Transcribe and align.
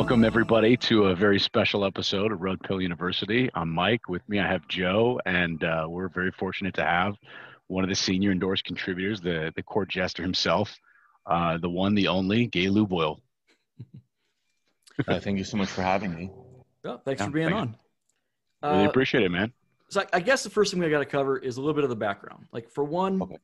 Welcome, 0.00 0.24
everybody, 0.24 0.78
to 0.78 1.08
a 1.08 1.14
very 1.14 1.38
special 1.38 1.84
episode 1.84 2.32
of 2.32 2.40
Red 2.40 2.58
Pill 2.62 2.80
University. 2.80 3.50
I'm 3.54 3.68
Mike. 3.68 4.08
With 4.08 4.26
me, 4.30 4.40
I 4.40 4.46
have 4.50 4.66
Joe, 4.66 5.20
and 5.26 5.62
uh, 5.62 5.84
we're 5.90 6.08
very 6.08 6.30
fortunate 6.30 6.72
to 6.76 6.84
have 6.86 7.16
one 7.66 7.84
of 7.84 7.90
the 7.90 7.94
senior 7.94 8.32
endorsed 8.32 8.64
contributors, 8.64 9.20
the, 9.20 9.52
the 9.56 9.62
court 9.62 9.90
jester 9.90 10.22
himself, 10.22 10.74
uh, 11.26 11.58
the 11.58 11.68
one, 11.68 11.94
the 11.94 12.08
only, 12.08 12.46
Gay 12.46 12.70
Lube 12.70 12.90
Oil. 12.94 13.20
Uh, 15.06 15.20
thank 15.20 15.36
you 15.36 15.44
so 15.44 15.58
much 15.58 15.68
for 15.68 15.82
having 15.82 16.14
me. 16.14 16.30
Well, 16.82 17.02
thanks 17.04 17.20
Yeah, 17.20 17.26
for 17.26 17.32
being 17.32 17.48
thank 17.50 17.60
on. 17.60 17.76
Really 18.62 18.84
Uh, 18.86 18.88
appreciate 18.88 19.22
it, 19.22 19.30
man. 19.30 19.52
so 19.90 20.00
I, 20.00 20.06
I 20.14 20.20
guess 20.20 20.42
the 20.42 20.50
first 20.50 20.72
thing 20.72 20.80
we 20.80 20.88
got 20.88 21.00
to 21.00 21.04
cover 21.04 21.36
is 21.36 21.58
a 21.58 21.60
little 21.60 21.74
bit 21.74 21.84
of 21.84 21.90
the 21.90 21.96
background. 21.96 22.46
Like 22.52 22.70
for 22.70 22.84
one, 22.84 23.20
Okay. 23.20 23.36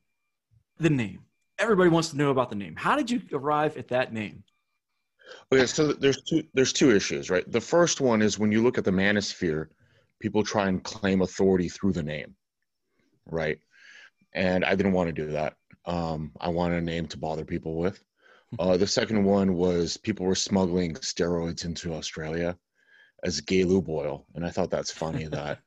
the 0.79 0.88
name. 0.88 1.20
Everybody 1.59 1.91
wants 1.91 2.09
to 2.12 2.16
know 2.16 2.30
about 2.30 2.48
the 2.48 2.57
name. 2.57 2.76
How 2.76 2.96
did 2.96 3.11
you 3.11 3.20
arrive 3.34 3.76
at 3.76 3.88
that 3.88 4.14
name? 4.14 4.43
Okay, 5.53 5.66
so 5.66 5.93
there's 5.93 6.22
two 6.22 6.43
there's 6.54 6.72
two 6.72 6.94
issues, 6.94 7.30
right? 7.30 7.50
The 7.50 7.61
first 7.61 8.00
one 8.00 8.22
is 8.22 8.39
when 8.39 8.53
you 8.53 8.62
look 8.62 8.79
at 8.79 8.85
the 8.85 8.90
manosphere, 8.90 9.68
people 10.21 10.43
try 10.43 10.68
and 10.68 10.82
claim 10.82 11.22
authority 11.22 11.68
through 11.68 11.93
the 11.93 12.02
name, 12.02 12.35
right? 13.26 13.58
And 14.32 14.64
I 14.64 14.75
didn't 14.75 14.93
want 14.93 15.08
to 15.08 15.12
do 15.12 15.32
that. 15.32 15.54
Um, 15.85 16.32
I 16.40 16.49
wanted 16.49 16.79
a 16.79 16.85
name 16.85 17.07
to 17.08 17.18
bother 17.18 17.44
people 17.44 17.76
with. 17.76 18.02
Uh, 18.58 18.76
the 18.76 18.86
second 18.86 19.25
one 19.25 19.54
was 19.54 19.96
people 19.96 20.25
were 20.26 20.35
smuggling 20.35 20.94
steroids 20.94 21.64
into 21.64 21.93
Australia 21.93 22.57
as 23.24 23.40
gay 23.40 23.64
lube 23.64 23.88
oil, 23.88 24.27
and 24.35 24.44
I 24.46 24.50
thought 24.50 24.71
that's 24.71 24.90
funny 24.90 25.24
that 25.29 25.58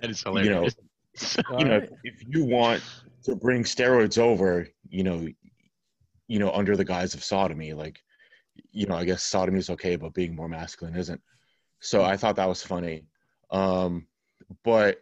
That 0.00 0.10
is 0.10 0.22
hilarious. 0.22 0.74
you 1.18 1.34
know 1.48 1.58
you 1.58 1.64
know 1.64 1.86
if 2.02 2.24
you 2.26 2.44
want 2.44 2.82
to 3.24 3.36
bring 3.36 3.62
steroids 3.62 4.18
over 4.18 4.68
you 4.88 5.04
know 5.04 5.28
you 6.34 6.40
know 6.40 6.50
under 6.50 6.76
the 6.76 6.84
guise 6.84 7.14
of 7.14 7.22
sodomy 7.22 7.72
like 7.74 8.02
you 8.72 8.86
know 8.88 8.96
i 8.96 9.04
guess 9.04 9.22
sodomy 9.22 9.60
is 9.60 9.70
okay 9.70 9.94
but 9.94 10.12
being 10.14 10.34
more 10.34 10.48
masculine 10.48 10.96
isn't. 10.96 11.20
So 11.78 12.02
i 12.02 12.16
thought 12.16 12.34
that 12.36 12.48
was 12.48 12.60
funny. 12.60 13.06
Um 13.52 14.08
but 14.64 14.98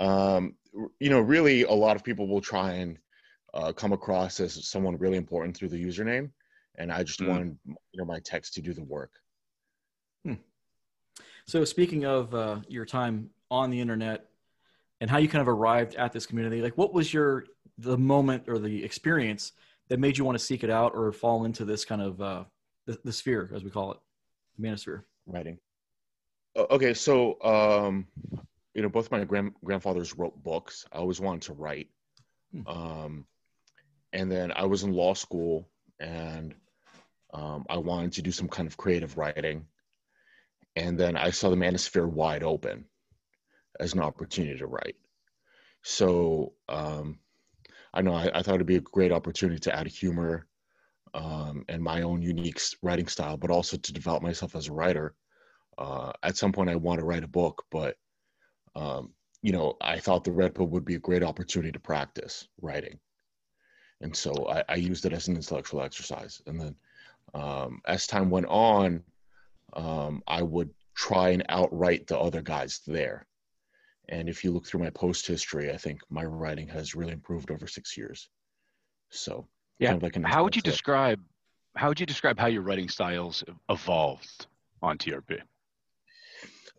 um 0.00 0.56
you 0.98 1.08
know 1.08 1.20
really 1.20 1.62
a 1.62 1.78
lot 1.84 1.94
of 1.94 2.02
people 2.02 2.26
will 2.26 2.40
try 2.40 2.72
and 2.82 2.98
uh, 3.54 3.72
come 3.72 3.92
across 3.92 4.40
as 4.40 4.68
someone 4.68 4.96
really 4.98 5.16
important 5.16 5.56
through 5.56 5.68
the 5.74 5.82
username 5.82 6.30
and 6.78 6.90
i 6.92 7.02
just 7.02 7.20
Mm. 7.20 7.28
wanted 7.28 7.58
you 7.92 7.98
know 7.98 8.04
my 8.04 8.20
text 8.32 8.54
to 8.54 8.60
do 8.60 8.72
the 8.74 8.82
work. 8.82 9.12
So 11.46 11.64
speaking 11.64 12.04
of 12.04 12.34
uh, 12.34 12.56
your 12.66 12.84
time 12.84 13.30
on 13.52 13.70
the 13.70 13.80
internet 13.80 14.18
and 15.00 15.08
how 15.08 15.18
you 15.18 15.28
kind 15.28 15.42
of 15.42 15.48
arrived 15.48 15.94
at 15.94 16.12
this 16.12 16.26
community, 16.26 16.60
like 16.60 16.76
what 16.76 16.92
was 16.92 17.14
your 17.14 17.44
the 17.78 17.96
moment 17.96 18.44
or 18.48 18.58
the 18.58 18.84
experience 18.84 19.52
that 19.88 20.00
made 20.00 20.18
you 20.18 20.24
want 20.24 20.38
to 20.38 20.44
seek 20.44 20.64
it 20.64 20.70
out 20.70 20.92
or 20.94 21.12
fall 21.12 21.44
into 21.44 21.64
this 21.64 21.84
kind 21.84 22.02
of 22.02 22.20
uh, 22.20 22.44
the, 22.86 22.98
the 23.04 23.12
sphere, 23.12 23.50
as 23.54 23.64
we 23.64 23.70
call 23.70 23.92
it, 23.92 23.98
the 24.58 24.66
manosphere? 24.66 25.02
writing. 25.26 25.58
Okay 26.56 26.94
so 26.94 27.40
um 27.42 28.06
you 28.74 28.82
know 28.82 28.88
both 28.88 29.10
my 29.10 29.22
grand 29.24 29.52
grandfathers 29.64 30.16
wrote 30.16 30.42
books. 30.42 30.86
I 30.92 30.98
always 30.98 31.20
wanted 31.20 31.42
to 31.42 31.52
write. 31.52 31.88
Hmm. 32.52 32.68
um 32.68 33.26
and 34.12 34.30
then 34.30 34.52
i 34.52 34.64
was 34.64 34.84
in 34.84 34.92
law 34.92 35.14
school 35.14 35.68
and 35.98 36.54
um, 37.34 37.66
i 37.68 37.76
wanted 37.76 38.12
to 38.12 38.22
do 38.22 38.30
some 38.30 38.48
kind 38.48 38.68
of 38.68 38.76
creative 38.76 39.18
writing. 39.18 39.66
And 40.76 40.98
then 40.98 41.16
i 41.16 41.30
saw 41.30 41.50
the 41.50 41.56
manosphere 41.56 42.08
wide 42.08 42.42
open 42.42 42.84
as 43.80 43.92
an 43.92 44.00
opportunity 44.00 44.58
to 44.58 44.66
write. 44.66 44.96
So 45.82 46.54
um 46.68 47.18
i 47.96 48.02
know 48.02 48.14
i, 48.14 48.30
I 48.32 48.42
thought 48.42 48.56
it'd 48.56 48.66
be 48.66 48.76
a 48.76 48.80
great 48.80 49.12
opportunity 49.12 49.58
to 49.60 49.74
add 49.74 49.86
humor 49.88 50.46
um, 51.16 51.64
and 51.68 51.82
my 51.82 52.02
own 52.02 52.20
unique 52.20 52.60
writing 52.82 53.08
style, 53.08 53.38
but 53.38 53.50
also 53.50 53.78
to 53.78 53.92
develop 53.92 54.22
myself 54.22 54.54
as 54.54 54.68
a 54.68 54.72
writer. 54.72 55.14
Uh, 55.78 56.12
at 56.22 56.36
some 56.36 56.52
point, 56.52 56.68
I 56.68 56.76
want 56.76 57.00
to 57.00 57.06
write 57.06 57.24
a 57.24 57.28
book, 57.28 57.64
but 57.70 57.96
um, 58.74 59.12
you 59.42 59.52
know, 59.52 59.76
I 59.80 59.98
thought 59.98 60.24
the 60.24 60.32
Red 60.32 60.54
Pill 60.54 60.66
would 60.66 60.84
be 60.84 60.96
a 60.96 61.00
great 61.00 61.22
opportunity 61.22 61.72
to 61.72 61.80
practice 61.80 62.46
writing, 62.60 62.98
and 64.02 64.14
so 64.14 64.46
I, 64.48 64.62
I 64.68 64.74
used 64.74 65.06
it 65.06 65.12
as 65.14 65.28
an 65.28 65.36
intellectual 65.36 65.82
exercise. 65.82 66.42
And 66.46 66.60
then, 66.60 66.74
um, 67.34 67.80
as 67.86 68.06
time 68.06 68.28
went 68.28 68.46
on, 68.46 69.02
um, 69.74 70.22
I 70.26 70.42
would 70.42 70.70
try 70.94 71.30
and 71.30 71.44
outwrite 71.48 72.06
the 72.06 72.18
other 72.18 72.42
guys 72.42 72.80
there. 72.86 73.26
And 74.08 74.28
if 74.28 74.44
you 74.44 74.52
look 74.52 74.66
through 74.66 74.80
my 74.80 74.90
post 74.90 75.26
history, 75.26 75.72
I 75.72 75.76
think 75.76 76.00
my 76.10 76.24
writing 76.24 76.68
has 76.68 76.94
really 76.94 77.12
improved 77.12 77.50
over 77.50 77.66
six 77.66 77.96
years. 77.96 78.28
So, 79.10 79.48
Yeah. 79.78 79.88
kind 79.90 79.96
of 79.96 80.02
like 80.02 80.24
How 80.24 80.44
would 80.44 80.56
you 80.56 80.62
describe 80.62 81.20
how 81.76 81.88
would 81.88 82.00
you 82.00 82.06
describe 82.06 82.38
how 82.38 82.46
your 82.46 82.62
writing 82.62 82.88
styles 82.88 83.44
evolved 83.68 84.46
on 84.82 84.96
TRP? 84.96 85.40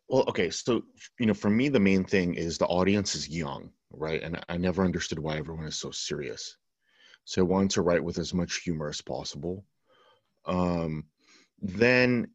Well, 0.10 0.24
okay, 0.28 0.50
so 0.50 0.84
you 1.20 1.26
know, 1.26 1.34
for 1.34 1.50
me, 1.50 1.70
the 1.70 1.80
main 1.80 2.04
thing 2.04 2.34
is 2.34 2.58
the 2.58 2.66
audience 2.66 3.14
is 3.14 3.30
young, 3.30 3.72
right? 3.92 4.22
And 4.24 4.44
I 4.50 4.58
never 4.58 4.84
understood 4.84 5.20
why 5.20 5.38
everyone 5.38 5.66
is 5.66 5.78
so 5.78 5.92
serious. 5.92 6.58
So 7.26 7.42
I 7.42 7.46
wanted 7.46 7.72
to 7.72 7.82
write 7.82 8.04
with 8.04 8.18
as 8.18 8.34
much 8.34 8.62
humor 8.62 8.90
as 8.90 9.02
possible. 9.02 9.66
Um, 10.46 11.06
then, 11.62 12.30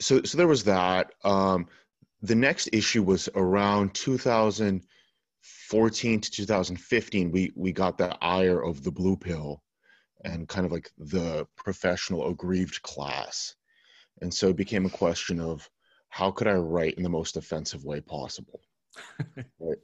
so 0.00 0.22
so 0.22 0.38
there 0.38 0.46
was 0.46 0.64
that. 0.64 1.12
Um, 1.24 1.66
the 2.22 2.34
next 2.34 2.68
issue 2.72 3.02
was 3.02 3.28
around 3.34 3.94
2014 3.94 6.20
to 6.20 6.30
2015. 6.30 7.30
We 7.30 7.52
we 7.56 7.72
got 7.72 7.98
the 7.98 8.16
ire 8.22 8.62
of 8.62 8.82
the 8.82 8.92
blue 8.92 9.16
pill, 9.16 9.62
and 10.24 10.48
kind 10.48 10.66
of 10.66 10.72
like 10.72 10.90
the 10.98 11.46
professional 11.56 12.28
aggrieved 12.28 12.82
class, 12.82 13.54
and 14.20 14.32
so 14.32 14.48
it 14.48 14.56
became 14.56 14.86
a 14.86 14.90
question 14.90 15.40
of 15.40 15.68
how 16.08 16.30
could 16.30 16.46
I 16.46 16.54
write 16.54 16.94
in 16.94 17.02
the 17.02 17.08
most 17.08 17.36
offensive 17.36 17.84
way 17.84 18.00
possible? 18.00 18.60
right. 19.58 19.78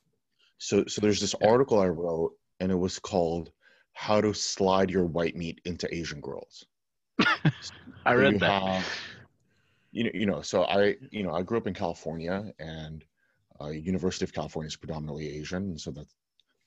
So 0.58 0.84
so 0.86 1.00
there's 1.00 1.20
this 1.20 1.34
article 1.42 1.80
I 1.80 1.88
wrote 1.88 2.32
and 2.60 2.70
it 2.70 2.74
was 2.74 2.98
called 2.98 3.50
How 3.92 4.20
to 4.20 4.34
Slide 4.34 4.90
Your 4.90 5.06
White 5.06 5.36
Meat 5.36 5.60
into 5.64 5.92
Asian 5.94 6.20
Girls. 6.20 6.66
I 7.20 7.52
So 8.06 8.14
read 8.14 8.40
that. 8.40 8.62
have- 8.62 8.88
you 9.90 10.04
know, 10.04 10.10
you 10.14 10.26
know, 10.26 10.42
so 10.42 10.64
I, 10.64 10.96
you 11.10 11.22
know, 11.22 11.32
I 11.32 11.42
grew 11.42 11.58
up 11.58 11.66
in 11.66 11.74
California 11.74 12.52
and 12.58 13.04
uh, 13.60 13.68
University 13.68 14.24
of 14.24 14.32
California 14.32 14.68
is 14.68 14.76
predominantly 14.76 15.28
Asian. 15.38 15.62
And 15.64 15.80
so 15.80 15.90
that 15.92 16.06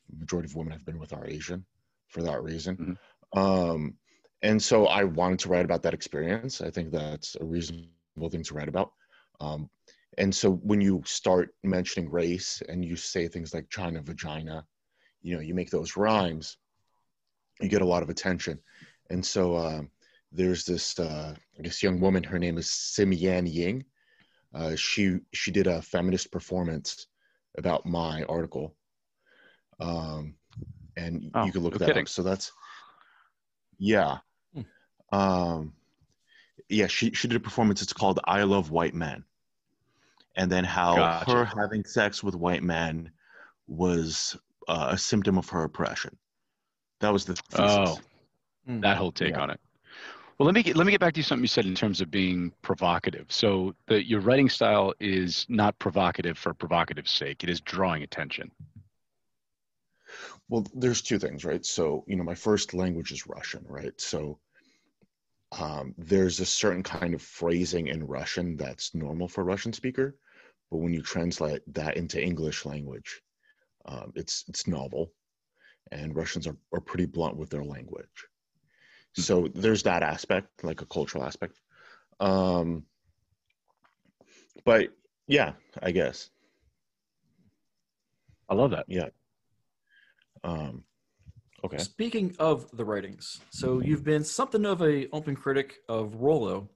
the 0.10 0.20
majority 0.20 0.48
of 0.50 0.56
women 0.56 0.74
have 0.74 0.86
been 0.86 1.00
with 1.00 1.14
are 1.14 1.28
Asian 1.28 1.66
for 2.08 2.22
that 2.24 2.44
reason. 2.44 2.98
Um, 3.34 3.96
and 4.42 4.62
so 4.62 4.88
I 4.88 5.04
wanted 5.04 5.40
to 5.40 5.50
write 5.50 5.66
about 5.66 5.84
that 5.84 5.94
experience. 5.94 6.62
I 6.62 6.70
think 6.72 6.92
that's 6.92 7.38
a 7.40 7.46
reasonable 7.46 8.30
thing 8.30 8.44
to 8.44 8.54
write 8.54 8.68
about. 8.68 8.92
Um, 9.40 9.70
and 10.18 10.34
so 10.34 10.52
when 10.52 10.82
you 10.82 11.02
start 11.06 11.56
mentioning 11.64 12.10
race 12.10 12.62
and 12.68 12.84
you 12.84 12.96
say 12.96 13.28
things 13.28 13.54
like 13.54 13.70
China 13.70 14.02
vagina, 14.02 14.66
you 15.22 15.36
know, 15.36 15.42
you 15.42 15.54
make 15.54 15.70
those 15.70 15.96
rhymes, 15.96 16.58
you 17.62 17.70
get 17.70 17.82
a 17.82 17.88
lot 17.88 18.04
of 18.04 18.10
attention. 18.10 18.60
And 19.10 19.26
so 19.26 19.56
um, 19.56 19.90
there's 20.32 20.66
this, 20.66 20.98
uh, 21.00 21.34
I 21.58 21.62
guess, 21.62 21.84
young 21.84 22.00
woman. 22.00 22.24
Her 22.24 22.40
name 22.40 22.58
is 22.58 22.70
Simian 22.72 23.46
Ying. 23.46 23.84
Uh, 24.54 24.76
she 24.76 25.20
she 25.34 25.52
did 25.52 25.68
a 25.68 25.82
feminist 25.82 26.32
performance 26.32 27.08
about 27.58 27.86
my 27.86 28.24
article, 28.24 28.76
um, 29.80 30.36
and 30.98 31.32
Oh, 31.34 31.46
you 31.46 31.52
can 31.52 31.62
look 31.64 31.74
no 31.74 31.78
that 31.80 31.86
kidding. 31.88 32.04
up. 32.04 32.10
So 32.10 32.24
that's 32.24 32.52
yeah, 33.78 34.18
Hmm. 34.54 34.62
um, 35.18 35.74
yeah. 36.70 36.88
She 36.88 37.12
she 37.12 37.28
did 37.28 37.38
a 37.38 37.40
performance. 37.42 37.82
It's 37.82 37.94
called 37.94 38.20
"I 38.26 38.44
Love 38.44 38.72
White 38.72 38.94
Men," 38.94 39.24
and 40.36 40.52
then 40.52 40.66
how 40.66 40.96
Gotcha. 40.98 41.32
her 41.32 41.46
having 41.46 41.86
sex 41.86 42.22
with 42.24 42.36
white 42.36 42.64
men 42.64 43.12
was 43.68 44.38
uh, 44.68 44.90
a 44.92 44.98
symptom 44.98 45.38
of 45.38 45.48
her 45.50 45.64
oppression. 45.64 46.18
That 47.00 47.14
was 47.14 47.26
the 47.26 47.36
thesis. 47.36 47.68
Oh, 47.78 48.00
Mm. 48.70 48.82
that 48.84 48.98
whole 48.98 49.12
take 49.12 49.32
Yeah. 49.32 49.42
on 49.42 49.50
it. 49.50 49.60
Well, 50.42 50.48
let 50.48 50.56
me 50.56 50.64
get, 50.64 50.76
let 50.76 50.88
me 50.88 50.92
get 50.92 51.00
back 51.00 51.14
to 51.14 51.20
you 51.20 51.24
something 51.24 51.44
you 51.44 51.48
said 51.48 51.68
in 51.68 51.76
terms 51.76 52.02
of 52.02 52.10
being 52.10 52.52
provocative. 52.64 53.28
So, 53.30 53.76
the, 53.86 54.04
your 54.04 54.22
writing 54.22 54.50
style 54.50 54.92
is 55.00 55.46
not 55.50 55.78
provocative 55.78 56.36
for 56.36 56.52
provocative 56.56 57.08
sake; 57.08 57.44
it 57.44 57.50
is 57.52 57.62
drawing 57.62 58.02
attention. 58.02 58.50
Well, 60.50 60.66
there's 60.74 61.04
two 61.04 61.20
things, 61.20 61.46
right? 61.46 61.64
So, 61.64 62.04
you 62.08 62.16
know, 62.16 62.24
my 62.24 62.34
first 62.34 62.74
language 62.74 63.12
is 63.12 63.28
Russian, 63.28 63.64
right? 63.70 63.94
So, 64.02 64.40
um, 65.60 65.94
there's 66.00 66.40
a 66.40 66.46
certain 66.48 66.82
kind 66.82 67.14
of 67.14 67.22
phrasing 67.22 67.86
in 67.90 68.08
Russian 68.08 68.58
that's 68.58 68.96
normal 68.96 69.28
for 69.28 69.42
a 69.42 69.44
Russian 69.44 69.74
speaker, 69.74 70.18
but 70.72 70.78
when 70.78 70.92
you 70.92 71.04
translate 71.04 71.62
that 71.76 71.98
into 71.98 72.20
English 72.20 72.66
language, 72.66 73.22
um, 73.86 74.12
it's 74.16 74.44
it's 74.48 74.66
novel, 74.66 75.14
and 75.92 76.16
Russians 76.16 76.48
are, 76.48 76.58
are 76.74 76.82
pretty 76.82 77.06
blunt 77.06 77.38
with 77.38 77.52
their 77.52 77.64
language. 77.64 78.26
So 79.14 79.48
there's 79.54 79.84
that 79.84 80.04
aspect, 80.04 80.64
like 80.64 80.82
a 80.82 80.86
cultural 80.86 81.24
aspect. 81.24 81.60
Um, 82.20 82.86
but 84.66 84.90
yeah, 85.28 85.54
I 85.82 85.92
guess. 85.92 86.30
I 88.50 88.56
love 88.56 88.72
that. 88.72 88.86
Yeah. 88.88 89.10
Um, 90.44 90.84
Okay. 91.64 91.78
Speaking 91.78 92.36
of 92.40 92.70
the 92.76 92.84
writings, 92.84 93.40
so 93.52 93.82
you've 93.82 94.04
been 94.04 94.24
something 94.24 94.66
of 94.66 94.82
a 94.82 95.08
open 95.12 95.36
critic 95.36 95.76
of 95.88 96.16
Rollo, 96.16 96.70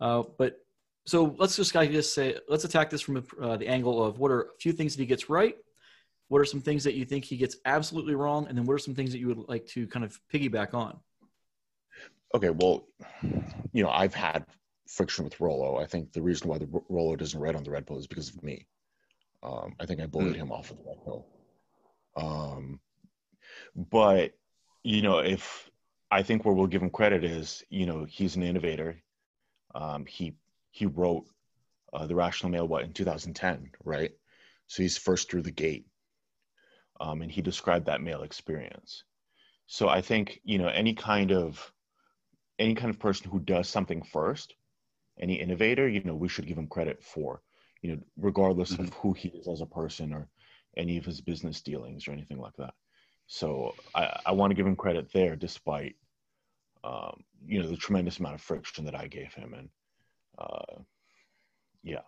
uh, 0.00 0.22
but 0.38 0.58
so 1.04 1.36
let's 1.38 1.56
just 1.56 1.76
I 1.76 1.84
guess 1.84 2.08
say 2.08 2.38
let's 2.48 2.64
attack 2.64 2.88
this 2.88 3.02
from 3.02 3.26
uh, 3.40 3.58
the 3.58 3.68
angle 3.68 4.02
of 4.02 4.18
what 4.18 4.30
are 4.30 4.40
a 4.42 4.58
few 4.58 4.72
things 4.72 4.96
that 4.96 5.02
he 5.02 5.06
gets 5.06 5.28
right, 5.28 5.54
what 6.28 6.40
are 6.40 6.46
some 6.46 6.62
things 6.62 6.82
that 6.84 6.94
you 6.94 7.04
think 7.04 7.26
he 7.26 7.36
gets 7.36 7.56
absolutely 7.66 8.14
wrong, 8.14 8.46
and 8.48 8.56
then 8.56 8.64
what 8.64 8.72
are 8.72 8.78
some 8.78 8.94
things 8.94 9.12
that 9.12 9.18
you 9.18 9.28
would 9.28 9.48
like 9.48 9.66
to 9.68 9.86
kind 9.86 10.04
of 10.04 10.18
piggyback 10.32 10.72
on. 10.72 10.98
Okay, 12.36 12.50
well, 12.50 12.86
you 13.72 13.82
know, 13.82 13.88
I've 13.88 14.12
had 14.12 14.44
friction 14.86 15.24
with 15.24 15.40
Rollo. 15.40 15.78
I 15.78 15.86
think 15.86 16.12
the 16.12 16.20
reason 16.20 16.50
why 16.50 16.58
the 16.58 16.68
Rollo 16.90 17.16
doesn't 17.16 17.40
write 17.40 17.54
on 17.54 17.64
the 17.64 17.70
red 17.70 17.86
pill 17.86 17.96
is 17.96 18.06
because 18.06 18.28
of 18.28 18.42
me. 18.42 18.66
Um, 19.42 19.74
I 19.80 19.86
think 19.86 20.02
I 20.02 20.06
bullied 20.06 20.34
mm. 20.34 20.40
him 20.40 20.52
off 20.52 20.70
of 20.70 20.76
the 20.76 20.84
red 20.84 21.02
pill. 21.02 21.26
Um, 22.14 22.78
but 23.74 24.34
you 24.82 25.00
know, 25.00 25.20
if 25.20 25.70
I 26.10 26.22
think 26.22 26.44
where 26.44 26.52
we'll 26.52 26.66
give 26.66 26.82
him 26.82 26.90
credit 26.90 27.24
is, 27.24 27.64
you 27.70 27.86
know, 27.86 28.04
he's 28.04 28.36
an 28.36 28.42
innovator. 28.42 29.00
Um, 29.74 30.04
he 30.04 30.34
he 30.72 30.84
wrote 30.84 31.24
uh, 31.94 32.06
the 32.06 32.16
Rational 32.16 32.52
Male 32.52 32.68
what 32.68 32.84
in 32.84 32.92
2010, 32.92 33.70
right? 33.82 34.12
So 34.66 34.82
he's 34.82 34.98
first 34.98 35.30
through 35.30 35.42
the 35.42 35.50
gate, 35.50 35.86
um, 37.00 37.22
and 37.22 37.32
he 37.32 37.40
described 37.40 37.86
that 37.86 38.02
male 38.02 38.24
experience. 38.24 39.04
So 39.68 39.88
I 39.88 40.02
think 40.02 40.38
you 40.44 40.58
know 40.58 40.68
any 40.68 40.92
kind 40.92 41.32
of 41.32 41.72
any 42.58 42.74
kind 42.74 42.90
of 42.90 42.98
person 42.98 43.30
who 43.30 43.40
does 43.40 43.68
something 43.68 44.02
first, 44.02 44.54
any 45.20 45.34
innovator, 45.34 45.88
you 45.88 46.02
know, 46.04 46.14
we 46.14 46.28
should 46.28 46.46
give 46.46 46.58
him 46.58 46.66
credit 46.66 47.02
for, 47.02 47.42
you 47.82 47.92
know, 47.92 48.02
regardless 48.16 48.72
mm-hmm. 48.72 48.84
of 48.84 48.94
who 48.94 49.12
he 49.12 49.28
is 49.28 49.48
as 49.48 49.60
a 49.60 49.66
person 49.66 50.12
or 50.12 50.28
any 50.76 50.98
of 50.98 51.04
his 51.04 51.20
business 51.20 51.62
dealings 51.62 52.06
or 52.06 52.12
anything 52.12 52.38
like 52.38 52.54
that. 52.58 52.74
So 53.26 53.74
I, 53.94 54.20
I 54.26 54.32
want 54.32 54.50
to 54.50 54.54
give 54.54 54.66
him 54.66 54.76
credit 54.76 55.12
there, 55.12 55.36
despite 55.36 55.96
um, 56.84 57.24
you 57.44 57.60
know 57.60 57.68
the 57.68 57.76
tremendous 57.76 58.18
amount 58.18 58.36
of 58.36 58.40
friction 58.40 58.84
that 58.84 58.94
I 58.94 59.08
gave 59.08 59.34
him, 59.34 59.54
and 59.54 59.68
uh, 60.38 60.80
yeah. 61.82 62.02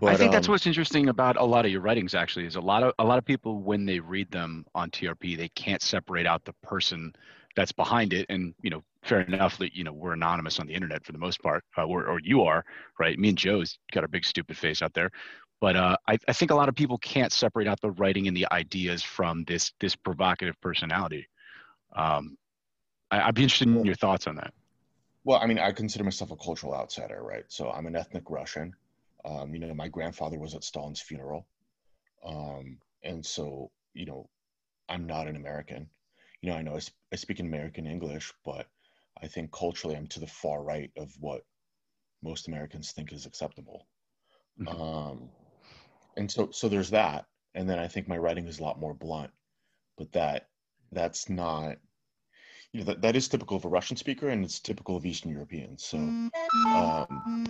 But, 0.00 0.10
I 0.10 0.16
think 0.16 0.28
um, 0.28 0.34
that's 0.34 0.48
what's 0.48 0.66
interesting 0.66 1.08
about 1.08 1.36
a 1.36 1.44
lot 1.44 1.64
of 1.64 1.72
your 1.72 1.80
writings. 1.80 2.14
Actually, 2.14 2.46
is 2.46 2.56
a 2.56 2.60
lot 2.60 2.82
of 2.82 2.92
a 2.98 3.04
lot 3.04 3.18
of 3.18 3.24
people 3.24 3.62
when 3.62 3.86
they 3.86 3.98
read 3.98 4.30
them 4.30 4.66
on 4.74 4.90
TRP, 4.90 5.36
they 5.36 5.48
can't 5.48 5.82
separate 5.82 6.26
out 6.26 6.44
the 6.44 6.54
person 6.62 7.12
that's 7.56 7.72
behind 7.72 8.12
it. 8.12 8.26
And 8.28 8.54
you 8.62 8.70
know, 8.70 8.84
fair 9.02 9.20
enough 9.22 9.58
that 9.58 9.74
you 9.74 9.84
know 9.84 9.92
we're 9.92 10.12
anonymous 10.12 10.58
on 10.58 10.66
the 10.66 10.74
internet 10.74 11.04
for 11.04 11.12
the 11.12 11.18
most 11.18 11.42
part, 11.42 11.64
uh, 11.78 11.84
or, 11.84 12.06
or 12.06 12.20
you 12.22 12.42
are, 12.42 12.64
right? 12.98 13.18
Me 13.18 13.30
and 13.30 13.38
Joe's 13.38 13.78
got 13.92 14.04
a 14.04 14.08
big 14.08 14.24
stupid 14.24 14.56
face 14.56 14.82
out 14.82 14.92
there, 14.94 15.10
but 15.60 15.76
uh, 15.76 15.96
I, 16.08 16.18
I, 16.28 16.32
think 16.32 16.50
a 16.50 16.54
lot 16.54 16.68
of 16.68 16.74
people 16.74 16.98
can't 16.98 17.32
separate 17.32 17.68
out 17.68 17.80
the 17.80 17.90
writing 17.92 18.28
and 18.28 18.36
the 18.36 18.46
ideas 18.52 19.02
from 19.02 19.44
this 19.44 19.72
this 19.80 19.94
provocative 19.96 20.60
personality. 20.60 21.28
Um, 21.94 22.36
I, 23.10 23.26
would 23.26 23.34
be 23.34 23.42
interested 23.42 23.68
in 23.68 23.84
your 23.84 23.94
thoughts 23.94 24.26
on 24.26 24.36
that. 24.36 24.52
Well, 25.24 25.38
I 25.40 25.46
mean, 25.46 25.58
I 25.58 25.72
consider 25.72 26.04
myself 26.04 26.30
a 26.30 26.36
cultural 26.36 26.74
outsider, 26.74 27.22
right? 27.22 27.44
So 27.48 27.70
I'm 27.70 27.86
an 27.86 27.96
ethnic 27.96 28.24
Russian. 28.30 28.74
Um, 29.24 29.52
you 29.52 29.60
know, 29.60 29.74
my 29.74 29.88
grandfather 29.88 30.38
was 30.38 30.54
at 30.54 30.64
Stalin's 30.64 31.00
funeral, 31.00 31.46
um, 32.24 32.78
and 33.02 33.24
so 33.24 33.70
you 33.92 34.06
know, 34.06 34.28
I'm 34.88 35.06
not 35.06 35.28
an 35.28 35.36
American. 35.36 35.88
You 36.40 36.50
know, 36.50 36.56
I 36.56 36.62
know 36.62 36.76
I, 36.76 36.78
sp- 36.80 36.96
I 37.12 37.16
speak 37.16 37.40
in 37.40 37.46
American 37.46 37.86
English, 37.86 38.32
but 38.44 38.66
I 39.22 39.26
think 39.26 39.52
culturally 39.52 39.96
I'm 39.96 40.06
to 40.08 40.20
the 40.20 40.26
far 40.26 40.62
right 40.62 40.90
of 40.96 41.10
what 41.18 41.42
most 42.22 42.48
Americans 42.48 42.92
think 42.92 43.12
is 43.12 43.26
acceptable. 43.26 43.86
Mm-hmm. 44.60 44.80
Um, 44.80 45.30
and 46.16 46.30
so 46.30 46.50
so 46.52 46.68
there's 46.68 46.90
that 46.90 47.26
and 47.54 47.68
then 47.68 47.78
i 47.78 47.88
think 47.88 48.08
my 48.08 48.16
writing 48.16 48.46
is 48.46 48.58
a 48.58 48.62
lot 48.62 48.80
more 48.80 48.94
blunt 48.94 49.30
but 49.96 50.12
that 50.12 50.48
that's 50.92 51.28
not 51.28 51.76
you 52.72 52.80
know 52.80 52.86
that, 52.86 53.02
that 53.02 53.16
is 53.16 53.28
typical 53.28 53.56
of 53.56 53.64
a 53.64 53.68
russian 53.68 53.96
speaker 53.96 54.28
and 54.28 54.44
it's 54.44 54.60
typical 54.60 54.96
of 54.96 55.06
eastern 55.06 55.30
europeans 55.30 55.84
so 55.84 55.98
um 56.66 57.46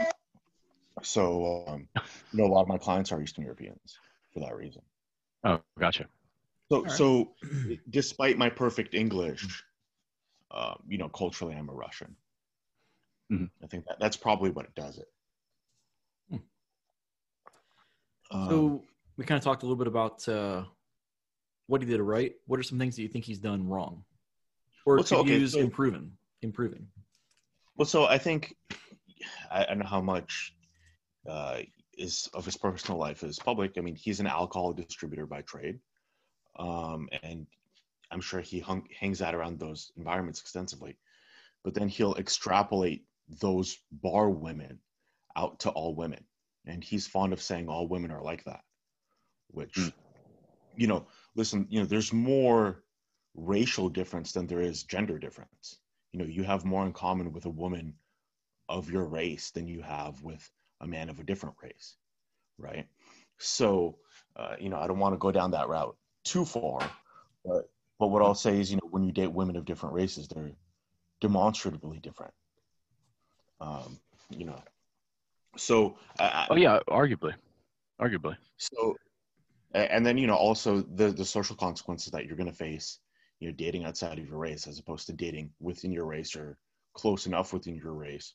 so 1.02 1.64
um 1.66 1.88
you 2.32 2.38
know 2.38 2.44
a 2.44 2.52
lot 2.52 2.62
of 2.62 2.68
my 2.68 2.78
clients 2.78 3.12
are 3.12 3.22
eastern 3.22 3.44
europeans 3.44 3.98
for 4.32 4.40
that 4.40 4.54
reason 4.54 4.82
oh 5.44 5.60
gotcha 5.78 6.06
so 6.70 6.82
right. 6.82 6.92
so 6.92 7.32
despite 7.88 8.38
my 8.38 8.48
perfect 8.48 8.94
english 8.94 9.64
um 10.52 10.78
you 10.88 10.98
know 10.98 11.08
culturally 11.08 11.54
i'm 11.54 11.68
a 11.68 11.72
russian 11.72 12.14
mm-hmm. 13.32 13.44
i 13.62 13.66
think 13.66 13.84
that 13.86 13.98
that's 14.00 14.16
probably 14.16 14.50
what 14.50 14.64
it 14.64 14.74
does 14.74 14.98
it 14.98 15.06
so 18.32 18.38
um, 18.38 18.80
we 19.16 19.24
kind 19.24 19.38
of 19.38 19.44
talked 19.44 19.62
a 19.62 19.66
little 19.66 19.76
bit 19.76 19.86
about 19.86 20.26
uh, 20.28 20.64
what 21.66 21.82
he 21.82 21.88
did 21.88 22.00
right. 22.00 22.34
What 22.46 22.60
are 22.60 22.62
some 22.62 22.78
things 22.78 22.96
that 22.96 23.02
you 23.02 23.08
think 23.08 23.24
he's 23.24 23.38
done 23.38 23.68
wrong, 23.68 24.04
or 24.86 24.96
well, 24.96 25.04
so, 25.04 25.18
okay, 25.18 25.38
use 25.38 25.52
so, 25.52 25.58
improving? 25.58 26.12
Improving. 26.42 26.86
Well, 27.76 27.86
so 27.86 28.06
I 28.06 28.18
think 28.18 28.54
I, 29.50 29.64
don't 29.64 29.78
know 29.78 29.86
how 29.86 30.00
much 30.00 30.54
uh, 31.28 31.58
is 31.98 32.28
of 32.34 32.44
his 32.44 32.56
personal 32.56 32.98
life 32.98 33.24
is 33.24 33.38
public. 33.38 33.72
I 33.76 33.80
mean, 33.80 33.96
he's 33.96 34.20
an 34.20 34.26
alcohol 34.26 34.72
distributor 34.72 35.26
by 35.26 35.42
trade, 35.42 35.80
um, 36.58 37.08
and 37.22 37.46
I'm 38.10 38.20
sure 38.20 38.40
he 38.40 38.60
hung, 38.60 38.86
hangs 38.98 39.22
out 39.22 39.34
around 39.34 39.58
those 39.58 39.92
environments 39.96 40.40
extensively. 40.40 40.98
But 41.62 41.74
then 41.74 41.88
he'll 41.88 42.16
extrapolate 42.16 43.04
those 43.40 43.76
bar 43.92 44.30
women 44.30 44.80
out 45.36 45.60
to 45.60 45.70
all 45.70 45.94
women 45.94 46.24
and 46.66 46.82
he's 46.82 47.06
fond 47.06 47.32
of 47.32 47.40
saying 47.40 47.68
all 47.68 47.86
women 47.86 48.10
are 48.10 48.22
like 48.22 48.44
that 48.44 48.60
which 49.48 49.74
mm. 49.74 49.92
you 50.76 50.86
know 50.86 51.06
listen 51.34 51.66
you 51.70 51.80
know 51.80 51.86
there's 51.86 52.12
more 52.12 52.82
racial 53.34 53.88
difference 53.88 54.32
than 54.32 54.46
there 54.46 54.60
is 54.60 54.82
gender 54.82 55.18
difference 55.18 55.78
you 56.12 56.18
know 56.18 56.24
you 56.24 56.42
have 56.42 56.64
more 56.64 56.84
in 56.84 56.92
common 56.92 57.32
with 57.32 57.44
a 57.46 57.50
woman 57.50 57.94
of 58.68 58.90
your 58.90 59.04
race 59.04 59.50
than 59.50 59.66
you 59.66 59.82
have 59.82 60.22
with 60.22 60.50
a 60.80 60.86
man 60.86 61.08
of 61.08 61.18
a 61.20 61.24
different 61.24 61.54
race 61.62 61.96
right 62.58 62.86
so 63.38 63.96
uh, 64.36 64.56
you 64.58 64.68
know 64.68 64.78
i 64.78 64.86
don't 64.86 64.98
want 64.98 65.14
to 65.14 65.18
go 65.18 65.32
down 65.32 65.52
that 65.52 65.68
route 65.68 65.96
too 66.24 66.44
far 66.44 66.78
but 67.44 67.70
but 68.00 68.08
what 68.08 68.22
i'll 68.22 68.34
say 68.34 68.58
is 68.58 68.70
you 68.70 68.76
know 68.76 68.88
when 68.90 69.04
you 69.04 69.12
date 69.12 69.32
women 69.32 69.56
of 69.56 69.64
different 69.64 69.94
races 69.94 70.26
they're 70.26 70.50
demonstrably 71.20 72.00
different 72.00 72.34
um, 73.60 74.00
you 74.30 74.44
know 74.44 74.60
so, 75.56 75.96
uh, 76.18 76.46
oh 76.50 76.56
yeah, 76.56 76.78
arguably, 76.88 77.34
arguably. 78.00 78.36
So, 78.56 78.96
and 79.72 80.04
then 80.04 80.16
you 80.16 80.26
know 80.26 80.34
also 80.34 80.82
the 80.94 81.08
the 81.10 81.24
social 81.24 81.56
consequences 81.56 82.12
that 82.12 82.26
you're 82.26 82.36
going 82.36 82.50
to 82.50 82.56
face, 82.56 82.98
you 83.40 83.48
know, 83.48 83.54
dating 83.54 83.84
outside 83.84 84.18
of 84.18 84.26
your 84.26 84.38
race 84.38 84.66
as 84.66 84.78
opposed 84.78 85.06
to 85.06 85.12
dating 85.12 85.50
within 85.60 85.92
your 85.92 86.06
race 86.06 86.36
or 86.36 86.56
close 86.94 87.26
enough 87.26 87.52
within 87.52 87.74
your 87.74 87.94
race, 87.94 88.34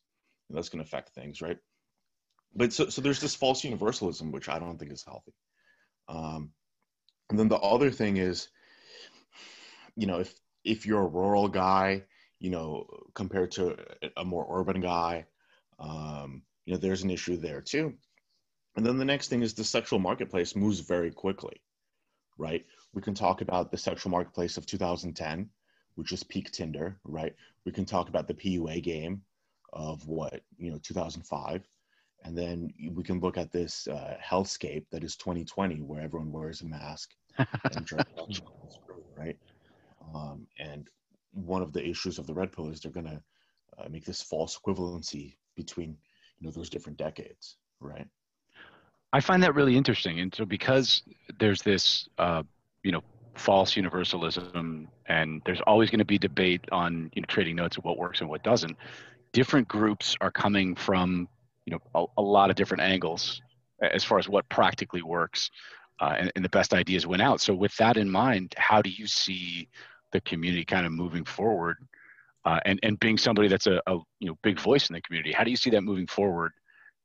and 0.50 0.58
that's 0.58 0.70
going 0.70 0.84
to 0.84 0.88
affect 0.88 1.14
things, 1.16 1.42
right? 1.42 1.58
But 2.54 2.74
so 2.74 2.90
so 2.90 3.02
there's 3.02 3.22
this 3.22 3.36
false 3.36 3.64
universalism 3.64 4.32
which 4.32 4.50
I 4.50 4.60
don't 4.60 4.78
think 4.78 4.92
is 4.92 5.04
healthy. 5.06 5.34
Um, 6.08 6.52
and 7.30 7.40
then 7.40 7.48
the 7.48 7.58
other 7.58 7.92
thing 7.92 8.18
is, 8.18 8.50
you 9.96 10.08
know, 10.08 10.20
if 10.20 10.34
if 10.64 10.86
you're 10.86 11.02
a 11.02 11.08
rural 11.08 11.48
guy, 11.48 12.04
you 12.40 12.50
know, 12.50 12.88
compared 13.14 13.52
to 13.52 13.78
a 14.18 14.26
more 14.26 14.48
urban 14.50 14.82
guy, 14.82 15.26
um, 15.80 16.44
you 16.66 16.74
know 16.74 16.80
there's 16.80 17.04
an 17.04 17.12
issue 17.12 17.38
there 17.38 17.62
too. 17.62 17.94
And 18.76 18.86
then 18.86 18.98
the 18.98 19.06
next 19.06 19.30
thing 19.30 19.42
is 19.42 19.54
the 19.54 19.64
sexual 19.64 20.00
marketplace 20.00 20.56
moves 20.56 20.82
very 20.82 21.12
quickly 21.12 21.62
right? 22.38 22.66
We 22.94 23.02
can 23.02 23.14
talk 23.14 23.42
about 23.42 23.72
the 23.72 23.78
sexual 23.78 24.12
marketplace 24.12 24.58
of 24.58 24.66
2010 24.66 25.50
which 25.96 26.12
is 26.12 26.24
peak 26.24 26.52
tinder 26.52 27.00
right? 27.04 27.34
We 27.66 27.72
can 27.72 27.86
talk 27.86 28.10
about 28.10 28.28
the 28.28 28.34
pua 28.34 28.82
game 28.84 29.22
of 29.74 30.08
what 30.08 30.42
you 30.58 30.72
know 30.72 30.80
2005 30.84 31.68
and 32.24 32.38
then 32.38 32.74
we 32.92 33.04
can 33.04 33.20
look 33.20 33.38
at 33.38 33.52
this 33.52 33.88
uh, 33.88 34.18
hellscape 34.24 34.86
that 34.92 35.04
is 35.04 35.16
2020 35.18 35.82
where 35.82 36.02
everyone 36.02 36.32
wears 36.32 36.62
a 36.62 36.66
mask 36.66 37.12
and 37.38 37.88
right 39.18 39.38
um, 40.14 40.48
and 40.60 40.90
one 41.32 41.62
of 41.62 41.74
the 41.74 41.86
issues 41.86 42.18
of 42.18 42.28
the 42.28 42.34
red 42.34 42.52
pill 42.52 42.70
is 42.70 42.80
they're 42.80 42.92
going 42.92 43.06
to 43.06 43.22
uh, 43.78 43.90
make 43.90 44.06
this 44.06 44.22
false 44.22 44.58
equivalency 44.58 45.36
between 45.56 45.98
you 46.40 46.48
know 46.48 46.52
those 46.52 46.70
different 46.70 46.98
decades 46.98 47.58
right? 47.80 48.08
I 49.14 49.20
find 49.20 49.42
that 49.44 49.56
really 49.56 49.78
interesting. 49.78 50.20
And 50.20 50.34
so 50.34 50.46
because 50.46 51.04
there's 51.40 51.62
this 51.62 52.08
uh, 52.18 52.44
you 52.84 52.92
know 52.92 53.02
false 53.36 53.76
universalism 53.76 54.88
and 55.08 55.42
there's 55.46 55.62
always 55.68 55.90
going 55.90 56.00
to 56.00 56.06
be 56.06 56.18
debate 56.18 56.62
on 56.72 57.12
you 57.14 57.22
know 57.22 57.26
trading 57.28 57.56
notes 57.56 57.78
of 57.78 57.84
what 57.84 57.98
works 57.98 58.22
and 58.22 58.30
what 58.30 58.42
doesn't 58.44 58.78
different 59.34 59.68
groups 59.68 60.16
are 60.22 60.32
coming 60.32 60.74
from 60.74 61.28
you 61.66 61.72
know 61.72 61.80
a, 61.96 62.22
a 62.22 62.22
lot 62.22 62.50
of 62.50 62.56
different 62.56 62.82
angles 62.82 63.42
as 63.82 64.06
far 64.06 64.18
as 64.18 64.30
what 64.30 64.48
practically 64.48 65.02
works 65.02 65.52
uh, 66.00 66.16
and, 66.18 66.32
and 66.38 66.46
the 66.46 66.50
best 66.50 66.74
ideas 66.74 67.06
win 67.06 67.20
out. 67.20 67.42
So 67.42 67.54
with 67.54 67.76
that 67.76 67.98
in 67.98 68.10
mind 68.10 68.56
how 68.58 68.82
do 68.82 68.90
you 68.90 69.06
see 69.06 69.68
the 70.16 70.22
community 70.22 70.66
kind 70.66 70.86
of 70.86 70.92
moving 70.92 71.26
forward 71.26 71.78
uh, 72.46 72.60
and 72.66 72.80
and 72.84 73.00
being 73.00 73.18
somebody 73.18 73.48
that's 73.48 73.68
a, 73.68 73.82
a, 73.88 73.98
you 74.20 74.28
know 74.28 74.38
big 74.44 74.60
voice 74.60 74.90
in 74.90 74.94
the 74.94 75.02
community 75.02 75.32
how 75.32 75.44
do 75.44 75.52
you 75.52 75.58
see 75.58 75.70
that 75.70 75.82
moving 75.82 76.08
forward 76.08 76.52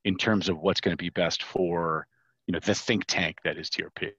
in 0.05 0.17
terms 0.17 0.49
of 0.49 0.59
what's 0.59 0.81
going 0.81 0.97
to 0.97 1.03
be 1.03 1.11
best 1.11 1.43
for 1.43 2.07
you 2.47 2.53
know 2.53 2.61
the 2.61 2.75
think 2.75 3.05
tank 3.07 3.37
that 3.45 3.59
is 3.59 3.69
trp 3.69 4.13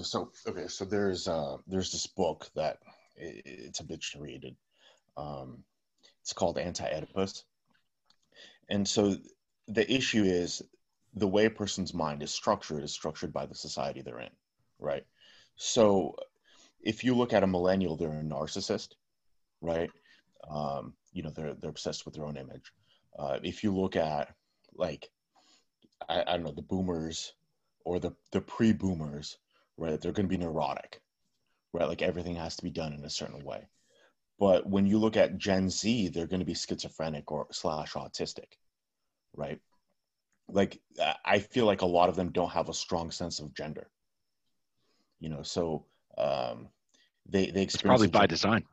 So 0.00 0.30
okay, 0.48 0.68
so 0.68 0.84
there's 0.84 1.28
uh 1.28 1.58
there's 1.66 1.92
this 1.92 2.06
book 2.06 2.48
that 2.54 2.78
it's 3.16 3.80
a 3.80 3.84
to 3.84 3.98
read. 4.18 4.56
Um, 5.16 5.64
it's 6.22 6.32
called 6.32 6.56
Anti-Oedipus, 6.56 7.44
and 8.70 8.88
so 8.88 9.16
the 9.68 9.92
issue 9.92 10.24
is 10.24 10.62
the 11.14 11.28
way 11.28 11.44
a 11.44 11.50
person's 11.50 11.92
mind 11.92 12.22
is 12.22 12.32
structured 12.32 12.82
is 12.82 12.92
structured 12.92 13.32
by 13.32 13.44
the 13.44 13.54
society 13.54 14.00
they're 14.00 14.20
in, 14.20 14.30
right? 14.78 15.04
So 15.56 16.16
if 16.82 17.04
you 17.04 17.14
look 17.14 17.32
at 17.32 17.42
a 17.44 17.46
millennial, 17.46 17.96
they're 17.96 18.10
a 18.20 18.22
narcissist, 18.22 18.90
right? 19.60 19.90
Um, 20.50 20.94
you 21.12 21.22
know, 21.22 21.30
they're 21.30 21.54
they're 21.54 21.70
obsessed 21.70 22.04
with 22.04 22.14
their 22.14 22.26
own 22.26 22.36
image. 22.36 22.72
Uh, 23.18 23.38
if 23.42 23.64
you 23.64 23.74
look 23.74 23.96
at 23.96 24.34
like 24.74 25.08
I, 26.08 26.22
I 26.22 26.24
don't 26.36 26.44
know 26.44 26.52
the 26.52 26.62
boomers 26.62 27.34
or 27.84 27.98
the 27.98 28.12
the 28.30 28.40
pre-boomers, 28.40 29.38
right? 29.76 30.00
They're 30.00 30.12
going 30.12 30.26
to 30.28 30.36
be 30.36 30.42
neurotic, 30.42 31.00
right? 31.72 31.88
Like 31.88 32.02
everything 32.02 32.36
has 32.36 32.56
to 32.56 32.62
be 32.64 32.70
done 32.70 32.92
in 32.92 33.04
a 33.04 33.10
certain 33.10 33.44
way. 33.44 33.68
But 34.38 34.68
when 34.68 34.86
you 34.86 34.98
look 34.98 35.16
at 35.16 35.38
Gen 35.38 35.70
Z, 35.70 36.08
they're 36.08 36.26
going 36.28 36.40
to 36.40 36.46
be 36.46 36.54
schizophrenic 36.54 37.30
or 37.32 37.48
slash 37.52 37.94
autistic, 37.94 38.58
right? 39.34 39.60
Like 40.48 40.80
I- 41.00 41.16
I 41.24 41.38
feel 41.40 41.66
like 41.66 41.82
a 41.82 41.86
lot 41.86 42.08
of 42.10 42.16
them 42.16 42.32
don't 42.32 42.52
have 42.52 42.68
a 42.68 42.74
strong 42.74 43.10
sense 43.10 43.40
of 43.40 43.54
gender. 43.54 43.90
You 45.20 45.28
know, 45.30 45.42
so 45.42 45.86
um, 46.18 46.68
they 47.28 47.50
they 47.50 47.62
It's 47.62 47.74
experience 47.74 48.00
probably 48.00 48.08
by 48.08 48.26
design. 48.26 48.64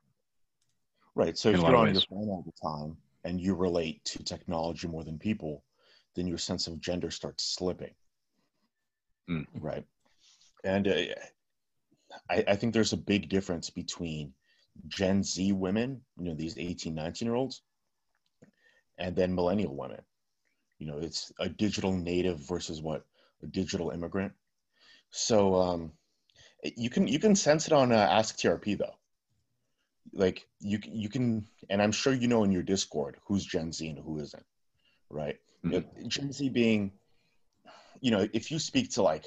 right. 1.15 1.37
So 1.37 1.49
if 1.49 1.57
you're 1.57 1.75
on 1.75 1.93
your 1.93 2.01
phone 2.01 2.29
all 2.29 2.43
the 2.45 2.67
time 2.67 2.97
and 3.23 3.39
you 3.39 3.55
relate 3.55 4.03
to 4.05 4.23
technology 4.23 4.87
more 4.87 5.03
than 5.03 5.19
people, 5.19 5.63
then 6.15 6.27
your 6.27 6.37
sense 6.37 6.67
of 6.67 6.79
gender 6.79 7.11
starts 7.11 7.43
slipping. 7.43 7.93
Mm. 9.29 9.45
Right. 9.53 9.85
And 10.63 10.87
uh, 10.87 10.93
I, 12.29 12.43
I 12.47 12.55
think 12.55 12.73
there's 12.73 12.93
a 12.93 12.97
big 12.97 13.29
difference 13.29 13.69
between 13.69 14.33
Gen 14.87 15.23
Z 15.23 15.51
women, 15.53 16.01
you 16.17 16.25
know, 16.25 16.35
these 16.35 16.57
18, 16.57 16.93
19 16.95 17.25
year 17.25 17.35
olds, 17.35 17.61
and 18.97 19.15
then 19.15 19.35
millennial 19.35 19.75
women. 19.75 20.01
You 20.79 20.87
know, 20.87 20.97
it's 20.97 21.31
a 21.39 21.49
digital 21.49 21.91
native 21.93 22.39
versus 22.39 22.81
what 22.81 23.05
a 23.43 23.47
digital 23.47 23.91
immigrant. 23.91 24.33
So 25.11 25.55
um, 25.55 25.91
you 26.63 26.89
can 26.89 27.07
you 27.07 27.19
can 27.19 27.35
sense 27.35 27.67
it 27.67 27.73
on 27.73 27.91
uh, 27.91 27.95
Ask 27.95 28.37
TRP 28.37 28.75
though. 28.75 28.95
Like 30.13 30.47
you 30.59 30.79
you 30.83 31.09
can, 31.09 31.45
and 31.69 31.81
I'm 31.81 31.91
sure 31.91 32.13
you 32.13 32.27
know 32.27 32.43
in 32.43 32.51
your 32.51 32.63
Discord 32.63 33.17
who's 33.25 33.45
Gen 33.45 33.71
Z 33.71 33.87
and 33.87 33.99
who 33.99 34.19
isn't, 34.19 34.45
right? 35.09 35.37
Mhm. 35.63 35.77
Uh, 35.77 36.07
Gen 36.07 36.31
Z 36.31 36.49
being, 36.49 36.91
you 38.01 38.11
know, 38.11 38.27
if 38.33 38.51
you 38.51 38.59
speak 38.59 38.89
to 38.91 39.03
like 39.03 39.25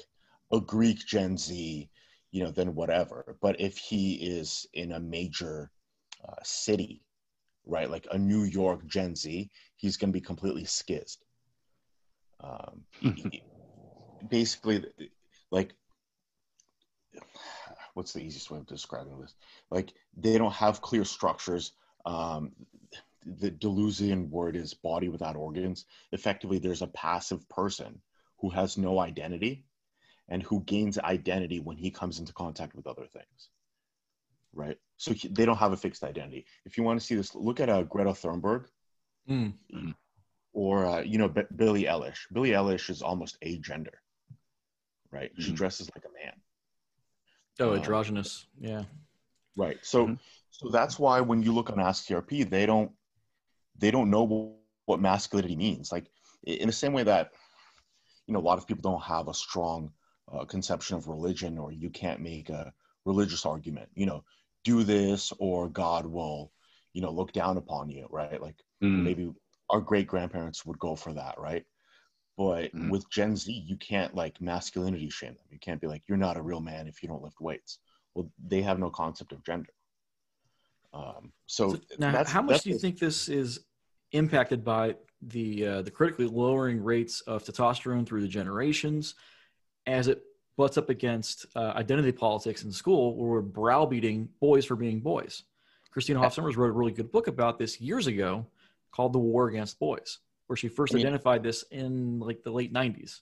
a 0.51 0.59
Greek 0.59 0.99
Gen 1.05 1.37
Z, 1.37 1.89
you 2.31 2.43
know, 2.43 2.51
then 2.51 2.75
whatever. 2.75 3.37
But 3.41 3.59
if 3.59 3.77
he 3.77 4.15
is 4.15 4.67
in 4.73 4.91
a 4.91 4.99
major 4.99 5.71
uh, 6.27 6.41
city, 6.43 7.03
right, 7.65 7.89
like 7.89 8.07
a 8.11 8.17
New 8.17 8.43
York 8.43 8.85
Gen 8.87 9.15
Z, 9.15 9.49
he's 9.77 9.97
going 9.97 10.09
to 10.09 10.19
be 10.19 10.21
completely 10.21 10.63
skizzed. 10.63 11.17
Um, 12.41 12.83
basically, 14.29 14.83
like, 15.51 15.73
what's 17.93 18.13
the 18.13 18.21
easiest 18.21 18.51
way 18.51 18.59
of 18.59 18.67
describing 18.67 19.19
this? 19.19 19.35
Like, 19.69 19.93
they 20.17 20.37
don't 20.37 20.53
have 20.53 20.81
clear 20.81 21.05
structures. 21.05 21.73
Um, 22.05 22.51
the 23.25 23.51
Deleuzian 23.51 24.29
word 24.29 24.55
is 24.55 24.73
body 24.73 25.09
without 25.09 25.35
organs. 25.35 25.85
Effectively, 26.11 26.59
there's 26.59 26.81
a 26.81 26.87
passive 26.87 27.47
person 27.49 28.01
who 28.39 28.49
has 28.49 28.77
no 28.77 28.99
identity 28.99 29.65
and 30.29 30.43
who 30.43 30.61
gains 30.63 30.99
identity 30.99 31.59
when 31.59 31.77
he 31.77 31.91
comes 31.91 32.19
into 32.19 32.33
contact 32.33 32.75
with 32.75 32.87
other 32.87 33.05
things 33.07 33.49
right 34.53 34.77
so 34.97 35.13
he, 35.13 35.27
they 35.29 35.45
don't 35.45 35.57
have 35.57 35.73
a 35.73 35.77
fixed 35.77 36.03
identity 36.03 36.45
if 36.65 36.77
you 36.77 36.83
want 36.83 36.99
to 36.99 37.05
see 37.05 37.15
this 37.15 37.35
look 37.35 37.59
at 37.59 37.69
uh, 37.69 37.83
greta 37.83 38.11
thunberg 38.11 38.65
Mm. 39.29 39.53
or 40.53 40.85
uh, 40.85 41.01
you 41.01 41.17
know 41.17 41.29
B- 41.29 41.41
billie 41.55 41.83
eilish 41.85 42.19
billie 42.31 42.51
eilish 42.51 42.89
is 42.89 43.01
almost 43.01 43.37
agender 43.41 43.95
right 45.11 45.31
she 45.39 45.51
Mhm. 45.51 45.55
dresses 45.55 45.89
like 45.95 46.05
a 46.05 46.25
man 46.25 46.33
Oh, 47.59 47.69
Um, 47.69 47.75
androgynous. 47.75 48.45
Yeah. 48.59 48.83
right 49.55 49.77
so 49.83 50.07
Mhm. 50.07 50.19
so 50.51 50.69
that's 50.69 50.97
why 50.99 51.21
when 51.21 51.43
you 51.43 51.53
look 51.53 51.69
on 51.69 51.79
ask 51.79 52.07
trp 52.07 52.49
they 52.49 52.65
don't 52.65 52.91
they 53.77 53.91
don't 53.91 54.09
know 54.09 54.55
what 54.85 54.99
masculinity 54.99 55.55
means 55.55 55.91
like 55.91 56.09
in 56.43 56.67
the 56.67 56.73
same 56.73 56.93
way 56.93 57.03
that 57.03 57.31
you 58.27 58.33
know 58.33 58.39
a 58.39 58.47
lot 58.49 58.57
of 58.57 58.67
people 58.67 58.81
don't 58.81 59.03
have 59.03 59.27
a 59.27 59.33
strong 59.33 59.91
uh, 60.31 60.45
conception 60.45 60.97
of 60.97 61.07
religion 61.07 61.57
or 61.57 61.71
you 61.71 61.89
can't 61.89 62.21
make 62.21 62.49
a 62.49 62.73
religious 63.05 63.45
argument 63.45 63.89
you 63.95 64.05
know 64.05 64.23
do 64.63 64.83
this 64.83 65.31
or 65.39 65.69
god 65.69 66.05
will 66.05 66.51
you 66.93 67.01
know 67.01 67.11
look 67.11 67.31
down 67.33 67.57
upon 67.57 67.89
you 67.89 68.07
right 68.09 68.41
like 68.41 68.57
Mm. 68.81 69.03
maybe 69.03 69.31
our 69.69 69.81
great 69.81 70.07
grandparents 70.07 70.65
would 70.65 70.79
go 70.79 70.95
for 70.95 71.13
that 71.13 71.39
right 71.39 71.65
but 72.37 72.71
Mhm. 72.73 72.89
with 72.89 73.09
gen 73.09 73.35
z 73.35 73.51
you 73.51 73.77
can't 73.77 74.15
like 74.15 74.41
masculinity 74.41 75.09
shame 75.09 75.35
them. 75.35 75.47
You 75.51 75.59
can't 75.59 75.79
be 75.79 75.87
like 75.87 76.03
you're 76.07 76.17
not 76.17 76.37
a 76.37 76.41
real 76.41 76.61
man 76.61 76.87
if 76.87 77.03
you 77.03 77.09
don't 77.09 77.21
lift 77.21 77.39
weights. 77.39 77.79
Well 78.13 78.31
they 78.43 78.61
have 78.61 78.79
no 78.79 78.89
concept 78.89 79.31
of 79.31 79.43
gender. 79.43 79.73
Um, 80.93 81.33
so, 81.47 81.73
So 81.73 81.79
now, 81.97 82.23
how 82.23 82.41
much 82.41 82.63
do 82.63 82.69
you 82.69 82.77
think 82.77 82.99
this 82.99 83.27
is 83.27 83.65
impacted 84.11 84.63
by 84.63 84.95
the 85.21 85.65
uh, 85.65 85.81
the 85.81 85.91
critically 85.91 86.27
lowering 86.27 86.83
rates 86.83 87.21
of 87.21 87.43
testosterone 87.43 88.05
through 88.05 88.21
the 88.21 88.27
generations, 88.27 89.15
as 89.87 90.07
it 90.07 90.23
butts 90.55 90.77
up 90.77 90.89
against 90.89 91.47
uh, 91.55 91.73
identity 91.75 92.11
politics 92.11 92.63
in 92.63 92.71
school, 92.71 93.15
where 93.15 93.29
we're 93.29 93.41
browbeating 93.41 94.29
boys 94.39 94.65
for 94.65 94.75
being 94.75 94.99
boys? 94.99 95.43
Christina 95.89 96.19
Hoff 96.19 96.37
wrote 96.37 96.55
a 96.55 96.71
really 96.71 96.91
good 96.91 97.11
book 97.11 97.27
about 97.27 97.57
this 97.57 97.79
years 97.81 98.05
ago, 98.07 98.45
called 98.91 99.13
"The 99.13 99.19
War 99.19 99.47
Against 99.47 99.79
Boys," 99.79 100.19
where 100.47 100.57
she 100.57 100.67
first 100.67 100.93
I 100.93 100.97
mean- 100.97 101.05
identified 101.07 101.43
this 101.43 101.63
in 101.71 102.19
like 102.19 102.43
the 102.43 102.51
late 102.51 102.73
'90s. 102.73 103.21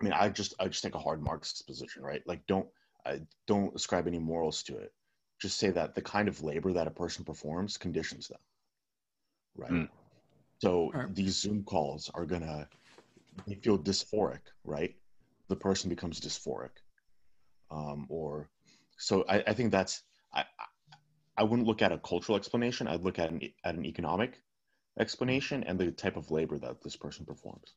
I 0.00 0.04
mean, 0.04 0.12
I 0.14 0.28
just 0.30 0.54
I 0.58 0.68
just 0.68 0.82
take 0.82 0.94
a 0.94 0.98
hard 0.98 1.22
Marxist 1.22 1.66
position, 1.66 2.02
right? 2.02 2.22
Like, 2.26 2.46
don't 2.46 2.66
I 3.06 3.20
don't 3.46 3.74
ascribe 3.74 4.06
any 4.06 4.18
morals 4.18 4.62
to 4.64 4.76
it. 4.78 4.92
Just 5.40 5.58
say 5.58 5.70
that 5.70 5.94
the 5.94 6.02
kind 6.02 6.28
of 6.28 6.42
labor 6.42 6.72
that 6.72 6.86
a 6.86 6.90
person 6.90 7.24
performs 7.24 7.76
conditions 7.76 8.28
them, 8.28 8.40
right? 9.56 9.70
Mm. 9.70 9.88
So 10.62 10.90
Alright. 10.94 11.14
these 11.14 11.38
Zoom 11.40 11.64
calls 11.64 12.10
are 12.14 12.26
gonna 12.26 12.68
they 13.46 13.54
feel 13.54 13.78
dysphoric, 13.78 14.40
right? 14.64 14.94
The 15.48 15.56
person 15.56 15.88
becomes 15.88 16.20
dysphoric, 16.20 16.70
um, 17.70 18.06
or 18.08 18.48
so 18.98 19.24
I, 19.28 19.42
I 19.46 19.54
think 19.54 19.70
that's 19.70 20.02
I 20.34 20.40
I- 20.40 20.66
I 21.36 21.42
wouldn't 21.42 21.66
look 21.66 21.80
at 21.80 21.90
a 21.92 21.98
cultural 21.98 22.36
explanation. 22.36 22.86
I'd 22.86 23.02
look 23.02 23.18
at 23.18 23.30
an 23.30 23.40
at 23.64 23.74
an 23.74 23.86
economic 23.86 24.42
explanation 25.00 25.64
and 25.64 25.78
the 25.78 25.90
type 25.90 26.16
of 26.16 26.30
labor 26.30 26.58
that 26.58 26.82
this 26.82 26.96
person 26.96 27.24
performs 27.24 27.74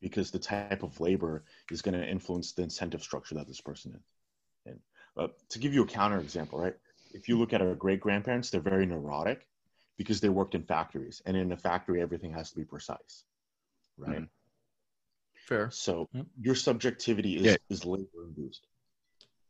because 0.00 0.30
the 0.30 0.38
type 0.38 0.82
of 0.82 0.98
labor 1.00 1.44
is 1.70 1.82
going 1.82 1.94
to 1.94 2.04
influence 2.08 2.52
the 2.52 2.62
incentive 2.62 3.02
structure 3.02 3.36
that 3.36 3.46
this 3.46 3.60
person 3.60 3.94
is 3.94 4.02
in. 4.66 4.80
Uh, 5.16 5.28
to 5.50 5.58
give 5.58 5.74
you 5.74 5.82
a 5.82 5.86
counter 5.86 6.18
example, 6.18 6.58
right? 6.58 6.74
If 7.12 7.28
you 7.28 7.38
look 7.38 7.52
at 7.52 7.60
our 7.60 7.74
great 7.74 8.00
grandparents, 8.00 8.50
they're 8.50 8.60
very 8.60 8.86
neurotic 8.86 9.46
because 9.98 10.20
they 10.20 10.30
worked 10.30 10.54
in 10.54 10.62
factories, 10.62 11.20
and 11.26 11.36
in 11.36 11.52
a 11.52 11.56
factory, 11.56 12.00
everything 12.00 12.32
has 12.32 12.50
to 12.50 12.56
be 12.56 12.64
precise, 12.64 13.24
right? 13.98 14.22
Mhm. 14.22 14.28
Fair. 15.34 15.70
So 15.70 16.08
Yep. 16.12 16.26
your 16.40 16.54
subjectivity 16.54 17.36
is 17.36 17.46
Yeah. 17.46 17.56
is 17.68 17.84
labor 17.84 18.24
induced. 18.26 18.66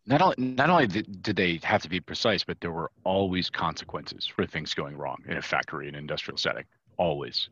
Not 0.04 0.20
only 0.20 0.34
not 0.38 0.68
only 0.68 0.88
did, 0.88 1.22
did 1.22 1.36
they 1.36 1.60
have 1.62 1.82
to 1.82 1.88
be 1.88 2.00
precise, 2.00 2.42
but 2.42 2.60
there 2.60 2.72
were 2.72 2.90
always 3.04 3.48
consequences 3.48 4.26
for 4.26 4.44
things 4.44 4.74
going 4.74 4.96
wrong 4.96 5.22
in 5.28 5.36
a 5.36 5.42
factory, 5.42 5.88
an 5.88 5.94
industrial 5.94 6.38
setting. 6.38 6.64
Always. 6.96 7.48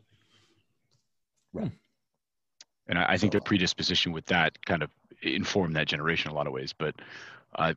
Right. 1.53 1.71
And 2.87 2.97
I, 2.99 3.03
I 3.13 3.17
think 3.17 3.31
So- 3.31 3.39
their 3.39 3.41
predisposition 3.41 4.11
with 4.11 4.25
that 4.27 4.63
kind 4.65 4.83
of 4.83 4.91
informed 5.21 5.75
that 5.75 5.87
generation 5.87 6.29
in 6.29 6.33
a 6.33 6.35
lot 6.35 6.47
of 6.47 6.53
ways. 6.53 6.73
But, 6.73 6.95
uh, 7.55 7.73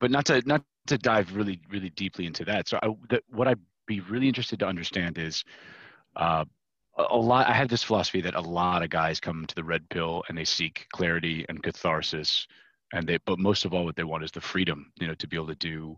but 0.00 0.10
not 0.10 0.24
to 0.26 0.42
not 0.46 0.62
to 0.86 0.96
dive 0.98 1.34
really 1.34 1.60
really 1.70 1.90
deeply 1.90 2.26
into 2.26 2.44
that. 2.46 2.68
So 2.68 2.78
I, 2.82 2.88
that, 3.10 3.22
what 3.30 3.48
I'd 3.48 3.58
be 3.86 4.00
really 4.00 4.28
interested 4.28 4.58
to 4.60 4.66
understand 4.66 5.18
is. 5.18 5.44
Uh, 6.16 6.44
a 6.98 7.04
a 7.10 7.16
lot 7.16 7.46
i 7.46 7.52
had 7.52 7.68
this 7.68 7.84
philosophy 7.84 8.20
that 8.20 8.34
a 8.34 8.40
lot 8.40 8.82
of 8.82 8.90
guys 8.90 9.20
come 9.20 9.46
to 9.46 9.54
the 9.54 9.62
red 9.62 9.88
pill 9.88 10.24
and 10.28 10.36
they 10.36 10.44
seek 10.44 10.86
clarity 10.92 11.46
and 11.48 11.62
catharsis 11.62 12.48
and 12.92 13.06
they 13.08 13.18
but 13.24 13.38
most 13.38 13.64
of 13.64 13.72
all 13.72 13.84
what 13.84 13.94
they 13.94 14.02
want 14.04 14.24
is 14.24 14.32
the 14.32 14.40
freedom 14.40 14.90
you 15.00 15.06
know 15.06 15.14
to 15.14 15.28
be 15.28 15.36
able 15.36 15.46
to 15.46 15.54
do 15.54 15.96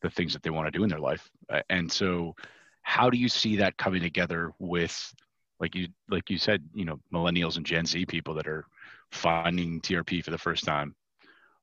the 0.00 0.10
things 0.10 0.32
that 0.32 0.42
they 0.42 0.50
want 0.50 0.66
to 0.66 0.76
do 0.76 0.82
in 0.82 0.90
their 0.90 0.98
life 0.98 1.30
Uh, 1.48 1.60
and 1.70 1.90
so 1.90 2.34
how 2.82 3.10
do 3.10 3.18
you 3.18 3.28
see 3.28 3.56
that 3.56 3.76
coming 3.76 4.02
together 4.02 4.52
with 4.58 5.14
like 5.60 5.74
you 5.74 5.88
like 6.08 6.28
you 6.30 6.38
said 6.38 6.62
you 6.74 6.84
know 6.84 6.98
millennials 7.12 7.56
and 7.56 7.66
gen 7.66 7.86
z 7.86 8.04
people 8.04 8.34
that 8.34 8.46
are 8.46 8.64
finding 9.10 9.80
trp 9.80 10.24
for 10.24 10.30
the 10.30 10.38
first 10.38 10.64
time 10.64 10.94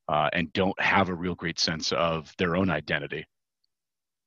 uh, 0.07 0.27
and 0.33 0.51
don't 0.53 0.79
have 0.81 1.09
a 1.09 1.13
real 1.13 1.35
great 1.35 1.59
sense 1.59 1.91
of 1.91 2.33
their 2.37 2.55
own 2.55 2.69
identity 2.69 3.25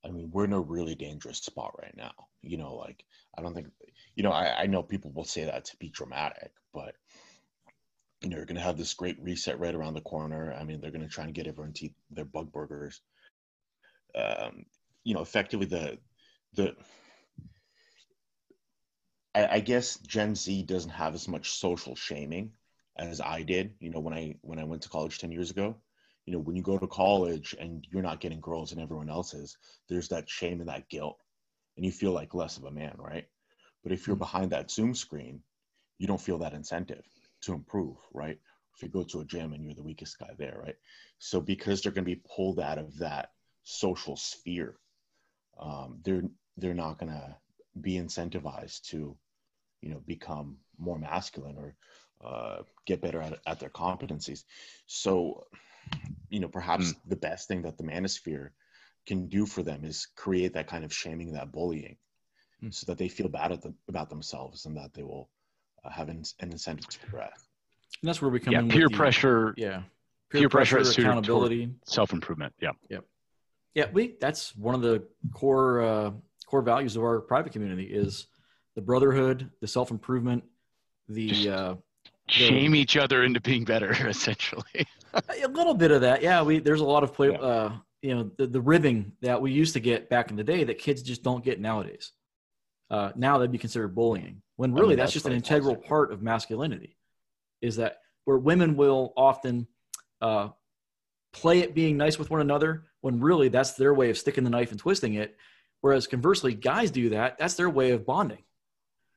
I 0.05 0.11
mean, 0.11 0.31
we're 0.33 0.45
in 0.45 0.53
a 0.53 0.61
really 0.61 0.95
dangerous 0.95 1.39
spot 1.39 1.75
right 1.81 1.97
now. 1.97 2.13
You 2.43 2.57
know, 2.57 2.75
like 2.75 3.05
I 3.39 3.43
don't 3.43 3.55
think, 3.55 3.69
you 4.17 4.23
know, 4.23 4.33
I, 4.33 4.63
I 4.63 4.67
know 4.67 4.83
people 4.83 5.13
will 5.13 5.25
say 5.25 5.45
that 5.45 5.65
to 5.67 5.77
be 5.77 5.89
dramatic, 5.89 6.53
but 6.75 6.95
you 8.21 8.29
know, 8.29 8.37
you're 8.37 8.47
going 8.47 8.57
to 8.57 8.63
have 8.63 8.79
this 8.79 8.95
great 8.95 9.21
reset 9.21 9.59
right 9.59 9.75
around 9.75 9.95
the 9.95 10.01
corner. 10.01 10.55
I 10.59 10.65
mean, 10.65 10.81
they're 10.81 10.91
going 10.91 11.03
to 11.03 11.09
try 11.09 11.25
and 11.25 11.35
get 11.35 11.47
everyone 11.47 11.73
to 11.75 11.87
eat 11.87 11.95
their 12.11 12.25
bug 12.25 12.53
burgers. 12.53 13.01
Um, 14.15 14.65
you 15.05 15.15
know, 15.15 15.23
effectively 15.23 15.67
the 15.67 15.99
the 16.55 16.75
I, 19.35 19.47
I 19.47 19.61
guess 19.61 19.97
Gen 19.99 20.35
Z 20.35 20.63
doesn't 20.65 20.91
have 20.91 21.15
as 21.15 21.29
much 21.29 21.53
social 21.53 21.97
shaming 21.97 22.53
as 22.97 23.21
I 23.21 23.43
did. 23.43 23.75
You 23.81 23.91
know, 23.91 24.01
when 24.01 24.15
I 24.15 24.37
when 24.43 24.59
I 24.59 24.65
went 24.65 24.83
to 24.83 24.89
college 24.89 25.19
ten 25.19 25.33
years 25.33 25.51
ago, 25.51 25.77
you 26.27 26.33
know, 26.33 26.41
when 26.41 26.57
you 26.57 26.63
go 26.63 26.79
to 26.79 26.87
college 26.87 27.55
and 27.59 27.87
you're 27.91 28.03
not 28.03 28.21
getting 28.21 28.41
girls 28.41 28.73
and 28.73 28.81
everyone 28.81 29.11
else 29.11 29.35
is, 29.35 29.57
there's 29.89 30.09
that 30.09 30.29
shame 30.29 30.61
and 30.61 30.69
that 30.69 30.89
guilt, 30.89 31.19
and 31.77 31.85
you 31.85 31.93
feel 31.93 32.13
like 32.13 32.35
less 32.35 32.57
of 32.57 32.65
a 32.65 32.71
man, 32.71 32.95
right? 32.99 33.27
But 33.83 33.93
if 33.93 34.07
you're 34.07 34.15
mm-hmm. 34.15 34.21
behind 34.21 34.51
that 34.53 34.71
Zoom 34.71 34.95
screen, 34.95 35.43
you 35.99 36.07
don't 36.07 36.21
feel 36.21 36.39
that 36.39 36.55
incentive 36.55 37.05
to 37.43 37.53
improve, 37.53 37.97
right? 38.13 38.39
If 38.75 38.83
you 38.83 38.89
go 38.89 39.03
to 39.05 39.21
a 39.21 39.25
gym 39.25 39.53
and 39.53 39.63
you're 39.65 39.75
the 39.75 39.83
weakest 39.83 40.19
guy 40.19 40.31
there, 40.39 40.61
right? 40.63 40.77
So 41.19 41.41
because 41.41 41.83
they're 41.83 41.93
going 41.93 42.05
to 42.05 42.15
be 42.15 42.23
pulled 42.35 42.59
out 42.59 42.79
of 42.79 42.99
that 42.99 43.31
social 43.65 44.17
sphere, 44.17 44.77
um, 45.59 45.99
they're 46.03 46.23
they're 46.57 46.75
not 46.75 46.99
going 46.99 47.13
to 47.13 47.37
be 47.81 47.95
incentivized 47.95 48.83
to, 48.91 49.17
you 49.81 49.91
know, 49.91 50.03
become 50.07 50.57
more 50.79 50.99
masculine 50.99 51.57
or 51.57 51.75
uh, 52.25 52.63
get 52.87 53.01
better 53.01 53.21
at, 53.21 53.39
at 53.47 53.61
their 53.61 53.71
competencies. 53.71 54.45
So, 54.87 55.45
you 56.29 56.41
know, 56.41 56.49
perhaps 56.49 56.93
mm. 56.93 56.97
the 57.07 57.17
best 57.17 57.49
thing 57.49 57.63
that 57.63 57.77
the 57.77 57.85
manosphere 57.85 58.51
can 59.07 59.29
do 59.29 59.47
for 59.47 59.63
them 59.63 59.85
is 59.85 60.07
create 60.17 60.55
that 60.55 60.69
kind 60.69 60.85
of 60.85 60.93
shaming, 60.93 61.33
that 61.33 61.53
bullying, 61.53 61.97
mm. 62.63 62.73
so 62.73 62.85
that 62.87 62.99
they 62.99 63.09
feel 63.09 63.29
bad 63.29 63.51
the, 63.63 63.75
about 63.89 64.11
themselves 64.11 64.67
and 64.67 64.77
that 64.77 64.95
they 64.95 65.03
will 65.03 65.29
uh, 65.85 65.91
have 65.91 66.09
an, 66.09 66.23
an, 66.41 66.53
incentive 66.53 66.87
to 66.89 66.99
progress. 67.01 67.49
And 68.01 68.09
that's 68.09 68.23
where 68.23 68.31
we 68.31 68.41
come 68.41 68.53
yeah, 68.53 68.61
in. 68.61 68.69
Peer 68.69 68.89
pressure. 68.89 69.55
The, 69.57 69.63
yeah. 69.63 69.83
Peer, 70.31 70.43
peer 70.43 70.49
pressure, 70.49 70.77
pressure 70.77 71.03
accountability, 71.03 71.71
self 71.85 72.13
improvement. 72.13 72.55
Yeah. 72.61 72.71
Yep. 72.89 73.05
Yeah, 73.75 73.87
we 73.93 74.17
that's 74.21 74.55
one 74.57 74.75
of 74.75 74.83
the 74.83 75.05
core 75.33 75.83
uh, 75.83 76.11
core 76.53 76.63
values 76.63 76.97
of 76.97 77.03
our 77.03 77.19
private 77.21 77.51
community 77.51 77.85
is 77.85 78.27
the 78.77 78.83
brotherhood, 78.83 79.51
the 79.63 79.67
self 79.67 79.91
improvement, 79.91 80.45
the, 81.09 81.49
uh, 81.49 81.75
shame 82.29 82.75
each 82.75 82.99
other 82.99 83.25
into 83.25 83.41
being 83.41 83.65
better, 83.65 83.91
essentially. 84.07 84.87
a 85.15 85.49
little 85.49 85.73
bit 85.73 85.91
of 85.91 86.03
that, 86.03 86.23
yeah. 86.23 86.43
We 86.43 86.59
there's 86.59 86.83
a 86.83 86.85
lot 86.85 87.05
of 87.05 87.15
play, 87.15 87.31
yeah. 87.31 87.39
uh, 87.39 87.73
you 88.03 88.15
know, 88.15 88.31
the, 88.37 88.47
the 88.47 88.61
ribbing 88.61 89.13
that 89.23 89.41
we 89.41 89.51
used 89.51 89.73
to 89.73 89.81
get 89.81 90.11
back 90.11 90.31
in 90.31 90.37
the 90.37 90.45
day 90.45 90.63
that 90.65 90.77
kids 90.77 91.03
just 91.03 91.23
don't 91.23 91.43
get 91.43 91.59
nowadays. 91.59 92.13
Uh, 92.91 93.13
now 93.17 93.39
that'd 93.39 93.51
be 93.51 93.57
considered 93.57 93.95
bullying 93.95 94.43
when 94.57 94.75
really 94.75 94.85
I 94.85 94.89
mean, 94.89 94.97
that's, 94.99 95.15
that's, 95.15 95.25
just 95.25 95.27
an 95.27 95.33
integral 95.33 95.77
part 95.77 96.13
of 96.13 96.21
masculinity 96.23 96.99
is 97.63 97.77
that 97.77 97.97
where 98.27 98.37
women 98.37 98.77
will 98.77 99.15
often 99.17 99.67
uh, 100.21 100.49
play 101.33 101.63
at 101.63 101.75
being 101.75 101.97
nice 101.97 102.19
with 102.19 102.29
one 102.29 102.43
another 102.43 102.85
when 103.01 103.21
really 103.21 103.49
that's 103.49 103.73
their 103.73 103.95
way 103.95 104.11
of 104.11 104.19
sticking 104.19 104.45
the 104.45 104.51
knife 104.51 104.71
and 104.71 104.79
twisting 104.79 105.15
it 105.15 105.35
whereas 105.83 106.07
conversely 106.07 106.55
guys 106.55 106.91
do 106.91 107.11
that 107.11 107.39
that's 107.39 107.55
their 107.55 107.71
way 107.71 107.91
of 107.91 108.07
bonding 108.07 108.43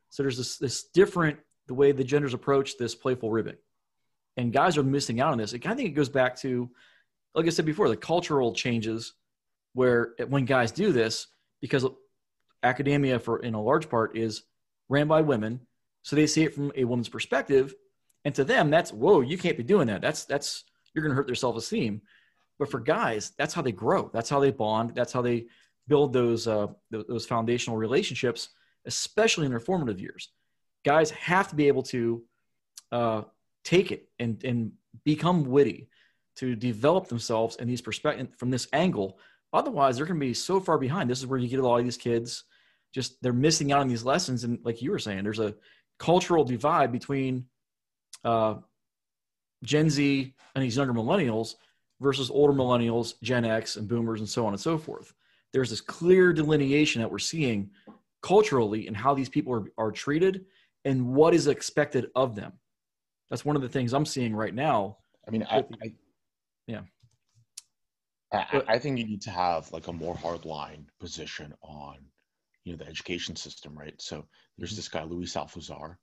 so 0.09 0.21
there's 0.21 0.37
this, 0.37 0.57
this 0.57 0.83
different 0.83 1.39
the 1.67 1.73
way 1.73 1.91
the 1.91 2.03
genders 2.03 2.33
approach 2.33 2.77
this 2.77 2.93
playful 2.93 3.31
ribbing 3.31 3.57
and 4.37 4.51
guys 4.51 4.77
are 4.77 4.83
missing 4.83 5.21
out 5.21 5.31
on 5.31 5.37
this 5.37 5.53
i 5.53 5.57
think 5.57 5.89
it 5.89 5.95
goes 5.95 6.09
back 6.09 6.35
to 6.35 6.69
like 7.33 7.45
i 7.45 7.49
said 7.49 7.65
before 7.65 7.87
the 7.87 7.97
cultural 7.97 8.53
changes 8.53 9.13
where 9.73 10.13
when 10.27 10.45
guys 10.45 10.71
do 10.71 10.91
this 10.91 11.27
because 11.61 11.85
academia 12.65 13.19
for 13.19 13.39
in 13.39 13.53
a 13.53 13.61
large 13.61 13.89
part 13.89 14.17
is 14.17 14.43
ran 14.89 15.07
by 15.07 15.21
women. 15.21 15.61
So 16.01 16.15
they 16.15 16.27
see 16.27 16.43
it 16.43 16.53
from 16.53 16.71
a 16.75 16.83
woman's 16.83 17.09
perspective. 17.09 17.73
And 18.25 18.33
to 18.35 18.43
them, 18.43 18.69
that's, 18.69 18.91
whoa, 18.91 19.21
you 19.21 19.37
can't 19.37 19.57
be 19.57 19.63
doing 19.63 19.87
that. 19.87 20.01
That's, 20.01 20.25
that's, 20.25 20.63
you're 20.93 21.03
going 21.03 21.11
to 21.11 21.15
hurt 21.15 21.27
their 21.27 21.35
self 21.35 21.55
esteem. 21.55 22.01
But 22.57 22.71
for 22.71 22.79
guys, 22.79 23.31
that's 23.37 23.53
how 23.53 23.61
they 23.61 23.71
grow. 23.71 24.09
That's 24.13 24.29
how 24.29 24.39
they 24.39 24.51
bond. 24.51 24.95
That's 24.95 25.11
how 25.11 25.21
they 25.21 25.47
build 25.87 26.13
those, 26.13 26.47
uh, 26.47 26.67
those 26.91 27.25
foundational 27.25 27.77
relationships, 27.77 28.49
especially 28.85 29.45
in 29.45 29.51
their 29.51 29.59
formative 29.59 29.99
years. 29.99 30.29
Guys 30.83 31.11
have 31.11 31.47
to 31.49 31.55
be 31.55 31.67
able 31.67 31.83
to 31.83 32.23
uh, 32.91 33.21
take 33.63 33.91
it 33.91 34.09
and, 34.19 34.43
and 34.43 34.71
become 35.03 35.45
witty 35.45 35.89
to 36.37 36.55
develop 36.55 37.07
themselves 37.07 37.55
in 37.57 37.67
these 37.67 37.81
perspective 37.81 38.27
from 38.37 38.51
this 38.51 38.67
angle. 38.73 39.19
Otherwise, 39.53 39.97
they're 39.97 40.05
going 40.05 40.19
to 40.19 40.25
be 40.25 40.33
so 40.33 40.59
far 40.59 40.77
behind. 40.77 41.09
This 41.09 41.19
is 41.19 41.27
where 41.27 41.39
you 41.39 41.47
get 41.47 41.59
a 41.59 41.67
lot 41.67 41.79
of 41.79 41.85
these 41.85 41.97
kids 41.97 42.43
just 42.95 43.21
they're 43.21 43.33
missing 43.33 43.73
out 43.73 43.81
on 43.81 43.89
these 43.89 44.05
lessons. 44.05 44.45
And 44.45 44.57
like 44.63 44.81
you 44.81 44.89
were 44.89 44.99
saying, 44.99 45.25
there's 45.25 45.39
a 45.41 45.53
cultural 45.99 46.45
divide 46.45 46.93
between 46.93 47.45
uh, 48.23 48.55
Gen 49.65 49.89
Z 49.89 50.33
and 50.55 50.63
these 50.63 50.77
younger 50.77 50.93
millennials 50.93 51.55
versus 51.99 52.29
older 52.29 52.53
millennials, 52.53 53.15
Gen 53.21 53.43
X, 53.43 53.75
and 53.75 53.89
boomers, 53.89 54.21
and 54.21 54.29
so 54.29 54.45
on 54.45 54.53
and 54.53 54.61
so 54.61 54.77
forth. 54.77 55.13
There's 55.55 55.69
this 55.69 55.79
clear 55.79 56.33
delineation 56.33 57.01
that 57.01 57.09
we're 57.09 57.17
seeing 57.17 57.69
culturally 58.21 58.89
in 58.89 58.93
how 58.93 59.13
these 59.13 59.29
people 59.29 59.53
are, 59.53 59.71
are 59.77 59.89
treated 59.89 60.43
and 60.83 61.13
what 61.15 61.33
is 61.33 61.47
expected 61.47 62.11
of 62.13 62.35
them. 62.35 62.51
That's 63.29 63.45
one 63.45 63.55
of 63.55 63.61
the 63.61 63.69
things 63.69 63.93
I'm 63.93 64.05
seeing 64.05 64.35
right 64.35 64.53
now. 64.53 64.97
I 65.25 65.31
mean, 65.31 65.47
I, 65.49 65.59
I 65.81 65.93
yeah. 66.67 66.81
I, 68.33 68.63
I, 68.67 68.79
think 68.79 68.99
you 68.99 69.05
need 69.05 69.21
to 69.21 69.29
have 69.29 69.71
like 69.71 69.87
a 69.87 69.93
more 69.93 70.13
hard 70.17 70.43
line 70.43 70.87
position 70.99 71.53
on 71.61 71.99
you 72.65 72.73
know 72.73 72.83
the 72.83 72.89
education 72.89 73.37
system, 73.37 73.77
right? 73.77 73.95
So 73.97 74.25
there's 74.57 74.71
mm-hmm. 74.71 74.75
this 74.75 74.89
guy 74.89 75.05
Louis 75.05 75.33
Althusser, 75.33 75.95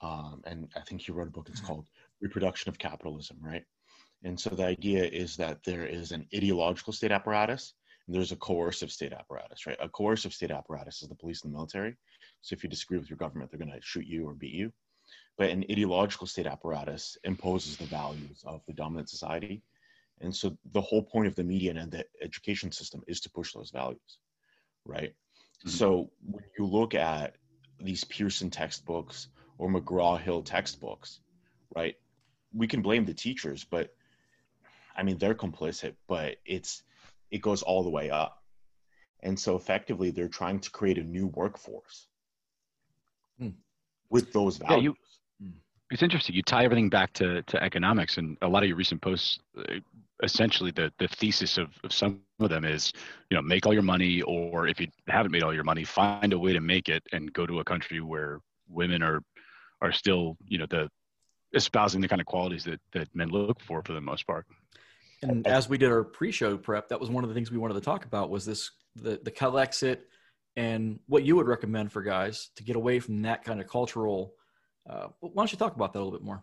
um, 0.00 0.40
and 0.46 0.66
I 0.76 0.80
think 0.80 1.02
he 1.02 1.12
wrote 1.12 1.28
a 1.28 1.30
book. 1.30 1.48
It's 1.50 1.60
mm-hmm. 1.60 1.66
called 1.66 1.88
Reproduction 2.22 2.70
of 2.70 2.78
Capitalism, 2.78 3.36
right? 3.42 3.64
And 4.24 4.40
so 4.40 4.48
the 4.48 4.64
idea 4.64 5.04
is 5.04 5.36
that 5.36 5.62
there 5.62 5.84
is 5.84 6.10
an 6.10 6.26
ideological 6.34 6.94
state 6.94 7.12
apparatus 7.12 7.74
there's 8.08 8.32
a 8.32 8.36
coercive 8.36 8.90
state 8.90 9.12
apparatus, 9.12 9.66
right? 9.66 9.76
A 9.80 9.88
coercive 9.88 10.32
state 10.32 10.50
apparatus 10.50 11.02
is 11.02 11.08
the 11.08 11.14
police 11.14 11.42
and 11.42 11.52
the 11.52 11.56
military. 11.56 11.96
So 12.40 12.54
if 12.54 12.62
you 12.62 12.70
disagree 12.70 12.98
with 12.98 13.10
your 13.10 13.18
government, 13.18 13.50
they're 13.50 13.58
going 13.58 13.70
to 13.70 13.80
shoot 13.82 14.06
you 14.06 14.26
or 14.26 14.34
beat 14.34 14.54
you. 14.54 14.72
But 15.36 15.50
an 15.50 15.64
ideological 15.70 16.26
state 16.26 16.46
apparatus 16.46 17.16
imposes 17.24 17.76
the 17.76 17.84
values 17.84 18.42
of 18.44 18.62
the 18.66 18.72
dominant 18.72 19.10
society. 19.10 19.62
And 20.20 20.34
so 20.34 20.56
the 20.72 20.80
whole 20.80 21.02
point 21.02 21.28
of 21.28 21.36
the 21.36 21.44
media 21.44 21.74
and 21.76 21.92
the 21.92 22.04
education 22.20 22.72
system 22.72 23.02
is 23.06 23.20
to 23.20 23.30
push 23.30 23.52
those 23.52 23.70
values, 23.70 24.18
right? 24.84 25.10
Mm-hmm. 25.10 25.68
So 25.68 26.10
when 26.28 26.44
you 26.58 26.66
look 26.66 26.94
at 26.94 27.36
these 27.80 28.04
Pearson 28.04 28.50
textbooks 28.50 29.28
or 29.58 29.68
McGraw 29.68 30.20
Hill 30.20 30.42
textbooks, 30.42 31.20
right? 31.74 31.94
We 32.52 32.66
can 32.66 32.82
blame 32.82 33.04
the 33.04 33.14
teachers, 33.14 33.64
but 33.64 33.94
I 34.96 35.02
mean 35.04 35.18
they're 35.18 35.34
complicit, 35.34 35.94
but 36.08 36.36
it's 36.44 36.82
it 37.30 37.42
goes 37.42 37.62
all 37.62 37.82
the 37.82 37.90
way 37.90 38.10
up. 38.10 38.42
And 39.20 39.38
so 39.38 39.56
effectively 39.56 40.10
they're 40.10 40.28
trying 40.28 40.60
to 40.60 40.70
create 40.70 40.98
a 40.98 41.02
new 41.02 41.26
workforce 41.26 42.06
hmm. 43.38 43.50
with 44.10 44.32
those 44.32 44.58
values. 44.58 44.76
Yeah, 44.76 44.82
you, 44.82 44.94
hmm. 45.42 45.58
it's 45.90 46.02
interesting. 46.02 46.36
You 46.36 46.42
tie 46.42 46.64
everything 46.64 46.88
back 46.88 47.12
to, 47.14 47.42
to 47.42 47.62
economics, 47.62 48.18
and 48.18 48.38
a 48.42 48.48
lot 48.48 48.62
of 48.62 48.68
your 48.68 48.78
recent 48.78 49.02
posts 49.02 49.40
uh, 49.58 49.80
essentially 50.22 50.70
the 50.72 50.92
the 50.98 51.08
thesis 51.08 51.58
of, 51.58 51.68
of 51.84 51.92
some 51.92 52.20
of 52.40 52.50
them 52.50 52.64
is 52.64 52.92
you 53.30 53.36
know 53.36 53.42
make 53.42 53.66
all 53.66 53.72
your 53.72 53.82
money 53.82 54.22
or 54.22 54.66
if 54.66 54.80
you 54.80 54.88
haven't 55.06 55.30
made 55.30 55.42
all 55.42 55.54
your 55.54 55.64
money 55.64 55.84
find 55.84 56.32
a 56.32 56.38
way 56.38 56.52
to 56.52 56.60
make 56.60 56.88
it 56.88 57.02
and 57.12 57.32
go 57.32 57.46
to 57.46 57.60
a 57.60 57.64
country 57.64 58.00
where 58.00 58.40
women 58.68 59.02
are 59.02 59.22
are 59.80 59.92
still 59.92 60.36
you 60.46 60.58
know 60.58 60.66
the 60.70 60.88
espousing 61.54 62.00
the 62.00 62.08
kind 62.08 62.20
of 62.20 62.26
qualities 62.26 62.64
that 62.64 62.80
that 62.92 63.08
men 63.14 63.28
look 63.28 63.60
for 63.60 63.82
for 63.82 63.92
the 63.92 64.00
most 64.00 64.26
part 64.26 64.44
and 65.22 65.46
as 65.46 65.68
we 65.68 65.78
did 65.78 65.90
our 65.90 66.04
pre-show 66.04 66.56
prep 66.56 66.88
that 66.88 67.00
was 67.00 67.10
one 67.10 67.24
of 67.24 67.28
the 67.28 67.34
things 67.34 67.50
we 67.50 67.58
wanted 67.58 67.74
to 67.74 67.80
talk 67.80 68.04
about 68.04 68.30
was 68.30 68.44
this 68.44 68.70
the 68.96 69.20
the 69.22 69.30
Calexit 69.30 70.00
and 70.56 70.98
what 71.06 71.24
you 71.24 71.36
would 71.36 71.46
recommend 71.46 71.92
for 71.92 72.02
guys 72.02 72.50
to 72.56 72.64
get 72.64 72.76
away 72.76 72.98
from 72.98 73.22
that 73.22 73.44
kind 73.44 73.60
of 73.60 73.68
cultural 73.68 74.34
uh, 74.88 75.08
why 75.20 75.30
don't 75.34 75.52
you 75.52 75.58
talk 75.58 75.76
about 75.76 75.92
that 75.92 75.98
a 75.98 76.02
little 76.02 76.18
bit 76.18 76.24
more 76.24 76.42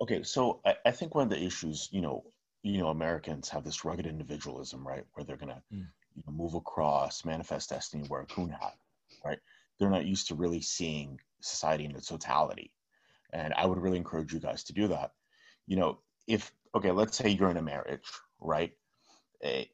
okay 0.00 0.22
so 0.22 0.60
I, 0.64 0.74
I 0.86 0.90
think 0.90 1.14
one 1.14 1.24
of 1.24 1.30
the 1.30 1.42
issues 1.42 1.88
you 1.92 2.02
know 2.02 2.24
you 2.66 2.78
know 2.78 2.88
Americans 2.88 3.48
have 3.48 3.64
this 3.64 3.84
rugged 3.84 4.06
individualism, 4.06 4.86
right, 4.86 5.04
where 5.12 5.24
they're 5.24 5.36
gonna 5.36 5.62
mm. 5.72 5.86
you 6.14 6.22
know, 6.26 6.32
move 6.32 6.54
across, 6.54 7.24
manifest 7.24 7.70
destiny, 7.70 8.06
wear 8.08 8.22
a 8.22 8.26
coon 8.26 8.50
hat, 8.50 8.74
right? 9.24 9.38
They're 9.78 9.90
not 9.90 10.06
used 10.06 10.28
to 10.28 10.34
really 10.34 10.60
seeing 10.60 11.20
society 11.40 11.84
in 11.84 11.94
its 11.94 12.08
totality, 12.08 12.72
and 13.32 13.54
I 13.54 13.66
would 13.66 13.78
really 13.78 13.98
encourage 13.98 14.32
you 14.32 14.40
guys 14.40 14.64
to 14.64 14.72
do 14.72 14.88
that. 14.88 15.12
You 15.66 15.76
know, 15.76 15.98
if 16.26 16.52
okay, 16.76 16.90
let's 16.90 17.16
say 17.16 17.30
you're 17.30 17.50
in 17.50 17.56
a 17.56 17.62
marriage, 17.62 18.06
right? 18.40 18.72
A, 19.42 19.62
eh, 19.62 19.64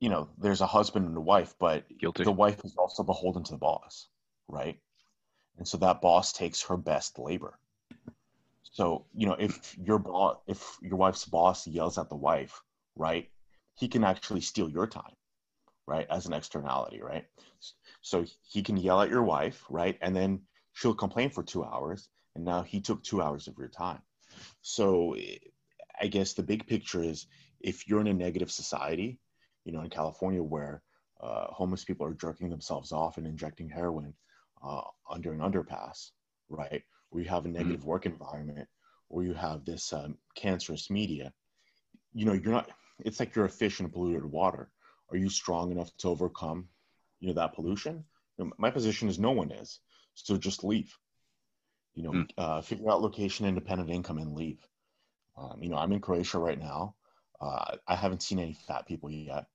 you 0.00 0.10
know, 0.10 0.28
there's 0.38 0.60
a 0.60 0.66
husband 0.66 1.06
and 1.06 1.16
a 1.16 1.20
wife, 1.20 1.54
but 1.58 1.84
Guilty. 1.98 2.24
the 2.24 2.32
wife 2.32 2.60
is 2.64 2.76
also 2.76 3.02
beholden 3.02 3.42
to 3.44 3.52
the 3.52 3.58
boss, 3.58 4.08
right? 4.46 4.78
And 5.56 5.66
so 5.66 5.78
that 5.78 6.02
boss 6.02 6.32
takes 6.32 6.62
her 6.64 6.76
best 6.76 7.18
labor 7.18 7.58
so, 8.76 9.06
you 9.14 9.26
know, 9.26 9.36
if 9.38 9.74
your 9.78 9.98
boss, 9.98 10.36
if 10.46 10.76
your 10.82 10.98
wife's 10.98 11.24
boss 11.24 11.66
yells 11.66 11.96
at 11.96 12.10
the 12.10 12.14
wife, 12.14 12.60
right, 12.94 13.30
he 13.74 13.88
can 13.88 14.04
actually 14.04 14.42
steal 14.42 14.68
your 14.68 14.86
time, 14.86 15.14
right, 15.86 16.06
as 16.10 16.26
an 16.26 16.34
externality, 16.34 17.00
right? 17.00 17.24
So 18.02 18.26
he 18.42 18.62
can 18.62 18.76
yell 18.76 19.00
at 19.00 19.08
your 19.08 19.22
wife, 19.22 19.64
right, 19.70 19.96
and 20.02 20.14
then 20.14 20.42
she'll 20.74 20.94
complain 20.94 21.30
for 21.30 21.42
two 21.42 21.64
hours, 21.64 22.10
and 22.34 22.44
now 22.44 22.60
he 22.60 22.82
took 22.82 23.02
two 23.02 23.22
hours 23.22 23.48
of 23.48 23.56
your 23.56 23.68
time. 23.68 24.02
So 24.60 25.16
I 26.00 26.06
guess 26.08 26.32
the 26.32 26.42
big 26.42 26.66
picture 26.66 27.02
is 27.02 27.26
if 27.60 27.88
you're 27.88 28.00
in 28.00 28.06
a 28.06 28.14
negative 28.14 28.50
society, 28.50 29.18
you 29.64 29.72
know, 29.72 29.80
in 29.80 29.90
California 29.90 30.42
where 30.42 30.82
uh, 31.20 31.46
homeless 31.46 31.84
people 31.84 32.06
are 32.06 32.14
jerking 32.14 32.50
themselves 32.50 32.92
off 32.92 33.16
and 33.16 33.26
injecting 33.26 33.68
heroin 33.68 34.14
uh, 34.62 34.82
under 35.10 35.32
an 35.32 35.40
underpass, 35.40 36.10
right? 36.48 36.82
Where 37.10 37.22
you 37.22 37.28
have 37.30 37.44
a 37.44 37.48
mm-hmm. 37.48 37.56
negative 37.56 37.80
mm-hmm. 37.80 37.88
work 37.88 38.06
environment, 38.06 38.68
where 39.08 39.24
you 39.24 39.34
have 39.34 39.64
this 39.64 39.92
um, 39.92 40.16
cancerous 40.34 40.90
media, 40.90 41.32
you 42.12 42.24
know, 42.24 42.32
you're 42.32 42.52
not. 42.52 42.70
It's 43.04 43.20
like 43.20 43.34
you're 43.34 43.44
a 43.44 43.50
fish 43.50 43.80
in 43.80 43.90
polluted 43.90 44.24
water. 44.24 44.70
Are 45.10 45.16
you 45.16 45.28
strong 45.28 45.70
enough 45.70 45.94
to 45.98 46.08
overcome, 46.08 46.68
you 47.20 47.28
know, 47.28 47.34
that 47.34 47.54
pollution? 47.54 48.04
You 48.38 48.44
know, 48.44 48.52
my 48.58 48.70
position 48.70 49.08
is 49.08 49.18
no 49.18 49.32
one 49.32 49.50
is. 49.50 49.80
So 50.14 50.36
just 50.36 50.64
leave. 50.64 50.96
You 51.94 52.02
know, 52.04 52.10
mm. 52.10 52.28
uh, 52.38 52.60
figure 52.62 52.90
out 52.90 53.02
location 53.02 53.46
independent 53.46 53.90
income 53.90 54.18
and 54.18 54.34
leave. 54.34 54.66
Um, 55.36 55.58
you 55.60 55.68
know, 55.68 55.76
I'm 55.76 55.92
in 55.92 56.00
Croatia 56.00 56.38
right 56.38 56.58
now. 56.58 56.94
Uh, 57.40 57.76
I 57.86 57.94
haven't 57.94 58.22
seen 58.22 58.38
any 58.38 58.54
fat 58.54 58.86
people 58.86 59.10
yet. 59.10 59.46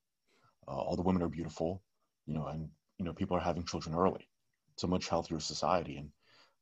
Uh, 0.68 0.72
all 0.72 0.96
the 0.96 1.02
women 1.02 1.24
are 1.24 1.28
beautiful, 1.28 1.82
you 2.28 2.34
know, 2.34 2.46
and 2.46 2.70
you 2.98 3.06
know 3.06 3.14
people 3.14 3.36
are 3.36 3.42
having 3.42 3.64
children 3.64 3.96
early. 3.96 4.28
It's 4.74 4.84
a 4.84 4.88
much 4.88 5.10
healthier 5.10 5.40
society, 5.40 5.98
and 5.98 6.10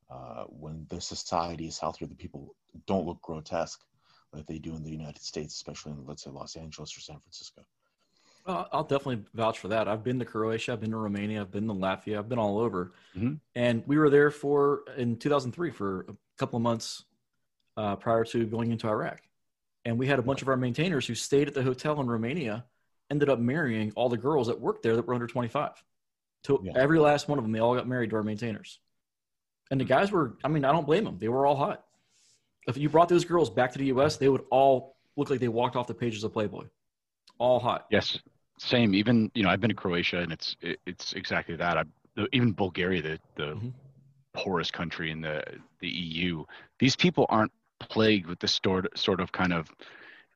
uh, 0.09 0.45
when 0.45 0.85
the 0.89 1.01
society 1.01 1.67
is 1.67 1.77
healthier, 1.77 2.07
the 2.07 2.15
people 2.15 2.55
don't 2.87 3.05
look 3.05 3.21
grotesque 3.21 3.81
like 4.31 4.45
they 4.45 4.59
do 4.59 4.75
in 4.75 4.83
the 4.83 4.89
United 4.89 5.21
States, 5.21 5.55
especially 5.55 5.91
in 5.91 6.05
let's 6.05 6.23
say 6.23 6.29
Los 6.29 6.55
Angeles 6.55 6.95
or 6.95 7.01
San 7.01 7.19
Francisco. 7.19 7.63
Well, 8.45 8.69
I'll 8.71 8.83
definitely 8.83 9.25
vouch 9.33 9.59
for 9.59 9.67
that. 9.67 9.87
I've 9.87 10.03
been 10.03 10.17
to 10.19 10.25
Croatia, 10.25 10.73
I've 10.73 10.79
been 10.79 10.91
to 10.91 10.97
Romania, 10.97 11.41
I've 11.41 11.51
been 11.51 11.67
to 11.67 11.73
Latvia, 11.73 12.17
I've 12.17 12.29
been 12.29 12.39
all 12.39 12.57
over, 12.57 12.93
mm-hmm. 13.15 13.33
and 13.55 13.83
we 13.85 13.97
were 13.97 14.09
there 14.09 14.31
for 14.31 14.83
in 14.97 15.17
2003 15.17 15.71
for 15.71 16.05
a 16.07 16.13
couple 16.37 16.55
of 16.55 16.63
months 16.63 17.03
uh, 17.79 17.95
prior 17.95 18.25
to 18.25 18.45
going 18.45 18.71
into 18.71 18.87
Iraq, 18.87 19.21
and 19.85 19.97
we 19.97 20.05
had 20.05 20.19
a 20.19 20.21
bunch 20.21 20.41
of 20.41 20.49
our 20.49 20.57
maintainers 20.57 21.07
who 21.07 21.15
stayed 21.15 21.47
at 21.47 21.53
the 21.53 21.63
hotel 21.63 21.99
in 22.01 22.07
Romania 22.07 22.65
ended 23.09 23.29
up 23.29 23.39
marrying 23.39 23.91
all 23.95 24.09
the 24.09 24.17
girls 24.17 24.47
that 24.47 24.59
worked 24.59 24.83
there 24.83 24.95
that 24.95 25.07
were 25.07 25.13
under 25.13 25.27
25. 25.27 25.71
To 26.43 26.61
yeah. 26.63 26.73
every 26.75 26.99
last 26.99 27.27
one 27.27 27.37
of 27.37 27.43
them, 27.43 27.51
they 27.51 27.59
all 27.59 27.75
got 27.75 27.87
married 27.87 28.09
to 28.11 28.17
our 28.17 28.23
maintainers. 28.23 28.79
And 29.71 29.79
the 29.79 29.85
guys 29.85 30.11
were, 30.11 30.37
I 30.43 30.47
mean, 30.47 30.65
I 30.65 30.71
don't 30.71 30.85
blame 30.85 31.05
them. 31.05 31.17
They 31.19 31.29
were 31.29 31.45
all 31.45 31.55
hot. 31.55 31.83
If 32.67 32.77
you 32.77 32.89
brought 32.89 33.09
those 33.09 33.25
girls 33.25 33.49
back 33.49 33.71
to 33.73 33.79
the 33.79 33.85
U.S., 33.85 34.17
they 34.17 34.29
would 34.29 34.43
all 34.51 34.97
look 35.15 35.29
like 35.29 35.39
they 35.39 35.47
walked 35.47 35.75
off 35.75 35.87
the 35.87 35.93
pages 35.93 36.23
of 36.23 36.33
Playboy. 36.33 36.65
All 37.37 37.59
hot. 37.59 37.87
Yes, 37.89 38.19
same. 38.57 38.93
Even 38.93 39.31
you 39.33 39.43
know, 39.43 39.49
I've 39.49 39.61
been 39.61 39.69
to 39.69 39.75
Croatia, 39.75 40.19
and 40.19 40.31
it's 40.31 40.57
it, 40.61 40.79
it's 40.85 41.13
exactly 41.13 41.55
that. 41.55 41.77
I 41.77 41.83
even 42.33 42.51
Bulgaria, 42.51 43.01
the 43.01 43.19
the 43.35 43.53
mm-hmm. 43.53 43.69
poorest 44.33 44.73
country 44.73 45.11
in 45.11 45.21
the 45.21 45.41
the 45.79 45.87
EU. 45.87 46.43
These 46.79 46.97
people 46.97 47.25
aren't 47.29 47.51
plagued 47.79 48.27
with 48.27 48.39
the 48.39 48.47
sort 48.47 48.97
sort 48.97 49.19
of 49.19 49.31
kind 49.31 49.53
of 49.53 49.69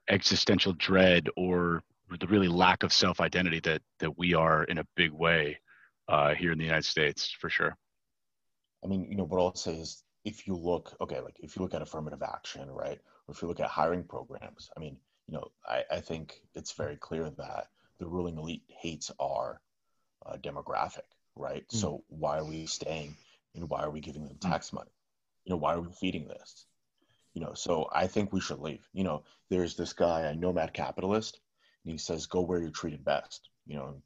existential 0.10 0.74
dread 0.74 1.30
or 1.38 1.82
the 2.20 2.28
really 2.28 2.48
lack 2.48 2.84
of 2.84 2.94
self 2.94 3.22
identity 3.22 3.60
that 3.62 3.82
that 4.00 4.18
we 4.18 4.34
are 4.34 4.64
in 4.66 4.78
a 4.78 4.86
big 4.96 5.12
way 5.12 5.60
uh, 6.08 6.34
here 6.34 6.52
in 6.52 6.58
the 6.58 6.66
United 6.66 6.86
States 6.86 7.32
for 7.32 7.50
sure. 7.50 7.76
I 8.84 8.88
mean, 8.88 9.08
you 9.10 9.16
know, 9.16 9.24
what 9.24 9.40
I'll 9.40 9.56
say 9.56 9.76
is 9.76 10.04
if 10.26 10.48
you 10.48 10.56
look, 10.56 10.96
okay, 11.02 11.20
like 11.22 11.38
if 11.40 11.56
you 11.56 11.62
look 11.62 11.74
at 11.74 11.82
affirmative 11.82 12.22
action, 12.22 12.70
right, 12.70 13.00
or 13.28 13.34
if 13.34 13.42
you 13.42 13.48
look 13.48 13.60
at 13.60 13.70
hiring 13.70 14.04
programs, 14.04 14.70
I 14.76 14.80
mean, 14.80 14.98
you 15.28 15.36
know, 15.36 15.48
I, 15.66 15.84
I 15.90 16.00
think 16.02 16.42
it's 16.54 16.74
very 16.74 16.98
clear 16.98 17.30
that 17.30 17.68
the 18.00 18.08
ruling 18.08 18.38
elite 18.38 18.64
hates 18.68 19.12
our 19.20 19.62
uh, 20.26 20.38
demographic, 20.38 21.08
right? 21.36 21.66
Mm. 21.70 21.78
So 21.78 22.04
why 22.10 22.40
are 22.40 22.46
we 22.46 22.66
staying 22.66 23.16
and 23.56 23.70
why 23.70 23.84
are 23.84 23.92
we 23.92 24.02
giving 24.02 24.26
them 24.26 24.38
tax 24.40 24.70
mm. 24.70 24.74
money? 24.74 24.92
You 25.46 25.52
know, 25.52 25.58
why 25.58 25.74
are 25.74 25.82
we 25.82 25.92
feeding 25.92 26.28
this? 26.28 26.66
You 27.34 27.42
know, 27.42 27.54
so 27.54 27.90
I 27.94 28.08
think 28.08 28.32
we 28.32 28.42
should 28.42 28.60
leave. 28.60 28.88
You 28.94 29.04
know, 29.04 29.24
there's 29.50 29.76
this 29.76 29.94
guy, 29.94 30.22
a 30.22 30.36
nomad 30.36 30.74
capitalist, 30.74 31.40
and 31.84 31.92
he 31.92 31.98
says, 31.98 32.28
"Go 32.28 32.42
where 32.42 32.60
you're 32.60 32.70
treated 32.70 33.04
best." 33.04 33.50
You 33.66 33.78
know, 33.78 34.02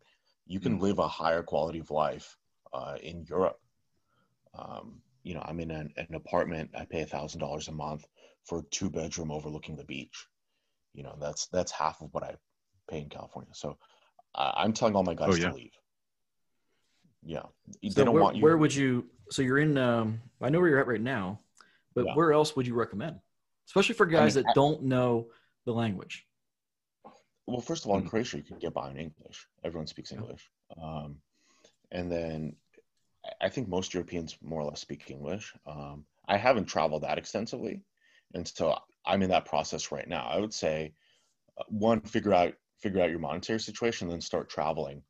you 0.46 0.60
can 0.60 0.78
mm. 0.78 0.82
live 0.82 1.00
a 1.00 1.08
higher 1.08 1.44
quality 1.44 1.80
of 1.80 1.92
life 1.92 2.38
uh, 2.74 2.96
in 3.02 3.26
Europe. 3.30 3.60
Um, 4.58 5.02
you 5.24 5.34
know, 5.34 5.44
I'm 5.46 5.60
in 5.60 5.72
an, 5.72 5.94
an 5.98 6.16
apartment. 6.16 6.72
I 6.78 6.86
pay 6.86 7.02
a 7.02 7.06
thousand 7.06 7.42
dollars 7.42 7.68
a 7.68 7.74
month 7.74 8.06
for 8.46 8.60
a 8.60 8.64
two 8.72 8.90
bedroom 8.90 9.32
overlooking 9.32 9.76
the 9.76 9.84
beach. 9.84 10.26
You 10.94 11.04
know, 11.04 11.16
that's 11.20 11.48
that's 11.48 11.72
half 11.72 12.02
of 12.02 12.14
what 12.14 12.24
I 12.24 12.36
pay 12.90 13.00
in 13.00 13.10
California. 13.10 13.52
So 13.54 13.78
I, 14.34 14.64
am 14.64 14.74
telling 14.74 14.96
all 14.96 15.04
my 15.04 15.14
guys 15.14 15.30
oh, 15.32 15.36
yeah. 15.36 15.50
to 15.50 15.56
leave. 15.56 15.78
Yeah, 17.24 17.44
they 17.82 17.90
so 17.90 18.06
don't 18.06 18.14
where, 18.14 18.24
want 18.24 18.36
you. 18.38 18.44
Where 18.44 18.58
would 18.58 18.74
you? 18.74 19.06
So 19.30 19.42
you're 19.42 19.60
in. 19.60 19.78
Um, 19.78 20.22
I 20.42 20.50
know 20.50 20.60
where 20.60 20.70
you're 20.70 20.80
at 20.80 20.88
right 20.88 21.02
now, 21.02 21.40
but 21.98 22.06
yeah. 22.06 22.16
where 22.16 22.32
else 22.32 22.56
would 22.56 22.68
you 22.68 22.76
recommend? 22.76 23.20
Especially 23.68 23.96
for 23.96 24.06
guys 24.06 24.38
I 24.38 24.42
mean, 24.42 24.46
that 24.46 24.52
I, 24.52 24.54
don't 24.54 24.84
know 24.84 25.28
the 25.66 25.74
language. 25.74 26.26
Well, 27.48 27.60
first 27.60 27.86
of 27.86 27.90
all, 27.90 27.98
in 27.98 28.04
mm. 28.04 28.10
Croatia, 28.10 28.38
you 28.38 28.44
can 28.44 28.60
get 28.60 28.74
by 28.74 28.92
in 28.92 28.98
English. 28.98 29.48
Everyone 29.64 29.88
speaks 29.88 30.12
English. 30.12 30.48
Um, 30.82 31.18
and 31.92 32.12
then 32.12 32.56
I 33.42 33.50
think 33.50 33.68
most 33.68 33.96
Europeans 33.96 34.38
more 34.44 34.62
or 34.62 34.66
less 34.66 34.80
speak 34.80 35.10
English. 35.10 35.54
Um, 35.66 36.06
I 36.28 36.38
haven't 36.38 36.66
traveled 36.66 37.02
that 37.02 37.18
extensively. 37.18 37.82
And 38.36 38.48
so 38.48 38.78
I'm 39.06 39.24
in 39.24 39.32
that 39.32 39.46
process 39.46 39.92
right 39.92 40.08
now. 40.08 40.28
I 40.28 40.40
would 40.40 40.54
say, 40.54 40.94
uh, 41.58 41.64
one, 41.70 42.02
figure 42.02 42.34
out 42.34 42.54
figure 42.80 43.02
out 43.02 43.10
your 43.10 43.20
monetary 43.20 43.60
situation, 43.60 44.08
then 44.08 44.22
start 44.22 44.50
traveling, 44.50 45.02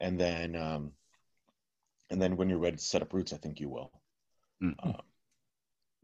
and 0.00 0.18
then 0.18 0.56
um, 0.56 0.92
and 2.10 2.22
then 2.22 2.36
when 2.36 2.48
you're 2.48 2.58
ready 2.58 2.76
to 2.76 2.82
set 2.82 3.02
up 3.02 3.12
roots, 3.12 3.32
I 3.32 3.36
think 3.36 3.60
you 3.60 3.68
will. 3.68 3.92
Mm-hmm. 4.62 4.88
Um, 4.88 5.00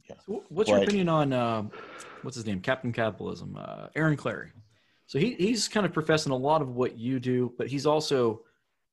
yeah. 0.09 0.17
So 0.27 0.45
what's 0.49 0.69
your 0.69 0.83
opinion 0.83 1.09
on 1.09 1.33
uh, 1.33 1.63
what's 2.23 2.37
his 2.37 2.47
name, 2.47 2.61
Captain 2.61 2.93
Capitalism, 2.93 3.57
uh, 3.59 3.89
Aaron 3.95 4.17
Clarey? 4.17 4.51
So 5.07 5.19
he, 5.19 5.35
he's 5.35 5.69
kind 5.69 5.85
of 5.85 5.93
professing 5.93 6.33
a 6.33 6.37
lot 6.37 6.63
of 6.63 6.71
what 6.71 6.97
you 6.97 7.21
do, 7.21 7.53
but 7.59 7.69
he's 7.69 7.87
also 7.87 8.43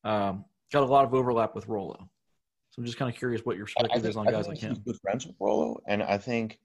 um, 0.03 0.45
got 0.71 0.83
a 0.83 0.85
lot 0.85 1.05
of 1.05 1.13
overlap 1.13 1.55
with 1.55 1.67
Rollo. 1.67 2.09
So 2.71 2.79
I'm 2.79 2.85
just 2.85 2.97
kind 2.97 3.11
of 3.11 3.17
curious 3.17 3.41
what 3.45 3.55
your 3.57 3.65
perspective 3.65 4.01
think, 4.01 4.09
is 4.09 4.17
on 4.17 4.25
guys 4.25 4.47
like 4.47 4.57
him. 4.57 4.81
Good 4.85 4.99
friends 5.01 5.25
with 5.25 5.35
Rollo, 5.39 5.81
and 5.87 6.03
I 6.03 6.17
think 6.17 6.59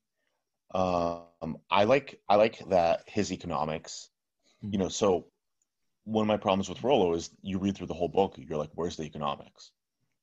um, 0.74 1.57
I 1.70 1.85
like 1.85 2.20
I 2.28 2.37
like 2.37 2.59
that 2.68 3.04
his 3.07 3.33
economics. 3.33 4.11
Mm-hmm. 4.62 4.72
You 4.72 4.78
know, 4.80 4.88
so 4.88 5.26
one 6.04 6.22
of 6.22 6.28
my 6.28 6.37
problems 6.37 6.68
with 6.68 6.83
Rollo 6.83 7.14
is 7.14 7.30
you 7.42 7.59
read 7.59 7.76
through 7.76 7.87
the 7.87 7.94
whole 7.94 8.09
book, 8.09 8.35
you're 8.37 8.59
like, 8.59 8.70
where's 8.74 8.96
the 8.96 9.04
economics, 9.04 9.70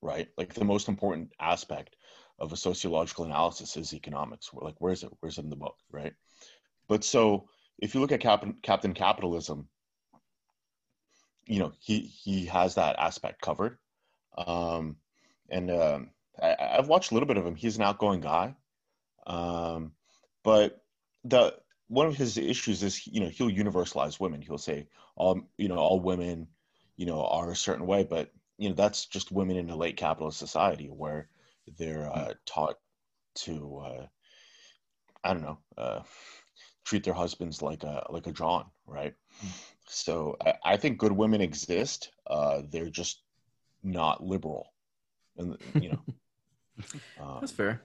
right? 0.02 0.28
Like 0.38 0.54
the 0.54 0.66
most 0.66 0.88
important 0.88 1.34
aspect 1.40 1.96
of 2.42 2.52
a 2.52 2.58
sociological 2.58 3.24
analysis 3.24 3.78
is 3.78 3.94
economics. 3.94 4.50
Like, 4.52 4.76
where 4.80 4.92
is 4.92 5.04
it? 5.04 5.12
Where's 5.20 5.38
it 5.38 5.44
in 5.44 5.50
the 5.52 5.56
book, 5.56 5.76
right? 5.92 6.14
But 6.88 7.04
so 7.04 7.48
if 7.78 7.94
you 7.94 8.02
look 8.02 8.12
at 8.12 8.20
Captain, 8.20 8.56
Captain 8.64 8.94
Capitalism, 8.94 9.68
you 11.46 11.60
know 11.60 11.72
he 11.80 12.00
he 12.00 12.48
has 12.48 12.76
that 12.76 12.98
aspect 12.98 13.42
covered, 13.42 13.78
um, 14.38 14.98
and 15.50 15.70
um, 15.70 16.10
I, 16.42 16.56
have 16.60 16.88
watched 16.88 17.12
a 17.12 17.14
little 17.14 17.28
bit 17.28 17.38
of 17.38 17.46
him. 17.46 17.56
He's 17.56 17.78
an 17.78 17.84
outgoing 17.84 18.22
guy, 18.22 18.56
um, 19.28 19.92
but 20.44 20.84
the 21.24 21.56
one 21.90 22.08
of 22.08 22.16
his 22.16 22.38
issues 22.38 22.82
is 22.82 23.06
you 23.06 23.22
know 23.22 23.30
he'll 23.30 23.52
universalize 23.52 24.20
women. 24.20 24.42
He'll 24.42 24.58
say 24.58 24.88
all 25.16 25.42
you 25.58 25.68
know 25.68 25.78
all 25.78 26.00
women 26.00 26.48
you 26.98 27.06
know 27.06 27.24
are 27.24 27.52
a 27.52 27.56
certain 27.56 27.86
way, 27.86 28.04
but 28.04 28.32
you 28.58 28.70
know 28.70 28.76
that's 28.76 29.06
just 29.06 29.32
women 29.32 29.58
in 29.58 29.70
a 29.70 29.76
late 29.76 29.98
capitalist 29.98 30.40
society 30.40 30.88
where 30.88 31.30
they're 31.78 32.12
uh, 32.12 32.34
taught 32.46 32.78
to 33.36 33.78
uh, 33.86 34.06
I 35.24 35.34
don't 35.34 35.44
know. 35.44 35.58
Uh, 35.78 36.00
treat 36.84 37.04
their 37.04 37.14
husbands 37.14 37.62
like 37.62 37.84
a 37.84 38.06
like 38.10 38.28
a 38.28 38.32
John, 38.32 38.66
right? 38.86 39.14
So 39.88 40.38
I, 40.46 40.54
I 40.64 40.78
think 40.78 40.98
good 40.98 41.12
women 41.12 41.42
exist. 41.42 42.12
Uh, 42.28 42.62
they're 42.70 42.90
just 42.90 43.22
not 43.84 44.24
liberal, 44.24 44.74
and 45.38 45.58
you 45.76 45.90
know. 45.90 46.04
um, 47.22 47.38
That's 47.42 47.52
fair. 47.52 47.82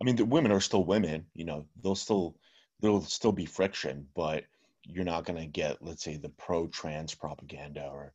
I 0.00 0.04
mean, 0.04 0.16
the 0.16 0.24
women 0.24 0.52
are 0.52 0.60
still 0.60 0.84
women. 0.84 1.26
You 1.34 1.44
know, 1.44 1.66
they'll 1.82 1.94
still 1.94 2.36
there'll 2.80 3.02
still 3.02 3.32
be 3.32 3.46
friction, 3.46 4.06
but 4.14 4.44
you're 4.84 5.04
not 5.04 5.24
going 5.24 5.38
to 5.38 5.46
get, 5.46 5.80
let's 5.80 6.04
say, 6.04 6.16
the 6.16 6.28
pro-trans 6.28 7.14
propaganda 7.14 7.88
or, 7.90 8.12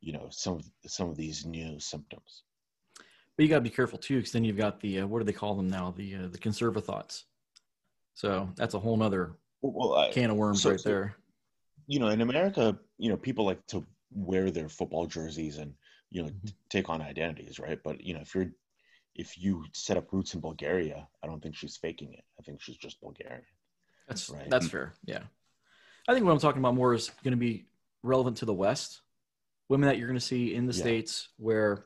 you 0.00 0.12
know, 0.12 0.28
some 0.30 0.54
of 0.54 0.64
some 0.86 1.10
of 1.10 1.16
these 1.16 1.44
new 1.44 1.78
symptoms. 1.78 2.42
But 3.36 3.42
you 3.42 3.48
got 3.48 3.56
to 3.56 3.62
be 3.62 3.70
careful 3.70 3.98
too, 3.98 4.16
because 4.16 4.32
then 4.32 4.44
you've 4.44 4.56
got 4.56 4.80
the 4.80 5.00
uh, 5.00 5.06
what 5.06 5.18
do 5.18 5.24
they 5.24 5.32
call 5.32 5.54
them 5.54 5.68
now? 5.68 5.92
The 5.96 6.14
uh, 6.14 6.28
the 6.28 6.38
conservathots 6.38 7.24
so 8.16 8.48
that's 8.56 8.74
a 8.74 8.80
whole 8.80 8.96
nother 8.96 9.36
well, 9.60 9.94
I, 9.94 10.10
can 10.10 10.30
of 10.30 10.36
worms 10.36 10.62
so, 10.62 10.70
right 10.70 10.82
there. 10.82 11.16
You 11.86 12.00
know, 12.00 12.08
in 12.08 12.22
America, 12.22 12.76
you 12.98 13.10
know, 13.10 13.16
people 13.16 13.44
like 13.44 13.64
to 13.68 13.84
wear 14.10 14.50
their 14.50 14.68
football 14.68 15.06
jerseys 15.06 15.58
and 15.58 15.74
you 16.10 16.22
know 16.22 16.28
mm-hmm. 16.30 16.48
take 16.70 16.88
on 16.88 17.02
identities, 17.02 17.60
right? 17.60 17.78
But 17.84 18.00
you 18.00 18.14
know, 18.14 18.20
if 18.20 18.34
you're 18.34 18.50
if 19.14 19.38
you 19.38 19.64
set 19.72 19.98
up 19.98 20.12
roots 20.12 20.34
in 20.34 20.40
Bulgaria, 20.40 21.06
I 21.22 21.26
don't 21.26 21.42
think 21.42 21.56
she's 21.56 21.76
faking 21.76 22.14
it. 22.14 22.24
I 22.40 22.42
think 22.42 22.62
she's 22.62 22.78
just 22.78 23.00
Bulgarian. 23.00 23.44
That's 24.08 24.30
right. 24.30 24.48
That's 24.48 24.68
fair. 24.68 24.94
Yeah, 25.04 25.22
I 26.08 26.14
think 26.14 26.24
what 26.24 26.32
I'm 26.32 26.38
talking 26.38 26.62
about 26.62 26.74
more 26.74 26.94
is 26.94 27.10
going 27.22 27.32
to 27.32 27.36
be 27.36 27.66
relevant 28.02 28.38
to 28.38 28.46
the 28.46 28.54
West. 28.54 29.02
Women 29.68 29.88
that 29.88 29.98
you're 29.98 30.08
going 30.08 30.18
to 30.18 30.24
see 30.24 30.54
in 30.54 30.66
the 30.66 30.72
yeah. 30.72 30.80
states, 30.80 31.28
where 31.36 31.84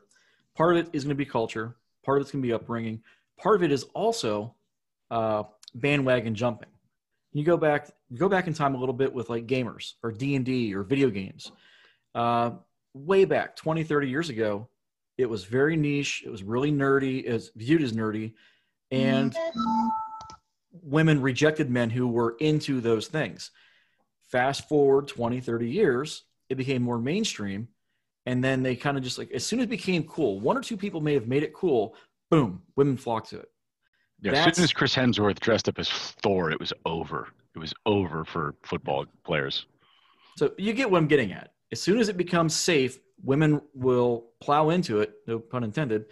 part 0.55 0.75
of 0.75 0.85
it 0.85 0.89
is 0.93 1.03
going 1.03 1.15
to 1.15 1.15
be 1.15 1.25
culture, 1.25 1.75
part 2.05 2.17
of 2.17 2.23
it's 2.23 2.31
going 2.31 2.41
to 2.41 2.47
be 2.47 2.53
upbringing, 2.53 3.01
part 3.39 3.55
of 3.55 3.63
it 3.63 3.71
is 3.71 3.83
also 3.93 4.55
uh, 5.09 5.43
bandwagon 5.75 6.35
jumping. 6.35 6.69
You 7.33 7.43
go 7.43 7.57
back, 7.57 7.89
you 8.09 8.17
go 8.17 8.29
back 8.29 8.47
in 8.47 8.53
time 8.53 8.75
a 8.75 8.77
little 8.77 8.93
bit 8.93 9.13
with 9.13 9.29
like 9.29 9.47
gamers 9.47 9.93
or 10.03 10.11
D 10.11 10.35
and 10.35 10.45
D 10.45 10.73
or 10.75 10.83
video 10.83 11.09
games. 11.09 11.51
Uh, 12.13 12.51
way 12.93 13.25
back 13.25 13.55
20, 13.55 13.83
30 13.83 14.09
years 14.09 14.29
ago, 14.29 14.67
it 15.17 15.29
was 15.29 15.45
very 15.45 15.77
niche. 15.77 16.23
It 16.25 16.29
was 16.29 16.43
really 16.43 16.71
nerdy. 16.71 17.23
It 17.23 17.33
was 17.33 17.51
viewed 17.55 17.81
as 17.83 17.93
nerdy, 17.93 18.33
and 18.89 19.35
women 20.71 21.21
rejected 21.21 21.69
men 21.69 21.89
who 21.89 22.07
were 22.07 22.35
into 22.39 22.81
those 22.81 23.07
things. 23.07 23.51
Fast 24.31 24.67
forward 24.67 25.07
20, 25.07 25.41
30 25.41 25.69
years, 25.69 26.23
it 26.49 26.55
became 26.55 26.81
more 26.81 26.97
mainstream. 26.97 27.67
And 28.25 28.43
then 28.43 28.61
they 28.61 28.75
kind 28.75 28.97
of 28.97 29.03
just 29.03 29.17
like, 29.17 29.31
as 29.31 29.45
soon 29.45 29.59
as 29.59 29.65
it 29.65 29.69
became 29.69 30.03
cool, 30.03 30.39
one 30.39 30.57
or 30.57 30.61
two 30.61 30.77
people 30.77 31.01
may 31.01 31.13
have 31.13 31.27
made 31.27 31.43
it 31.43 31.53
cool, 31.53 31.95
boom, 32.29 32.61
women 32.75 32.97
flocked 32.97 33.29
to 33.29 33.39
it. 33.39 33.49
Yeah, 34.21 34.33
as 34.33 34.55
soon 34.55 34.63
as 34.63 34.73
Chris 34.73 34.95
Hemsworth 34.95 35.39
dressed 35.39 35.67
up 35.67 35.79
as 35.79 35.89
Thor, 35.89 36.51
it 36.51 36.59
was 36.59 36.71
over. 36.85 37.29
It 37.55 37.59
was 37.59 37.73
over 37.85 38.23
for 38.23 38.55
football 38.63 39.05
players. 39.23 39.65
So 40.37 40.51
you 40.57 40.73
get 40.73 40.89
what 40.89 40.99
I'm 40.99 41.07
getting 41.07 41.33
at. 41.33 41.53
As 41.71 41.81
soon 41.81 41.99
as 41.99 42.09
it 42.09 42.17
becomes 42.17 42.55
safe, 42.55 42.99
women 43.23 43.61
will 43.73 44.27
plow 44.39 44.69
into 44.69 44.99
it, 44.99 45.13
no 45.25 45.39
pun 45.39 45.63
intended, 45.63 46.05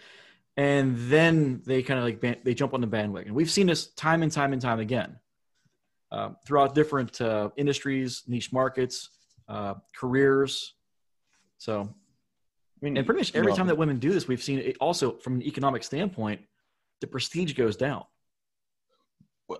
and 0.57 0.97
then 0.97 1.61
they 1.65 1.83
kind 1.83 1.99
of 1.99 2.05
like 2.05 2.43
they 2.43 2.53
jump 2.53 2.73
on 2.73 2.81
the 2.81 2.87
bandwagon. 2.87 3.33
We've 3.33 3.49
seen 3.49 3.67
this 3.67 3.87
time 3.93 4.23
and 4.23 4.31
time 4.31 4.53
and 4.53 4.61
time 4.61 4.79
again 4.79 5.19
uh, 6.11 6.31
throughout 6.45 6.75
different 6.75 7.21
uh, 7.21 7.49
industries, 7.57 8.23
niche 8.27 8.51
markets, 8.51 9.09
uh, 9.47 9.75
careers. 9.95 10.73
So, 11.59 11.81
I 11.81 12.85
mean, 12.85 12.97
and 12.97 13.05
pretty 13.05 13.19
much 13.19 13.35
every 13.35 13.53
time 13.53 13.67
that 13.67 13.77
women 13.77 13.99
do 13.99 14.11
this, 14.11 14.27
we've 14.27 14.41
seen 14.41 14.59
it 14.59 14.77
also 14.79 15.17
from 15.17 15.35
an 15.35 15.43
economic 15.43 15.83
standpoint, 15.83 16.41
the 17.01 17.07
prestige 17.07 17.53
goes 17.53 17.75
down. 17.75 18.05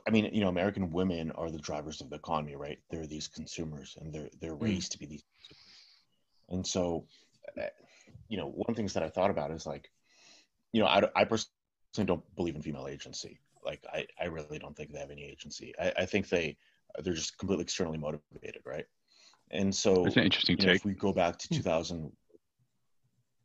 I 0.07 0.11
mean, 0.11 0.29
you 0.33 0.41
know, 0.41 0.47
American 0.47 0.91
women 0.91 1.31
are 1.31 1.51
the 1.51 1.57
drivers 1.57 1.99
of 1.99 2.09
the 2.09 2.15
economy, 2.15 2.55
right? 2.55 2.79
They're 2.89 3.07
these 3.07 3.27
consumers, 3.27 3.97
and 3.99 4.13
they're 4.13 4.29
they're 4.39 4.55
mm. 4.55 4.63
raised 4.63 4.89
mm. 4.89 4.93
to 4.93 4.99
be 4.99 5.05
these. 5.07 5.23
Consumers. 5.35 5.65
And 6.49 6.65
so, 6.65 7.05
uh, 7.59 7.67
you 8.27 8.37
know, 8.37 8.47
one 8.47 8.65
of 8.69 8.75
the 8.75 8.79
things 8.79 8.93
that 8.93 9.03
I 9.03 9.09
thought 9.09 9.29
about 9.29 9.51
is 9.51 9.65
like, 9.65 9.91
you 10.71 10.81
know, 10.81 10.87
I, 10.87 11.03
I 11.15 11.25
personally 11.25 12.05
don't 12.05 12.35
believe 12.35 12.55
in 12.55 12.61
female 12.61 12.87
agency. 12.87 13.39
Like, 13.63 13.83
I, 13.91 14.07
I 14.19 14.25
really 14.25 14.57
don't 14.57 14.75
think 14.75 14.91
they 14.91 14.99
have 14.99 15.11
any 15.11 15.25
agency. 15.25 15.73
I, 15.79 15.93
I 15.97 16.05
think 16.05 16.29
they 16.29 16.57
they're 17.03 17.13
just 17.13 17.37
completely 17.37 17.63
externally 17.63 17.97
motivated, 17.97 18.61
right? 18.65 18.85
And 19.51 19.73
so, 19.73 20.03
that's 20.03 20.17
an 20.17 20.23
interesting 20.23 20.57
take. 20.57 20.67
Know, 20.67 20.73
if 20.73 20.85
we 20.85 20.93
go 20.93 21.11
back 21.11 21.37
to 21.39 21.49
2000, 21.49 22.11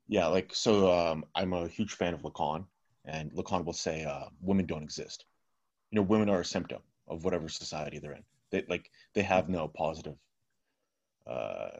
yeah, 0.08 0.26
like 0.26 0.54
so, 0.54 0.92
um, 0.92 1.24
I'm 1.34 1.52
a 1.52 1.66
huge 1.66 1.92
fan 1.94 2.12
of 2.12 2.22
Lacan, 2.22 2.66
and 3.04 3.32
Lacan 3.32 3.64
will 3.64 3.72
say 3.72 4.04
uh, 4.04 4.26
women 4.40 4.66
don't 4.66 4.82
exist. 4.82 5.24
You 5.90 5.96
know, 5.96 6.02
women 6.02 6.28
are 6.28 6.40
a 6.40 6.44
symptom 6.44 6.82
of 7.08 7.24
whatever 7.24 7.48
society 7.48 7.98
they're 7.98 8.12
in. 8.12 8.24
They 8.50 8.64
like 8.68 8.90
they 9.14 9.22
have 9.22 9.48
no 9.48 9.68
positive 9.68 10.16
uh, 11.26 11.70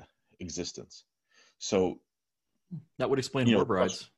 existence. 0.40 1.04
So 1.58 2.00
that 2.98 3.08
would 3.08 3.18
explain 3.18 3.46
war 3.46 3.58
know, 3.58 3.64
brides. 3.64 4.10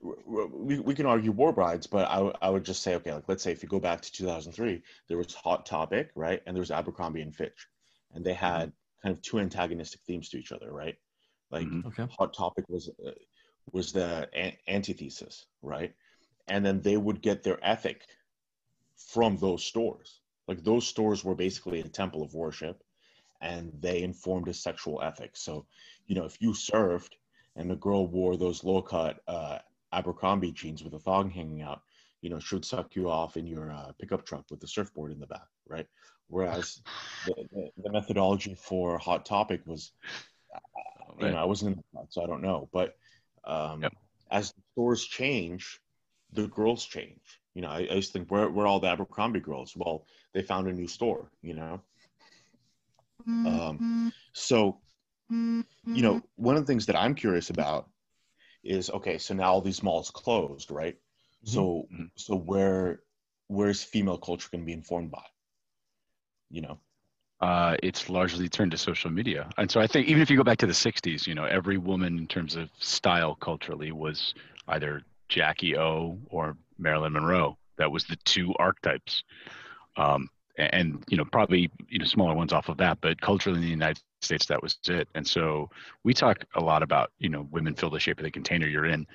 We, 0.00 0.78
we 0.78 0.94
can 0.94 1.06
argue 1.06 1.32
war 1.32 1.52
brides, 1.52 1.86
but 1.86 2.08
I, 2.08 2.30
I 2.40 2.50
would 2.50 2.64
just 2.64 2.82
say, 2.82 2.94
okay, 2.96 3.12
like 3.12 3.28
let's 3.28 3.42
say 3.42 3.50
if 3.50 3.62
you 3.62 3.68
go 3.68 3.80
back 3.80 4.00
to 4.02 4.12
2003, 4.12 4.80
there 5.08 5.18
was 5.18 5.34
Hot 5.34 5.66
Topic, 5.66 6.10
right? 6.14 6.40
And 6.46 6.54
there 6.54 6.60
was 6.60 6.70
Abercrombie 6.70 7.22
and 7.22 7.34
Fitch. 7.34 7.66
And 8.14 8.24
they 8.24 8.34
had 8.34 8.72
kind 9.02 9.14
of 9.14 9.22
two 9.22 9.38
antagonistic 9.38 10.00
themes 10.02 10.28
to 10.30 10.38
each 10.38 10.52
other, 10.52 10.72
right? 10.72 10.96
Like 11.50 11.66
mm-hmm. 11.66 11.88
okay. 11.88 12.06
Hot 12.18 12.34
Topic 12.34 12.64
was 12.68 12.90
uh, 13.06 13.10
was 13.72 13.92
the 13.92 14.28
antithesis, 14.66 15.46
right? 15.62 15.94
And 16.48 16.64
then 16.64 16.80
they 16.80 16.96
would 16.96 17.20
get 17.20 17.42
their 17.42 17.58
ethic 17.62 18.02
from 18.96 19.36
those 19.36 19.64
stores. 19.64 20.20
Like 20.46 20.64
those 20.64 20.86
stores 20.86 21.24
were 21.24 21.34
basically 21.34 21.80
a 21.80 21.88
temple 21.88 22.22
of 22.22 22.34
worship 22.34 22.82
and 23.40 23.72
they 23.80 24.02
informed 24.02 24.48
a 24.48 24.54
sexual 24.54 25.02
ethic. 25.02 25.36
So, 25.36 25.66
you 26.06 26.14
know, 26.14 26.24
if 26.24 26.40
you 26.40 26.54
served 26.54 27.16
and 27.56 27.70
the 27.70 27.76
girl 27.76 28.06
wore 28.06 28.36
those 28.36 28.64
low 28.64 28.82
cut 28.82 29.20
uh, 29.28 29.58
Abercrombie 29.92 30.52
jeans 30.52 30.82
with 30.82 30.94
a 30.94 30.98
thong 30.98 31.30
hanging 31.30 31.62
out, 31.62 31.82
you 32.20 32.30
know, 32.30 32.40
she 32.40 32.56
would 32.56 32.64
suck 32.64 32.96
you 32.96 33.08
off 33.08 33.36
in 33.36 33.46
your 33.46 33.70
uh, 33.70 33.92
pickup 34.00 34.26
truck 34.26 34.44
with 34.50 34.60
the 34.60 34.66
surfboard 34.66 35.12
in 35.12 35.20
the 35.20 35.26
back, 35.26 35.46
right? 35.68 35.86
Whereas 36.28 36.82
the, 37.26 37.34
the, 37.52 37.70
the 37.82 37.90
methodology 37.90 38.54
for 38.54 38.98
Hot 38.98 39.24
Topic 39.24 39.62
was, 39.66 39.92
you 41.18 41.30
know, 41.30 41.36
I 41.36 41.44
wasn't 41.44 41.76
in 41.76 41.82
the 41.94 42.06
so 42.10 42.22
I 42.22 42.26
don't 42.26 42.42
know. 42.42 42.68
But 42.72 42.96
um, 43.44 43.82
yep. 43.82 43.92
as 44.30 44.52
the 44.52 44.62
stores 44.72 45.04
change, 45.04 45.80
the 46.32 46.46
girls 46.48 46.84
change. 46.84 47.40
You 47.54 47.62
know, 47.62 47.68
I, 47.68 47.88
I 47.90 47.94
just 47.94 48.12
think 48.12 48.30
where 48.30 48.48
where 48.50 48.66
all 48.66 48.78
the 48.78 48.88
Abercrombie 48.88 49.40
girls? 49.40 49.72
Well, 49.74 50.06
they 50.34 50.42
found 50.42 50.68
a 50.68 50.72
new 50.72 50.86
store. 50.86 51.30
You 51.42 51.54
know, 51.54 51.80
um, 53.26 53.44
mm-hmm. 53.46 54.08
so, 54.32 54.78
you 55.30 55.64
know, 55.86 56.14
mm-hmm. 56.14 56.18
one 56.36 56.56
of 56.56 56.62
the 56.62 56.66
things 56.66 56.86
that 56.86 56.96
I'm 56.96 57.14
curious 57.14 57.50
about 57.50 57.88
is 58.62 58.90
okay. 58.90 59.18
So 59.18 59.34
now 59.34 59.52
all 59.52 59.60
these 59.60 59.82
malls 59.82 60.10
closed, 60.10 60.70
right? 60.70 60.94
Mm-hmm. 60.94 61.50
So, 61.50 61.86
mm-hmm. 61.92 62.04
so 62.16 62.36
where 62.36 63.00
where's 63.48 63.82
female 63.82 64.18
culture 64.18 64.48
going 64.52 64.62
to 64.62 64.66
be 64.66 64.72
informed 64.72 65.10
by? 65.10 65.24
You 66.50 66.62
know, 66.62 66.78
uh, 67.40 67.76
it's 67.82 68.08
largely 68.08 68.48
turned 68.48 68.72
to 68.72 68.78
social 68.78 69.10
media. 69.10 69.48
And 69.58 69.70
so 69.70 69.80
I 69.80 69.86
think 69.86 70.08
even 70.08 70.22
if 70.22 70.30
you 70.30 70.36
go 70.36 70.44
back 70.44 70.58
to 70.58 70.66
the 70.66 70.72
60s, 70.72 71.26
you 71.26 71.34
know, 71.34 71.44
every 71.44 71.78
woman 71.78 72.18
in 72.18 72.26
terms 72.26 72.56
of 72.56 72.70
style 72.78 73.34
culturally 73.34 73.92
was 73.92 74.34
either 74.68 75.02
Jackie 75.28 75.76
O 75.76 76.18
or 76.30 76.56
Marilyn 76.78 77.12
Monroe. 77.12 77.56
That 77.76 77.90
was 77.92 78.04
the 78.04 78.16
two 78.24 78.54
archetypes. 78.58 79.22
Um, 79.96 80.28
and 80.58 81.04
you 81.08 81.16
know 81.16 81.24
probably 81.24 81.70
you 81.88 81.98
know 81.98 82.04
smaller 82.04 82.34
ones 82.34 82.52
off 82.52 82.68
of 82.68 82.76
that 82.76 82.98
but 83.00 83.20
culturally 83.20 83.58
in 83.58 83.62
the 83.62 83.70
united 83.70 84.02
states 84.20 84.46
that 84.46 84.60
was 84.60 84.76
it 84.88 85.08
and 85.14 85.26
so 85.26 85.70
we 86.02 86.12
talk 86.12 86.44
a 86.56 86.60
lot 86.60 86.82
about 86.82 87.12
you 87.18 87.28
know 87.28 87.46
women 87.50 87.74
fill 87.74 87.90
the 87.90 88.00
shape 88.00 88.18
of 88.18 88.24
the 88.24 88.30
container 88.30 88.66
you're 88.66 88.86
in 88.86 89.06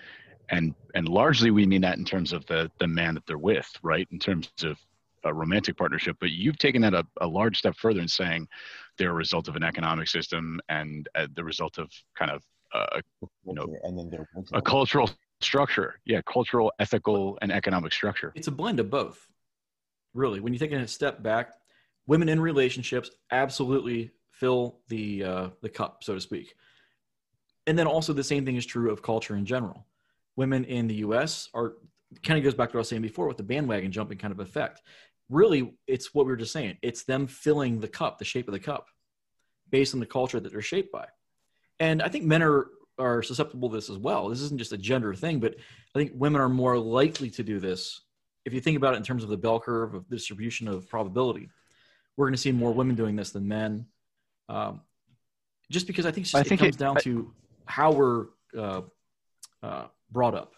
and 0.49 0.73
and 0.95 1.09
largely 1.09 1.51
we 1.51 1.65
mean 1.65 1.81
that 1.81 1.97
in 1.97 2.05
terms 2.05 2.31
of 2.31 2.45
the 2.45 2.71
the 2.79 2.87
man 2.87 3.13
that 3.13 3.25
they're 3.25 3.37
with 3.37 3.69
right 3.83 4.07
in 4.11 4.19
terms 4.19 4.49
of 4.63 4.77
a 5.25 5.33
romantic 5.33 5.77
partnership 5.77 6.15
but 6.19 6.31
you've 6.31 6.57
taken 6.57 6.81
that 6.81 6.93
a, 6.93 7.05
a 7.21 7.27
large 7.27 7.57
step 7.57 7.75
further 7.75 7.99
in 7.99 8.07
saying 8.07 8.47
they're 8.97 9.11
a 9.11 9.13
result 9.13 9.47
of 9.47 9.55
an 9.55 9.63
economic 9.63 10.07
system 10.07 10.59
and 10.69 11.07
uh, 11.15 11.27
the 11.35 11.43
result 11.43 11.77
of 11.77 11.89
kind 12.17 12.31
of 12.31 12.43
uh, 12.73 12.99
you 13.45 13.53
know 13.53 13.67
and 13.83 13.97
then 13.97 14.09
they're 14.09 14.27
a 14.53 14.61
cultural 14.61 15.09
structure. 15.41 15.99
Yeah 16.05 16.21
cultural 16.31 16.71
ethical 16.79 17.37
and 17.41 17.51
economic 17.51 17.93
structure. 17.93 18.31
It's 18.35 18.47
a 18.47 18.51
blend 18.51 18.79
of 18.79 18.89
both 18.89 19.27
really. 20.13 20.39
When 20.39 20.53
you 20.53 20.59
take 20.59 20.71
a 20.71 20.87
step 20.87 21.21
back 21.21 21.53
women 22.07 22.29
in 22.29 22.39
relationships 22.39 23.09
absolutely 23.31 24.11
fill 24.31 24.79
the 24.87 25.23
uh, 25.23 25.49
the 25.61 25.69
cup 25.69 26.03
so 26.03 26.15
to 26.15 26.21
speak. 26.21 26.55
And 27.65 27.77
then 27.79 27.87
also 27.87 28.11
the 28.11 28.23
same 28.23 28.45
thing 28.45 28.57
is 28.57 28.65
true 28.65 28.91
of 28.91 29.01
culture 29.01 29.35
in 29.35 29.45
general. 29.45 29.85
Women 30.35 30.65
in 30.65 30.87
the 30.87 30.95
us 30.95 31.49
are 31.53 31.75
kind 32.23 32.37
of 32.37 32.43
goes 32.43 32.53
back 32.53 32.69
to 32.69 32.75
what 32.75 32.79
i 32.79 32.81
was 32.81 32.89
saying 32.89 33.01
before 33.01 33.27
with 33.27 33.37
the 33.37 33.43
bandwagon 33.43 33.91
jumping 33.91 34.17
kind 34.17 34.31
of 34.31 34.39
effect 34.39 34.83
really 35.33 35.73
it's 35.87 36.13
what 36.13 36.25
we 36.25 36.31
were 36.31 36.37
just 36.37 36.53
saying 36.53 36.77
it's 36.81 37.03
them 37.03 37.27
filling 37.27 37.79
the 37.79 37.87
cup 37.87 38.19
the 38.19 38.25
shape 38.25 38.47
of 38.47 38.53
the 38.53 38.59
cup 38.59 38.87
based 39.69 39.93
on 39.93 39.99
the 39.99 40.05
culture 40.05 40.39
that 40.39 40.51
they're 40.51 40.61
shaped 40.61 40.91
by 40.91 41.05
and 41.79 42.01
i 42.01 42.07
think 42.07 42.23
men 42.23 42.43
are 42.43 42.67
are 42.99 43.23
susceptible 43.23 43.69
to 43.69 43.75
this 43.75 43.89
as 43.89 43.97
well 43.97 44.29
this 44.29 44.41
isn't 44.41 44.59
just 44.59 44.73
a 44.73 44.77
gender 44.77 45.13
thing 45.13 45.39
but 45.39 45.55
i 45.95 45.99
think 45.99 46.11
women 46.15 46.39
are 46.39 46.49
more 46.49 46.77
likely 46.77 47.29
to 47.29 47.43
do 47.43 47.59
this 47.59 48.01
if 48.45 48.53
you 48.53 48.59
think 48.59 48.77
about 48.77 48.93
it 48.93 48.97
in 48.97 49.03
terms 49.03 49.23
of 49.23 49.29
the 49.29 49.37
bell 49.37 49.59
curve 49.59 49.93
of 49.93 50.09
distribution 50.09 50.67
of 50.67 50.89
probability, 50.89 51.49
we're 52.17 52.27
going 52.27 52.33
to 52.33 52.41
see 52.41 52.51
more 52.51 52.71
women 52.71 52.95
doing 52.95 53.15
this 53.15 53.31
than 53.31 53.47
men. 53.47 53.85
Um, 54.49 54.81
just 55.71 55.87
because 55.87 56.05
I 56.05 56.11
think, 56.11 56.25
just, 56.25 56.35
I 56.35 56.43
think 56.43 56.61
it 56.61 56.65
comes 56.65 56.75
it, 56.75 56.79
down 56.79 56.97
I, 56.97 57.01
to 57.01 57.33
how 57.65 57.91
we're 57.91 58.25
uh, 58.57 58.81
uh, 59.61 59.85
brought 60.11 60.35
up. 60.35 60.53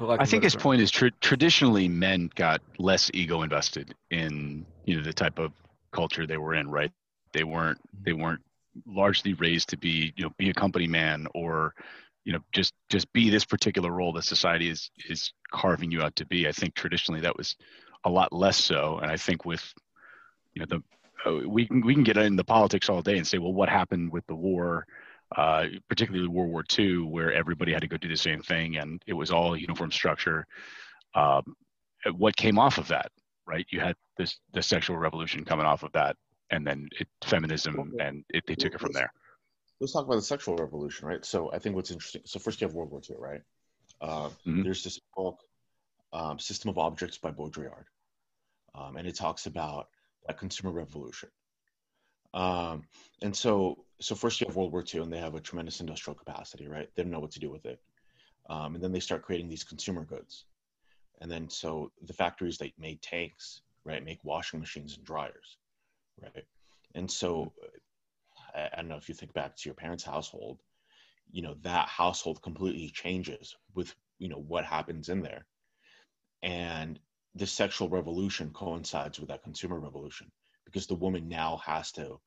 I 0.00 0.24
think 0.24 0.44
his 0.44 0.54
point 0.54 0.80
is 0.80 0.90
tra- 0.90 1.10
traditionally 1.20 1.88
men 1.88 2.30
got 2.34 2.60
less 2.78 3.10
ego 3.14 3.42
invested 3.42 3.94
in 4.10 4.66
you 4.84 4.96
know 4.96 5.02
the 5.02 5.12
type 5.12 5.38
of 5.38 5.52
culture 5.92 6.26
they 6.26 6.36
were 6.36 6.54
in, 6.54 6.70
right? 6.70 6.92
They 7.32 7.44
weren't 7.44 7.78
they 8.04 8.12
weren't 8.12 8.42
largely 8.86 9.34
raised 9.34 9.70
to 9.70 9.76
be 9.76 10.12
you 10.16 10.24
know 10.24 10.30
be 10.38 10.50
a 10.50 10.54
company 10.54 10.86
man 10.86 11.26
or 11.34 11.74
you 12.24 12.32
know 12.32 12.40
just 12.52 12.74
just 12.88 13.12
be 13.12 13.30
this 13.30 13.44
particular 13.44 13.90
role 13.90 14.12
that 14.12 14.24
society 14.24 14.68
is 14.68 14.90
is 15.08 15.32
carving 15.50 15.90
you 15.90 16.02
out 16.02 16.14
to 16.16 16.26
be. 16.26 16.46
I 16.46 16.52
think 16.52 16.74
traditionally 16.74 17.20
that 17.22 17.36
was 17.36 17.56
a 18.04 18.10
lot 18.10 18.32
less 18.32 18.56
so. 18.56 18.98
And 19.02 19.10
i 19.10 19.16
think 19.16 19.44
with 19.44 19.72
you 20.54 20.60
know 20.60 20.66
the 20.66 20.82
uh, 21.26 21.48
we 21.48 21.66
can 21.66 21.84
we 21.84 21.94
can 21.94 22.04
get 22.04 22.16
into 22.16 22.36
the 22.36 22.44
politics 22.44 22.88
all 22.88 23.02
day 23.02 23.16
and 23.16 23.26
say 23.26 23.38
well 23.38 23.52
what 23.52 23.68
happened 23.68 24.12
with 24.12 24.26
the 24.26 24.34
war 24.34 24.86
uh, 25.36 25.66
particularly 25.88 26.28
World 26.28 26.50
War 26.50 26.64
II, 26.78 26.98
where 26.98 27.32
everybody 27.32 27.72
had 27.72 27.82
to 27.82 27.88
go 27.88 27.96
do 27.96 28.08
the 28.08 28.16
same 28.16 28.40
thing 28.40 28.76
and 28.76 29.02
it 29.06 29.12
was 29.12 29.30
all 29.30 29.56
uniform 29.56 29.90
structure. 29.90 30.46
Um, 31.14 31.54
what 32.16 32.36
came 32.36 32.58
off 32.58 32.78
of 32.78 32.88
that, 32.88 33.10
right? 33.46 33.66
You 33.70 33.80
had 33.80 33.96
this 34.16 34.38
the 34.52 34.62
sexual 34.62 34.96
revolution 34.96 35.44
coming 35.44 35.66
off 35.66 35.82
of 35.82 35.92
that, 35.92 36.16
and 36.50 36.66
then 36.66 36.88
it, 36.98 37.08
feminism, 37.24 37.94
and 38.00 38.24
it, 38.30 38.44
they 38.46 38.54
took 38.54 38.74
it 38.74 38.80
from 38.80 38.92
there 38.92 39.12
let's 39.80 39.92
talk 39.92 40.06
about 40.06 40.16
the 40.16 40.22
sexual 40.22 40.56
revolution, 40.56 41.06
right? 41.06 41.24
So 41.24 41.52
I 41.52 41.58
think 41.58 41.76
what's 41.76 41.90
interesting. 41.90 42.22
So 42.24 42.38
first 42.38 42.60
you 42.60 42.66
have 42.66 42.74
World 42.74 42.90
War 42.90 43.00
II, 43.08 43.16
right? 43.18 43.42
Uh, 44.00 44.28
mm-hmm. 44.46 44.62
There's 44.62 44.84
this 44.84 45.00
book, 45.16 45.40
um, 46.12 46.38
System 46.38 46.70
of 46.70 46.78
Objects 46.78 47.18
by 47.18 47.30
Baudrillard, 47.30 47.84
um, 48.74 48.96
and 48.96 49.06
it 49.06 49.14
talks 49.14 49.46
about 49.46 49.88
that 50.26 50.38
consumer 50.38 50.72
revolution. 50.72 51.28
Um, 52.34 52.84
and 53.22 53.36
so, 53.36 53.84
so 54.00 54.14
first 54.14 54.40
you 54.40 54.46
have 54.46 54.56
World 54.56 54.72
War 54.72 54.84
II, 54.94 55.02
and 55.02 55.12
they 55.12 55.18
have 55.18 55.34
a 55.34 55.40
tremendous 55.40 55.80
industrial 55.80 56.14
capacity, 56.14 56.68
right? 56.68 56.88
They 56.94 57.02
don't 57.02 57.12
know 57.12 57.20
what 57.20 57.32
to 57.32 57.40
do 57.40 57.50
with 57.50 57.66
it. 57.66 57.80
Um, 58.48 58.74
and 58.74 58.82
then 58.82 58.92
they 58.92 59.00
start 59.00 59.22
creating 59.22 59.48
these 59.48 59.64
consumer 59.64 60.04
goods. 60.04 60.44
And 61.20 61.30
then, 61.30 61.50
so 61.50 61.90
the 62.02 62.12
factories 62.12 62.58
that 62.58 62.78
made 62.78 63.02
tanks, 63.02 63.62
right, 63.84 64.04
make 64.04 64.24
washing 64.24 64.60
machines 64.60 64.96
and 64.96 65.04
dryers, 65.04 65.56
right? 66.22 66.44
And 66.94 67.10
so, 67.10 67.52
I, 68.54 68.68
I 68.72 68.76
don't 68.76 68.88
know 68.88 68.96
if 68.96 69.08
you 69.08 69.14
think 69.14 69.32
back 69.32 69.56
to 69.56 69.68
your 69.68 69.74
parents' 69.74 70.04
household, 70.04 70.60
you 71.30 71.42
know, 71.42 71.56
that 71.62 71.88
household 71.88 72.40
completely 72.40 72.88
changes 72.90 73.56
with, 73.74 73.94
you 74.18 74.28
know, 74.28 74.38
what 74.46 74.64
happens 74.64 75.08
in 75.08 75.22
there. 75.22 75.44
And 76.42 76.98
the 77.34 77.46
sexual 77.46 77.88
revolution 77.88 78.50
coincides 78.50 79.18
with 79.18 79.28
that 79.28 79.42
consumer 79.42 79.78
revolution 79.78 80.30
because 80.64 80.86
the 80.86 80.94
woman 80.94 81.28
now 81.28 81.60
has 81.64 81.92
to, 81.92 82.20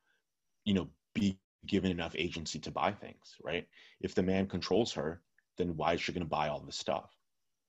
you 0.65 0.73
know, 0.73 0.89
be 1.13 1.39
given 1.65 1.91
enough 1.91 2.15
agency 2.15 2.59
to 2.59 2.71
buy 2.71 2.91
things, 2.91 3.35
right? 3.43 3.67
If 3.99 4.15
the 4.15 4.23
man 4.23 4.47
controls 4.47 4.93
her, 4.93 5.21
then 5.57 5.75
why 5.77 5.93
is 5.93 6.01
she 6.01 6.11
going 6.11 6.23
to 6.23 6.29
buy 6.29 6.47
all 6.47 6.59
this 6.59 6.77
stuff? 6.77 7.09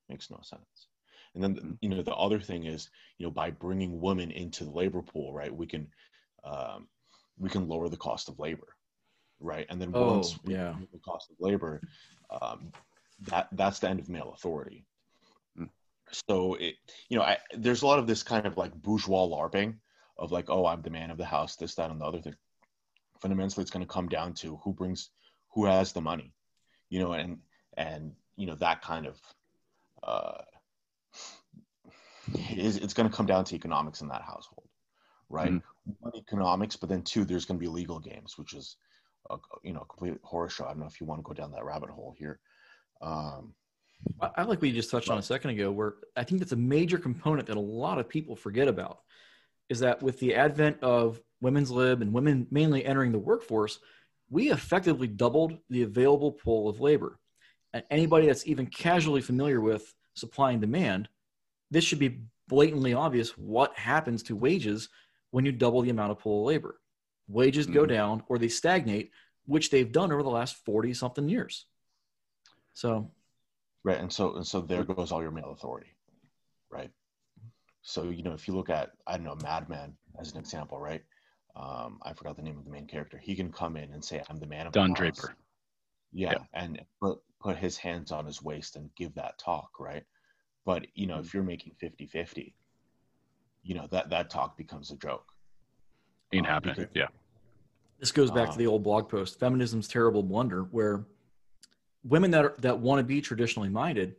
Makes 0.09 0.31
no 0.31 0.41
sense. 0.43 0.89
And 1.35 1.43
then, 1.43 1.55
mm-hmm. 1.55 1.73
you 1.81 1.89
know, 1.89 2.03
the 2.03 2.15
other 2.15 2.41
thing 2.41 2.65
is, 2.67 2.91
you 3.19 3.27
know, 3.27 3.31
by 3.31 3.51
bringing 3.51 4.01
women 4.01 4.31
into 4.31 4.65
the 4.65 4.71
labor 4.71 5.03
pool, 5.03 5.33
right, 5.33 5.55
we 5.55 5.67
can, 5.67 5.89
um, 6.45 6.89
we 7.39 7.49
can 7.49 7.69
lower 7.69 7.89
the 7.89 7.97
cost 7.97 8.29
of 8.29 8.39
labor, 8.39 8.77
right? 9.41 9.67
And 9.69 9.81
then 9.81 9.93
oh, 9.95 10.15
once 10.15 10.39
yeah. 10.45 10.75
the 10.93 10.99
cost 10.99 11.31
of 11.31 11.37
labor, 11.41 11.81
um, 12.31 12.73
that 13.29 13.49
that's 13.53 13.79
the 13.79 13.89
end 13.89 14.01
of 14.01 14.09
male 14.09 14.33
authority. 14.35 14.85
Mm. 15.59 15.69
So 16.29 16.55
it, 16.55 16.75
you 17.09 17.17
know, 17.17 17.25
I, 17.25 17.39
there's 17.57 17.83
a 17.83 17.87
lot 17.87 17.99
of 17.99 18.07
this 18.07 18.23
kind 18.23 18.47
of 18.47 18.57
like 18.57 18.75
bourgeois 18.75 19.27
larping 19.27 19.77
of 20.19 20.33
like, 20.33 20.51
oh, 20.51 20.67
I'm 20.67 20.83
the 20.83 20.91
man 20.91 21.11
of 21.11 21.19
the 21.19 21.25
house, 21.25 21.57
this, 21.57 21.75
that, 21.77 21.91
and 21.91 22.01
the 22.01 22.05
other 22.05 22.21
thing. 22.21 22.35
Fundamentally, 23.23 23.63
it's 23.63 23.71
going 23.71 23.87
to 23.87 23.93
come 23.93 24.09
down 24.09 24.35
to 24.35 24.57
who 24.65 24.73
brings, 24.73 25.11
who 25.55 25.65
has 25.65 25.93
the 25.93 26.01
money, 26.01 26.35
you 26.91 26.99
know, 26.99 27.13
and 27.13 27.39
and 27.77 28.13
you 28.37 28.47
know 28.47 28.57
that 28.57 28.83
kind 28.83 29.07
of 29.07 29.21
uh, 30.03 30.43
is 32.51 32.79
it's 32.79 32.95
going 32.95 33.09
to 33.09 33.17
come 33.17 33.27
down 33.27 33.45
to 33.45 33.55
economics 33.55 34.01
in 34.01 34.09
that 34.09 34.23
household, 34.23 34.69
right? 35.29 35.53
Mm-hmm. 35.53 35.93
One, 36.01 36.17
economics, 36.17 36.75
but 36.75 36.89
then 36.89 37.03
two, 37.03 37.25
there's 37.25 37.45
going 37.45 37.59
to 37.59 37.63
be 37.63 37.69
legal 37.69 38.01
games, 38.01 38.37
which 38.37 38.55
is 38.55 38.77
a, 39.31 39.37
you 39.63 39.73
know 39.73 39.83
a 39.83 39.87
complete 39.87 40.19
horror 40.25 40.49
show. 40.49 40.65
I 40.65 40.71
don't 40.71 40.81
know 40.81 40.87
if 40.87 41.01
you 41.01 41.07
want 41.07 41.21
to 41.21 41.23
go 41.23 41.33
down 41.33 41.53
that 41.53 41.65
rabbit 41.65 41.91
hole 41.91 42.17
here. 42.19 42.41
Um, 43.01 43.55
I 44.21 44.43
like 44.43 44.61
what 44.61 44.65
you 44.69 44.73
just 44.73 44.91
touched 44.91 45.11
on 45.11 45.19
a 45.19 45.23
second 45.23 45.51
ago, 45.51 45.71
where 45.71 45.95
I 46.17 46.25
think 46.25 46.41
that's 46.41 46.51
a 46.51 46.57
major 46.57 46.99
component 46.99 47.47
that 47.47 47.57
a 47.57 47.61
lot 47.61 48.01
of 48.01 48.09
people 48.09 48.35
forget 48.35 48.67
about 48.67 48.99
is 49.69 49.79
that 49.79 50.03
with 50.03 50.19
the 50.19 50.35
advent 50.35 50.83
of 50.83 51.21
women's 51.43 51.71
lib 51.71 52.01
and 52.01 52.13
women 52.13 52.47
mainly 52.51 52.87
entering 52.87 53.13
the 53.13 53.19
workforce, 53.19 53.81
we 54.31 54.51
effectively 54.51 55.09
doubled 55.09 55.59
the 55.69 55.83
available 55.83 56.33
pool 56.33 56.69
of 56.69 56.81
labor. 56.81 57.19
And 57.75 57.85
anybody 57.91 58.27
that's 58.27 58.47
even 58.47 58.67
casually 58.67 59.21
familiar 59.21 59.61
with 59.61 59.95
supply 60.15 60.53
and 60.53 60.61
demand, 60.61 61.09
this 61.71 61.85
should 61.85 61.99
be 61.99 62.21
blatantly 62.49 62.95
obvious 62.95 63.31
what 63.37 63.77
happens 63.77 64.23
to 64.25 64.37
wages 64.37 64.89
when 65.31 65.45
you 65.45 65.53
double 65.53 65.83
the 65.83 65.91
amount 65.91 66.13
of 66.13 66.19
pool 66.19 66.43
of 66.43 66.47
labor. 66.47 66.81
Wages 67.29 67.67
mm-hmm. 67.67 67.75
go 67.75 67.87
down 67.87 68.23
or 68.29 68.39
they 68.39 68.49
stagnate, 68.49 69.11
which 69.47 69.71
they've 69.71 69.93
done 69.93 70.13
over 70.13 70.23
the 70.23 70.31
last 70.31 70.57
40 70.65 70.95
something 70.95 71.29
years. 71.29 71.67
So, 72.75 73.11
right. 73.85 73.99
And 73.99 74.13
so, 74.13 74.37
and 74.37 74.47
so 74.47 74.61
there 74.61 74.85
goes 74.85 75.13
all 75.13 75.23
your 75.23 75.31
male 75.31 75.51
authority, 75.51 75.95
right? 76.71 76.91
So, 77.83 78.05
you 78.11 78.23
know, 78.23 78.33
if 78.33 78.47
you 78.47 78.55
look 78.55 78.71
at, 78.71 78.93
I 79.07 79.17
don't 79.17 79.25
know, 79.25 79.37
Mad 79.43 79.69
Men 79.69 79.95
as 80.21 80.33
an 80.33 80.39
example, 80.39 80.79
right? 80.79 81.03
Um, 81.55 81.99
I 82.03 82.13
forgot 82.15 82.37
the 82.37 82.43
name 82.43 82.59
of 82.59 82.65
the 82.65 82.71
main 82.71 82.87
character. 82.87 83.19
He 83.19 83.35
can 83.35 83.53
come 83.53 83.77
in 83.77 83.93
and 83.93 84.05
say, 84.05 84.23
I'm 84.29 84.39
the 84.39 84.47
man 84.47 84.67
of 84.67 84.73
Don 84.73 84.91
the 84.91 84.95
Draper. 84.95 85.37
Yeah, 86.13 86.35
and 86.53 86.81
put, 87.01 87.19
put 87.41 87.57
his 87.57 87.77
hands 87.77 88.13
on 88.13 88.27
his 88.27 88.43
waist 88.43 88.77
and 88.77 88.91
give 88.97 89.15
that 89.15 89.39
talk, 89.39 89.71
right? 89.79 90.05
But, 90.65 90.87
you 90.95 91.07
know, 91.07 91.15
mm-hmm. 91.15 91.25
if 91.25 91.35
you're 91.35 91.43
making 91.43 91.75
50 91.79 92.07
50, 92.07 92.55
you 93.63 93.75
know, 93.75 93.87
that, 93.91 94.11
that 94.11 94.31
talk 94.31 94.57
becomes 94.57 94.91
a 94.91 94.97
joke. 94.97 95.25
Ain't 96.33 96.47
um, 96.47 96.53
happening. 96.53 96.75
Because, 96.77 96.93
yeah. 96.95 97.09
This 97.99 98.13
goes 98.13 98.31
back 98.31 98.49
um, 98.49 98.53
to 98.53 98.59
the 98.59 98.67
old 98.67 98.83
blog 98.83 99.09
post, 99.09 99.39
Feminism's 99.39 99.89
Terrible 99.89 100.23
Blunder, 100.23 100.63
where 100.65 101.07
women 102.05 102.31
that, 102.33 102.45
are, 102.45 102.55
that 102.59 102.79
want 102.79 102.99
to 102.99 103.05
be 103.05 103.21
traditionally 103.21 103.69
minded 103.69 104.17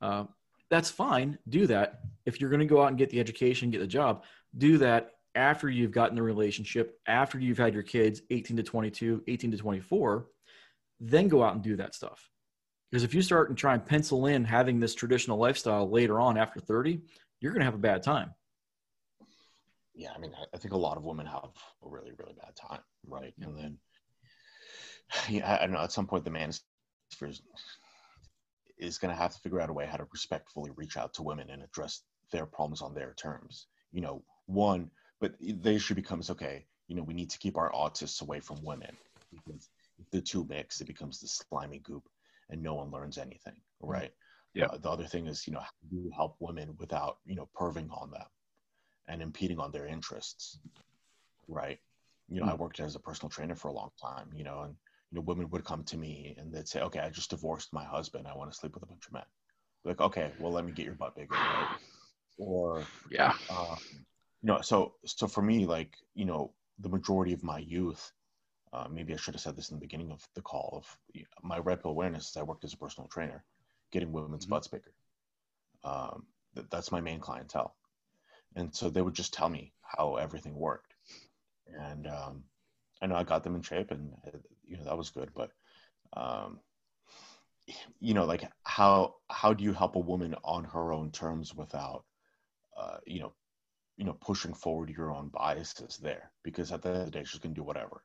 uh, 0.00 0.24
that's 0.68 0.90
fine. 0.90 1.38
Do 1.48 1.66
that. 1.68 2.00
If 2.24 2.40
you're 2.40 2.50
going 2.50 2.60
to 2.60 2.66
go 2.66 2.82
out 2.82 2.88
and 2.88 2.98
get 2.98 3.10
the 3.10 3.20
education, 3.20 3.70
get 3.70 3.80
the 3.80 3.86
job, 3.86 4.24
do 4.58 4.78
that 4.78 5.12
after 5.36 5.68
you've 5.68 5.92
gotten 5.92 6.16
the 6.16 6.22
relationship, 6.22 6.98
after 7.06 7.38
you've 7.38 7.58
had 7.58 7.74
your 7.74 7.82
kids 7.82 8.22
18 8.30 8.56
to 8.56 8.62
22, 8.62 9.22
18 9.28 9.50
to 9.52 9.56
24, 9.56 10.26
then 10.98 11.28
go 11.28 11.42
out 11.42 11.54
and 11.54 11.62
do 11.62 11.76
that 11.76 11.94
stuff. 11.94 12.28
Because 12.90 13.04
if 13.04 13.14
you 13.14 13.22
start 13.22 13.48
and 13.48 13.58
try 13.58 13.74
and 13.74 13.84
pencil 13.84 14.26
in 14.26 14.44
having 14.44 14.80
this 14.80 14.94
traditional 14.94 15.38
lifestyle 15.38 15.90
later 15.90 16.20
on 16.20 16.38
after 16.38 16.60
30, 16.60 17.00
you're 17.40 17.52
going 17.52 17.60
to 17.60 17.66
have 17.66 17.74
a 17.74 17.78
bad 17.78 18.02
time. 18.02 18.34
Yeah, 19.94 20.10
I 20.14 20.18
mean, 20.18 20.32
I 20.54 20.58
think 20.58 20.74
a 20.74 20.78
lot 20.78 20.96
of 20.96 21.04
women 21.04 21.26
have 21.26 21.50
a 21.84 21.88
really, 21.88 22.12
really 22.18 22.34
bad 22.34 22.54
time, 22.54 22.80
right? 23.06 23.32
And 23.40 23.56
then, 23.56 23.78
yeah, 25.28 25.58
I 25.60 25.64
don't 25.64 25.72
know. 25.72 25.80
At 25.80 25.92
some 25.92 26.06
point, 26.06 26.24
the 26.24 26.30
man 26.30 26.50
is 26.50 26.62
is 28.78 28.98
going 28.98 29.14
to 29.14 29.20
have 29.20 29.32
to 29.32 29.40
figure 29.40 29.60
out 29.60 29.70
a 29.70 29.72
way 29.72 29.86
how 29.86 29.96
to 29.96 30.06
respectfully 30.12 30.70
reach 30.76 30.96
out 30.96 31.14
to 31.14 31.22
women 31.22 31.48
and 31.50 31.62
address 31.62 32.02
their 32.30 32.44
problems 32.44 32.82
on 32.82 32.94
their 32.94 33.14
terms. 33.14 33.68
You 33.92 34.02
know, 34.02 34.22
one, 34.46 34.90
but 35.20 35.34
the 35.40 35.72
issue 35.72 35.94
becomes 35.94 36.30
okay. 36.30 36.66
You 36.88 36.96
know, 36.96 37.02
we 37.02 37.14
need 37.14 37.30
to 37.30 37.38
keep 37.38 37.56
our 37.56 37.72
autists 37.72 38.22
away 38.22 38.40
from 38.40 38.62
women 38.64 38.96
because 39.32 39.68
if 39.98 40.10
the 40.10 40.20
two 40.20 40.46
mix, 40.48 40.80
it 40.80 40.86
becomes 40.86 41.20
the 41.20 41.28
slimy 41.28 41.78
goop, 41.80 42.08
and 42.50 42.62
no 42.62 42.74
one 42.74 42.90
learns 42.90 43.18
anything, 43.18 43.54
mm-hmm. 43.54 43.90
right? 43.90 44.12
Yeah. 44.54 44.66
Uh, 44.66 44.78
the 44.78 44.90
other 44.90 45.04
thing 45.04 45.26
is, 45.26 45.46
you 45.46 45.52
know, 45.52 45.60
how 45.60 45.70
do 45.90 45.96
you 45.96 46.10
help 46.14 46.36
women 46.38 46.74
without, 46.78 47.18
you 47.26 47.34
know, 47.34 47.48
perving 47.58 47.90
on 47.90 48.10
them 48.10 48.26
and 49.08 49.20
impeding 49.20 49.58
on 49.58 49.70
their 49.70 49.86
interests, 49.86 50.58
right? 51.48 51.78
You 52.28 52.40
know, 52.40 52.46
mm-hmm. 52.46 52.52
I 52.52 52.56
worked 52.56 52.80
as 52.80 52.96
a 52.96 53.00
personal 53.00 53.30
trainer 53.30 53.54
for 53.54 53.68
a 53.68 53.74
long 53.74 53.90
time, 54.00 54.30
you 54.34 54.44
know, 54.44 54.62
and 54.62 54.74
you 55.10 55.16
know, 55.16 55.22
women 55.22 55.48
would 55.50 55.64
come 55.64 55.84
to 55.84 55.96
me 55.96 56.34
and 56.38 56.52
they'd 56.52 56.66
say, 56.66 56.80
okay, 56.80 57.00
I 57.00 57.10
just 57.10 57.30
divorced 57.30 57.72
my 57.72 57.84
husband. 57.84 58.26
I 58.26 58.36
want 58.36 58.50
to 58.50 58.56
sleep 58.56 58.74
with 58.74 58.82
a 58.82 58.86
bunch 58.86 59.06
of 59.06 59.12
men. 59.12 59.22
Like, 59.84 60.00
okay, 60.00 60.32
well, 60.40 60.52
let 60.52 60.64
me 60.64 60.72
get 60.72 60.84
your 60.84 60.94
butt 60.94 61.14
bigger. 61.14 61.34
Right? 61.34 61.76
Or, 62.38 62.84
yeah. 63.10 63.34
Um, 63.48 63.76
you 64.46 64.52
know, 64.52 64.60
so, 64.60 64.94
so 65.04 65.26
for 65.26 65.42
me, 65.42 65.66
like, 65.66 65.96
you 66.14 66.24
know, 66.24 66.52
the 66.78 66.88
majority 66.88 67.32
of 67.32 67.42
my 67.42 67.58
youth, 67.58 68.12
uh, 68.72 68.86
maybe 68.88 69.12
I 69.12 69.16
should 69.16 69.34
have 69.34 69.40
said 69.40 69.56
this 69.56 69.70
in 69.70 69.76
the 69.76 69.80
beginning 69.80 70.12
of 70.12 70.24
the 70.36 70.40
call 70.40 70.70
of 70.76 71.24
my 71.42 71.58
red 71.58 71.82
pill 71.82 71.90
awareness 71.90 72.30
is 72.30 72.36
I 72.36 72.44
worked 72.44 72.62
as 72.62 72.72
a 72.72 72.76
personal 72.76 73.08
trainer, 73.08 73.42
getting 73.90 74.12
women's 74.12 74.44
mm-hmm. 74.44 74.50
butts 74.50 74.68
bigger. 74.68 74.92
Um, 75.82 76.26
th- 76.54 76.68
that's 76.70 76.92
my 76.92 77.00
main 77.00 77.18
clientele. 77.18 77.74
And 78.54 78.72
so 78.72 78.88
they 78.88 79.02
would 79.02 79.14
just 79.14 79.34
tell 79.34 79.48
me 79.48 79.72
how 79.82 80.14
everything 80.14 80.54
worked. 80.54 80.94
And, 81.76 82.06
um, 82.06 82.44
I 83.02 83.06
know 83.06 83.16
I 83.16 83.24
got 83.24 83.42
them 83.42 83.56
in 83.56 83.62
shape 83.62 83.90
and 83.90 84.12
uh, 84.28 84.38
you 84.64 84.76
know 84.76 84.84
that 84.84 84.96
was 84.96 85.10
good 85.10 85.30
but 85.34 85.50
um 86.16 86.60
you 88.00 88.14
know 88.14 88.24
like 88.24 88.50
how 88.62 89.16
how 89.28 89.52
do 89.52 89.62
you 89.62 89.74
help 89.74 89.96
a 89.96 90.00
woman 90.00 90.34
on 90.42 90.64
her 90.64 90.94
own 90.94 91.10
terms 91.10 91.54
without 91.54 92.04
uh 92.74 92.96
you 93.06 93.20
know 93.20 93.34
you 93.96 94.04
know 94.04 94.14
pushing 94.20 94.54
forward 94.54 94.90
your 94.90 95.12
own 95.12 95.28
biases 95.28 95.98
there 95.98 96.30
because 96.42 96.72
at 96.72 96.82
the 96.82 96.88
end 96.88 96.98
of 96.98 97.04
the 97.06 97.10
day 97.10 97.24
she's 97.24 97.40
going 97.40 97.54
to 97.54 97.60
do 97.60 97.64
whatever. 97.64 98.02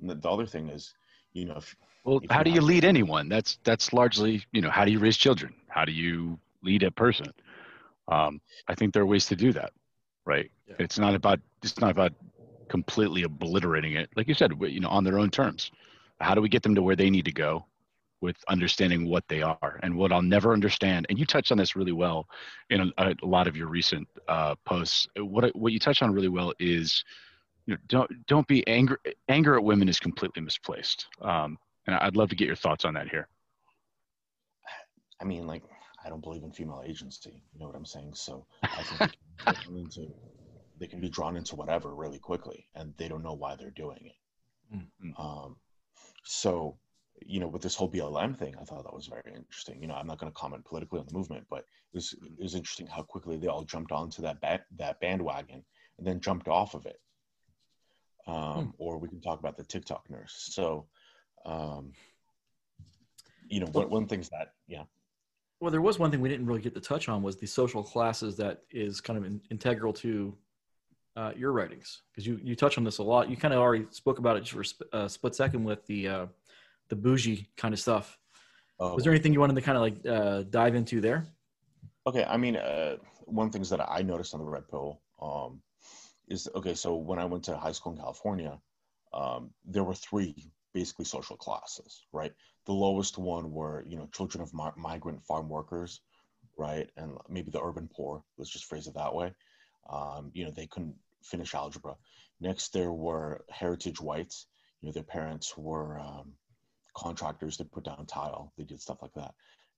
And 0.00 0.10
the, 0.10 0.14
the, 0.14 0.30
other 0.30 0.46
thing 0.46 0.68
is 0.68 0.94
you 1.32 1.46
know 1.46 1.56
if, 1.56 1.76
well 2.04 2.20
if 2.22 2.30
how 2.30 2.42
do 2.42 2.50
you 2.50 2.60
lead 2.60 2.84
anyone? 2.84 3.28
That's 3.28 3.58
that's 3.64 3.92
largely 3.92 4.44
you 4.52 4.60
know 4.60 4.70
how 4.70 4.84
do 4.84 4.92
you 4.92 4.98
raise 4.98 5.16
children? 5.16 5.54
How 5.68 5.84
do 5.84 5.92
you 5.92 6.38
lead 6.62 6.82
a 6.82 6.90
person? 6.90 7.32
Um 8.08 8.40
i 8.68 8.74
think 8.74 8.92
there 8.92 9.02
are 9.02 9.06
ways 9.06 9.26
to 9.26 9.36
do 9.36 9.52
that 9.52 9.72
right? 10.24 10.50
Yeah. 10.68 10.76
it's 10.78 10.98
not 10.98 11.14
about 11.14 11.40
it's 11.62 11.80
not 11.80 11.90
about 11.90 12.12
completely 12.68 13.22
obliterating 13.24 13.94
it. 13.94 14.08
Like 14.16 14.28
you 14.28 14.34
said 14.34 14.52
you 14.60 14.80
know 14.80 14.88
on 14.88 15.04
their 15.04 15.18
own 15.18 15.30
terms. 15.30 15.70
How 16.20 16.34
do 16.34 16.40
we 16.40 16.48
get 16.48 16.62
them 16.62 16.74
to 16.76 16.82
where 16.82 16.96
they 16.96 17.10
need 17.10 17.24
to 17.24 17.32
go 17.32 17.66
with 18.22 18.36
understanding 18.48 19.08
what 19.08 19.24
they 19.28 19.42
are 19.42 19.80
and 19.82 19.94
what 19.94 20.12
I'll 20.12 20.22
never 20.22 20.52
understand. 20.52 21.06
And 21.08 21.18
you 21.18 21.26
touched 21.26 21.52
on 21.52 21.58
this 21.58 21.76
really 21.76 21.92
well 21.92 22.26
in 22.70 22.92
a, 22.96 23.10
a 23.22 23.26
lot 23.26 23.46
of 23.46 23.56
your 23.56 23.66
recent 23.66 24.08
uh, 24.28 24.54
posts. 24.64 25.06
What 25.16 25.54
what 25.54 25.72
you 25.72 25.78
touched 25.78 26.02
on 26.02 26.12
really 26.12 26.28
well 26.28 26.52
is, 26.58 27.04
you 27.66 27.74
know, 27.74 27.80
don't 27.88 28.10
don't 28.26 28.46
be 28.46 28.66
angry. 28.66 28.96
Anger 29.28 29.56
at 29.56 29.64
women 29.64 29.88
is 29.88 29.98
completely 29.98 30.42
misplaced. 30.42 31.06
Um, 31.20 31.58
and 31.86 31.96
I'd 31.96 32.16
love 32.16 32.28
to 32.30 32.36
get 32.36 32.46
your 32.46 32.56
thoughts 32.56 32.84
on 32.84 32.94
that 32.94 33.08
here. 33.08 33.28
I 35.20 35.24
mean, 35.24 35.46
like, 35.46 35.62
I 36.04 36.08
don't 36.08 36.22
believe 36.22 36.42
in 36.42 36.52
female 36.52 36.82
agency. 36.84 37.42
You 37.52 37.60
know 37.60 37.66
what 37.66 37.76
I'm 37.76 37.86
saying? 37.86 38.14
So 38.14 38.46
I 38.62 38.82
think 38.82 39.12
they, 39.46 39.52
can 39.52 39.76
into, 39.76 40.12
they 40.78 40.86
can 40.86 41.00
be 41.00 41.08
drawn 41.08 41.36
into 41.36 41.54
whatever 41.54 41.94
really 41.94 42.18
quickly, 42.18 42.66
and 42.74 42.92
they 42.98 43.08
don't 43.08 43.22
know 43.22 43.34
why 43.34 43.56
they're 43.56 43.70
doing 43.70 43.98
it. 44.06 44.76
Mm-hmm. 44.76 45.22
Um, 45.22 45.56
so, 46.24 46.76
you 47.26 47.40
know, 47.40 47.48
with 47.48 47.62
this 47.62 47.74
whole 47.74 47.90
BLM 47.90 48.36
thing, 48.36 48.54
I 48.60 48.64
thought 48.64 48.84
that 48.84 48.94
was 48.94 49.06
very 49.06 49.32
interesting. 49.34 49.80
You 49.80 49.88
know, 49.88 49.94
I'm 49.94 50.06
not 50.06 50.18
going 50.18 50.30
to 50.30 50.38
comment 50.38 50.64
politically 50.64 51.00
on 51.00 51.06
the 51.06 51.14
movement, 51.14 51.46
but 51.50 51.60
it 51.60 51.94
was 51.94 52.12
it 52.12 52.42
was 52.42 52.54
interesting 52.54 52.86
how 52.86 53.02
quickly 53.02 53.36
they 53.36 53.48
all 53.48 53.64
jumped 53.64 53.92
onto 53.92 54.22
that 54.22 54.40
ba- 54.40 54.64
that 54.78 55.00
bandwagon 55.00 55.64
and 55.98 56.06
then 56.06 56.20
jumped 56.20 56.48
off 56.48 56.74
of 56.74 56.86
it. 56.86 57.00
Um, 58.26 58.34
Hmm. 58.52 58.70
Or 58.78 58.98
we 58.98 59.08
can 59.08 59.20
talk 59.20 59.40
about 59.40 59.56
the 59.56 59.64
TikTok 59.64 60.08
nurse. 60.08 60.48
So, 60.52 60.86
um, 61.44 61.92
you 63.48 63.60
know, 63.60 63.66
one, 63.66 63.90
one 63.90 64.06
thing's 64.06 64.28
that, 64.28 64.52
yeah. 64.68 64.84
Well, 65.60 65.70
there 65.70 65.80
was 65.80 65.98
one 65.98 66.10
thing 66.10 66.20
we 66.20 66.28
didn't 66.28 66.46
really 66.46 66.60
get 66.60 66.74
to 66.74 66.80
touch 66.80 67.08
on 67.08 67.22
was 67.22 67.36
the 67.36 67.46
social 67.46 67.82
classes 67.82 68.36
that 68.36 68.62
is 68.70 69.00
kind 69.00 69.18
of 69.18 69.24
in, 69.24 69.40
integral 69.50 69.92
to 69.94 70.36
uh, 71.16 71.32
your 71.36 71.52
writings 71.52 72.02
because 72.10 72.26
you 72.26 72.40
you 72.42 72.56
touch 72.56 72.78
on 72.78 72.84
this 72.84 72.98
a 72.98 73.02
lot. 73.02 73.28
You 73.28 73.36
kind 73.36 73.52
of 73.52 73.60
already 73.60 73.86
spoke 73.90 74.18
about 74.18 74.36
it 74.36 74.40
just 74.40 74.52
for 74.52 74.62
a 74.62 74.64
sp- 74.64 74.90
a 74.92 75.08
split 75.08 75.34
second 75.34 75.62
with 75.62 75.86
the 75.86 76.08
uh, 76.08 76.26
the 76.92 76.96
bougie 76.96 77.48
kind 77.56 77.72
of 77.72 77.80
stuff. 77.80 78.18
Oh, 78.78 78.94
Was 78.94 79.04
there 79.04 79.14
anything 79.14 79.32
you 79.32 79.40
wanted 79.40 79.56
to 79.56 79.62
kind 79.62 79.78
of 79.78 79.82
like 79.82 80.06
uh, 80.06 80.42
dive 80.50 80.74
into 80.74 81.00
there? 81.00 81.24
Okay, 82.06 82.22
I 82.24 82.36
mean, 82.36 82.56
uh, 82.56 82.96
one 83.24 83.48
things 83.50 83.70
that 83.70 83.80
I 83.80 84.02
noticed 84.02 84.34
on 84.34 84.40
the 84.40 84.46
red 84.46 84.68
pill 84.68 85.00
um, 85.22 85.62
is 86.28 86.50
okay. 86.54 86.74
So 86.74 86.94
when 86.96 87.18
I 87.18 87.24
went 87.24 87.44
to 87.44 87.56
high 87.56 87.72
school 87.72 87.92
in 87.92 87.98
California, 87.98 88.60
um, 89.14 89.50
there 89.64 89.84
were 89.84 89.94
three 89.94 90.34
basically 90.74 91.06
social 91.06 91.34
classes, 91.34 92.04
right? 92.12 92.32
The 92.66 92.74
lowest 92.74 93.16
one 93.16 93.50
were 93.52 93.86
you 93.88 93.96
know 93.96 94.06
children 94.12 94.42
of 94.42 94.52
mi- 94.52 94.76
migrant 94.76 95.24
farm 95.24 95.48
workers, 95.48 96.02
right, 96.58 96.90
and 96.98 97.16
maybe 97.30 97.50
the 97.50 97.62
urban 97.62 97.88
poor. 97.90 98.22
Let's 98.36 98.50
just 98.50 98.66
phrase 98.66 98.86
it 98.86 98.94
that 98.96 99.14
way. 99.14 99.32
Um, 99.88 100.30
you 100.34 100.44
know, 100.44 100.50
they 100.50 100.66
couldn't 100.66 100.96
finish 101.22 101.54
algebra. 101.54 101.94
Next, 102.38 102.74
there 102.74 102.92
were 102.92 103.46
heritage 103.48 103.98
whites. 103.98 104.46
You 104.82 104.88
know, 104.88 104.92
their 104.92 105.04
parents 105.04 105.56
were 105.56 105.98
um, 105.98 106.34
contractors 106.94 107.56
that 107.56 107.72
put 107.72 107.84
down 107.84 108.06
tile. 108.06 108.52
They 108.56 108.64
did 108.64 108.80
stuff 108.80 109.02
like 109.02 109.14
that 109.14 109.34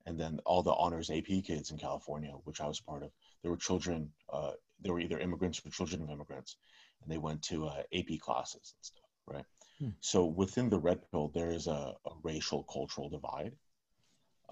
and 0.07 0.19
then 0.19 0.39
all 0.45 0.63
the 0.63 0.75
honors 0.75 1.11
AP 1.11 1.45
kids 1.45 1.71
in 1.71 1.79
California, 1.79 2.33
which 2.45 2.61
I 2.61 2.67
was 2.67 2.81
part 2.81 3.03
of, 3.03 3.11
there 3.43 3.51
were 3.51 3.57
children, 3.57 4.11
uh, 4.33 4.53
they 4.81 4.91
were 4.91 5.01
either 5.01 5.19
immigrants 5.19 5.63
or 5.65 5.71
children 5.71 6.03
of 6.03 6.11
immigrants, 6.11 6.57
and 7.03 7.11
they 7.11 7.19
went 7.19 7.43
to 7.45 7.67
uh, 7.67 7.83
AP 7.93 8.21
classes 8.21 8.75
and 8.77 8.85
stuff, 8.85 9.09
right? 9.27 9.45
Hmm. 9.79 9.91
So 10.01 10.27
within 10.27 10.69
the 10.69 10.79
red 10.79 11.01
pill, 11.11 11.31
there 11.35 11.51
is 11.51 11.67
a, 11.67 11.95
a 12.07 12.11
racial 12.23 12.65
cultural 12.65 13.09
divide, 13.09 13.53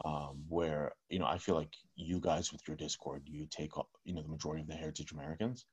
um, 0.04 0.42
where 0.48 0.92
you 1.10 1.18
know 1.18 1.26
I 1.26 1.36
feel 1.36 1.54
like 1.54 1.74
you 1.96 2.18
guys 2.18 2.50
with 2.50 2.66
your 2.66 2.76
Discord, 2.76 3.22
you 3.26 3.46
take 3.50 3.72
you 4.04 4.14
know 4.14 4.22
the 4.22 4.28
majority 4.28 4.62
of 4.62 4.68
the 4.68 4.74
heritage 4.74 5.12
Americans, 5.12 5.66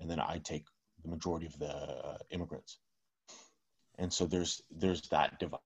and 0.00 0.10
then 0.10 0.20
I 0.20 0.40
take 0.44 0.66
the 1.02 1.10
majority 1.10 1.46
of 1.46 1.58
the 1.58 1.74
uh, 1.74 2.18
immigrants, 2.30 2.78
and 3.98 4.12
so 4.12 4.26
there's 4.26 4.60
there's 4.70 5.08
that 5.08 5.38
divide 5.38 5.60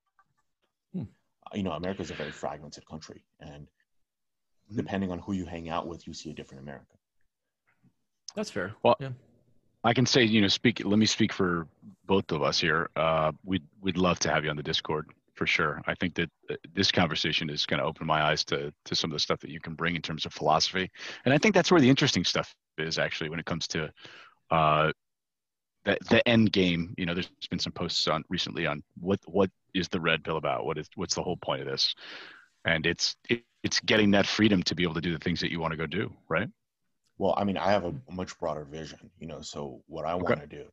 you 1.54 1.62
know, 1.62 1.72
America 1.72 2.02
is 2.02 2.10
a 2.10 2.14
very 2.14 2.32
fragmented 2.32 2.86
country, 2.86 3.24
and 3.40 3.68
Mhm. 4.70 4.76
depending 4.76 5.10
on 5.10 5.18
who 5.20 5.32
you 5.32 5.46
hang 5.46 5.68
out 5.68 5.86
with, 5.86 6.06
you 6.06 6.12
see 6.14 6.30
a 6.30 6.34
different 6.34 6.62
America. 6.62 6.96
That's 8.34 8.50
fair. 8.50 8.74
Well, 8.82 8.96
yeah. 9.00 9.12
I 9.84 9.94
can 9.94 10.06
say, 10.06 10.24
you 10.24 10.40
know, 10.40 10.48
speak. 10.48 10.84
Let 10.84 10.98
me 10.98 11.06
speak 11.06 11.32
for 11.32 11.68
both 12.04 12.32
of 12.32 12.42
us 12.42 12.60
here. 12.60 12.90
Uh, 12.96 13.32
we'd 13.44 13.64
we'd 13.80 13.96
love 13.96 14.18
to 14.20 14.30
have 14.30 14.44
you 14.44 14.50
on 14.50 14.56
the 14.56 14.62
Discord 14.62 15.10
for 15.34 15.46
sure. 15.46 15.80
I 15.86 15.94
think 15.94 16.14
that 16.14 16.30
uh, 16.50 16.56
this 16.74 16.90
conversation 16.90 17.48
is 17.48 17.66
going 17.66 17.78
to 17.78 17.86
open 17.86 18.06
my 18.06 18.22
eyes 18.22 18.44
to 18.46 18.72
to 18.84 18.94
some 18.96 19.10
of 19.10 19.14
the 19.14 19.20
stuff 19.20 19.38
that 19.40 19.50
you 19.50 19.60
can 19.60 19.74
bring 19.74 19.94
in 19.94 20.02
terms 20.02 20.26
of 20.26 20.32
philosophy, 20.32 20.90
and 21.24 21.32
I 21.32 21.38
think 21.38 21.54
that's 21.54 21.70
where 21.70 21.80
the 21.80 21.88
interesting 21.88 22.24
stuff 22.24 22.52
is 22.78 22.98
actually 22.98 23.30
when 23.30 23.38
it 23.38 23.46
comes 23.46 23.68
to 23.68 23.92
uh, 24.50 24.92
the 25.86 25.96
the 26.10 26.28
end 26.28 26.52
game. 26.52 26.94
You 26.98 27.06
know, 27.06 27.14
there's 27.14 27.30
been 27.48 27.58
some 27.58 27.72
posts 27.72 28.06
on 28.08 28.24
recently 28.28 28.66
on 28.66 28.82
what 29.00 29.20
what 29.26 29.50
is 29.72 29.88
the 29.88 30.00
red 30.00 30.24
pill 30.24 30.36
about? 30.36 30.66
What 30.66 30.76
is 30.76 30.88
what's 30.96 31.14
the 31.14 31.22
whole 31.22 31.38
point 31.38 31.62
of 31.62 31.66
this? 31.66 31.94
And 32.66 32.84
it's 32.84 33.16
it, 33.30 33.44
it's 33.62 33.80
getting 33.80 34.10
that 34.10 34.26
freedom 34.26 34.62
to 34.64 34.74
be 34.74 34.82
able 34.82 34.94
to 34.94 35.00
do 35.00 35.12
the 35.12 35.18
things 35.18 35.40
that 35.40 35.50
you 35.50 35.60
want 35.60 35.72
to 35.72 35.78
go 35.78 35.86
do, 35.86 36.12
right? 36.28 36.48
Well, 37.18 37.34
I 37.36 37.44
mean, 37.44 37.56
I 37.56 37.70
have 37.70 37.84
a 37.84 37.94
much 38.10 38.38
broader 38.38 38.64
vision, 38.64 39.10
you 39.18 39.26
know. 39.26 39.40
So 39.40 39.82
what 39.86 40.04
I 40.04 40.14
want 40.14 40.40
to 40.40 40.46
do, 40.46 40.66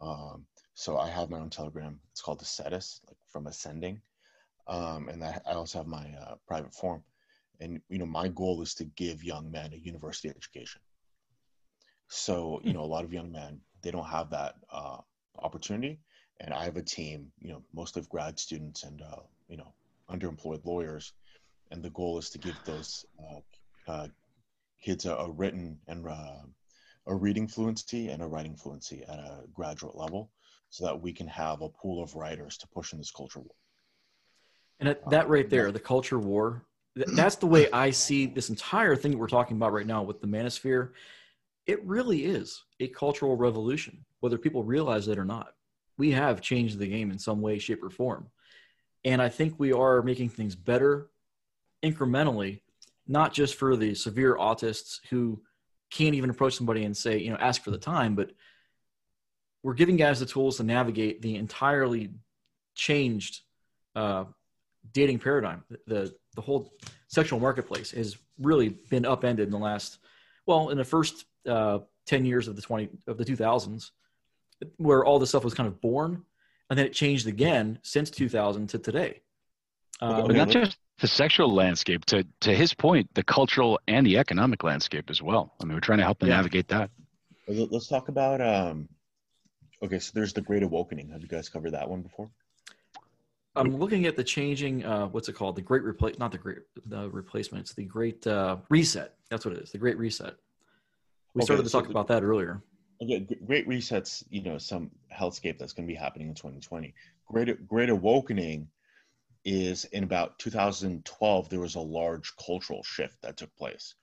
um, 0.00 0.46
so 0.74 0.98
I 0.98 1.08
have 1.08 1.30
my 1.30 1.38
own 1.38 1.50
Telegram. 1.50 2.00
It's 2.10 2.22
called 2.22 2.40
Ascetus, 2.40 3.00
like 3.06 3.16
from 3.28 3.46
ascending, 3.46 4.00
um, 4.66 5.08
and 5.08 5.22
I, 5.22 5.38
I 5.46 5.52
also 5.52 5.78
have 5.78 5.86
my 5.86 6.10
uh, 6.20 6.34
private 6.48 6.74
forum. 6.74 7.04
And 7.60 7.80
you 7.88 7.98
know, 7.98 8.06
my 8.06 8.28
goal 8.28 8.62
is 8.62 8.74
to 8.74 8.84
give 8.84 9.22
young 9.22 9.50
men 9.50 9.72
a 9.72 9.76
university 9.76 10.28
education. 10.28 10.80
So 12.08 12.60
you 12.64 12.72
know, 12.72 12.82
a 12.82 12.92
lot 12.94 13.04
of 13.04 13.12
young 13.12 13.30
men 13.30 13.60
they 13.86 13.92
don't 13.92 14.04
have 14.04 14.30
that 14.30 14.56
uh, 14.72 14.98
opportunity, 15.38 16.00
and 16.40 16.52
I 16.52 16.64
have 16.64 16.76
a 16.76 16.82
team, 16.82 17.30
you 17.38 17.50
know, 17.50 17.62
mostly 17.72 18.00
of 18.00 18.08
grad 18.08 18.36
students 18.36 18.82
and 18.82 19.00
uh, 19.00 19.22
you 19.48 19.56
know, 19.56 19.72
underemployed 20.10 20.64
lawyers, 20.64 21.12
and 21.70 21.84
the 21.84 21.90
goal 21.90 22.18
is 22.18 22.28
to 22.30 22.38
give 22.38 22.56
those 22.64 23.06
uh, 23.22 23.92
uh, 23.92 24.08
kids 24.82 25.06
a, 25.06 25.14
a 25.14 25.30
written 25.30 25.78
and 25.86 26.04
uh, 26.04 26.42
a 27.06 27.14
reading 27.14 27.46
fluency 27.46 28.08
and 28.08 28.22
a 28.22 28.26
writing 28.26 28.56
fluency 28.56 29.04
at 29.04 29.20
a 29.20 29.44
graduate 29.54 29.94
level 29.94 30.32
so 30.68 30.84
that 30.84 31.00
we 31.00 31.12
can 31.12 31.28
have 31.28 31.62
a 31.62 31.68
pool 31.68 32.02
of 32.02 32.16
writers 32.16 32.56
to 32.58 32.66
push 32.66 32.92
in 32.92 32.98
this 32.98 33.12
culture 33.12 33.38
war. 33.38 33.54
And 34.80 34.88
at, 34.88 35.08
that 35.10 35.28
right 35.28 35.48
there, 35.48 35.70
the 35.70 35.78
culture 35.78 36.18
war. 36.18 36.64
That's 36.96 37.36
the 37.36 37.46
way 37.46 37.70
I 37.70 37.90
see 37.90 38.26
this 38.26 38.48
entire 38.48 38.96
thing 38.96 39.12
that 39.12 39.18
we're 39.18 39.28
talking 39.28 39.56
about 39.56 39.72
right 39.72 39.86
now 39.86 40.02
with 40.02 40.20
the 40.20 40.26
manosphere. 40.26 40.90
It 41.66 41.84
really 41.84 42.24
is 42.24 42.62
a 42.80 42.88
cultural 42.88 43.36
revolution, 43.36 44.04
whether 44.20 44.38
people 44.38 44.62
realize 44.62 45.08
it 45.08 45.18
or 45.18 45.24
not. 45.24 45.54
We 45.98 46.12
have 46.12 46.40
changed 46.40 46.78
the 46.78 46.86
game 46.86 47.10
in 47.10 47.18
some 47.18 47.40
way, 47.40 47.58
shape, 47.58 47.82
or 47.82 47.90
form. 47.90 48.28
And 49.04 49.20
I 49.22 49.28
think 49.28 49.54
we 49.58 49.72
are 49.72 50.02
making 50.02 50.30
things 50.30 50.54
better 50.54 51.10
incrementally, 51.82 52.60
not 53.06 53.32
just 53.32 53.54
for 53.54 53.76
the 53.76 53.94
severe 53.94 54.36
autists 54.36 55.00
who 55.10 55.40
can't 55.90 56.14
even 56.14 56.30
approach 56.30 56.54
somebody 56.54 56.84
and 56.84 56.96
say, 56.96 57.18
you 57.18 57.30
know, 57.30 57.36
ask 57.36 57.62
for 57.62 57.70
the 57.70 57.78
time, 57.78 58.14
but 58.14 58.32
we're 59.62 59.74
giving 59.74 59.96
guys 59.96 60.20
the 60.20 60.26
tools 60.26 60.58
to 60.58 60.64
navigate 60.64 61.22
the 61.22 61.36
entirely 61.36 62.10
changed 62.74 63.40
uh, 63.94 64.24
dating 64.92 65.18
paradigm. 65.18 65.64
The 65.86 66.14
the 66.34 66.42
whole 66.42 66.72
sexual 67.08 67.40
marketplace 67.40 67.90
has 67.92 68.16
really 68.38 68.68
been 68.90 69.06
upended 69.06 69.46
in 69.46 69.50
the 69.50 69.58
last, 69.58 69.98
well, 70.44 70.68
in 70.68 70.76
the 70.76 70.84
first 70.84 71.24
uh, 71.46 71.80
ten 72.06 72.24
years 72.24 72.48
of 72.48 72.56
the 72.56 72.62
twenty 72.62 72.88
of 73.06 73.18
the 73.18 73.24
two 73.24 73.36
thousands, 73.36 73.92
where 74.76 75.04
all 75.04 75.18
this 75.18 75.28
stuff 75.30 75.44
was 75.44 75.54
kind 75.54 75.66
of 75.66 75.80
born, 75.80 76.22
and 76.70 76.78
then 76.78 76.86
it 76.86 76.92
changed 76.92 77.26
again 77.26 77.78
since 77.82 78.10
two 78.10 78.28
thousand 78.28 78.68
to 78.68 78.78
today. 78.78 79.20
Um, 80.00 80.26
but 80.26 80.36
not 80.36 80.48
just 80.48 80.76
the 81.00 81.06
sexual 81.08 81.52
landscape. 81.54 82.04
To 82.06 82.26
to 82.40 82.54
his 82.54 82.74
point, 82.74 83.08
the 83.14 83.22
cultural 83.22 83.80
and 83.88 84.06
the 84.06 84.18
economic 84.18 84.62
landscape 84.62 85.08
as 85.10 85.22
well. 85.22 85.54
I 85.60 85.64
mean, 85.64 85.74
we're 85.74 85.80
trying 85.80 85.98
to 85.98 86.04
help 86.04 86.18
them 86.18 86.28
Yeah. 86.28 86.36
navigate 86.36 86.68
that. 86.68 86.90
Let- 87.48 87.72
Let's 87.72 87.86
talk 87.88 88.08
about. 88.08 88.40
Um, 88.40 88.88
okay, 89.82 89.98
so 89.98 90.10
there's 90.14 90.32
the 90.32 90.40
Great 90.42 90.62
Awakening. 90.62 91.10
Have 91.10 91.22
you 91.22 91.28
guys 91.28 91.48
covered 91.48 91.70
that 91.72 91.88
one 91.88 92.02
before? 92.02 92.28
I'm 93.54 93.78
looking 93.78 94.04
at 94.04 94.16
the 94.16 94.24
changing. 94.24 94.84
Uh, 94.84 95.06
what's 95.06 95.30
it 95.30 95.32
called? 95.32 95.56
The 95.56 95.62
Great 95.62 95.82
Replace, 95.82 96.18
not 96.18 96.30
the 96.30 96.36
Great 96.36 96.58
the 96.84 97.08
Replacement. 97.08 97.62
It's 97.62 97.72
the 97.72 97.84
Great 97.84 98.26
uh, 98.26 98.58
Reset. 98.68 99.14
That's 99.30 99.46
what 99.46 99.54
it 99.56 99.62
is. 99.62 99.72
The 99.72 99.78
Great 99.78 99.96
Reset. 99.96 100.34
We 101.36 101.42
Okay, 101.42 101.44
started 101.44 101.64
to 101.64 101.68
so 101.68 101.80
talk 101.82 101.90
about 101.90 102.08
that 102.08 102.22
earlier. 102.22 102.62
Okay, 103.02 103.26
Great 103.44 103.68
Resets. 103.68 104.24
You 104.30 104.42
know, 104.42 104.56
some 104.56 104.90
hellscape 105.14 105.58
that's 105.58 105.74
going 105.74 105.86
to 105.86 105.92
be 105.92 105.98
happening 105.98 106.28
in 106.28 106.34
2020. 106.34 106.94
Great 107.26 107.68
Great 107.68 107.90
Awakening 107.90 108.68
is 109.44 109.84
in 109.86 110.02
about 110.02 110.38
2012. 110.38 111.48
There 111.50 111.60
was 111.60 111.74
a 111.74 111.80
large 111.80 112.34
cultural 112.36 112.82
shift 112.84 113.20
that 113.20 113.36
took 113.36 113.54
place, 113.56 113.96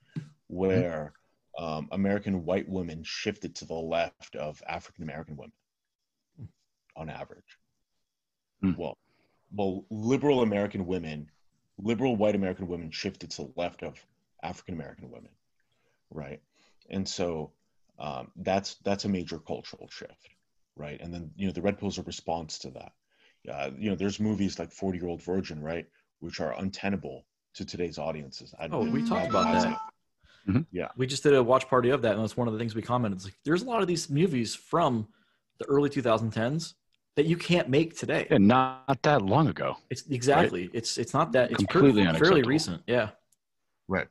where 0.46 1.12
um, 1.58 1.88
American 1.90 2.44
white 2.44 2.68
women 2.68 3.02
shifted 3.04 3.56
to 3.56 3.64
the 3.64 3.74
left 3.74 4.36
of 4.36 4.62
African 4.68 5.02
American 5.02 5.36
women, 5.36 5.52
on 6.96 7.10
average. 7.10 7.58
Hmm. 8.62 8.72
Well, 8.76 8.96
well, 9.52 9.84
liberal 9.90 10.42
American 10.42 10.86
women, 10.86 11.28
liberal 11.78 12.14
white 12.14 12.36
American 12.36 12.68
women 12.68 12.92
shifted 12.92 13.32
to 13.32 13.42
the 13.42 13.52
left 13.56 13.82
of 13.82 13.98
African 14.44 14.74
American 14.74 15.10
women, 15.10 15.30
right? 16.10 16.40
And 16.90 17.08
so 17.08 17.52
um, 17.98 18.30
that's 18.36 18.76
that's 18.84 19.04
a 19.04 19.08
major 19.08 19.38
cultural 19.38 19.88
shift, 19.90 20.28
right? 20.76 21.00
And 21.00 21.12
then 21.12 21.30
you 21.36 21.46
know 21.46 21.52
the 21.52 21.62
red 21.62 21.78
pill 21.78 21.88
is 21.88 21.98
a 21.98 22.02
response 22.02 22.58
to 22.60 22.70
that. 22.70 22.92
Uh, 23.50 23.70
you 23.76 23.90
know, 23.90 23.96
there's 23.96 24.20
movies 24.20 24.58
like 24.58 24.72
Forty 24.72 24.98
Year 24.98 25.08
Old 25.08 25.22
Virgin, 25.22 25.62
right, 25.62 25.86
which 26.20 26.40
are 26.40 26.58
untenable 26.58 27.24
to 27.54 27.64
today's 27.64 27.98
audiences. 27.98 28.54
I, 28.58 28.68
Oh, 28.70 28.84
we 28.84 29.06
talked 29.06 29.28
about 29.28 29.52
that. 29.52 29.78
Yeah. 30.72 30.88
We 30.96 31.06
just 31.06 31.22
did 31.22 31.34
a 31.34 31.42
watch 31.42 31.68
party 31.68 31.90
of 31.90 32.02
that, 32.02 32.14
and 32.14 32.22
that's 32.22 32.36
one 32.36 32.48
of 32.48 32.52
the 32.52 32.58
things 32.58 32.74
we 32.74 32.82
commented. 32.82 33.16
It's 33.18 33.24
like 33.24 33.36
there's 33.44 33.62
a 33.62 33.66
lot 33.66 33.80
of 33.80 33.88
these 33.88 34.10
movies 34.10 34.54
from 34.54 35.08
the 35.58 35.64
early 35.66 35.88
2010s 35.88 36.74
that 37.16 37.26
you 37.26 37.36
can't 37.36 37.68
make 37.68 37.96
today. 37.96 38.26
And 38.30 38.48
not 38.48 38.98
that 39.02 39.22
long 39.22 39.48
ago. 39.48 39.76
It's 39.90 40.04
exactly. 40.10 40.68
It's 40.72 40.98
it's 40.98 41.14
not 41.14 41.32
that. 41.32 41.52
It's 41.52 41.64
Completely 41.64 42.02
fairly 42.02 42.08
unacceptable. 42.08 42.48
recent. 42.48 42.82
Yeah. 42.86 43.10
Right. 43.88 44.08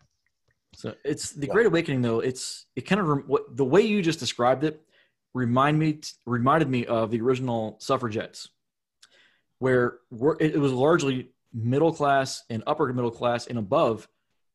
So 0.76 0.96
it's 1.04 1.32
the 1.32 1.48
Yeah. 1.48 1.54
Great 1.54 1.66
Awakening, 1.68 2.02
though. 2.02 2.20
It's 2.20 2.66
it 2.76 2.82
kind 2.82 3.02
of 3.02 3.08
rem- 3.08 3.24
what 3.28 3.56
the 3.56 3.66
way 3.66 3.82
you 3.82 4.02
just 4.02 4.20
described 4.20 4.64
it 4.64 4.86
remind 5.34 5.80
me 5.80 6.00
reminded 6.26 6.70
me 6.70 6.86
of 6.86 7.12
the 7.12 7.22
original 7.22 7.78
suffragettes, 7.80 8.50
where 9.60 10.00
it 10.40 10.60
was 10.60 10.72
largely 10.72 11.32
middle 11.54 11.94
class 11.94 12.44
and 12.50 12.64
upper 12.66 12.92
middle 12.92 13.12
class 13.12 13.48
and 13.48 13.58
above 13.60 14.08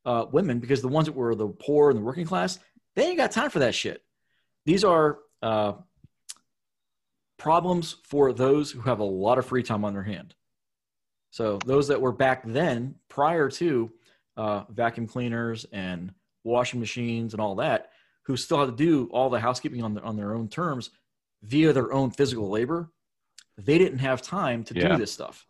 uh, 0.05 0.27
women 0.31 0.59
because 0.59 0.83
the 0.83 0.89
ones 0.89 1.07
that 1.07 1.15
were 1.15 1.35
the 1.35 1.49
poor 1.49 1.91
and 1.91 1.99
the 1.99 2.03
working 2.03 2.27
class 2.27 2.59
they 2.97 3.07
ain't 3.07 3.17
got 3.17 3.31
time 3.31 3.51
for 3.51 3.61
that 3.61 3.77
shit. 3.77 4.03
These 4.67 4.83
are 4.83 5.19
uh, 5.41 5.75
problems 7.39 7.97
for 8.03 8.33
those 8.33 8.73
who 8.73 8.81
have 8.81 8.99
a 8.99 9.05
lot 9.05 9.39
of 9.39 9.47
free 9.47 9.63
time 9.63 9.85
on 9.85 9.93
their 9.93 10.03
hand. 10.03 10.35
So 11.31 11.59
those 11.65 11.89
that 11.89 12.01
were 12.01 12.13
back 12.13 12.43
then, 12.45 12.97
prior 13.09 13.49
to 13.51 13.93
uh, 14.39 14.65
vacuum 14.71 15.07
cleaners 15.07 15.67
and 15.73 16.13
washing 16.45 16.81
machines 16.81 17.35
and 17.35 17.41
all 17.43 17.57
that, 17.57 17.91
who 18.23 18.37
still 18.37 18.59
had 18.61 18.67
to 18.67 18.73
do 18.77 19.09
all 19.13 19.29
the 19.29 19.41
housekeeping 19.41 19.83
on 19.83 19.95
their, 19.95 20.05
on 20.05 20.17
their 20.17 20.35
own 20.35 20.49
terms 20.49 20.91
via 21.43 21.73
their 21.73 21.93
own 21.93 22.11
physical 22.11 22.49
labor, 22.49 22.89
they 23.59 23.77
didn't 23.79 23.99
have 23.99 24.23
time 24.23 24.63
to 24.65 24.75
Yeah. 24.75 24.89
do 24.89 24.97
this 24.97 25.13
stuff. 25.13 25.47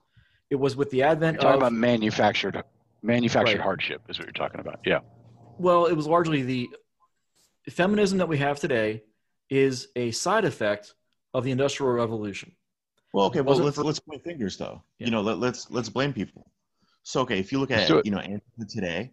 It 0.50 0.56
was 0.56 0.74
with 0.74 0.90
the 0.90 1.02
advent 1.02 1.34
You're 1.36 1.42
talking 1.42 1.54
of 1.62 1.68
about 1.68 1.72
manufactured 1.74 2.62
manufactured 3.02 3.58
Right. 3.58 3.62
hardship 3.62 4.02
is 4.08 4.18
what 4.18 4.26
you're 4.26 4.32
talking 4.32 4.58
about. 4.60 4.80
Yeah. 4.84 5.00
well, 5.58 5.86
it 5.86 5.92
was 5.94 6.06
largely 6.08 6.42
the 6.42 6.68
feminism 7.70 8.18
that 8.18 8.28
we 8.28 8.38
have 8.38 8.58
today 8.58 9.02
is 9.50 9.88
a 9.96 10.10
side 10.10 10.44
effect 10.44 10.94
of 11.34 11.44
the 11.44 11.50
industrial 11.50 11.92
revolution. 11.92 12.52
Well, 13.12 13.26
okay, 13.26 13.40
well 13.40 13.56
let's 13.56 13.76
for- 13.76 13.84
let's 13.84 14.00
point 14.00 14.24
fingers 14.24 14.56
though. 14.56 14.82
Yeah. 14.98 15.06
You 15.06 15.10
know, 15.12 15.20
let, 15.20 15.38
let's 15.38 15.70
let's 15.70 15.88
blame 15.88 16.12
people. 16.12 16.50
So 17.08 17.22
okay, 17.22 17.38
if 17.38 17.52
you 17.52 17.58
look 17.58 17.70
at 17.70 17.88
do 17.88 18.02
you 18.04 18.10
know 18.10 18.18
Antifa 18.18 18.68
today, 18.68 19.10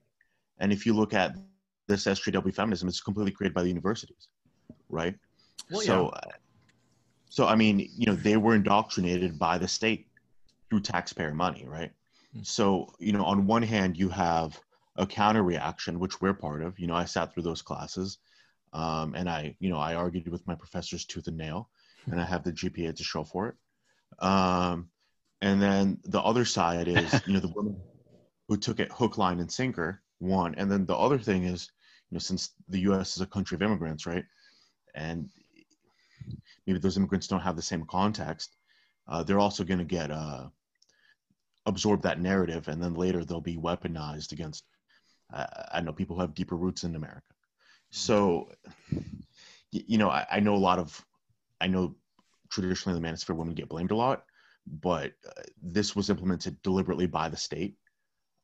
and 0.59 0.73
if 0.73 0.85
you 0.85 0.93
look 0.93 1.13
at 1.13 1.37
this 1.87 2.03
SJW 2.03 2.53
feminism, 2.53 2.89
it's 2.89 2.99
completely 2.99 3.31
created 3.31 3.53
by 3.53 3.61
the 3.61 3.69
universities, 3.69 4.27
right? 4.89 5.15
Well, 5.71 5.79
so, 5.79 6.07
uh, 6.09 6.31
so 7.29 7.47
I 7.47 7.55
mean, 7.55 7.89
you 7.95 8.05
know, 8.05 8.15
they 8.15 8.35
were 8.35 8.53
indoctrinated 8.53 9.39
by 9.39 9.57
the 9.57 9.69
state 9.69 10.07
through 10.69 10.81
taxpayer 10.81 11.33
money, 11.33 11.63
right? 11.65 11.91
Hmm. 12.33 12.43
So, 12.43 12.93
you 12.99 13.13
know, 13.13 13.23
on 13.23 13.47
one 13.47 13.63
hand, 13.63 13.95
you 13.95 14.09
have 14.09 14.59
a 14.97 15.07
counter 15.07 15.43
reaction, 15.43 15.97
which 15.97 16.19
we're 16.19 16.33
part 16.33 16.63
of. 16.63 16.77
You 16.77 16.87
know, 16.87 16.95
I 16.95 17.05
sat 17.05 17.33
through 17.33 17.43
those 17.43 17.61
classes, 17.61 18.17
um, 18.73 19.15
and 19.15 19.29
I, 19.29 19.55
you 19.61 19.69
know, 19.69 19.77
I 19.77 19.95
argued 19.95 20.27
with 20.27 20.45
my 20.45 20.55
professors 20.55 21.05
tooth 21.05 21.27
and 21.27 21.37
nail, 21.37 21.69
and 22.11 22.19
I 22.19 22.25
have 22.25 22.43
the 22.43 22.51
GPA 22.51 22.93
to 22.93 23.03
show 23.05 23.23
for 23.23 23.47
it. 23.47 23.55
Um, 24.19 24.89
and 25.41 25.61
then 25.61 25.99
the 26.03 26.21
other 26.21 26.45
side 26.45 26.87
is, 26.87 27.21
you 27.27 27.33
know, 27.33 27.39
the 27.39 27.53
women 27.55 27.77
who 28.47 28.57
took 28.57 28.79
it 28.79 28.91
hook, 28.91 29.17
line, 29.17 29.39
and 29.39 29.51
sinker. 29.51 30.01
won. 30.19 30.55
and 30.55 30.71
then 30.71 30.85
the 30.85 30.95
other 30.95 31.19
thing 31.19 31.43
is, 31.43 31.69
you 32.09 32.15
know, 32.15 32.19
since 32.19 32.51
the 32.69 32.79
U.S. 32.81 33.15
is 33.15 33.21
a 33.21 33.27
country 33.27 33.55
of 33.55 33.61
immigrants, 33.61 34.05
right, 34.05 34.23
and 34.93 35.29
maybe 36.65 36.79
those 36.79 36.97
immigrants 36.97 37.27
don't 37.27 37.41
have 37.41 37.55
the 37.55 37.61
same 37.61 37.85
context, 37.85 38.55
uh, 39.07 39.23
they're 39.23 39.39
also 39.39 39.63
going 39.63 39.79
to 39.79 39.85
get 39.85 40.11
uh, 40.11 40.47
absorb 41.65 42.01
that 42.03 42.19
narrative, 42.19 42.67
and 42.67 42.81
then 42.81 42.93
later 42.93 43.25
they'll 43.25 43.41
be 43.41 43.57
weaponized 43.57 44.31
against. 44.31 44.63
Uh, 45.33 45.45
I 45.73 45.81
know 45.81 45.91
people 45.91 46.15
who 46.15 46.21
have 46.21 46.35
deeper 46.35 46.55
roots 46.55 46.83
in 46.83 46.95
America, 46.95 47.21
so 47.89 48.51
you 49.71 49.97
know 49.97 50.09
I, 50.09 50.25
I 50.31 50.39
know 50.39 50.55
a 50.55 50.57
lot 50.57 50.79
of, 50.79 51.03
I 51.59 51.67
know 51.67 51.95
traditionally 52.49 52.99
the 52.99 53.05
manosphere 53.05 53.35
women 53.35 53.55
get 53.55 53.69
blamed 53.69 53.91
a 53.91 53.95
lot, 53.95 54.23
but 54.67 55.13
uh, 55.27 55.41
this 55.61 55.95
was 55.95 56.09
implemented 56.09 56.61
deliberately 56.61 57.07
by 57.07 57.29
the 57.29 57.37
state. 57.37 57.75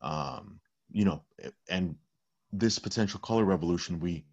Um, 0.01 0.59
you 0.91 1.05
know, 1.05 1.24
and 1.69 1.95
this 2.51 2.80
potential 2.80 3.19
color 3.19 3.45
revolution 3.45 3.99
we 3.99 4.26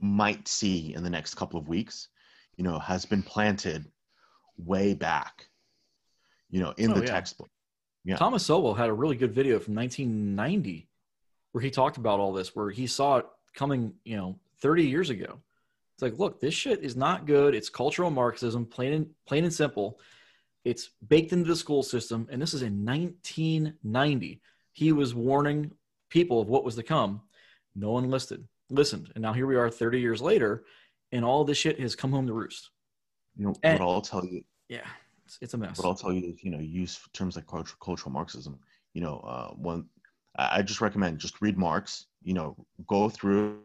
might 0.00 0.46
see 0.46 0.94
in 0.94 1.02
the 1.02 1.10
next 1.10 1.34
couple 1.34 1.58
of 1.58 1.68
weeks, 1.68 2.08
you 2.56 2.64
know, 2.64 2.78
has 2.78 3.04
been 3.04 3.22
planted 3.22 3.86
way 4.56 4.94
back, 4.94 5.46
you 6.50 6.60
know, 6.60 6.74
in 6.76 6.90
Oh, 6.90 6.94
the 6.94 7.00
yeah. 7.00 7.12
textbook. 7.12 7.48
Yeah. 8.04 8.16
Thomas 8.16 8.44
Sowell 8.46 8.74
had 8.74 8.88
a 8.88 8.92
really 8.92 9.16
good 9.16 9.32
video 9.34 9.58
from 9.58 9.74
1990 9.74 10.88
where 11.52 11.62
he 11.62 11.70
talked 11.70 11.96
about 11.96 12.20
all 12.20 12.32
this, 12.32 12.54
where 12.54 12.70
he 12.70 12.86
saw 12.86 13.18
it 13.18 13.26
coming, 13.54 13.94
you 14.04 14.16
know, 14.16 14.38
30 14.60 14.84
years 14.84 15.10
ago. 15.10 15.40
It's 15.94 16.02
like, 16.02 16.18
look, 16.18 16.40
this 16.40 16.54
shit 16.54 16.84
is 16.84 16.96
not 16.96 17.26
good. 17.26 17.54
It's 17.54 17.68
cultural 17.68 18.10
Marxism, 18.10 18.66
plain 18.66 18.92
and 18.92 19.06
plain 19.26 19.44
and 19.44 19.52
simple. 19.52 19.98
It's 20.68 20.90
baked 21.08 21.32
into 21.32 21.48
the 21.48 21.56
school 21.56 21.82
system, 21.82 22.28
and 22.30 22.42
this 22.42 22.52
is 22.52 22.60
in 22.60 22.84
1990. 22.84 24.42
He 24.72 24.92
was 24.92 25.14
warning 25.14 25.70
people 26.10 26.42
of 26.42 26.48
what 26.48 26.62
was 26.62 26.74
to 26.74 26.82
come. 26.82 27.22
No 27.74 27.92
one 27.92 28.10
listened. 28.10 28.44
Listened, 28.68 29.10
and 29.14 29.22
now 29.22 29.32
here 29.32 29.46
we 29.46 29.56
are, 29.56 29.70
30 29.70 29.98
years 29.98 30.20
later, 30.20 30.64
and 31.10 31.24
all 31.24 31.42
this 31.42 31.56
shit 31.56 31.80
has 31.80 31.96
come 31.96 32.12
home 32.12 32.26
to 32.26 32.34
roost. 32.34 32.68
You 33.34 33.46
know, 33.46 33.54
And- 33.62 33.80
what 33.80 33.88
I'll 33.90 34.02
tell 34.02 34.26
you, 34.26 34.44
Yeah, 34.68 34.86
it's, 35.24 35.38
it's 35.40 35.54
a 35.54 35.56
mess. 35.56 35.78
what 35.78 35.86
I'll 35.86 35.94
tell 35.94 36.12
you 36.12 36.28
is, 36.28 36.44
you 36.44 36.50
know, 36.50 36.58
use 36.58 37.00
terms 37.14 37.36
like 37.36 37.46
cultural, 37.46 37.78
cultural 37.82 38.12
Marxism. 38.12 38.58
You 38.92 39.00
know, 39.00 39.20
uh, 39.20 39.48
one, 39.54 39.88
I 40.36 40.58
I 40.58 40.62
just 40.62 40.82
recommend 40.82 41.18
just 41.18 41.40
read 41.40 41.56
Marx. 41.56 42.08
You 42.22 42.34
know, 42.34 42.56
go 42.86 43.08
through 43.08 43.62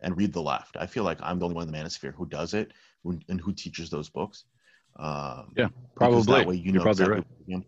and 0.00 0.16
read 0.16 0.32
the 0.32 0.42
left. 0.42 0.76
I 0.76 0.86
feel 0.86 1.04
like 1.04 1.18
I'm 1.22 1.38
the 1.38 1.44
only 1.44 1.54
one 1.54 1.68
in 1.68 1.72
the 1.72 1.78
manosphere 1.78 2.12
who 2.14 2.26
does 2.26 2.54
it 2.54 2.72
and 3.04 3.40
who 3.40 3.52
teaches 3.52 3.88
those 3.88 4.08
books. 4.08 4.44
Um, 4.98 5.52
Yeah, 5.56 5.68
probably. 5.94 6.22
That 6.22 6.46
way 6.46 6.56
you 6.56 6.64
You're 6.64 6.74
know 6.74 6.82
probably 6.82 7.04
exactly 7.04 7.16
what 7.18 7.26
you're. 7.46 7.62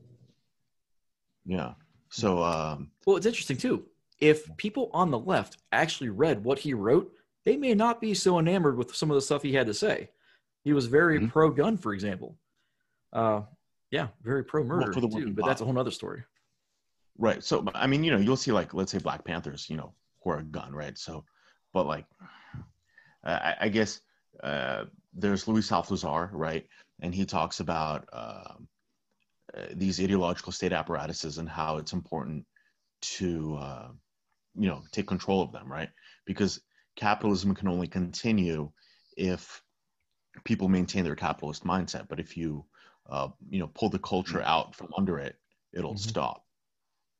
Yeah. 1.46 1.74
So, 2.10 2.42
um, 2.42 2.90
Well, 3.06 3.16
it's 3.16 3.26
interesting 3.26 3.56
too. 3.56 3.86
If 4.20 4.54
people 4.56 4.90
on 4.92 5.10
the 5.10 5.18
left 5.18 5.58
actually 5.72 6.10
read 6.10 6.44
what 6.44 6.58
he 6.58 6.74
wrote, 6.74 7.12
they 7.44 7.56
may 7.56 7.74
not 7.74 8.00
be 8.00 8.12
so 8.14 8.38
enamored 8.38 8.76
with 8.76 8.94
some 8.94 9.10
of 9.10 9.14
the 9.14 9.22
stuff 9.22 9.42
he 9.42 9.52
had 9.52 9.66
to 9.66 9.74
say. 9.74 10.10
He 10.64 10.72
was 10.72 10.86
very 10.86 11.18
Mhm. 11.18 11.30
pro 11.30 11.50
gun, 11.50 11.78
for 11.78 11.94
example. 11.94 12.36
Uh, 13.12 13.42
yeah, 13.90 14.08
very 14.22 14.44
pro 14.44 14.62
murder 14.62 14.92
for 14.92 15.00
the 15.00 15.08
too. 15.08 15.14
working 15.14 15.34
But 15.34 15.46
that's 15.46 15.60
a 15.62 15.64
whole 15.64 15.78
other 15.78 15.90
story. 15.90 16.22
Right. 17.16 17.42
So, 17.42 17.66
I 17.74 17.86
mean, 17.86 18.04
you 18.04 18.10
know, 18.10 18.18
you'll 18.18 18.36
see 18.36 18.52
like, 18.52 18.74
let's 18.74 18.92
say 18.92 18.98
Black 18.98 19.24
Panthers, 19.24 19.68
you 19.70 19.76
know, 19.76 19.94
who 20.22 20.30
are 20.30 20.38
a 20.38 20.44
gun, 20.44 20.72
right? 20.74 20.96
So, 20.98 21.24
but 21.72 21.86
like, 21.86 22.06
I, 23.24 23.56
I 23.62 23.68
guess 23.68 24.00
uh, 24.42 24.84
there's 25.14 25.48
Louis 25.48 25.68
Althusser, 25.70 26.30
right? 26.32 26.66
And 27.02 27.14
he 27.14 27.24
talks 27.24 27.60
about 27.60 28.08
um, 28.12 28.68
uh, 29.56 29.66
these 29.74 30.00
ideological 30.00 30.52
state 30.52 30.72
apparatuses 30.72 31.38
and 31.38 31.48
how 31.48 31.78
it's 31.78 31.92
important 31.92 32.46
to, 33.02 33.56
uh, 33.56 33.88
you 34.54 34.68
know, 34.68 34.82
take 34.92 35.06
control 35.06 35.42
of 35.42 35.52
them, 35.52 35.70
right? 35.70 35.88
Because 36.26 36.60
capitalism 36.96 37.54
can 37.54 37.68
only 37.68 37.88
continue 37.88 38.70
if 39.16 39.62
people 40.44 40.68
maintain 40.68 41.04
their 41.04 41.16
capitalist 41.16 41.64
mindset. 41.64 42.08
But 42.08 42.20
if 42.20 42.36
you, 42.36 42.64
uh, 43.08 43.28
you 43.48 43.58
know, 43.58 43.68
pull 43.68 43.88
the 43.88 43.98
culture 43.98 44.42
out 44.42 44.74
from 44.74 44.88
under 44.96 45.18
it, 45.18 45.36
it'll 45.72 45.94
Mhm. 45.94 45.98
stop. 45.98 46.44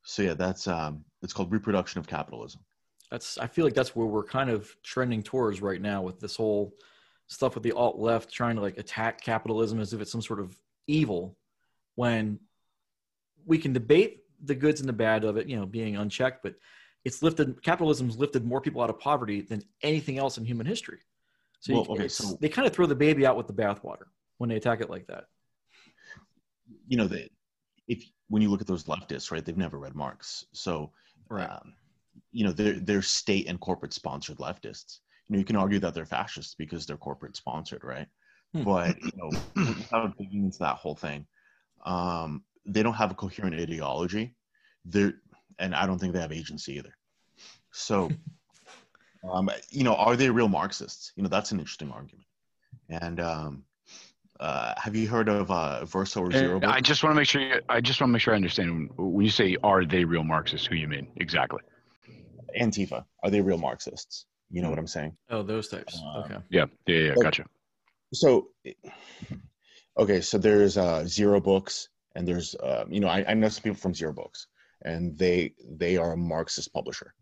So 0.02 0.22
yeah, 0.22 0.34
that's 0.34 0.66
um, 0.66 1.04
it's 1.22 1.32
called 1.32 1.52
reproduction 1.52 1.98
of 1.98 2.06
capitalism. 2.06 2.64
That's 3.10 3.38
I 3.38 3.46
feel 3.46 3.64
like 3.64 3.74
that's 3.74 3.96
where 3.96 4.06
we're 4.06 4.24
kind 4.24 4.50
of 4.50 4.74
trending 4.82 5.22
towards 5.22 5.60
right 5.60 5.80
now 5.80 6.02
with 6.02 6.20
this 6.20 6.36
whole 6.36 6.74
stuff 7.30 7.54
with 7.54 7.62
the 7.62 7.72
alt 7.72 7.96
left 7.98 8.30
trying 8.32 8.56
to 8.56 8.60
like 8.60 8.76
attack 8.76 9.20
capitalism 9.20 9.78
as 9.80 9.92
if 9.92 10.00
it's 10.00 10.10
some 10.10 10.20
sort 10.20 10.40
of 10.40 10.58
evil 10.88 11.36
when 11.94 12.38
we 13.46 13.56
can 13.56 13.72
debate 13.72 14.24
the 14.44 14.54
goods 14.54 14.80
and 14.80 14.88
the 14.88 14.92
bad 14.92 15.22
of 15.24 15.36
it, 15.36 15.46
you 15.46 15.56
know, 15.56 15.64
being 15.64 15.96
unchecked, 15.96 16.42
but 16.42 16.56
it's 17.04 17.22
lifted 17.22 17.62
capitalism's 17.62 18.18
lifted 18.18 18.44
more 18.44 18.60
people 18.60 18.82
out 18.82 18.90
of 18.90 18.98
poverty 18.98 19.40
than 19.42 19.62
anything 19.82 20.18
else 20.18 20.38
in 20.38 20.44
human 20.44 20.66
history. 20.66 20.98
So, 21.60 21.72
you- 21.72 21.78
Well, 21.78 21.92
okay, 21.92 22.08
so- 22.08 22.36
they 22.40 22.48
kind 22.48 22.66
of 22.66 22.74
throw 22.74 22.86
the 22.86 22.94
baby 22.96 23.24
out 23.24 23.36
with 23.36 23.46
the 23.46 23.54
bathwater 23.54 24.06
when 24.38 24.50
they 24.50 24.56
attack 24.56 24.80
it 24.80 24.90
like 24.90 25.06
that. 25.06 25.24
You 26.88 26.96
know, 26.96 27.06
the, 27.06 27.28
if 27.86 28.04
when 28.28 28.42
you 28.42 28.48
look 28.50 28.60
at 28.60 28.66
those 28.66 28.84
leftists, 28.84 29.30
right, 29.30 29.44
they've 29.44 29.56
never 29.56 29.78
read 29.78 29.94
Marx, 29.94 30.46
so 30.52 30.92
um, 31.60 31.74
you 32.32 32.44
know 32.44 32.52
they're 32.52 32.78
they're 32.80 33.02
state 33.02 33.46
and 33.48 33.60
corporate 33.60 33.92
sponsored 33.92 34.38
leftists. 34.38 34.98
You 35.30 35.34
know, 35.34 35.38
you 35.38 35.44
can 35.44 35.54
argue 35.54 35.78
that 35.78 35.94
they're 35.94 36.04
fascists 36.04 36.56
because 36.56 36.86
they're 36.86 36.96
corporate 36.96 37.36
sponsored, 37.36 37.84
right? 37.84 38.08
Hmm. 38.52 38.64
But 38.64 39.00
you 39.00 39.12
know, 39.14 39.30
without 39.54 40.18
digging 40.18 40.44
into 40.44 40.58
that 40.58 40.74
whole 40.74 40.96
thing, 40.96 41.24
um, 41.86 42.42
they 42.66 42.82
don't 42.82 42.94
have 42.94 43.12
a 43.12 43.14
coherent 43.14 43.54
ideology. 43.54 44.34
They're, 44.84 45.14
and 45.60 45.72
I 45.72 45.86
don't 45.86 46.00
think 46.00 46.14
they 46.14 46.20
have 46.20 46.32
agency 46.32 46.78
either. 46.78 46.96
So, 47.70 48.10
um, 49.32 49.50
you 49.70 49.84
know, 49.84 49.94
are 49.94 50.16
they 50.16 50.30
real 50.30 50.48
Marxists? 50.48 51.12
You 51.14 51.22
know, 51.22 51.28
that's 51.28 51.52
an 51.52 51.60
interesting 51.60 51.92
argument. 51.92 52.26
And 52.88 53.20
um, 53.20 53.64
uh, 54.40 54.74
have 54.78 54.96
you 54.96 55.06
heard 55.06 55.28
of 55.28 55.48
uh, 55.52 55.84
Verso 55.84 56.22
or 56.22 56.32
Zero? 56.32 56.56
And 56.56 56.72
I 56.72 56.80
just 56.80 57.04
want 57.04 57.14
to 57.14 57.20
make 57.20 57.28
sure. 57.28 57.40
You, 57.40 57.60
I 57.68 57.80
just 57.80 58.00
want 58.00 58.08
to 58.08 58.12
make 58.14 58.22
sure 58.22 58.34
I 58.34 58.36
understand 58.36 58.90
when 58.96 59.24
you 59.24 59.30
say 59.30 59.56
"are 59.62 59.84
they 59.84 60.04
real 60.04 60.24
Marxists?" 60.24 60.66
Who 60.66 60.74
you 60.74 60.88
mean 60.88 61.06
exactly? 61.14 61.60
Antifa. 62.60 63.04
Are 63.22 63.30
they 63.30 63.40
real 63.40 63.58
Marxists? 63.58 64.26
You 64.50 64.62
know 64.62 64.70
what 64.70 64.78
I'm 64.78 64.86
saying? 64.86 65.16
Oh, 65.30 65.42
those 65.42 65.68
types. 65.68 66.00
Um, 66.00 66.22
okay. 66.24 66.36
Yeah, 66.50 66.66
yeah, 66.86 66.96
yeah. 66.96 67.14
Oh. 67.16 67.22
Gotcha. 67.22 67.44
so 68.12 68.48
okay 69.96 70.20
so 70.20 70.38
there's 70.38 70.76
uh 70.76 71.04
zero 71.06 71.40
books 71.40 71.88
and 72.16 72.26
there's 72.26 72.54
uh, 72.56 72.84
you 72.88 73.00
know 73.00 73.08
I, 73.08 73.24
I 73.28 73.34
know 73.34 73.48
some 73.48 73.62
people 73.62 73.78
from 73.78 73.94
zero 73.94 74.12
books 74.12 74.46
and 74.82 75.16
they 75.16 75.54
they 75.68 75.96
are 75.96 76.12
a 76.12 76.16
marxist 76.16 76.72
publisher 76.72 77.14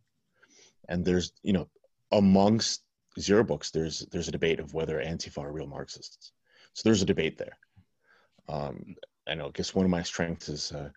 and 0.88 1.04
there's 1.04 1.32
you 1.42 1.52
know 1.52 1.68
amongst 2.12 2.82
zero 3.20 3.44
books 3.44 3.70
there's 3.70 4.06
there's 4.12 4.28
a 4.28 4.32
debate 4.32 4.60
of 4.60 4.72
whether 4.74 4.98
antifa 4.98 5.38
are 5.42 5.52
real 5.52 5.66
marxists 5.66 6.32
so 6.72 6.82
there's 6.84 7.02
a 7.02 7.06
debate 7.06 7.36
there 7.36 7.58
um 8.48 8.94
i 9.26 9.34
know 9.34 9.48
i 9.48 9.50
guess 9.50 9.74
one 9.74 9.84
of 9.84 9.90
my 9.90 10.02
strengths 10.02 10.48
is 10.48 10.72
uh, 10.72 10.88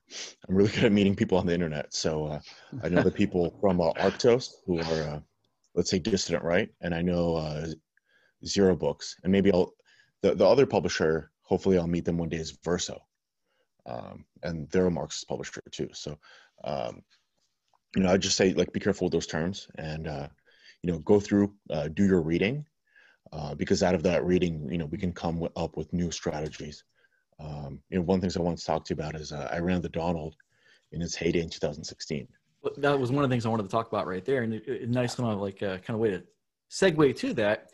i'm 0.48 0.56
really 0.56 0.72
good 0.72 0.86
at 0.86 0.92
meeting 0.92 1.16
people 1.16 1.38
on 1.38 1.46
the 1.46 1.54
internet 1.54 1.94
so 1.94 2.26
uh, 2.26 2.40
i 2.84 2.90
know 2.90 3.02
the 3.02 3.12
people 3.12 3.58
from 3.62 3.82
uh, 3.82 3.92
Arktos 3.94 4.52
who 4.66 4.80
are 4.80 5.04
uh, 5.16 5.20
let's 5.76 5.90
say 5.90 6.00
dissident 6.00 6.44
right 6.44 6.70
and 6.82 6.94
i 6.94 7.02
know 7.02 7.36
uh, 7.36 7.68
Zero 8.46 8.76
Books, 8.76 9.16
and 9.24 9.32
maybe 9.32 9.52
I'll 9.52 9.74
the, 10.22 10.36
the 10.36 10.46
other 10.46 10.66
publisher. 10.66 11.32
Hopefully, 11.44 11.78
I'll 11.78 11.88
meet 11.88 12.06
them 12.06 12.18
one 12.18 12.30
day 12.30 12.38
is 12.38 12.58
Verso, 12.64 13.00
um, 13.86 14.26
and 14.44 14.70
they're 14.70 14.86
a 14.86 14.92
Marxist 14.92 15.28
publisher 15.28 15.62
too. 15.72 15.90
So, 15.94 16.18
um, 16.64 17.02
you 17.96 18.04
know, 18.04 18.12
I 18.12 18.18
just 18.18 18.38
say 18.38 18.54
like 18.54 18.72
be 18.74 18.80
careful 18.80 19.06
with 19.06 19.14
those 19.14 19.28
terms, 19.28 19.68
and 19.78 20.08
uh, 20.08 20.28
you 20.82 20.92
know, 20.92 21.00
go 21.00 21.20
through, 21.20 21.54
uh, 21.70 21.88
do 21.90 22.06
your 22.06 22.22
reading, 22.22 22.66
uh, 23.32 23.54
because 23.56 23.84
out 23.84 23.96
of 23.96 24.04
that 24.04 24.26
reading, 24.26 24.68
you 24.72 24.78
know, 24.78 24.86
we 24.86 24.98
can 24.98 25.12
come 25.12 25.48
up 25.56 25.78
with 25.78 25.94
new 25.94 26.12
strategies. 26.12 26.84
Um, 27.40 27.82
you 27.90 27.98
know, 27.98 28.04
one 28.04 28.18
of 28.18 28.22
the 28.22 28.26
things 28.26 28.38
I 28.38 28.42
want 28.42 28.60
to 28.60 28.66
talk 28.66 28.86
to 28.86 28.94
you 28.94 29.00
about 29.00 29.16
is 29.16 29.32
uh, 29.32 29.50
I 29.52 29.60
ran 29.60 29.82
the 29.82 29.90
Donald 29.90 30.36
in 30.92 31.02
its 31.02 31.16
heyday 31.16 31.42
in 31.42 31.50
2016. 31.50 32.28
That 32.78 33.00
was 33.00 33.12
one 33.12 33.24
of 33.24 33.30
the 33.30 33.34
things 33.34 33.46
I 33.46 33.50
wanted 33.50 33.64
to 33.64 33.70
talk 33.70 33.88
about 33.88 34.08
right 34.08 34.24
there, 34.24 34.44
and 34.44 34.54
a 34.54 34.86
nice 34.86 35.16
kind 35.16 35.32
of 35.32 35.40
like 35.40 35.64
uh, 35.64 35.78
kind 35.78 35.92
of 35.92 36.00
way 36.00 36.12
to 36.12 36.24
segue 36.70 37.16
to 37.18 37.34
that 37.36 37.72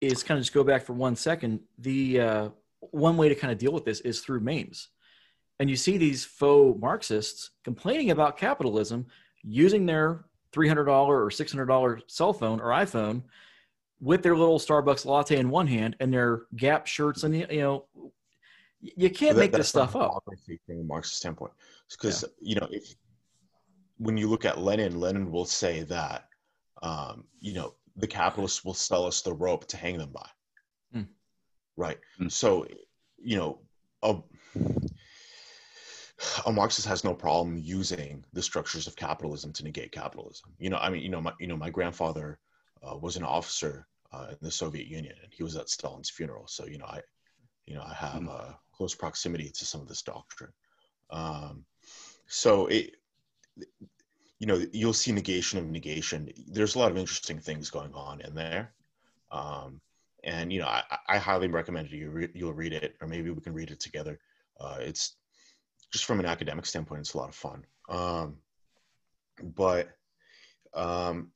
is 0.00 0.22
kind 0.22 0.38
of 0.38 0.44
just 0.44 0.54
go 0.54 0.64
back 0.64 0.84
for 0.84 0.92
one 0.92 1.16
second. 1.16 1.60
The 1.78 2.20
uh, 2.20 2.48
one 2.80 3.16
way 3.16 3.28
to 3.28 3.34
kind 3.34 3.52
of 3.52 3.58
deal 3.58 3.72
with 3.72 3.84
this 3.84 4.00
is 4.00 4.20
through 4.20 4.40
memes, 4.40 4.88
and 5.58 5.68
you 5.68 5.76
see 5.76 5.96
these 5.96 6.24
faux 6.24 6.80
Marxists 6.80 7.50
complaining 7.64 8.10
about 8.10 8.36
capitalism 8.36 9.06
using 9.42 9.86
their 9.86 10.24
$300 10.52 10.86
or 10.88 11.28
$600 11.28 12.02
cell 12.06 12.32
phone 12.32 12.60
or 12.60 12.66
iPhone 12.66 13.22
with 14.00 14.22
their 14.22 14.36
little 14.36 14.58
Starbucks 14.58 15.04
latte 15.06 15.38
in 15.38 15.48
one 15.48 15.66
hand 15.66 15.96
and 16.00 16.12
their 16.12 16.42
Gap 16.56 16.86
shirts 16.86 17.24
and 17.24 17.36
you 17.36 17.46
know 17.48 17.86
you 18.82 19.10
can't 19.10 19.36
that, 19.36 19.40
make 19.40 19.52
this 19.52 19.68
stuff 19.68 19.94
up. 19.94 20.24
From 20.24 20.80
a 20.80 20.82
Marxist 20.82 21.18
standpoint, 21.18 21.52
because 21.90 22.22
yeah. 22.40 22.54
you 22.54 22.60
know 22.60 22.68
if 22.70 22.94
when 24.02 24.16
you 24.16 24.28
look 24.28 24.44
at 24.44 24.58
Lenin, 24.58 24.98
Lenin 24.98 25.30
will 25.30 25.44
say 25.44 25.82
that 25.84 26.28
um, 26.82 27.24
you 27.40 27.54
know 27.54 27.74
the 27.96 28.06
capitalists 28.06 28.64
will 28.64 28.74
sell 28.74 29.06
us 29.06 29.22
the 29.22 29.32
rope 29.32 29.66
to 29.68 29.76
hang 29.76 29.98
them 29.98 30.10
by, 30.10 30.28
mm. 30.96 31.06
right? 31.76 31.98
Mm. 32.20 32.30
So 32.30 32.66
you 33.18 33.36
know 33.36 33.60
a, 34.02 34.16
a 36.46 36.52
Marxist 36.52 36.88
has 36.88 37.04
no 37.04 37.14
problem 37.14 37.56
using 37.56 38.24
the 38.32 38.42
structures 38.42 38.86
of 38.86 38.96
capitalism 38.96 39.52
to 39.52 39.64
negate 39.64 39.92
capitalism. 39.92 40.50
You 40.58 40.70
know, 40.70 40.78
I 40.78 40.90
mean, 40.90 41.02
you 41.02 41.08
know, 41.08 41.20
my 41.20 41.32
you 41.38 41.46
know 41.46 41.56
my 41.56 41.70
grandfather 41.70 42.38
uh, 42.82 42.96
was 42.96 43.16
an 43.16 43.24
officer 43.24 43.86
uh, 44.12 44.26
in 44.30 44.38
the 44.42 44.50
Soviet 44.50 44.88
Union, 44.88 45.14
and 45.22 45.32
he 45.32 45.44
was 45.44 45.56
at 45.56 45.68
Stalin's 45.68 46.10
funeral. 46.10 46.48
So 46.48 46.66
you 46.66 46.78
know, 46.78 46.86
I 46.86 47.00
you 47.66 47.74
know 47.76 47.82
I 47.82 47.94
have 47.94 48.22
mm. 48.22 48.30
a 48.30 48.58
close 48.74 48.96
proximity 48.96 49.48
to 49.50 49.64
some 49.64 49.80
of 49.80 49.88
this 49.88 50.02
doctrine. 50.02 50.52
Um, 51.10 51.64
so 52.26 52.66
it 52.66 52.94
you 54.38 54.46
know 54.46 54.64
you'll 54.72 54.92
see 54.92 55.12
negation 55.12 55.58
of 55.58 55.66
negation. 55.66 56.28
There's 56.48 56.74
a 56.74 56.78
lot 56.78 56.90
of 56.90 56.98
interesting 56.98 57.38
things 57.38 57.70
going 57.70 57.92
on 57.94 58.20
in 58.20 58.34
there. 58.34 58.72
Um, 59.30 59.80
and 60.24 60.52
you 60.52 60.60
know 60.60 60.66
I, 60.66 60.82
I 61.08 61.18
highly 61.18 61.48
recommend 61.48 61.90
you 61.90 62.10
re- 62.10 62.30
you'll 62.34 62.52
read 62.52 62.72
it 62.72 62.96
or 63.00 63.06
maybe 63.06 63.30
we 63.30 63.40
can 63.40 63.54
read 63.54 63.70
it 63.70 63.80
together. 63.80 64.18
Uh, 64.60 64.78
it's 64.80 65.16
just 65.92 66.04
from 66.04 66.20
an 66.20 66.26
academic 66.26 66.66
standpoint 66.66 67.00
it's 67.00 67.14
a 67.14 67.18
lot 67.18 67.28
of 67.28 67.34
fun. 67.34 67.64
Um, 67.88 68.36
but 69.42 69.90
um, 70.74 71.30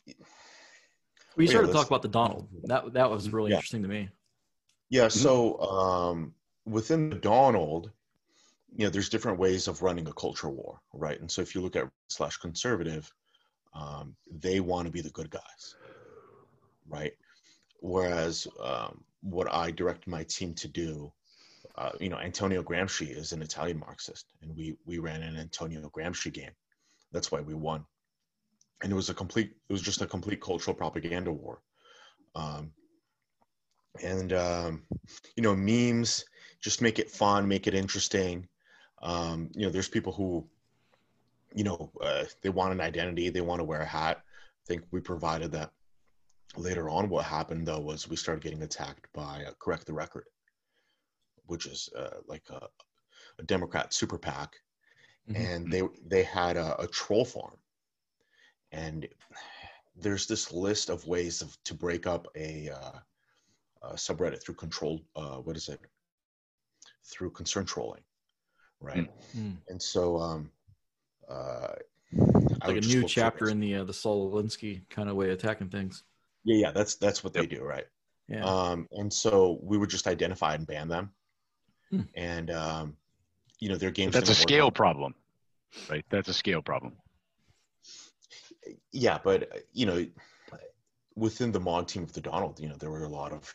we 1.36 1.46
started 1.46 1.68
yeah, 1.68 1.72
to 1.72 1.78
talk 1.78 1.86
about 1.86 2.02
the 2.02 2.08
donald. 2.08 2.48
That 2.64 2.92
that 2.92 3.10
was 3.10 3.30
really 3.30 3.50
yeah. 3.50 3.56
interesting 3.56 3.82
to 3.82 3.88
me. 3.88 4.08
Yeah 4.90 5.08
so 5.08 5.60
um, 5.60 6.34
within 6.64 7.10
the 7.10 7.16
donald 7.16 7.90
you 8.76 8.84
know 8.84 8.90
there's 8.90 9.08
different 9.08 9.38
ways 9.38 9.68
of 9.68 9.82
running 9.82 10.06
a 10.06 10.12
culture 10.12 10.50
war 10.50 10.80
right? 10.92 11.20
And 11.20 11.30
so 11.30 11.42
if 11.42 11.54
you 11.54 11.60
look 11.60 11.76
at 11.76 11.88
slash 12.08 12.36
conservative 12.36 13.10
um, 13.74 14.16
they 14.30 14.60
want 14.60 14.86
to 14.86 14.92
be 14.92 15.00
the 15.00 15.10
good 15.10 15.30
guys 15.30 15.76
right? 16.88 17.12
Whereas 17.80 18.46
um, 18.62 19.04
what 19.22 19.52
i 19.52 19.70
direct 19.70 20.06
my 20.06 20.22
team 20.24 20.54
to 20.54 20.68
do 20.68 21.12
uh, 21.76 21.90
you 22.00 22.08
know 22.08 22.18
antonio 22.18 22.62
gramsci 22.62 23.14
is 23.16 23.32
an 23.32 23.42
italian 23.42 23.78
marxist 23.78 24.26
and 24.42 24.56
we 24.56 24.76
we 24.86 24.98
ran 24.98 25.22
an 25.22 25.36
antonio 25.36 25.90
gramsci 25.90 26.32
game. 26.32 26.52
That's 27.12 27.32
why 27.32 27.40
we 27.40 27.54
won. 27.54 27.84
And 28.82 28.92
it 28.92 28.94
was 28.94 29.10
a 29.10 29.14
complete 29.14 29.52
it 29.68 29.72
was 29.72 29.82
just 29.82 30.02
a 30.02 30.06
complete 30.06 30.40
cultural 30.40 30.76
propaganda 30.76 31.32
war. 31.32 31.60
Um, 32.34 32.72
and 34.02 34.32
um, 34.32 34.82
you 35.36 35.42
know 35.42 35.56
memes 35.56 36.24
just 36.60 36.82
make 36.82 36.98
it 36.98 37.10
fun 37.10 37.48
make 37.48 37.66
it 37.66 37.74
interesting 37.74 38.46
um, 39.02 39.50
you 39.54 39.66
know, 39.66 39.70
there's 39.70 39.88
people 39.88 40.12
who, 40.12 40.46
you 41.54 41.64
know, 41.64 41.90
uh, 42.00 42.24
they 42.42 42.48
want 42.48 42.72
an 42.72 42.80
identity, 42.80 43.28
they 43.28 43.40
want 43.40 43.60
to 43.60 43.64
wear 43.64 43.80
a 43.80 43.86
hat. 43.86 44.18
I 44.18 44.66
think 44.66 44.82
we 44.90 45.00
provided 45.00 45.52
that. 45.52 45.72
Later 46.56 46.88
on, 46.88 47.10
what 47.10 47.26
happened 47.26 47.66
though 47.66 47.80
was 47.80 48.08
we 48.08 48.16
started 48.16 48.42
getting 48.42 48.62
attacked 48.62 49.12
by 49.12 49.44
uh, 49.46 49.50
Correct 49.58 49.84
the 49.84 49.92
Record, 49.92 50.24
which 51.46 51.66
is 51.66 51.90
uh, 51.98 52.18
like 52.26 52.44
a, 52.48 52.68
a, 53.38 53.42
Democrat 53.42 53.92
super 53.92 54.16
PAC, 54.16 54.54
mm-hmm. 55.28 55.42
and 55.42 55.70
they 55.70 55.82
they 56.06 56.22
had 56.22 56.56
a, 56.56 56.80
a 56.80 56.86
troll 56.86 57.26
farm, 57.26 57.58
and 58.72 59.06
there's 59.96 60.26
this 60.26 60.50
list 60.50 60.88
of 60.88 61.06
ways 61.06 61.42
of 61.42 61.58
to 61.64 61.74
break 61.74 62.06
up 62.06 62.26
a, 62.36 62.70
uh, 62.70 62.98
a 63.82 63.94
subreddit 63.94 64.42
through 64.42 64.54
control. 64.54 65.02
Uh, 65.14 65.36
what 65.38 65.56
is 65.56 65.68
it? 65.68 65.80
Through 67.04 67.32
concern 67.32 67.66
trolling 67.66 68.02
right? 68.80 69.10
Mm. 69.36 69.56
And 69.68 69.80
so, 69.80 70.18
um, 70.18 70.50
uh, 71.28 71.68
like 72.66 72.76
a 72.76 72.80
new 72.80 73.04
chapter 73.04 73.48
in 73.48 73.60
the 73.60 73.76
uh, 73.76 73.84
the 73.84 73.92
Saul 73.92 74.32
Alinsky 74.32 74.88
kind 74.90 75.08
of 75.08 75.16
way 75.16 75.30
attacking 75.30 75.68
things. 75.68 76.04
Yeah, 76.44 76.66
yeah, 76.66 76.70
that's 76.72 76.96
that's 76.96 77.24
what 77.24 77.34
yep. 77.34 77.48
they 77.48 77.56
do, 77.56 77.62
right? 77.62 77.86
Yeah. 78.28 78.44
Um, 78.44 78.88
and 78.92 79.12
so 79.12 79.58
we 79.62 79.78
would 79.78 79.90
just 79.90 80.06
identify 80.06 80.54
and 80.54 80.66
ban 80.66 80.88
them, 80.88 81.10
hmm. 81.90 82.02
and 82.14 82.50
um, 82.50 82.96
you 83.60 83.68
know, 83.68 83.76
their 83.76 83.90
games. 83.90 84.14
That's 84.14 84.30
a 84.30 84.34
scale 84.34 84.70
problem, 84.70 85.14
right? 85.90 86.04
That's 86.10 86.28
a 86.28 86.34
scale 86.34 86.62
problem. 86.62 86.94
Yeah, 88.92 89.18
but 89.22 89.66
you 89.72 89.86
know, 89.86 90.06
within 91.14 91.52
the 91.52 91.60
mod 91.60 91.88
team 91.88 92.02
of 92.02 92.12
the 92.12 92.20
Donald, 92.20 92.60
you 92.60 92.68
know, 92.68 92.76
there 92.76 92.90
were 92.90 93.04
a 93.04 93.08
lot 93.08 93.32
of 93.32 93.52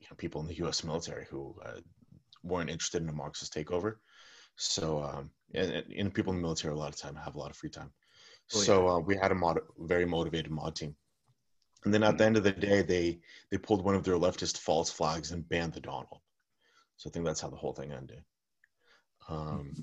you 0.00 0.06
know, 0.10 0.16
people 0.16 0.40
in 0.40 0.46
the 0.46 0.56
U.S. 0.56 0.84
military 0.84 1.26
who 1.30 1.54
uh, 1.64 1.80
weren't 2.44 2.70
interested 2.70 3.02
in 3.02 3.08
a 3.08 3.12
Marxist 3.12 3.54
takeover. 3.54 3.94
So, 4.56 5.02
um, 5.02 5.30
and, 5.54 5.84
and 5.96 6.14
people 6.14 6.32
in 6.32 6.38
the 6.38 6.42
military 6.42 6.74
a 6.74 6.76
lot 6.76 6.92
of 6.92 6.96
time 6.96 7.16
have 7.16 7.34
a 7.34 7.38
lot 7.38 7.50
of 7.50 7.56
free 7.56 7.70
time. 7.70 7.90
Oh, 8.54 8.58
yeah. 8.58 8.64
So 8.64 8.88
uh, 8.88 8.98
we 9.00 9.16
had 9.16 9.32
a 9.32 9.34
mod, 9.34 9.58
very 9.78 10.04
motivated 10.04 10.50
mod 10.50 10.76
team. 10.76 10.94
And 11.84 11.92
then 11.92 12.02
at 12.02 12.10
mm-hmm. 12.10 12.16
the 12.18 12.24
end 12.24 12.36
of 12.36 12.44
the 12.44 12.52
day, 12.52 12.82
they 12.82 13.20
they 13.50 13.58
pulled 13.58 13.84
one 13.84 13.94
of 13.94 14.04
their 14.04 14.14
leftist 14.14 14.58
false 14.58 14.90
flags 14.90 15.32
and 15.32 15.48
banned 15.48 15.74
the 15.74 15.80
Donald. 15.80 16.20
So 16.96 17.10
I 17.10 17.12
think 17.12 17.26
that's 17.26 17.40
how 17.40 17.50
the 17.50 17.56
whole 17.56 17.72
thing 17.72 17.92
ended. 17.92 18.22
Um, 19.28 19.74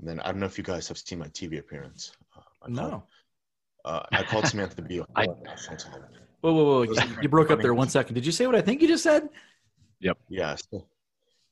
then 0.00 0.20
I 0.20 0.26
don't 0.26 0.40
know 0.40 0.46
if 0.46 0.58
you 0.58 0.64
guys 0.64 0.86
have 0.88 0.98
seen 0.98 1.18
my 1.18 1.28
TV 1.28 1.58
appearance. 1.58 2.12
Uh, 2.36 2.42
I 2.62 2.68
no. 2.68 2.88
Called, 2.88 3.02
uh, 3.84 4.02
I 4.12 4.22
called 4.22 4.46
Samantha 4.46 4.82
Bee. 4.82 5.02
I, 5.16 5.26
whoa, 5.26 6.52
whoa, 6.52 6.64
whoa! 6.64 6.82
You, 6.82 6.96
you 7.22 7.28
broke 7.28 7.50
up 7.50 7.60
there 7.60 7.74
one 7.74 7.88
second. 7.88 8.14
Did 8.14 8.26
you 8.26 8.32
say 8.32 8.46
what 8.46 8.54
I 8.54 8.60
think 8.60 8.80
you 8.82 8.88
just 8.88 9.02
said? 9.02 9.28
Yep. 10.00 10.18
Yeah. 10.28 10.54
So, 10.54 10.86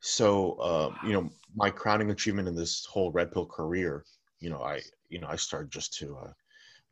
so 0.06 0.52
uh, 0.54 0.94
you 1.06 1.12
know 1.12 1.30
my 1.54 1.70
crowning 1.70 2.10
achievement 2.10 2.48
in 2.48 2.54
this 2.54 2.84
whole 2.86 3.10
red 3.10 3.32
pill 3.32 3.46
career 3.46 4.04
you 4.40 4.50
know 4.50 4.62
i 4.62 4.80
you 5.08 5.18
know 5.18 5.28
i 5.28 5.36
started 5.36 5.70
just 5.70 5.94
to 5.94 6.16
uh, 6.16 6.32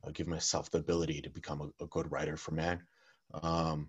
uh, 0.04 0.10
give 0.12 0.26
myself 0.26 0.70
the 0.70 0.78
ability 0.78 1.20
to 1.20 1.30
become 1.30 1.60
a, 1.60 1.84
a 1.84 1.86
good 1.88 2.10
writer 2.10 2.36
for 2.36 2.52
man 2.52 2.80
um, 3.42 3.88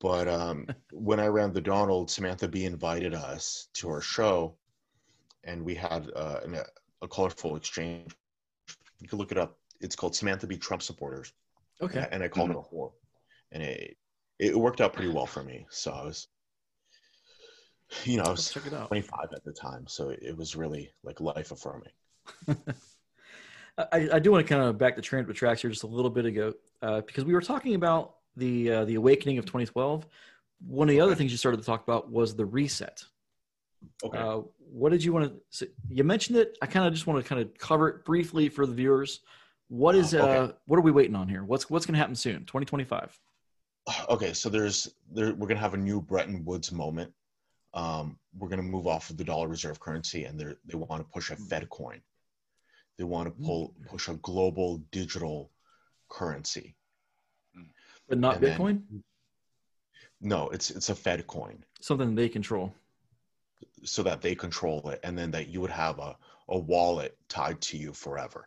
but 0.00 0.28
um, 0.28 0.66
when 0.92 1.20
i 1.20 1.26
ran 1.26 1.52
the 1.52 1.60
donald 1.60 2.10
samantha 2.10 2.48
bee 2.48 2.64
invited 2.64 3.14
us 3.14 3.68
to 3.72 3.88
her 3.88 4.00
show 4.00 4.56
and 5.46 5.64
we 5.64 5.74
had 5.74 6.10
uh, 6.14 6.40
an, 6.44 6.58
a 7.02 7.08
colorful 7.08 7.56
exchange. 7.56 8.14
You 9.00 9.08
can 9.08 9.18
look 9.18 9.32
it 9.32 9.38
up. 9.38 9.58
It's 9.80 9.96
called 9.96 10.14
samantha 10.14 10.46
bee 10.46 10.58
trump 10.58 10.82
supporters. 10.82 11.32
Okay. 11.80 12.06
And 12.10 12.22
i 12.22 12.28
called 12.28 12.50
mm-hmm. 12.50 12.58
it 12.58 12.66
a 12.72 12.74
whore. 12.74 12.92
And 13.52 13.62
it 13.62 13.96
it 14.38 14.58
worked 14.58 14.80
out 14.80 14.92
pretty 14.92 15.10
well 15.10 15.26
for 15.26 15.42
me. 15.42 15.66
So 15.70 15.92
i 15.92 16.04
was 16.04 16.28
you 18.04 18.16
know, 18.16 18.24
I 18.24 18.30
was 18.30 18.50
25 18.50 19.28
at 19.34 19.44
the 19.44 19.52
time, 19.52 19.86
so 19.86 20.10
it 20.10 20.36
was 20.36 20.56
really 20.56 20.90
like 21.02 21.20
life 21.20 21.50
affirming. 21.50 21.92
I, 23.78 24.08
I, 24.14 24.18
do 24.18 24.32
want 24.32 24.46
to 24.46 24.54
kind 24.54 24.66
of 24.66 24.78
back 24.78 24.96
the 24.96 25.02
train 25.02 25.26
tracks 25.26 25.60
here 25.60 25.70
just 25.70 25.82
a 25.82 25.86
little 25.86 26.10
bit 26.10 26.24
ago 26.24 26.54
uh, 26.82 27.02
because 27.02 27.24
we 27.24 27.34
were 27.34 27.42
talking 27.42 27.74
about 27.74 28.16
the 28.36 28.70
uh, 28.70 28.84
the 28.86 28.94
awakening 28.94 29.38
of 29.38 29.44
2012. 29.44 30.06
One 30.66 30.88
of 30.88 30.92
the 30.92 31.00
okay. 31.00 31.06
other 31.06 31.14
things 31.14 31.30
you 31.30 31.36
started 31.36 31.58
to 31.58 31.66
talk 31.66 31.82
about 31.82 32.10
was 32.10 32.34
the 32.34 32.46
reset. 32.46 33.04
Okay. 34.02 34.18
Uh, 34.18 34.40
what 34.58 34.90
did 34.90 35.04
you 35.04 35.12
want 35.12 35.26
to? 35.26 35.40
say? 35.50 35.66
You 35.90 36.04
mentioned 36.04 36.38
it. 36.38 36.56
I 36.62 36.66
kind 36.66 36.86
of 36.86 36.92
just 36.92 37.06
want 37.06 37.22
to 37.22 37.28
kind 37.28 37.40
of 37.40 37.56
cover 37.58 37.88
it 37.88 38.04
briefly 38.04 38.48
for 38.48 38.66
the 38.66 38.74
viewers. 38.74 39.20
What 39.68 39.94
is 39.94 40.14
uh, 40.14 40.22
okay. 40.22 40.54
what 40.66 40.78
are 40.78 40.82
we 40.82 40.90
waiting 40.90 41.14
on 41.14 41.28
here? 41.28 41.44
What's 41.44 41.68
what's 41.68 41.84
going 41.84 41.94
to 41.94 41.98
happen 41.98 42.16
soon? 42.16 42.40
2025. 42.40 43.18
Okay, 44.08 44.32
so 44.32 44.48
there's 44.48 44.94
there 45.12 45.32
we're 45.34 45.46
gonna 45.46 45.60
have 45.60 45.74
a 45.74 45.76
new 45.76 46.00
Bretton 46.00 46.44
Woods 46.44 46.72
moment 46.72 47.12
um, 47.76 48.18
we're 48.36 48.48
going 48.48 48.56
to 48.58 48.62
move 48.64 48.86
off 48.86 49.10
of 49.10 49.16
the 49.18 49.24
dollar 49.24 49.48
reserve 49.48 49.78
currency 49.78 50.24
and 50.24 50.40
they 50.40 50.46
they 50.64 50.76
want 50.76 51.02
to 51.02 51.12
push 51.12 51.30
a 51.30 51.36
Fed 51.36 51.68
coin. 51.70 52.00
They 52.98 53.04
want 53.04 53.28
to 53.28 53.44
pull 53.44 53.74
push 53.86 54.08
a 54.08 54.14
global 54.14 54.78
digital 54.90 55.52
currency. 56.08 56.74
But 58.08 58.18
not 58.18 58.36
and 58.36 58.44
Bitcoin? 58.44 58.82
Then, 58.88 59.04
No, 60.20 60.48
it's 60.48 60.70
it's 60.70 60.88
a 60.88 60.94
Fed 60.94 61.26
coin, 61.26 61.62
Something 61.80 62.14
they 62.14 62.28
control. 62.28 62.72
so 63.84 64.02
that 64.02 64.22
they 64.22 64.34
control 64.34 64.88
it, 64.90 65.00
and 65.04 65.16
then 65.16 65.30
that 65.32 65.48
you 65.48 65.60
would 65.60 65.70
have 65.70 65.98
a 65.98 66.16
a 66.48 66.58
wallet 66.58 67.18
tied 67.28 67.60
to 67.60 67.76
you 67.76 67.92
forever, 67.92 68.46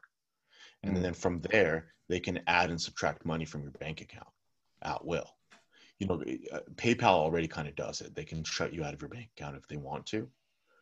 and 0.84 0.98
Mm. 0.98 1.02
then 1.02 1.14
from 1.14 1.42
there 1.42 1.94
they 2.08 2.20
can 2.20 2.40
add 2.48 2.70
and 2.72 2.82
subtract 2.82 3.26
money 3.26 3.46
from 3.46 3.62
your 3.62 3.72
bank 3.74 4.02
account 4.02 4.34
at 4.82 5.06
will. 5.06 5.30
You 6.00 6.08
know, 6.08 6.24
uh, 6.54 6.60
PayPal 6.76 7.04
already 7.04 7.48
kind 7.48 7.68
of 7.68 7.76
does 7.76 8.00
it. 8.02 8.16
They 8.16 8.24
can 8.24 8.44
shut 8.44 8.74
you 8.74 8.84
out 8.84 8.94
of 8.94 9.02
your 9.02 9.10
bank 9.10 9.30
account 9.36 9.58
if 9.58 9.68
they 9.68 9.78
want 9.78 10.06
to. 10.08 10.28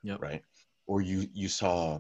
Yep. 0.04 0.22
Right. 0.22 0.44
Or 0.86 1.02
you 1.02 1.28
you 1.34 1.50
saw, 1.50 2.00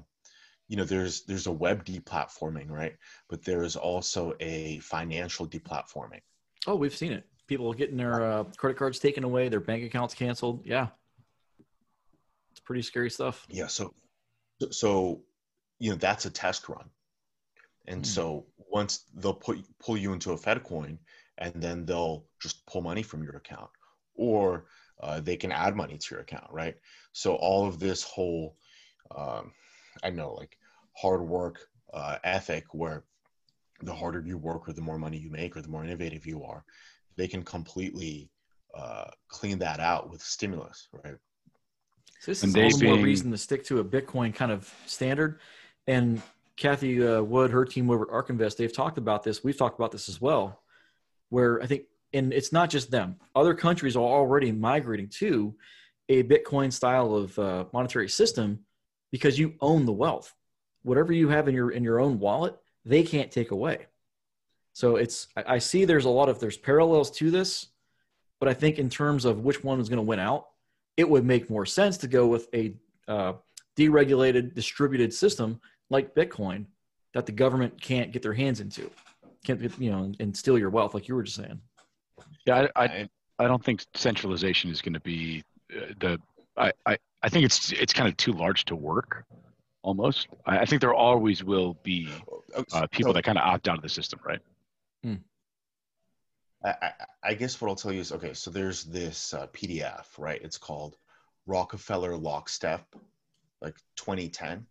you 0.68 0.78
know, 0.78 0.86
there's 0.86 1.24
there's 1.24 1.48
a 1.48 1.52
web 1.52 1.84
deplatforming, 1.84 2.70
right? 2.70 2.96
But 3.28 3.44
there 3.44 3.64
is 3.64 3.76
also 3.76 4.34
a 4.40 4.80
financial 4.80 5.48
deplatforming. 5.48 6.22
Oh, 6.68 6.76
we've 6.76 6.96
seen 6.96 7.12
it. 7.12 7.26
People 7.48 7.74
getting 7.74 7.98
their 7.98 8.22
uh, 8.22 8.44
credit 8.58 8.78
cards 8.78 9.00
taken 9.00 9.24
away, 9.24 9.50
their 9.50 9.60
bank 9.62 9.84
accounts 9.84 10.14
canceled. 10.14 10.62
Yeah, 10.66 10.88
it's 12.52 12.60
pretty 12.60 12.82
scary 12.82 13.10
stuff. 13.10 13.48
Yeah. 13.50 13.68
So, 13.68 13.94
so, 14.70 15.22
you 15.80 15.92
know, 15.92 15.96
that's 15.96 16.26
a 16.26 16.30
test 16.30 16.70
run. 16.70 16.90
And 17.88 18.00
Hmm. 18.00 18.04
so 18.04 18.46
once 18.78 18.94
they'll 19.16 19.34
put 19.48 19.58
pull 19.84 19.98
you 19.98 20.14
into 20.14 20.32
a 20.34 20.38
Fed 20.46 20.60
coin, 20.64 20.94
and 21.44 21.54
then 21.66 21.78
they'll 21.88 22.20
just 22.46 22.58
pull 22.70 22.82
money 22.90 23.04
from 23.04 23.24
your 23.24 23.36
account, 23.42 23.70
or 24.16 24.46
uh, 25.04 25.20
they 25.28 25.36
can 25.44 25.52
add 25.52 25.76
money 25.76 25.98
to 25.98 26.08
your 26.12 26.22
account, 26.22 26.50
right? 26.52 26.76
So 27.14 27.36
all 27.48 27.68
of 27.68 27.80
this 27.80 28.04
whole, 28.04 28.56
um, 29.16 29.52
I 30.04 30.10
know, 30.12 30.34
like 30.42 30.54
hard 31.02 31.22
work 31.22 31.56
uh, 31.94 32.18
ethic, 32.24 32.66
where 32.82 33.04
the 33.82 33.94
harder 34.02 34.22
you 34.32 34.38
work, 34.38 34.68
or 34.68 34.74
the 34.74 34.88
more 34.90 35.00
money 35.00 35.18
you 35.18 35.32
make, 35.42 35.56
or 35.56 35.62
the 35.62 35.74
more 35.76 35.84
innovative 35.88 36.26
you 36.26 36.44
are, 36.44 36.64
they 37.16 37.28
can 37.28 37.44
completely 37.44 38.30
uh, 38.76 39.10
clean 39.28 39.58
that 39.60 39.80
out 39.80 40.10
with 40.12 40.22
stimulus, 40.22 40.88
right? 41.04 41.18
So 42.22 42.32
this 42.32 42.44
And 42.44 42.50
is 42.50 42.56
all 42.56 42.70
they 42.70 42.78
the 42.78 42.86
more 42.86 42.96
being- 42.96 43.06
reason 43.06 43.32
to 43.32 43.38
stick 43.38 43.64
to 43.66 43.80
a 43.80 43.86
Bitcoin 43.86 44.34
kind 44.36 44.52
of 44.52 44.72
standard. 44.86 45.40
And 45.88 46.22
Cathie 46.58 47.06
uh, 47.06 47.22
Wood, 47.22 47.52
her 47.52 47.66
team 47.66 47.90
over 47.90 48.04
at 48.04 48.14
Ark 48.14 48.30
Invest, 48.30 48.58
they've 48.58 48.74
talked 48.74 48.98
about 48.98 49.24
this. 49.24 49.44
We've 49.44 49.58
talked 49.58 49.80
about 49.80 49.92
this 49.92 50.10
as 50.10 50.20
well, 50.20 50.62
where 51.30 51.62
I 51.62 51.68
think, 51.68 51.84
and 52.14 52.34
it's 52.34 52.52
not 52.52 52.70
just 52.70 52.90
them. 52.90 53.18
Other 53.36 53.54
countries 53.54 53.96
are 53.96 54.04
already 54.04 54.52
migrating 54.52 55.10
to 55.20 55.56
a 56.10 56.24
Bitcoin 56.24 56.74
style 56.74 57.14
of 57.14 57.38
uh, 57.38 57.66
monetary 57.74 58.10
system 58.10 58.60
because 59.12 59.38
you 59.38 59.54
own 59.62 59.86
the 59.86 59.94
wealth. 59.94 60.34
Whatever 60.82 61.14
you 61.14 61.30
have 61.30 61.48
in 61.48 61.54
your 61.54 61.72
in 61.72 61.84
your 61.84 62.00
own 62.00 62.18
wallet, 62.20 62.58
they 62.86 63.04
can't 63.04 63.32
take 63.32 63.52
away. 63.52 63.86
So 64.74 64.96
it's 64.96 65.28
I, 65.36 65.56
I 65.56 65.58
see 65.60 65.86
there's 65.86 66.06
a 66.06 66.10
lot 66.10 66.30
of 66.30 66.40
there's 66.40 66.58
parallels 66.58 67.12
to 67.12 67.30
this, 67.30 67.68
but 68.40 68.50
I 68.50 68.54
think 68.54 68.80
in 68.80 68.90
terms 68.90 69.26
of 69.26 69.42
which 69.42 69.64
one 69.64 69.80
is 69.80 69.90
going 69.90 69.98
to 69.98 70.04
win 70.04 70.20
out, 70.20 70.48
it 70.96 71.08
would 71.08 71.26
make 71.26 71.50
more 71.50 71.66
sense 71.66 71.98
to 71.98 72.08
go 72.08 72.26
with 72.26 72.48
a 72.54 72.74
uh, 73.08 73.34
deregulated, 73.78 74.56
distributed 74.56 75.14
system 75.14 75.60
like 75.90 76.14
Bitcoin 76.16 76.66
that 77.14 77.26
the 77.26 77.32
government 77.32 77.82
can't 77.82 78.12
get 78.12 78.22
their 78.22 78.34
hands 78.34 78.60
into, 78.60 78.92
can't 79.46 79.62
get, 79.62 79.78
you 79.80 79.90
know, 79.92 80.04
and, 80.04 80.18
and 80.20 80.36
steal 80.38 80.58
your 80.58 80.70
wealth, 80.70 80.94
like 80.94 81.08
you 81.08 81.16
were 81.16 81.24
just 81.24 81.38
saying. 81.38 81.60
Yeah, 82.46 82.68
I, 82.76 82.84
I, 82.86 83.10
I 83.40 83.48
don't 83.48 83.64
think 83.64 83.84
centralization 83.94 84.70
is 84.72 84.82
going 84.82 84.94
to 84.94 85.00
be 85.00 85.44
uh, 85.76 85.94
the. 86.00 86.20
I, 86.58 86.72
I, 86.86 86.98
I 87.24 87.30
think 87.30 87.46
it's 87.46 87.72
it's 87.72 87.94
kind 87.94 88.08
of 88.10 88.18
too 88.18 88.34
large 88.34 88.66
to 88.66 88.76
work. 88.76 89.24
Almost, 89.84 90.28
I, 90.46 90.60
I 90.60 90.66
think 90.66 90.82
there 90.82 90.94
always 90.94 91.44
will 91.44 91.78
be 91.84 92.10
uh, 92.74 92.88
people 92.88 93.12
So- 93.12 93.14
that 93.14 93.24
kind 93.24 93.38
of 93.38 93.44
opt 93.44 93.68
out 93.68 93.78
of 93.78 93.84
the 93.84 93.90
system, 93.90 94.20
right? 94.26 94.40
I, 96.64 96.70
I, 96.82 96.92
I 97.24 97.34
guess 97.36 97.62
what 97.62 97.70
I'll 97.70 97.76
tell 97.76 97.94
you 97.94 98.00
is 98.02 98.12
okay. 98.12 98.34
So 98.34 98.50
there's 98.50 98.84
this 98.84 99.34
uh, 99.34 99.48
PDF, 99.54 100.06
right? 100.18 100.42
It's 100.44 100.58
called 100.58 100.98
Rockefeller 101.46 102.18
Lockstep, 102.18 102.84
like 103.62 103.76
2010. 103.96 104.66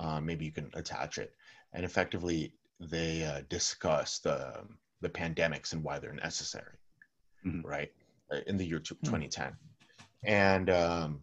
Uh, 0.00 0.20
maybe 0.20 0.44
you 0.44 0.52
can 0.52 0.70
attach 0.74 1.18
it, 1.18 1.34
and 1.72 1.84
effectively 1.84 2.52
they 2.80 3.24
uh, 3.24 3.42
discuss 3.48 4.18
the 4.18 4.64
the 5.00 5.08
pandemics 5.08 5.72
and 5.72 5.82
why 5.84 5.98
they're 5.98 6.12
necessary, 6.14 6.78
Mhm. 7.44 7.62
right? 7.64 7.92
Uh, 8.30 8.40
In 8.46 8.56
the 8.56 8.64
year 8.64 8.80
two- 8.80 8.94
Hmm. 8.96 9.06
2010, 9.06 9.56
and 10.24 10.70
um, 10.70 11.22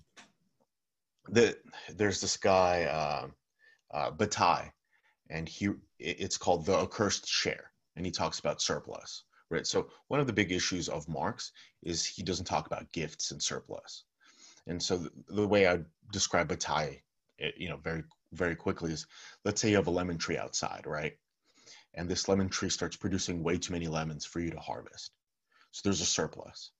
the 1.29 1.57
there's 1.89 2.21
this 2.21 2.37
guy 2.37 2.85
um, 2.85 3.35
uh, 3.91 4.11
Bataille, 4.11 4.71
and 5.29 5.47
he 5.47 5.69
it's 5.99 6.37
called 6.37 6.65
the 6.65 6.77
accursed 6.77 7.27
share, 7.27 7.71
and 7.95 8.05
he 8.05 8.11
talks 8.11 8.39
about 8.39 8.61
surplus 8.61 9.23
right? 9.49 9.67
So 9.67 9.87
one 10.07 10.19
of 10.19 10.25
the 10.25 10.33
big 10.33 10.51
issues 10.51 10.89
of 10.89 11.07
Marx 11.07 11.51
is 11.83 12.03
he 12.03 12.23
doesn't 12.23 12.45
talk 12.45 12.65
about 12.65 12.91
gifts 12.91 13.29
and 13.29 13.39
surplus. 13.43 14.05
And 14.65 14.81
so 14.81 14.97
the, 14.97 15.11
the 15.27 15.47
way 15.47 15.67
I 15.67 15.79
describe 16.11 16.47
Bataille, 16.47 16.95
it, 17.37 17.53
you 17.55 17.69
know, 17.69 17.77
very 17.77 18.03
very 18.33 18.55
quickly 18.55 18.91
is, 18.91 19.05
let's 19.45 19.61
say 19.61 19.69
you 19.69 19.75
have 19.75 19.87
a 19.87 19.91
lemon 19.91 20.17
tree 20.17 20.37
outside, 20.37 20.85
right? 20.85 21.13
And 21.93 22.09
this 22.09 22.27
lemon 22.27 22.49
tree 22.49 22.69
starts 22.69 22.97
producing 22.97 23.43
way 23.43 23.57
too 23.57 23.73
many 23.73 23.87
lemons 23.87 24.25
for 24.25 24.39
you 24.39 24.49
to 24.51 24.59
harvest. 24.59 25.11
So 25.71 25.81
there's 25.83 26.01
a 26.01 26.05
surplus. 26.05 26.71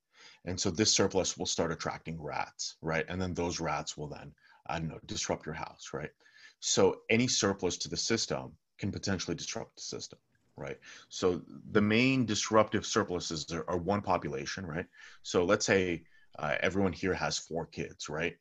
And 0.45 0.59
so 0.59 0.69
this 0.69 0.93
surplus 0.93 1.37
will 1.37 1.45
start 1.45 1.71
attracting 1.71 2.21
rats, 2.21 2.75
right? 2.81 3.05
And 3.07 3.21
then 3.21 3.33
those 3.33 3.59
rats 3.59 3.97
will 3.97 4.07
then, 4.07 4.33
I 4.67 4.79
don't 4.79 4.89
know, 4.89 4.99
disrupt 5.05 5.45
your 5.45 5.55
house, 5.55 5.89
right? 5.93 6.11
So 6.59 7.01
any 7.09 7.27
surplus 7.27 7.77
to 7.77 7.89
the 7.89 7.97
system 7.97 8.53
can 8.77 8.91
potentially 8.91 9.35
disrupt 9.35 9.75
the 9.75 9.81
system, 9.81 10.19
right? 10.57 10.77
So 11.09 11.41
the 11.71 11.81
main 11.81 12.25
disruptive 12.25 12.85
surpluses 12.85 13.45
are, 13.51 13.77
one 13.77 14.01
population, 14.01 14.65
right? 14.65 14.85
So 15.23 15.45
let's 15.45 15.65
say 15.65 16.03
uh, 16.39 16.55
everyone 16.61 16.93
here 16.93 17.13
has 17.13 17.37
four 17.37 17.65
kids, 17.65 18.09
right? 18.09 18.35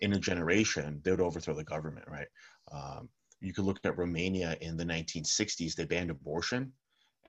In 0.00 0.12
a 0.12 0.18
generation, 0.18 1.00
they 1.02 1.10
would 1.10 1.20
overthrow 1.20 1.54
the 1.54 1.64
government, 1.64 2.06
right? 2.08 2.28
Um, 2.70 3.08
you 3.40 3.52
could 3.52 3.64
look 3.64 3.78
at 3.84 3.98
Romania 3.98 4.56
in 4.60 4.76
the 4.76 4.84
1960s, 4.84 5.74
they 5.74 5.84
banned 5.84 6.10
abortion. 6.10 6.72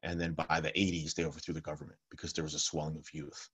And 0.03 0.20
then 0.20 0.34
by 0.34 0.59
the 0.61 0.70
80s, 0.70 1.13
they 1.13 1.26
overthrew 1.26 1.53
the 1.53 1.61
government 1.61 1.99
because 2.09 2.34
there 2.34 2.43
was 2.43 2.53
a 2.53 2.59
swelling 2.59 2.97
of 2.97 3.13
youth, 3.13 3.49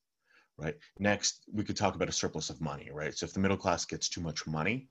right? 0.57 0.75
Next, 0.99 1.43
we 1.51 1.63
could 1.63 1.75
talk 1.75 1.95
about 1.95 2.09
a 2.09 2.13
surplus 2.13 2.49
of 2.49 2.61
money, 2.61 2.89
right? 2.91 3.17
So 3.17 3.25
if 3.25 3.33
the 3.33 3.39
middle 3.39 3.57
class 3.57 3.85
gets 3.85 4.09
too 4.09 4.21
much 4.21 4.45
money, 4.45 4.87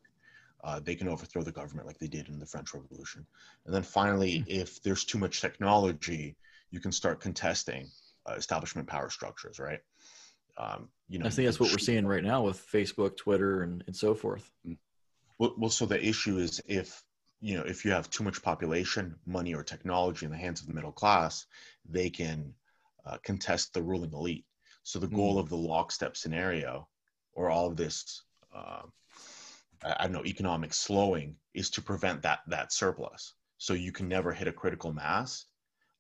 uh, 0.65 0.81
they 0.81 0.95
can 0.95 1.09
overthrow 1.09 1.43
the 1.43 1.53
government 1.53 1.87
like 1.87 1.99
they 1.99 2.09
did 2.09 2.29
in 2.29 2.39
the 2.39 2.47
French 2.47 2.75
Revolution. 2.75 3.27
And 3.67 3.75
then 3.75 3.83
finally, 3.83 4.45
if 4.47 4.83
there's 4.83 5.05
too 5.05 5.19
much 5.19 5.41
technology, 5.41 6.37
you 6.71 6.81
can 6.81 6.93
start 6.93 7.21
contesting 7.21 7.89
uh, 8.29 8.33
establishment 8.33 8.89
power 8.89 9.11
structures, 9.11 9.59
right? 9.59 9.81
Um, 10.57 10.89
you 11.09 11.19
know, 11.19 11.27
I 11.27 11.31
think 11.31 11.47
that's 11.47 11.61
what 11.61 11.73
we're 11.73 11.79
seeing 11.79 12.07
right 12.07 12.25
now 12.25 12.43
with 12.43 12.67
Facebook, 12.67 13.17
Twitter, 13.17 13.63
and, 13.63 13.83
and 13.87 13.95
so 13.95 14.15
forth. 14.15 14.51
Well, 15.39 15.55
well, 15.59 15.71
so 15.71 15.85
the 15.85 16.03
issue 16.03 16.39
is 16.39 16.63
if 16.67 17.03
you 17.41 17.57
know 17.57 17.65
if 17.65 17.85
you 17.85 17.91
have 17.91 18.09
too 18.09 18.25
much 18.25 18.43
population, 18.43 19.17
money, 19.27 19.55
or 19.55 19.63
technology 19.63 20.27
in 20.27 20.33
the 20.33 20.39
hands 20.39 20.61
of 20.61 20.67
the 20.67 20.75
middle 20.75 20.93
class, 20.93 21.47
they 21.89 22.09
can 22.09 22.55
uh, 23.05 23.19
contest 23.25 23.75
the 23.75 23.83
ruling 23.83 24.13
elite. 24.13 24.47
So 24.83 24.99
the 24.99 25.09
goal 25.09 25.39
of 25.39 25.49
the 25.49 25.57
lockstep 25.57 26.17
scenario, 26.17 26.89
or 27.33 27.51
all 27.51 27.67
of 27.67 27.77
this, 27.77 28.23
uh, 28.55 28.83
I 29.85 29.97
I 29.99 30.03
don't 30.05 30.13
know, 30.13 30.25
economic 30.25 30.73
slowing, 30.73 31.37
is 31.53 31.69
to 31.71 31.83
prevent 31.83 32.23
that 32.23 32.41
that 32.47 32.73
surplus. 32.73 33.35
So 33.59 33.75
you 33.75 33.93
can 33.93 34.09
never 34.09 34.33
hit 34.33 34.49
a 34.49 34.53
critical 34.53 34.93
mass. 34.93 35.47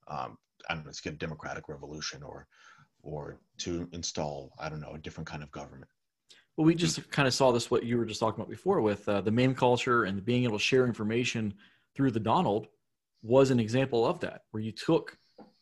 Um, 0.06 0.38
I 0.68 0.74
don't 0.74 0.84
know, 0.84 0.88
let's 0.88 1.00
get 1.00 1.14
a 1.14 1.16
democratic 1.16 1.68
revolution, 1.68 2.22
or 2.22 2.46
or 3.04 3.38
to 3.58 3.88
install, 3.92 4.52
I 4.58 4.68
don't 4.68 4.80
know, 4.80 4.94
a 4.94 4.98
different 4.98 5.28
kind 5.28 5.42
of 5.42 5.50
government. 5.52 5.90
Well, 6.56 6.64
we 6.64 6.74
just 6.74 7.10
kind 7.10 7.28
of 7.28 7.34
saw 7.34 7.52
this 7.52 7.70
what 7.70 7.84
you 7.84 7.98
were 7.98 8.04
just 8.04 8.20
talking 8.20 8.40
about 8.40 8.50
before 8.50 8.80
with 8.80 9.08
uh, 9.08 9.20
the 9.20 9.30
meme 9.30 9.54
culture 9.54 10.04
and 10.04 10.24
being 10.24 10.44
able 10.44 10.58
to 10.58 10.64
share 10.64 10.86
information 10.86 11.54
through 11.94 12.12
the 12.12 12.20
Donald 12.20 12.68
was 13.22 13.50
an 13.50 13.60
example 13.60 14.06
of 14.06 14.20
that, 14.20 14.42
where 14.50 14.62
you 14.62 14.72
took 14.72 15.16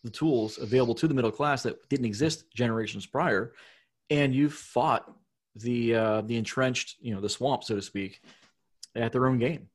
the 0.04 0.10
tools 0.10 0.58
available 0.58 0.94
to 0.96 1.08
the 1.08 1.14
middle 1.14 1.30
class 1.30 1.62
that 1.62 1.88
didn't 1.88 2.06
exist 2.06 2.44
generations 2.54 3.06
prior, 3.06 3.52
and 4.10 4.34
you 4.34 4.50
fought 4.50 5.10
the 5.54 5.94
uh, 5.94 6.20
the 6.22 6.36
entrenched, 6.36 6.96
you 7.00 7.14
know, 7.14 7.20
the 7.20 7.28
swamp, 7.28 7.62
so 7.64 7.74
to 7.76 7.82
speak, 7.82 8.20
at 8.96 9.12
their 9.12 9.26
own 9.26 9.38
game. 9.38 9.68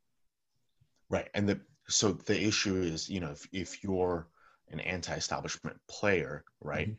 Right. 1.10 1.30
And 1.34 1.48
the 1.48 1.60
so 1.88 2.12
the 2.12 2.40
issue 2.40 2.76
is, 2.82 3.10
you 3.10 3.22
know, 3.22 3.32
if, 3.32 3.48
if 3.54 3.84
you're 3.84 4.28
an 4.70 4.82
anti-establishment 4.82 5.78
player, 5.88 6.44
right, 6.60 6.94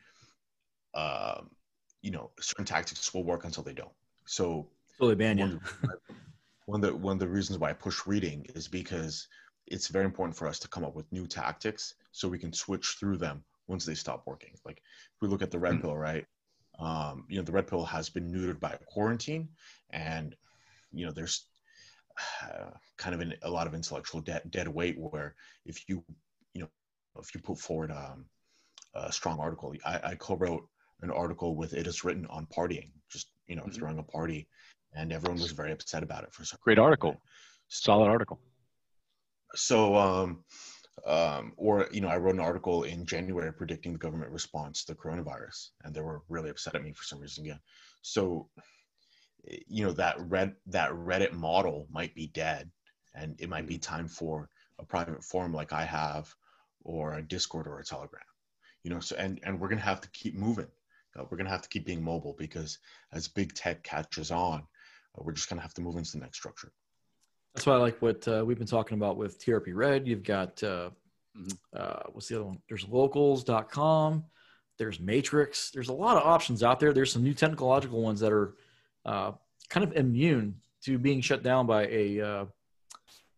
um, 0.98 1.50
you 2.02 2.10
know, 2.10 2.30
certain 2.40 2.64
tactics 2.66 3.14
will 3.14 3.24
work 3.24 3.44
until 3.44 3.64
they 3.64 3.74
don't. 3.74 3.92
So 4.26 4.68
they 5.00 5.14
ban 5.14 5.38
one, 5.38 5.50
you. 5.50 5.60
of 5.60 5.62
the- 5.82 5.98
one 6.66 6.84
of 6.84 6.90
the 6.90 6.96
one 6.96 7.12
of 7.14 7.20
the 7.20 7.28
reasons 7.28 7.58
why 7.58 7.70
I 7.70 7.74
push 7.74 8.06
reading 8.06 8.46
is 8.54 8.68
because 8.68 9.28
it's 9.66 9.88
very 9.88 10.04
important 10.06 10.36
for 10.36 10.48
us 10.48 10.58
to 10.60 10.68
come 10.68 10.84
up 10.84 10.94
with 10.96 11.10
new 11.12 11.26
tactics 11.26 11.94
so 12.12 12.28
we 12.28 12.38
can 12.38 12.52
switch 12.52 12.96
through 12.98 13.18
them 13.18 13.44
once 13.68 13.84
they 13.84 13.94
stop 13.94 14.26
working. 14.26 14.54
Like 14.64 14.78
if 14.78 15.22
we 15.22 15.28
look 15.28 15.42
at 15.42 15.50
the 15.50 15.58
red 15.58 15.74
Mm. 15.76 15.82
pill, 15.82 15.96
right? 15.96 16.26
Um, 16.78 17.26
you 17.28 17.36
know, 17.38 17.44
the 17.44 17.52
red 17.52 17.66
pill 17.66 17.84
has 17.84 18.08
been 18.08 18.32
neutered 18.32 18.60
by 18.60 18.76
quarantine, 18.86 19.48
and 19.90 20.36
you 20.92 21.06
know, 21.06 21.12
there's 21.12 21.46
uh, 22.42 22.70
kind 22.98 23.14
of 23.14 23.20
an, 23.20 23.34
a 23.42 23.50
lot 23.50 23.66
of 23.66 23.74
intellectual 23.74 24.20
dead, 24.20 24.42
dead 24.50 24.68
weight 24.68 24.98
where 24.98 25.34
if 25.66 25.88
you 25.88 26.04
you 26.54 26.62
know 26.62 26.68
if 27.20 27.34
you 27.34 27.40
put 27.40 27.58
forward 27.58 27.90
um, 27.90 28.26
a 28.94 29.12
strong 29.12 29.38
article, 29.40 29.74
I, 29.84 30.00
I 30.10 30.14
co-wrote 30.16 30.68
an 31.00 31.10
article 31.10 31.56
with 31.56 31.74
it 31.74 31.86
is 31.86 32.04
written 32.04 32.26
on 32.26 32.46
partying, 32.46 32.90
just 33.08 33.32
you 33.46 33.56
know, 33.56 33.64
Mhm. 33.64 33.74
throwing 33.74 33.98
a 33.98 34.02
party, 34.02 34.48
and 34.92 35.12
everyone 35.12 35.40
was 35.40 35.52
very 35.52 35.72
upset 35.72 36.02
about 36.02 36.24
it 36.24 36.32
for 36.32 36.44
some. 36.44 36.58
Great 36.62 36.78
article. 36.78 37.20
Solid 37.68 38.08
article. 38.08 38.40
So, 39.54 39.96
um, 39.96 40.44
um, 41.06 41.54
or 41.56 41.88
you 41.92 42.00
know, 42.00 42.08
I 42.08 42.16
wrote 42.16 42.34
an 42.34 42.40
article 42.40 42.82
in 42.84 43.06
January 43.06 43.52
predicting 43.52 43.92
the 43.92 43.98
government 43.98 44.32
response 44.32 44.84
to 44.84 44.94
the 44.94 45.00
coronavirus, 45.00 45.70
and 45.84 45.94
they 45.94 46.00
were 46.00 46.22
really 46.28 46.50
upset 46.50 46.74
at 46.74 46.82
me 46.82 46.92
for 46.92 47.04
some 47.04 47.20
reason 47.20 47.44
again. 47.44 47.60
So, 48.02 48.50
eh, 49.48 49.60
you 49.66 49.84
know, 49.84 49.92
that 49.92 50.20
red 50.20 50.56
that 50.66 50.90
Reddit 50.90 51.32
model 51.32 51.86
might 51.90 52.14
be 52.14 52.26
dead, 52.28 52.70
and 53.14 53.40
it 53.40 53.48
might 53.48 53.66
be 53.66 53.78
time 53.78 54.08
for 54.08 54.50
a 54.78 54.84
private 54.84 55.24
forum 55.24 55.54
like 55.54 55.72
I 55.72 55.84
have, 55.84 56.34
or 56.82 57.14
a 57.14 57.22
Discord 57.22 57.66
or 57.66 57.78
a 57.78 57.84
Telegram. 57.84 58.22
You 58.82 58.90
know, 58.90 59.00
so 59.00 59.16
and 59.16 59.40
and 59.42 59.58
we're 59.58 59.68
gonna 59.68 59.80
have 59.80 60.00
to 60.02 60.10
keep 60.10 60.34
moving. 60.34 60.70
Uh, 61.16 61.24
we're 61.30 61.36
gonna 61.36 61.50
have 61.50 61.62
to 61.62 61.68
keep 61.68 61.84
being 61.86 62.02
mobile 62.02 62.34
because 62.38 62.78
as 63.12 63.28
big 63.28 63.54
tech 63.54 63.82
catches 63.82 64.30
on, 64.30 64.60
uh, 64.60 65.22
we're 65.22 65.32
just 65.32 65.48
gonna 65.48 65.62
have 65.62 65.74
to 65.74 65.80
move 65.80 65.96
into 65.96 66.12
the 66.12 66.18
next 66.18 66.38
structure. 66.38 66.72
That's 67.54 67.66
why 67.66 67.74
I 67.74 67.78
like 67.78 68.00
what 68.00 68.26
uh, 68.28 68.44
we've 68.46 68.58
been 68.58 68.66
talking 68.66 68.96
about 68.96 69.16
with 69.16 69.38
TRP 69.44 69.72
Red. 69.74 70.06
You've 70.06 70.22
got 70.22 70.62
uh, 70.62 70.90
Mhm. 71.36 71.58
uh, 71.74 72.02
what's 72.12 72.26
the 72.28 72.34
other 72.36 72.44
one? 72.46 72.60
There's 72.68 72.86
locals.com. 72.88 74.24
There's 74.76 74.98
Matrix. 75.00 75.70
There's 75.70 75.88
a 75.88 75.92
lot 75.92 76.16
of 76.16 76.24
options 76.26 76.62
out 76.62 76.80
there. 76.80 76.92
There's 76.92 77.12
some 77.12 77.22
new 77.22 77.34
technological 77.34 78.02
ones 78.02 78.20
that 78.20 78.32
are 78.32 78.56
uh, 79.04 79.32
kind 79.68 79.84
of 79.84 79.92
immune 79.96 80.60
to 80.82 80.98
being 80.98 81.20
shut 81.20 81.42
down 81.42 81.66
by 81.66 81.86
a 81.86 82.46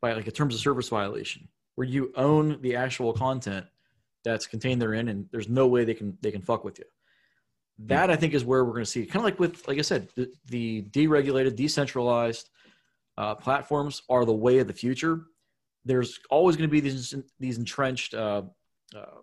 by 0.00 0.12
like 0.14 0.26
a 0.26 0.30
terms 0.30 0.54
of 0.54 0.60
service 0.60 0.88
violation, 0.88 1.46
where 1.74 1.86
you 1.86 2.10
own 2.16 2.60
the 2.62 2.74
actual 2.74 3.12
content 3.12 3.66
that's 4.24 4.46
contained 4.46 4.80
therein, 4.80 5.08
and 5.08 5.28
there's 5.30 5.48
no 5.48 5.66
way 5.66 5.84
they 5.84 5.94
can 5.94 6.16
they 6.22 6.30
can 6.30 6.40
fuck 6.42 6.64
with 6.64 6.78
you. 6.78 6.84
That 7.86 8.10
I 8.10 8.16
think 8.16 8.34
is 8.34 8.44
where 8.44 8.64
we're 8.64 8.72
going 8.72 8.84
to 8.84 8.90
see, 8.90 9.06
kind 9.06 9.16
of 9.16 9.24
like 9.24 9.40
with, 9.40 9.66
like 9.66 9.78
I 9.78 9.82
said, 9.82 10.08
the, 10.14 10.30
the 10.48 10.82
deregulated, 10.82 11.56
decentralized 11.56 12.50
uh, 13.16 13.34
platforms 13.36 14.02
are 14.10 14.24
the 14.24 14.34
way 14.34 14.58
of 14.58 14.66
the 14.66 14.74
future. 14.74 15.22
There's 15.84 16.18
always 16.30 16.56
going 16.56 16.68
to 16.68 16.72
be 16.72 16.80
these 16.80 17.14
these 17.38 17.56
entrenched 17.56 18.12
uh, 18.12 18.42
uh, 18.94 19.20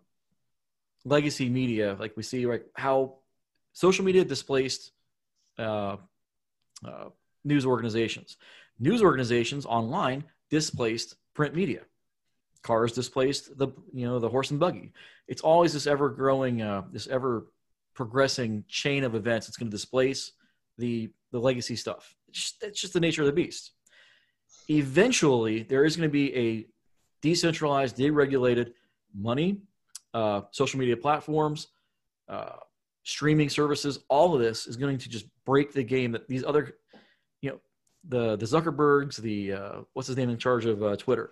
legacy 1.06 1.50
media, 1.50 1.98
like 2.00 2.18
we 2.18 2.24
see, 2.24 2.46
right? 2.46 2.64
How 2.76 3.18
social 3.74 4.04
media 4.04 4.26
displaced 4.26 4.92
uh, 5.60 5.98
uh, 6.84 7.10
news 7.44 7.66
organizations. 7.66 8.38
News 8.80 9.04
organizations 9.04 9.66
online 9.66 10.24
displaced 10.50 11.16
print 11.36 11.56
media. 11.56 11.82
Cars 12.64 12.92
displaced 12.92 13.58
the 13.58 13.68
you 13.94 14.08
know 14.08 14.18
the 14.20 14.30
horse 14.30 14.50
and 14.50 14.60
buggy. 14.60 14.94
It's 15.28 15.42
always 15.42 15.74
this 15.74 15.86
ever 15.86 16.10
growing, 16.10 16.62
uh, 16.62 16.84
this 16.92 17.08
ever 17.08 17.46
progressing 17.98 18.64
chain 18.70 19.04
of 19.04 19.14
events. 19.16 19.50
It's 19.50 19.58
going 19.58 19.70
to 19.70 19.76
displace 19.76 20.32
the 20.78 21.10
the 21.34 21.40
legacy 21.40 21.76
stuff. 21.76 22.16
It's 22.30 22.40
just, 22.40 22.64
it's 22.64 22.80
just 22.80 22.94
the 22.94 23.02
nature 23.02 23.24
of 23.24 23.26
the 23.26 23.34
beast 23.34 23.72
eventually 24.70 25.64
there 25.64 25.86
is 25.86 25.96
going 25.96 26.10
to 26.10 26.12
be 26.14 26.36
a 26.36 26.66
decentralized, 27.22 27.98
deregulated 27.98 28.74
money, 29.16 29.62
uh, 30.14 30.42
social 30.52 30.80
media 30.80 30.98
platforms, 30.98 31.68
uh, 32.30 32.58
streaming 33.04 33.50
services. 33.50 34.00
All 34.10 34.34
of 34.36 34.42
this 34.42 34.68
is 34.68 34.76
going 34.76 34.98
to 34.98 35.10
just 35.10 35.26
break 35.46 35.72
the 35.74 35.84
game 35.84 36.12
that 36.12 36.28
these 36.28 36.44
other, 36.44 36.76
you 37.42 37.52
know, 37.52 37.60
the 38.10 38.36
the 38.36 38.46
Zuckerbergs, 38.46 39.18
the 39.18 39.54
uh, 39.54 39.72
what's 39.94 40.08
his 40.08 40.18
name 40.18 40.30
in 40.30 40.38
charge 40.38 40.66
of 40.66 40.84
uh, 40.84 40.96
Twitter. 40.96 41.32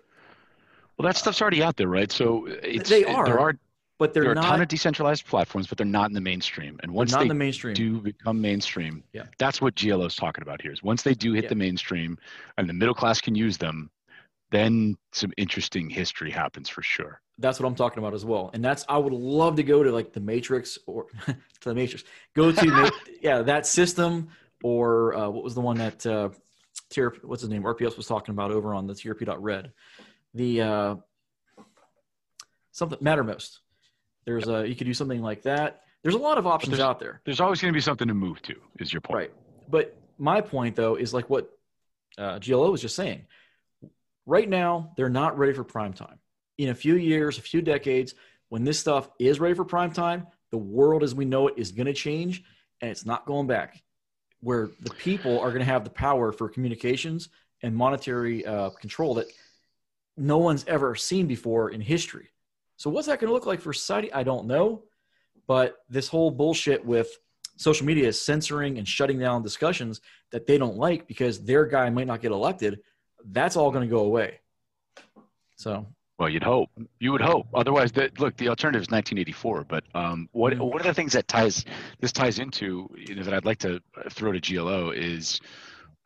Well, 0.96 1.06
that 1.06 1.16
stuff's 1.16 1.42
already 1.42 1.62
out 1.62 1.76
there, 1.76 1.88
right? 1.88 2.10
So 2.10 2.46
it's, 2.46 2.88
They 2.88 3.02
There 3.04 3.14
are, 3.14 3.50
are 3.50 3.58
But 3.98 4.12
they're 4.12 4.24
there 4.24 4.32
are 4.32 4.34
not. 4.34 4.44
a 4.44 4.48
ton 4.48 4.60
of 4.62 4.68
decentralized 4.68 5.26
platforms, 5.26 5.66
but 5.66 5.78
they're 5.78 5.86
not 5.86 6.08
in 6.10 6.14
the 6.14 6.20
mainstream. 6.20 6.78
And 6.82 6.92
once 6.92 7.14
they 7.16 7.28
the 7.28 7.34
mainstream. 7.34 7.74
do 7.74 8.00
become 8.00 8.40
mainstream, 8.40 9.02
Yeah. 9.12 9.24
that's 9.38 9.60
what 9.60 9.74
GLO 9.74 10.04
is 10.04 10.14
talking 10.16 10.42
about 10.42 10.60
here. 10.60 10.70
Is 10.72 10.82
once 10.82 11.02
they 11.02 11.14
do 11.14 11.32
hit 11.32 11.44
Yeah. 11.44 11.48
the 11.50 11.54
mainstream 11.54 12.18
and 12.58 12.68
the 12.68 12.74
middle 12.74 12.94
class 12.94 13.20
can 13.22 13.34
use 13.34 13.56
them, 13.56 13.90
then 14.50 14.96
some 15.12 15.32
interesting 15.38 15.88
history 15.88 16.30
happens 16.30 16.68
for 16.68 16.82
sure. 16.82 17.20
That's 17.38 17.58
what 17.58 17.66
I'm 17.66 17.74
talking 17.74 17.98
about 17.98 18.12
as 18.14 18.24
well. 18.24 18.50
And 18.52 18.62
that's 18.64 18.84
I 18.88 18.98
would 18.98 19.12
love 19.14 19.56
to 19.56 19.62
go 19.62 19.82
to 19.82 19.90
like 19.90 20.12
the 20.12 20.20
Matrix 20.20 20.78
or 20.86 21.06
to 21.26 21.34
the 21.62 21.74
Matrix. 21.74 22.04
Go 22.34 22.52
to 22.52 22.66
Ma- 22.66 22.90
yeah 23.22 23.40
that 23.42 23.66
system 23.66 24.28
or 24.62 25.14
uh, 25.14 25.28
what 25.30 25.42
was 25.42 25.54
the 25.54 25.60
one 25.62 25.78
that 25.78 26.04
uh, 26.06 26.28
TRP, 26.90 27.24
what's 27.24 27.40
his 27.42 27.50
name 27.50 27.62
RPS 27.62 27.96
was 27.96 28.06
talking 28.06 28.32
about 28.34 28.50
over 28.50 28.74
on 28.74 28.86
the 28.86 28.94
TRP.red. 28.94 29.72
The 30.34 30.60
uh, 30.60 30.94
something 32.72 32.98
Mattermost. 32.98 33.58
There's 34.26 34.48
a 34.48 34.66
you 34.66 34.74
could 34.74 34.86
do 34.86 34.94
something 34.94 35.22
like 35.22 35.42
that. 35.42 35.82
There's 36.02 36.14
a 36.14 36.18
lot 36.18 36.38
of 36.38 36.46
options 36.46 36.78
out 36.78 37.00
there. 37.00 37.20
There's 37.24 37.40
always 37.40 37.60
going 37.60 37.72
to 37.72 37.76
be 37.76 37.80
something 37.80 38.08
to 38.08 38.14
move 38.14 38.40
to. 38.42 38.54
Is 38.78 38.92
your 38.92 39.00
point? 39.00 39.16
Right. 39.16 39.32
But 39.68 39.96
my 40.18 40.40
point, 40.40 40.76
though, 40.76 40.94
is 40.94 41.12
like 41.12 41.28
what 41.28 41.50
uh, 42.18 42.38
GLO 42.38 42.70
was 42.70 42.80
just 42.80 42.94
saying. 42.96 43.26
Right 44.24 44.48
now, 44.48 44.92
they're 44.96 45.08
not 45.08 45.38
ready 45.38 45.52
for 45.52 45.64
prime 45.64 45.92
time. 45.92 46.18
In 46.58 46.68
a 46.68 46.74
few 46.74 46.96
years, 46.96 47.38
a 47.38 47.42
few 47.42 47.62
decades, 47.62 48.14
when 48.48 48.64
this 48.64 48.78
stuff 48.78 49.08
is 49.18 49.40
ready 49.40 49.54
for 49.54 49.64
prime 49.64 49.92
time, 49.92 50.26
the 50.50 50.58
world 50.58 51.02
as 51.02 51.14
we 51.14 51.24
know 51.24 51.48
it 51.48 51.54
is 51.56 51.72
going 51.72 51.86
to 51.86 51.92
change 51.92 52.42
and 52.80 52.90
it's 52.90 53.04
not 53.04 53.26
going 53.26 53.46
back. 53.46 53.82
Where 54.40 54.70
the 54.80 54.90
people 54.90 55.40
are 55.40 55.48
going 55.50 55.60
to 55.60 55.64
have 55.64 55.84
the 55.84 55.90
power 55.90 56.30
for 56.30 56.48
communications 56.48 57.28
and 57.62 57.74
monetary 57.74 58.44
uh, 58.46 58.70
control 58.70 59.14
that 59.14 59.26
no 60.16 60.38
one's 60.38 60.64
ever 60.66 60.94
seen 60.94 61.26
before 61.26 61.70
in 61.70 61.80
history. 61.80 62.28
So, 62.76 62.90
what's 62.90 63.06
that 63.06 63.20
going 63.20 63.28
to 63.28 63.34
look 63.34 63.46
like 63.46 63.60
for 63.60 63.72
society? 63.72 64.12
I 64.12 64.22
don't 64.22 64.46
know. 64.46 64.82
But 65.46 65.76
this 65.88 66.08
whole 66.08 66.30
bullshit 66.30 66.84
with 66.84 67.08
social 67.56 67.86
media 67.86 68.08
is 68.08 68.20
censoring 68.20 68.78
and 68.78 68.86
shutting 68.86 69.18
down 69.18 69.42
discussions 69.42 70.00
that 70.32 70.46
they 70.46 70.58
don't 70.58 70.76
like 70.76 71.06
because 71.06 71.42
their 71.44 71.64
guy 71.64 71.88
might 71.88 72.06
not 72.06 72.20
get 72.20 72.32
elected, 72.32 72.80
that's 73.30 73.56
all 73.56 73.70
going 73.70 73.88
to 73.88 73.90
go 73.90 74.00
away. 74.00 74.40
So, 75.56 75.86
Well, 76.18 76.28
you'd 76.28 76.42
hope. 76.42 76.68
You 76.98 77.12
would 77.12 77.20
hope. 77.20 77.46
Otherwise, 77.54 77.92
the, 77.92 78.10
look, 78.18 78.36
the 78.36 78.48
alternative 78.48 78.82
is 78.82 78.90
1984. 78.90 79.64
But 79.68 79.84
um, 79.94 80.28
what 80.32 80.52
Mhm. 80.52 80.70
one 80.70 80.80
of 80.80 80.86
the 80.86 80.94
things 80.94 81.12
that 81.12 81.28
ties 81.28 81.64
this 82.00 82.12
ties 82.12 82.38
into 82.38 82.88
you 82.96 83.14
know, 83.14 83.22
that 83.22 83.32
I'd 83.32 83.44
like 83.46 83.58
to 83.58 83.80
throw 84.10 84.32
to 84.32 84.40
GLO 84.40 84.90
is 84.90 85.40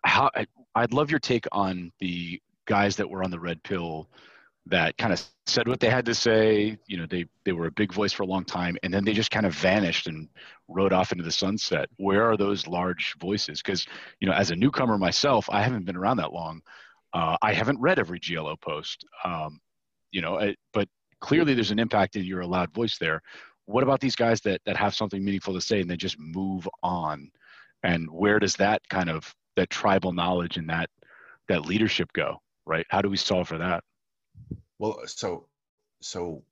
how 0.05 0.31
I, 0.37 0.47
I'd 0.75 0.93
love 0.93 1.11
your 1.11 1.21
take 1.21 1.47
on 1.53 1.91
the 1.99 2.41
guys 2.67 2.95
that 2.97 3.09
were 3.09 3.25
on 3.25 3.31
the 3.31 3.41
red 3.41 3.63
pill 3.65 4.09
that 4.71 4.97
kind 4.99 5.13
of 5.13 5.23
said 5.47 5.69
what 5.69 5.81
they 5.81 5.91
had 5.91 6.07
to 6.07 6.15
say. 6.15 6.79
You 6.87 6.97
know, 6.97 7.07
they 7.07 7.27
they 7.45 7.53
were 7.53 7.67
a 7.67 7.73
big 7.73 7.93
voice 7.93 8.13
for 8.13 8.23
a 8.23 8.27
long 8.27 8.45
time, 8.45 8.77
and 8.83 8.93
then 8.93 9.05
they 9.05 9.13
just 9.13 9.31
kind 9.31 9.47
of 9.47 9.55
vanished 9.55 10.07
and 10.07 10.29
rode 10.69 10.93
off 10.93 11.13
into 11.13 11.25
the 11.25 11.33
sunset. 11.33 11.89
Where 11.97 12.25
are 12.31 12.37
those 12.37 12.67
large 12.67 13.15
voices? 13.21 13.61
Because 13.63 13.87
you 14.21 14.29
know, 14.29 14.35
as 14.35 14.51
a 14.51 14.57
newcomer 14.57 14.97
myself, 14.99 15.49
I 15.51 15.63
haven't 15.63 15.85
been 15.85 15.97
around 15.97 16.17
that 16.19 16.33
long. 16.33 16.63
Uh, 17.13 17.37
I 17.43 17.53
haven't 17.53 17.81
read 17.81 17.99
every 17.99 18.21
GLO 18.21 18.57
post. 18.57 19.05
Um, 19.25 19.61
you 20.13 20.23
know, 20.23 20.39
I, 20.39 20.55
but 20.73 20.89
clearly 21.21 21.55
there's 21.55 21.73
an 21.73 21.79
impact 21.79 22.17
in 22.17 22.25
your 22.25 22.45
loud 22.45 22.73
voice 22.73 22.99
there. 22.99 23.21
What 23.67 23.83
about 23.83 24.01
these 24.01 24.17
guys 24.17 24.41
that 24.43 24.61
that 24.67 24.77
have 24.77 24.95
something 24.95 25.25
meaningful 25.25 25.55
to 25.55 25.61
say 25.61 25.81
and 25.81 25.91
they 25.91 25.97
just 25.97 26.19
move 26.19 26.69
on? 26.83 27.31
And 27.83 28.09
where 28.11 28.39
does 28.39 28.55
that 28.57 28.83
kind 28.89 29.11
of 29.11 29.35
that 29.57 29.71
tribal 29.71 30.13
knowledge 30.13 30.57
and 30.57 30.69
that 30.71 30.91
that 31.49 31.67
leadership 31.67 32.13
go? 32.13 32.41
Right? 32.67 32.87
How 32.91 33.03
do 33.03 33.09
we 33.11 33.17
solve 33.17 33.49
for 33.49 33.59
that? 33.59 33.83
Well, 34.81 35.07
so 35.07 35.47
so 36.01 36.43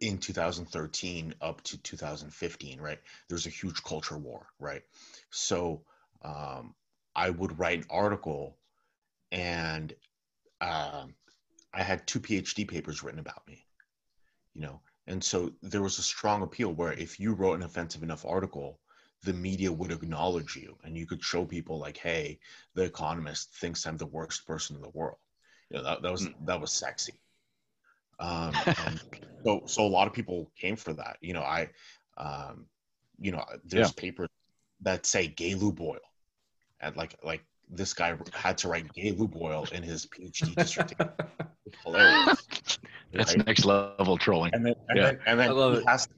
in 0.00 0.18
2013 0.18 1.34
up 1.40 1.62
to 1.62 1.78
2015, 1.78 2.80
right? 2.80 2.98
There's 3.28 3.46
a 3.46 3.50
huge 3.50 3.82
culture 3.84 4.18
war, 4.18 4.48
right? 4.58 4.82
So 5.30 5.82
um, 6.22 6.74
I 7.14 7.30
would 7.30 7.56
write 7.58 7.78
an 7.78 7.86
article, 7.88 8.58
and 9.32 9.94
um, 10.60 11.14
I 11.74 11.82
had 11.84 12.06
two 12.06 12.20
PhD 12.20 12.66
papers 12.68 13.02
written 13.04 13.20
about 13.20 13.46
me, 13.46 13.64
you 14.54 14.62
know, 14.62 14.80
and 15.06 15.22
so 15.22 15.52
there 15.62 15.82
was 15.82 15.98
a 15.98 16.02
strong 16.02 16.42
appeal 16.42 16.72
where 16.72 16.92
if 16.94 17.20
you 17.20 17.34
wrote 17.34 17.54
an 17.54 17.62
offensive 17.62 18.02
enough 18.02 18.24
article, 18.26 18.80
the 19.24 19.34
media 19.34 19.72
would 19.72 19.92
acknowledge 19.92 20.56
you, 20.56 20.78
and 20.84 20.96
you 20.98 21.06
could 21.06 21.22
show 21.24 21.44
people 21.44 21.78
like, 21.78 21.98
"Hey, 21.98 22.40
the 22.74 22.84
Economist 22.84 23.54
thinks 23.54 23.86
I'm 23.86 23.98
the 23.98 24.06
worst 24.06 24.46
person 24.46 24.76
in 24.76 24.82
the 24.82 24.90
world." 24.90 25.18
You 25.70 25.78
know, 25.78 25.84
that, 25.84 26.02
that 26.02 26.12
was 26.12 26.28
that 26.44 26.60
was 26.60 26.72
sexy. 26.72 27.14
Um, 28.20 28.54
and 28.86 29.00
so 29.44 29.62
so 29.66 29.84
a 29.84 29.88
lot 29.88 30.06
of 30.06 30.12
people 30.12 30.50
came 30.58 30.76
for 30.76 30.92
that. 30.94 31.16
You 31.20 31.34
know, 31.34 31.42
I, 31.42 31.68
um, 32.16 32.66
you 33.20 33.32
know, 33.32 33.44
there's 33.64 33.92
papers 33.92 34.28
that 34.82 35.06
say 35.06 35.28
gay 35.28 35.54
lube 35.54 35.80
oil, 35.80 35.98
and 36.80 36.96
like 36.96 37.16
like 37.22 37.42
this 37.70 37.92
guy 37.92 38.16
had 38.32 38.58
to 38.58 38.68
write 38.68 38.92
gay 38.94 39.12
lube 39.12 39.36
oil 39.36 39.68
in 39.72 39.82
his 39.82 40.06
PhD 40.06 40.54
dissertation. 40.56 41.12
Hilarious. 41.84 42.46
That's 43.12 43.36
right? 43.36 43.46
next 43.46 43.64
level 43.64 44.16
trolling. 44.16 44.52
And 44.54 44.64
then 44.64 44.74
and 44.88 44.98
Yeah. 44.98 45.04
then, 45.06 45.18
and 45.26 45.40
then 45.40 45.50
I 45.50 45.52
love 45.52 45.78
he 45.78 45.84
has 45.86 46.06
to 46.06 46.14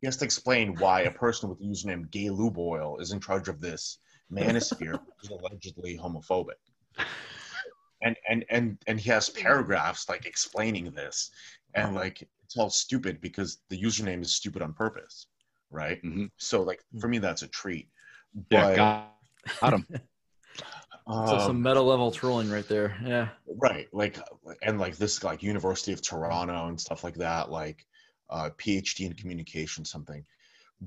he 0.00 0.06
has 0.06 0.16
to 0.18 0.24
explain 0.24 0.76
why 0.76 1.02
a 1.02 1.10
person 1.10 1.48
with 1.48 1.58
the 1.58 1.66
username 1.66 2.10
gay 2.10 2.30
lube 2.30 2.58
oil 2.58 2.98
is 2.98 3.12
in 3.12 3.20
charge 3.20 3.48
of 3.48 3.60
this 3.60 3.98
manosphere, 4.32 4.92
which 4.92 5.22
is 5.22 5.30
allegedly 5.30 5.98
homophobic. 5.98 6.60
And 8.02 8.16
and 8.28 8.44
and 8.50 8.78
and 8.86 8.98
he 9.00 9.10
has 9.10 9.28
paragraphs 9.30 10.08
like 10.08 10.26
explaining 10.26 10.90
this, 10.92 11.30
and 11.74 11.94
like 11.94 12.22
it's 12.44 12.56
all 12.56 12.70
stupid 12.70 13.20
because 13.20 13.58
the 13.68 13.80
username 13.80 14.22
is 14.22 14.34
stupid 14.34 14.62
on 14.62 14.72
purpose. 14.72 15.26
right? 15.70 16.02
Mhm. 16.02 16.30
So 16.36 16.62
like 16.62 16.82
for 17.00 17.08
me, 17.08 17.18
that's 17.18 17.42
a 17.42 17.48
treat. 17.48 17.88
Yeah, 18.50 18.62
But, 18.70 18.76
got, 18.76 19.12
got 19.60 19.74
him. 19.74 19.86
So 21.06 21.38
some 21.38 21.56
um, 21.56 21.62
meta 21.62 21.80
level 21.80 22.12
trolling 22.12 22.48
right 22.50 22.68
there. 22.68 22.96
Yeah. 23.04 23.28
right 23.58 23.88
like 23.92 24.18
and 24.62 24.78
like 24.78 24.96
this 24.96 25.24
like 25.24 25.42
university 25.42 25.92
of 25.92 26.00
toronto 26.02 26.68
and 26.68 26.80
stuff 26.80 27.02
like 27.02 27.16
that 27.16 27.50
like 27.50 27.84
uh 28.28 28.50
phd 28.58 29.00
in 29.00 29.12
communication 29.14 29.84
something 29.84 30.24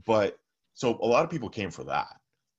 but 0.05 0.37
so 0.75 0.97
a 1.01 1.05
lot 1.05 1.25
of 1.25 1.29
people 1.29 1.49
came 1.49 1.69
for 1.69 1.83
that 1.83 2.07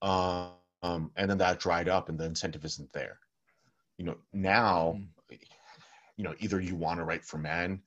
um 0.03 1.11
and 1.17 1.31
then 1.31 1.39
that 1.39 1.59
dried 1.59 1.89
up 1.89 2.09
and 2.11 2.19
the 2.19 2.25
incentive 2.25 2.65
isn't 2.65 2.93
there 2.93 3.19
you 3.99 4.05
know 4.05 4.17
now 4.33 4.99
you 6.17 6.25
know 6.25 6.35
either 6.39 6.61
you 6.61 6.75
want 6.77 6.99
to 6.99 7.05
write 7.05 7.25
for 7.25 7.39
men 7.39 7.81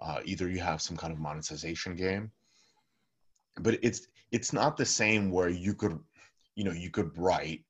uh 0.00 0.20
either 0.24 0.48
you 0.48 0.60
have 0.60 0.80
some 0.80 0.96
kind 0.96 1.12
of 1.12 1.18
monetization 1.18 1.94
game. 1.94 2.30
But 3.60 3.78
it's 3.82 4.06
it's 4.30 4.52
not 4.52 4.76
the 4.76 4.86
same 4.86 5.30
where 5.30 5.48
you 5.48 5.74
could 5.74 5.98
you 6.54 6.64
know 6.64 6.72
you 6.72 6.90
could 6.90 7.16
write 7.18 7.64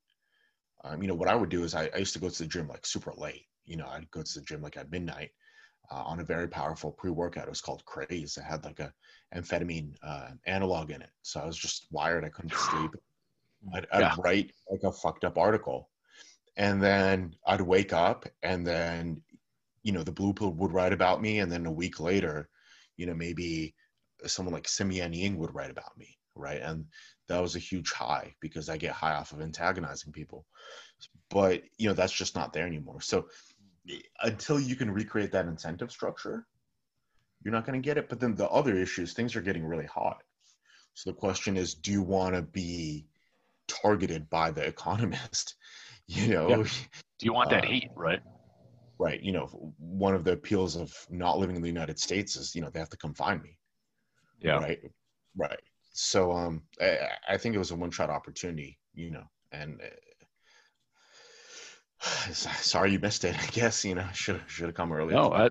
um, 0.84 1.02
you 1.02 1.08
know 1.08 1.14
what 1.14 1.28
i 1.28 1.34
would 1.34 1.50
do 1.50 1.64
is 1.64 1.74
I, 1.74 1.90
I 1.94 1.98
used 1.98 2.14
to 2.14 2.18
go 2.20 2.28
to 2.28 2.38
the 2.42 2.48
gym 2.48 2.68
like 2.68 2.86
super 2.86 3.12
late 3.16 3.46
you 3.66 3.76
know 3.76 3.86
i'd 3.88 4.10
go 4.10 4.22
to 4.22 4.34
the 4.38 4.44
gym 4.44 4.62
like 4.62 4.76
at 4.76 4.90
midnight 4.90 5.30
uh, 5.90 6.02
on 6.04 6.20
a 6.20 6.24
very 6.24 6.48
powerful 6.48 6.92
pre-workout. 6.92 7.46
It 7.46 7.50
was 7.50 7.60
called 7.60 7.84
craze. 7.84 8.36
It 8.36 8.44
had 8.44 8.64
like 8.64 8.78
a 8.80 8.92
amphetamine 9.34 9.94
uh, 10.02 10.28
analog 10.46 10.90
in 10.90 11.02
it. 11.02 11.10
So 11.22 11.40
i 11.40 11.46
was 11.46 11.56
just 11.56 11.86
wired. 11.90 12.24
I 12.24 12.28
couldn't 12.28 12.54
sleep. 12.56 12.92
I'd, 13.74 13.86
I'd 13.92 14.00
Yeah. 14.00 14.14
write 14.18 14.52
like 14.70 14.82
a 14.84 14.92
fucked 14.92 15.24
up 15.24 15.36
article 15.36 15.90
and 16.56 16.82
then 16.82 17.34
i'd 17.46 17.60
wake 17.60 17.92
up 17.92 18.26
and 18.42 18.66
then 18.66 19.20
you 19.82 19.92
know 19.92 20.02
the 20.02 20.12
blue 20.12 20.32
pill 20.32 20.52
would 20.52 20.72
write 20.72 20.92
about 20.92 21.22
me. 21.22 21.38
And 21.38 21.50
then 21.50 21.66
a 21.66 21.72
week 21.72 22.00
later 22.00 22.48
you 22.96 23.06
know 23.06 23.14
maybe 23.14 23.74
someone 24.26 24.52
like 24.52 24.68
Simeon 24.68 25.14
Ying 25.14 25.38
would 25.38 25.54
write 25.54 25.70
about 25.70 25.96
me 25.96 26.16
right? 26.36 26.60
And 26.62 26.86
that 27.28 27.40
was 27.40 27.56
a 27.56 27.60
huge 27.60 27.92
high 27.92 28.34
because 28.40 28.68
i 28.68 28.76
get 28.76 28.92
high 28.92 29.14
off 29.14 29.32
of 29.32 29.40
antagonizing 29.40 30.12
people. 30.12 30.46
But 31.28 31.62
you 31.78 31.88
know 31.88 31.94
that's 31.94 32.12
just 32.12 32.34
not 32.34 32.52
there 32.52 32.66
anymore. 32.66 33.00
So 33.00 33.26
until 34.22 34.60
you 34.60 34.76
can 34.76 34.90
recreate 34.90 35.32
that 35.32 35.46
incentive 35.46 35.90
structure 35.90 36.46
you're 37.42 37.52
not 37.52 37.64
going 37.64 37.80
to 37.80 37.84
get 37.84 37.96
it. 37.96 38.10
But 38.10 38.20
then 38.20 38.34
the 38.34 38.48
other 38.50 38.76
issues 38.76 39.12
things 39.12 39.34
are 39.34 39.40
getting 39.40 39.64
really 39.64 39.86
hot. 39.86 40.22
So 40.94 41.10
the 41.10 41.16
question 41.16 41.56
is 41.56 41.74
do 41.74 41.90
you 41.90 42.02
want 42.02 42.34
to 42.34 42.42
be 42.42 43.06
targeted 43.66 44.28
by 44.28 44.50
the 44.50 44.66
economist 44.66 45.56
you 46.10 46.28
know 46.34 46.48
Yeah. 46.48 46.62
Do 47.18 47.26
you 47.26 47.32
want 47.32 47.50
that 47.50 47.64
Uh, 47.64 47.68
heat, 47.68 47.90
right? 47.94 48.20
right 48.98 49.22
you 49.22 49.32
know 49.32 49.46
one 49.78 50.14
of 50.14 50.24
the 50.24 50.32
appeals 50.32 50.76
of 50.76 50.94
not 51.08 51.38
living 51.38 51.56
in 51.56 51.62
the 51.62 51.68
united 51.68 51.98
states 51.98 52.36
is 52.36 52.54
you 52.54 52.60
know 52.60 52.68
they 52.70 52.78
have 52.78 52.90
to 52.90 52.96
come 52.98 53.14
find 53.14 53.42
me 53.42 53.56
Yeah. 54.40 54.58
right 54.58 54.80
right 55.36 55.60
so 55.92 56.32
um 56.32 56.62
i, 56.80 56.98
I 57.28 57.36
think 57.38 57.54
it 57.54 57.58
was 57.58 57.70
a 57.70 57.76
one-shot 57.76 58.10
opportunity 58.10 58.78
you 58.94 59.10
know 59.10 59.24
and 59.52 59.80
uh, 59.80 59.86
sorry 62.72 62.92
you 62.92 62.98
missed 62.98 63.24
it 63.24 63.36
i 63.42 63.46
guess 63.46 63.84
you 63.84 63.94
know 63.94 64.06
should 64.12 64.42
should 64.46 64.66
have 64.66 64.74
come 64.74 64.92
earlier 64.92 65.16
No, 65.16 65.32
I, 65.32 65.50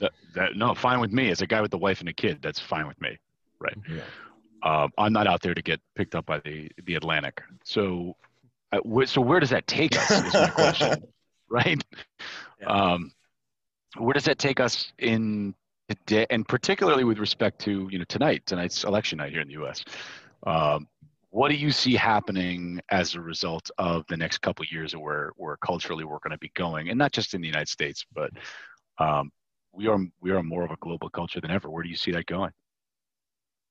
that, 0.00 0.12
that 0.34 0.56
no, 0.56 0.74
fine 0.74 1.00
with 1.00 1.12
me. 1.12 1.30
As 1.30 1.40
a 1.42 1.46
guy 1.46 1.60
with 1.60 1.72
a 1.74 1.78
wife 1.78 2.00
and 2.00 2.08
a 2.08 2.12
kid, 2.12 2.40
that's 2.42 2.58
fine 2.60 2.86
with 2.86 3.00
me. 3.00 3.16
right 3.60 3.76
yeah. 3.88 4.08
Um, 4.62 4.90
I'm 4.96 5.12
not 5.12 5.26
out 5.26 5.42
there 5.42 5.54
to 5.54 5.62
get 5.62 5.80
picked 5.94 6.14
up 6.14 6.26
by 6.26 6.38
the 6.40 6.70
the 6.86 6.94
Atlantic. 6.94 7.42
So, 7.64 8.16
uh, 8.24 8.33
so 9.06 9.20
where 9.20 9.40
does 9.40 9.50
that 9.50 9.66
take 9.66 9.96
us? 9.96 10.10
Is 10.10 10.34
my 10.34 10.50
question, 10.50 11.04
right? 11.50 11.82
Yeah. 12.60 12.66
Um, 12.66 13.12
where 13.96 14.14
does 14.14 14.24
that 14.24 14.38
take 14.38 14.60
us 14.60 14.92
in 14.98 15.54
today, 15.88 16.26
and 16.30 16.46
particularly 16.46 17.04
with 17.04 17.18
respect 17.18 17.60
to 17.60 17.88
you 17.90 17.98
know 17.98 18.04
tonight, 18.08 18.44
tonight's 18.46 18.84
election 18.84 19.18
night 19.18 19.32
here 19.32 19.40
in 19.40 19.48
the 19.48 19.54
U.S. 19.54 19.84
Um, 20.46 20.88
what 21.30 21.48
do 21.48 21.56
you 21.56 21.72
see 21.72 21.94
happening 21.94 22.80
as 22.90 23.14
a 23.14 23.20
result 23.20 23.70
of 23.78 24.04
the 24.08 24.16
next 24.16 24.38
couple 24.38 24.62
of 24.62 24.70
years 24.70 24.94
of 24.94 25.00
where 25.00 25.32
where 25.36 25.56
culturally 25.56 26.04
we're 26.04 26.18
going 26.18 26.30
to 26.32 26.38
be 26.38 26.52
going, 26.54 26.90
and 26.90 26.98
not 26.98 27.12
just 27.12 27.34
in 27.34 27.40
the 27.40 27.46
United 27.46 27.68
States, 27.68 28.04
but 28.14 28.30
um, 28.98 29.30
we 29.72 29.88
are 29.88 29.98
we 30.20 30.30
are 30.30 30.42
more 30.42 30.64
of 30.64 30.70
a 30.70 30.76
global 30.80 31.08
culture 31.08 31.40
than 31.40 31.50
ever. 31.50 31.70
Where 31.70 31.82
do 31.82 31.88
you 31.88 31.96
see 31.96 32.12
that 32.12 32.26
going? 32.26 32.52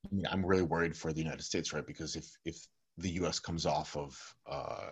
I 0.05 0.15
mean, 0.15 0.25
I'm 0.29 0.45
really 0.45 0.63
worried 0.63 0.95
for 0.95 1.13
the 1.13 1.19
United 1.19 1.43
States, 1.43 1.73
right? 1.73 1.85
Because 1.85 2.15
if 2.15 2.27
if 2.45 2.57
the 2.97 3.09
U.S. 3.11 3.39
comes 3.39 3.65
off 3.65 3.95
of 3.97 4.35
uh, 4.49 4.91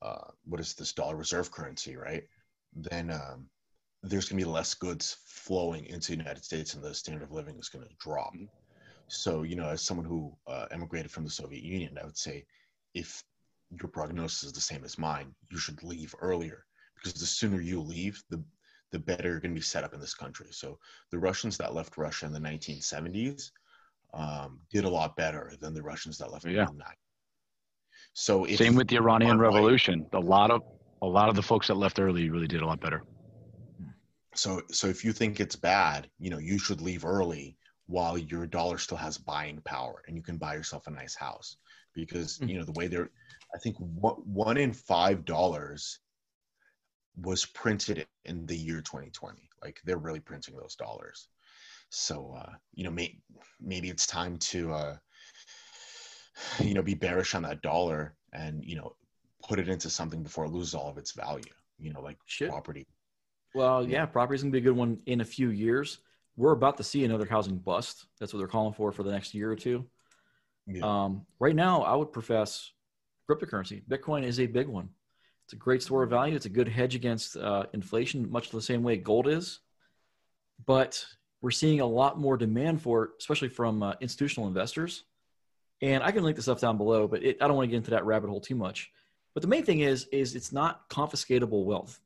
uh, 0.00 0.30
what 0.44 0.60
is 0.60 0.74
this 0.74 0.92
dollar 0.92 1.16
reserve 1.16 1.50
currency, 1.50 1.96
right? 1.96 2.24
Then 2.74 3.10
um, 3.10 3.48
there's 4.02 4.28
going 4.28 4.40
to 4.40 4.44
be 4.46 4.50
less 4.50 4.74
goods 4.74 5.18
flowing 5.26 5.84
into 5.86 6.12
the 6.12 6.18
United 6.18 6.44
States, 6.44 6.74
and 6.74 6.82
the 6.82 6.94
standard 6.94 7.22
of 7.22 7.32
living 7.32 7.58
is 7.58 7.68
going 7.68 7.86
to 7.86 7.94
drop. 8.00 8.34
Mhm. 8.34 8.48
So, 9.08 9.42
you 9.42 9.56
know, 9.56 9.68
as 9.68 9.82
someone 9.82 10.06
who 10.06 10.36
uh, 10.46 10.66
emigrated 10.70 11.10
from 11.10 11.24
the 11.24 11.30
Soviet 11.30 11.62
Union, 11.62 11.98
I 12.00 12.04
would 12.04 12.16
say, 12.16 12.46
if 12.94 13.22
your 13.70 13.88
prognosis 13.88 14.44
is 14.44 14.52
the 14.52 14.60
same 14.60 14.84
as 14.84 14.98
mine, 14.98 15.34
you 15.50 15.58
should 15.58 15.82
leave 15.82 16.14
earlier 16.20 16.66
because 16.96 17.14
the 17.14 17.26
sooner 17.26 17.60
you 17.60 17.80
leave, 17.80 18.22
the 18.30 18.42
the 18.90 18.98
better 18.98 19.30
you're 19.30 19.40
going 19.40 19.54
to 19.54 19.58
be 19.58 19.64
set 19.64 19.84
up 19.84 19.94
in 19.94 20.00
this 20.00 20.14
country. 20.14 20.48
So, 20.50 20.78
the 21.10 21.18
Russians 21.18 21.56
that 21.58 21.74
left 21.74 21.96
Russia 21.96 22.26
in 22.26 22.32
the 22.32 22.40
1970s 22.40 23.52
um, 24.14 24.60
did 24.70 24.84
a 24.84 24.88
lot 24.90 25.16
better 25.16 25.54
than 25.60 25.74
the 25.74 25.82
Russians 25.82 26.18
that 26.18 26.30
left 26.30 26.44
Yeah. 26.44 26.68
in 26.68 26.76
the 26.76 26.84
90s. 26.84 27.01
So 28.14 28.44
if, 28.44 28.58
Same 28.58 28.74
with 28.74 28.88
the 28.88 28.96
Iranian 28.96 29.38
Right. 29.38 29.52
Revolution. 29.52 30.06
A 30.12 30.20
lot 30.20 30.50
of 30.50 30.62
a 31.00 31.06
lot 31.06 31.28
of 31.28 31.34
the 31.34 31.42
folks 31.42 31.66
that 31.68 31.74
left 31.74 31.98
early 31.98 32.30
really 32.30 32.46
did 32.46 32.62
a 32.62 32.66
lot 32.66 32.80
better. 32.80 33.02
so 34.34 34.62
so 34.70 34.86
if 34.86 35.04
you 35.04 35.12
think 35.12 35.40
it's 35.40 35.56
bad, 35.56 36.10
you 36.18 36.30
know, 36.30 36.38
you 36.38 36.58
should 36.58 36.80
leave 36.80 37.04
early 37.04 37.56
while 37.86 38.16
your 38.16 38.46
dollar 38.46 38.78
still 38.78 38.96
has 38.96 39.18
buying 39.18 39.60
power 39.62 40.02
and 40.06 40.16
you 40.16 40.22
can 40.22 40.38
buy 40.38 40.54
yourself 40.54 40.86
a 40.86 40.90
nice 40.90 41.14
house 41.14 41.56
because 41.94 42.38
Mhm. 42.38 42.48
you 42.48 42.58
know 42.58 42.64
the 42.64 42.72
way 42.72 42.86
they're 42.86 43.10
I 43.54 43.58
think 43.58 43.76
one, 43.78 44.14
one 44.14 44.56
in 44.56 44.72
five 44.72 45.24
dollars 45.24 46.00
was 47.16 47.44
printed 47.44 48.06
in 48.24 48.46
the 48.46 48.56
year 48.56 48.80
2020. 48.80 49.48
Like 49.62 49.80
they're 49.84 49.98
really 49.98 50.20
printing 50.20 50.56
those 50.56 50.76
dollars. 50.76 51.28
So 51.90 52.34
uh, 52.34 52.52
you 52.74 52.84
know, 52.84 52.90
may, 52.90 53.20
maybe 53.60 53.90
it's 53.90 54.06
time 54.06 54.38
to 54.38 54.72
uh, 54.72 54.96
you 56.60 56.74
know 56.74 56.82
be 56.82 56.94
bearish 56.94 57.34
on 57.34 57.42
that 57.42 57.62
dollar 57.62 58.14
and 58.32 58.64
you 58.64 58.76
know 58.76 58.94
put 59.46 59.58
it 59.58 59.68
into 59.68 59.90
something 59.90 60.22
before 60.22 60.44
it 60.44 60.50
loses 60.50 60.74
all 60.74 60.88
of 60.88 60.98
its 60.98 61.12
value. 61.12 61.42
You 61.78 61.92
know, 61.92 62.00
like 62.00 62.16
Shit. 62.26 62.48
property. 62.48 62.86
Well, 63.54 63.82
Yeah. 63.82 64.00
yeah, 64.00 64.06
property's 64.06 64.42
gonna 64.42 64.52
be 64.52 64.58
a 64.58 64.62
good 64.62 64.76
one 64.76 65.02
in 65.06 65.20
a 65.20 65.24
few 65.24 65.50
years. 65.50 65.98
We're 66.36 66.52
about 66.52 66.76
to 66.78 66.84
see 66.84 67.04
another 67.04 67.26
housing 67.26 67.58
bust. 67.58 68.06
That's 68.18 68.32
what 68.32 68.38
they're 68.38 68.48
calling 68.48 68.72
for 68.72 68.92
for 68.92 69.02
the 69.02 69.10
next 69.10 69.34
year 69.34 69.50
or 69.50 69.56
two. 69.56 69.84
Yeah. 70.66 70.82
Um, 71.04 71.26
right 71.40 71.56
now, 71.56 71.82
I 71.82 71.96
would 71.96 72.12
profess 72.12 72.70
cryptocurrency. 73.28 73.82
Bitcoin 73.86 74.22
is 74.22 74.38
a 74.40 74.46
big 74.46 74.68
one. 74.68 74.88
It's 75.44 75.52
a 75.54 75.56
great 75.56 75.82
store 75.82 76.04
of 76.04 76.10
value. 76.10 76.36
It's 76.36 76.46
a 76.46 76.50
good 76.50 76.68
hedge 76.68 76.94
against 76.94 77.36
uh, 77.36 77.66
inflation, 77.72 78.30
much 78.30 78.50
the 78.50 78.62
same 78.62 78.82
way 78.82 78.96
gold 78.96 79.26
is. 79.26 79.60
But 80.64 81.04
we're 81.40 81.50
seeing 81.50 81.80
a 81.80 81.86
lot 81.86 82.18
more 82.18 82.36
demand 82.36 82.80
for 82.80 83.04
it, 83.04 83.10
especially 83.18 83.48
from 83.48 83.82
uh, 83.82 83.94
institutional 84.00 84.46
investors. 84.46 85.04
And 85.82 86.02
I 86.02 86.12
can 86.12 86.22
link 86.22 86.36
the 86.36 86.42
stuff 86.42 86.60
down 86.60 86.78
below, 86.78 87.08
but 87.08 87.22
it, 87.24 87.42
I 87.42 87.48
don't 87.48 87.56
want 87.56 87.66
to 87.66 87.70
get 87.70 87.76
into 87.78 87.90
that 87.90 88.06
rabbit 88.06 88.30
hole 88.30 88.40
too 88.40 88.54
much. 88.54 88.90
But 89.34 89.42
the 89.42 89.48
main 89.48 89.64
thing 89.64 89.80
is, 89.80 90.06
is 90.12 90.34
it's 90.36 90.52
not 90.52 90.88
confiscatable 90.88 91.64
wealth. 91.64 92.00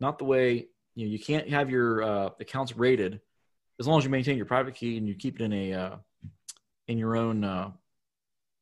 Not 0.00 0.18
the 0.18 0.24
way 0.24 0.66
you 0.94 1.06
know 1.06 1.12
you 1.12 1.18
can't 1.18 1.48
have 1.48 1.70
your 1.70 2.02
uh, 2.02 2.30
accounts 2.40 2.76
rated 2.76 3.20
as 3.78 3.86
long 3.86 3.98
as 3.98 4.04
you 4.04 4.10
maintain 4.10 4.36
your 4.36 4.46
private 4.46 4.74
key 4.74 4.96
and 4.98 5.08
you 5.08 5.14
keep 5.14 5.40
it 5.40 5.44
in 5.44 5.52
a 5.52 5.72
uh, 5.72 5.96
in 6.88 6.98
your 6.98 7.16
own 7.16 7.44
uh, 7.44 7.70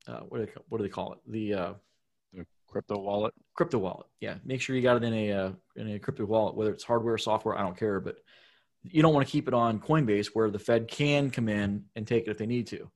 uh, 0.07 0.21
what 0.29 0.39
do 0.39 0.47
they 0.47 0.53
what 0.69 0.79
do 0.79 0.85
they 0.85 0.91
call 0.91 1.15
it 1.15 1.19
the 1.27 1.55
uh, 1.55 1.73
The 2.35 2.47
crypto 2.69 2.99
wallet. 2.99 3.33
crypto 3.55 3.79
wallet. 3.79 4.07
Yeah, 4.21 4.35
make 4.45 4.61
sure 4.61 4.77
you 4.77 4.83
got 4.83 4.97
it 4.97 5.05
in 5.05 5.15
a 5.15 5.33
uh, 5.33 5.53
in 5.77 5.93
a 5.93 5.99
crypto 5.99 6.25
wallet, 6.27 6.55
whether 6.55 6.73
it's 6.73 6.85
hardware, 6.85 7.17
software. 7.19 7.59
I 7.59 7.63
don't 7.63 7.77
care, 7.77 8.01
but 8.01 8.17
you 8.83 9.03
don't 9.03 9.15
want 9.15 9.27
to 9.27 9.33
keep 9.33 9.49
it 9.49 9.55
on 9.55 9.81
Coinbase 9.81 10.29
where 10.35 10.51
the 10.51 10.59
Fed 10.59 10.89
can 10.89 11.31
come 11.31 11.49
in 11.49 11.85
and 11.97 12.07
take 12.07 12.27
it 12.27 12.31
if 12.31 12.39
they 12.39 12.47
need 12.47 12.67
to. 12.69 12.91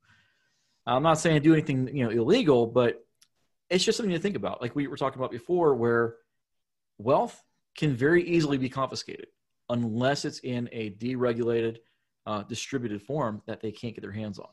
I'm 0.87 1.03
not 1.03 1.18
saying 1.18 1.43
do 1.43 1.53
anything 1.53 1.95
you 1.97 2.05
know 2.05 2.11
illegal, 2.11 2.66
but 2.66 3.05
it's 3.70 3.85
just 3.85 3.97
something 3.97 4.14
to 4.14 4.20
think 4.20 4.37
about. 4.37 4.61
Like 4.61 4.76
we 4.76 4.87
were 4.87 4.97
talking 4.97 5.18
about 5.18 5.30
before, 5.30 5.74
where 5.74 6.16
wealth 6.99 7.43
can 7.76 7.97
very 7.97 8.22
easily 8.24 8.59
be 8.59 8.68
confiscated 8.68 9.26
unless 9.70 10.24
it's 10.24 10.41
in 10.41 10.68
a 10.72 10.91
deregulated, 10.91 11.78
uh, 12.26 12.43
distributed 12.43 13.03
form 13.03 13.43
that 13.47 13.61
they 13.61 13.72
can't 13.72 13.95
get 13.95 14.03
their 14.03 14.12
hands 14.12 14.39
on. 14.39 14.51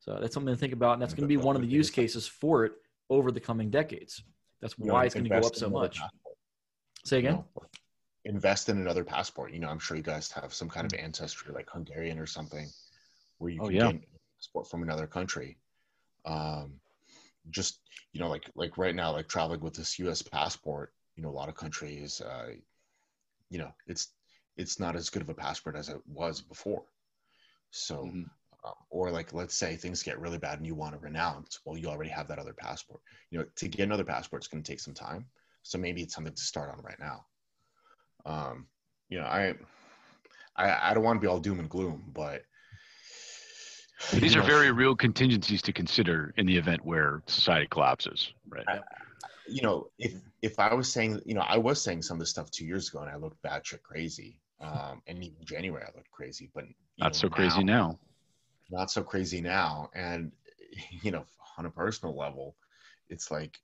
So 0.00 0.18
that's 0.20 0.34
something 0.34 0.52
to 0.52 0.58
think 0.58 0.72
about, 0.72 0.94
and 0.94 1.02
that's 1.02 1.12
going 1.14 1.22
to 1.22 1.28
be 1.28 1.36
one 1.36 1.54
of 1.54 1.62
the 1.62 1.68
use 1.68 1.90
cases 1.90 2.26
for 2.26 2.64
it 2.64 2.72
over 3.10 3.30
the 3.30 3.38
coming 3.40 3.70
decades. 3.70 4.22
That's 4.60 4.74
You 4.78 4.86
know, 4.86 4.94
why 4.94 5.04
it's 5.04 5.14
going 5.14 5.24
to 5.24 5.30
go 5.30 5.46
up 5.46 5.54
so 5.54 5.68
much. 5.68 5.98
passport, 5.98 6.36
Say 7.04 7.16
you 7.16 7.28
again. 7.28 7.34
know, 7.34 7.62
invest 8.24 8.68
in 8.68 8.78
another 8.78 9.04
passport. 9.04 9.52
You 9.52 9.60
know, 9.60 9.68
I'm 9.68 9.78
sure 9.78 9.96
you 9.96 10.02
guys 10.02 10.32
have 10.32 10.52
some 10.54 10.68
kind 10.68 10.92
of 10.92 10.98
ancestry 10.98 11.52
like 11.54 11.68
Hungarian 11.70 12.18
or 12.18 12.26
something 12.26 12.68
where 13.38 13.50
you 13.50 13.60
Oh, 13.60 13.66
can 13.66 13.74
yeah. 13.76 13.92
get 13.92 14.00
passport 14.42 14.68
from 14.68 14.82
another 14.82 15.06
country. 15.06 15.58
Um, 16.26 16.80
just 17.50 17.80
you 18.12 18.20
know, 18.20 18.28
like 18.28 18.50
like 18.54 18.78
right 18.78 18.94
now, 18.94 19.12
like 19.12 19.28
traveling 19.28 19.60
with 19.60 19.74
this 19.74 19.98
U.S. 20.00 20.22
passport, 20.22 20.92
you 21.16 21.22
know, 21.22 21.30
a 21.30 21.38
lot 21.40 21.48
of 21.48 21.56
countries, 21.56 22.20
uh, 22.22 22.50
you 23.50 23.58
know, 23.58 23.72
it's 23.86 24.08
it's 24.56 24.80
not 24.80 24.96
as 24.96 25.10
good 25.10 25.22
of 25.22 25.28
a 25.30 25.34
passport 25.34 25.76
as 25.76 25.88
it 25.88 26.00
was 26.06 26.40
before. 26.42 26.84
So 27.70 28.02
Mhm. 28.04 28.30
um, 28.64 28.74
or 28.90 29.10
like 29.10 29.32
let's 29.32 29.56
say 29.56 29.76
things 29.76 30.02
get 30.02 30.20
really 30.20 30.38
bad 30.38 30.58
and 30.58 30.66
you 30.66 30.74
want 30.74 30.94
to 30.94 31.00
renounce 31.00 31.60
well 31.64 31.76
you 31.78 31.88
already 31.88 32.10
have 32.10 32.28
that 32.28 32.38
other 32.38 32.54
passport 32.54 33.00
you 33.30 33.38
know 33.38 33.46
to 33.56 33.68
get 33.68 33.84
another 33.84 34.04
passport 34.04 34.42
it's 34.42 34.48
going 34.48 34.62
to 34.62 34.72
take 34.72 34.80
some 34.80 34.94
time 34.94 35.26
so 35.62 35.78
maybe 35.78 36.02
it's 36.02 36.14
something 36.14 36.34
to 36.34 36.42
start 36.42 36.70
on 36.70 36.82
right 36.84 37.00
now 37.00 37.26
um 38.26 38.66
you 39.08 39.18
know 39.18 39.26
i 39.26 39.54
i, 40.56 40.90
I 40.90 40.94
don't 40.94 41.04
want 41.04 41.16
to 41.16 41.20
be 41.20 41.26
all 41.28 41.40
doom 41.40 41.60
and 41.60 41.70
gloom 41.70 42.10
But 42.14 42.44
these 44.12 44.34
you 44.34 44.40
are 44.40 44.44
very 44.44 44.72
real 44.72 44.94
contingencies 44.94 45.62
to 45.62 45.72
consider 45.72 46.32
in 46.36 46.46
the 46.46 46.56
event 46.56 46.84
where 46.84 47.22
society 47.26 47.66
collapses, 47.70 48.32
right? 48.48 48.66
I- 48.68 48.80
you 49.46 49.60
know, 49.60 49.88
if 49.98 50.14
if 50.40 50.58
I 50.58 50.72
was 50.72 50.90
saying, 50.90 51.20
you 51.26 51.34
know, 51.34 51.40
I 51.42 51.58
was 51.58 51.82
saying 51.82 52.02
some 52.02 52.16
of 52.16 52.20
this 52.20 52.30
stuff 52.30 52.50
two 52.50 52.64
years 52.64 52.88
ago, 52.88 53.00
and 53.00 53.10
I 53.10 53.16
looked 53.16 53.42
batshit 53.42 53.82
crazy. 53.82 54.40
Um, 54.60 55.02
and 55.08 55.22
even 55.22 55.44
January, 55.44 55.82
I 55.82 55.96
looked 55.96 56.10
crazy, 56.12 56.50
but 56.54 56.64
Not 56.98 57.12
know, 57.12 57.12
so 57.12 57.28
crazy 57.28 57.64
now. 57.64 57.98
Not 58.70 58.90
so 58.90 59.02
crazy 59.02 59.40
now, 59.40 59.90
and 59.94 60.32
you 61.02 61.10
know, 61.10 61.26
on 61.58 61.66
a 61.66 61.70
personal 61.70 62.16
level, 62.16 62.56
it's 63.08 63.30
like, 63.30 63.58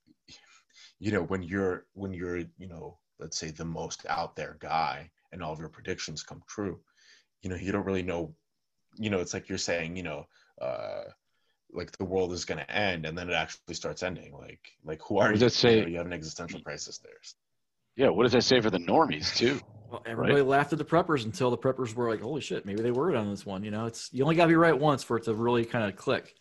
you 0.98 1.12
know, 1.12 1.22
when 1.22 1.42
you're 1.42 1.86
when 1.94 2.12
you're, 2.12 2.38
you 2.38 2.68
know, 2.68 2.98
let's 3.18 3.38
say 3.38 3.50
the 3.50 3.64
most 3.64 4.04
out 4.08 4.34
there 4.36 4.56
guy, 4.60 5.10
and 5.32 5.42
all 5.42 5.52
of 5.52 5.60
your 5.60 5.68
predictions 5.68 6.22
come 6.22 6.42
true, 6.48 6.80
you 7.42 7.50
know, 7.50 7.56
you 7.56 7.72
don't 7.72 7.86
really 7.86 8.02
know, 8.02 8.34
you 8.96 9.10
know, 9.10 9.18
it's 9.18 9.34
like 9.34 9.48
you're 9.48 9.58
saying, 9.58 9.96
you 9.96 10.02
know, 10.02 10.26
uh, 10.60 11.04
like 11.72 11.92
the 11.98 12.04
world 12.04 12.32
is 12.32 12.44
going 12.44 12.58
to 12.58 12.70
end 12.70 13.04
and 13.04 13.16
then 13.16 13.28
it 13.28 13.34
actually 13.34 13.74
starts 13.74 14.02
ending 14.02 14.32
like 14.32 14.72
like 14.84 15.02
who 15.06 15.18
are 15.18 15.24
What 15.24 15.34
you 15.34 15.40
does 15.40 15.60
that 15.60 15.68
You 15.68 15.76
say? 15.76 15.80
know, 15.82 15.88
you 15.88 15.96
have 15.98 16.06
an 16.06 16.12
existential 16.12 16.60
crisis 16.60 16.98
there 16.98 17.12
Yeah. 17.96 18.08
What 18.08 18.22
does 18.22 18.32
that 18.32 18.44
say 18.44 18.60
for 18.60 18.70
the 18.70 18.78
normies 18.78 19.36
too? 19.36 19.60
Well, 19.90 20.02
everybody 20.06 20.42
laughed 20.42 20.72
at 20.72 20.78
the 20.78 20.84
preppers 20.84 21.24
until 21.24 21.50
the 21.50 21.56
preppers 21.58 21.94
were 21.94 22.10
like, 22.10 22.20
"Holy 22.20 22.42
shit, 22.42 22.66
maybe 22.66 22.82
they 22.82 22.90
were 22.90 23.16
on 23.16 23.30
this 23.30 23.46
one." 23.46 23.64
You 23.64 23.70
know, 23.70 23.86
it's 23.86 24.12
you 24.12 24.22
only 24.22 24.36
got 24.36 24.44
to 24.44 24.48
be 24.48 24.54
right 24.54 24.78
once 24.78 25.02
for 25.02 25.16
it 25.16 25.24
to 25.24 25.34
really 25.34 25.64
kind 25.64 25.88
of 25.88 25.96
click. 25.96 26.34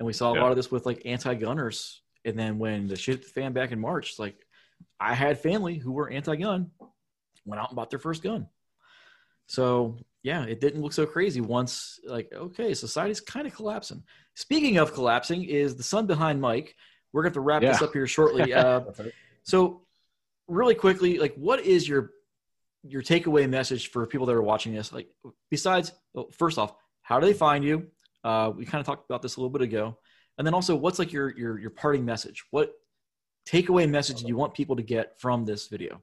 And 0.00 0.06
we 0.06 0.12
saw 0.12 0.32
a 0.32 0.34
Yeah. 0.34 0.42
lot 0.42 0.50
of 0.50 0.56
this 0.56 0.72
with 0.72 0.84
like 0.86 1.02
anti-gunners. 1.04 2.02
And 2.24 2.36
then 2.38 2.58
when 2.58 2.88
the 2.88 2.96
shit 2.96 3.24
fan 3.24 3.52
back 3.52 3.70
in 3.70 3.78
March, 3.78 4.10
it's 4.10 4.18
like 4.18 4.44
I 4.98 5.14
had 5.14 5.38
family 5.38 5.78
who 5.78 5.92
were 5.92 6.10
anti-gun, 6.10 6.72
went 7.44 7.60
out 7.60 7.68
and 7.70 7.76
bought 7.76 7.90
their 7.90 7.98
first 8.00 8.22
gun. 8.22 8.48
So 9.46 9.98
yeah, 10.24 10.44
it 10.44 10.58
didn't 10.58 10.80
look 10.80 10.94
so 10.94 11.04
crazy 11.04 11.42
once. 11.42 12.00
Like, 12.02 12.32
okay, 12.34 12.72
society's 12.72 13.20
kind 13.20 13.46
of 13.46 13.54
collapsing. 13.54 14.02
Speaking 14.34 14.78
of 14.78 14.94
collapsing, 14.94 15.44
is 15.44 15.76
the 15.76 15.82
sun 15.82 16.06
behind 16.06 16.40
Mike. 16.40 16.74
We're 17.12 17.22
going 17.22 17.34
to 17.34 17.38
have 17.38 17.44
to 17.44 17.46
wrap 17.46 17.62
this 17.62 17.82
up 17.82 17.92
here 17.92 18.06
shortly. 18.06 18.52
Uh, 18.64 18.80
so, 19.42 19.82
really 20.48 20.74
quickly, 20.74 21.18
like, 21.18 21.34
what 21.34 21.60
is 21.60 21.86
your 21.86 22.10
your 22.82 23.02
takeaway 23.02 23.48
message 23.48 23.90
for 23.90 24.06
people 24.06 24.26
that 24.26 24.34
are 24.34 24.42
watching 24.42 24.74
this? 24.74 24.90
Like, 24.92 25.08
besides, 25.50 25.92
well, 26.14 26.30
first 26.32 26.58
off, 26.58 26.74
how 27.02 27.20
do 27.20 27.26
they 27.26 27.34
find 27.34 27.62
you? 27.62 27.88
Uh, 28.22 28.50
we 28.56 28.64
kind 28.64 28.80
of 28.80 28.86
talked 28.86 29.04
about 29.08 29.20
this 29.20 29.36
a 29.36 29.40
little 29.40 29.50
bit 29.50 29.60
ago, 29.60 29.98
and 30.38 30.46
then 30.46 30.54
also, 30.54 30.74
what's 30.74 30.98
like 30.98 31.12
your 31.12 31.36
your 31.36 31.58
your 31.58 31.70
parting 31.70 32.06
message? 32.06 32.44
What 32.50 32.72
takeaway 33.46 33.86
message 33.86 34.22
do 34.22 34.26
you 34.28 34.36
want 34.36 34.54
people 34.54 34.76
to 34.76 34.82
get 34.82 35.20
from 35.20 35.44
this 35.44 35.68
video? 35.68 36.02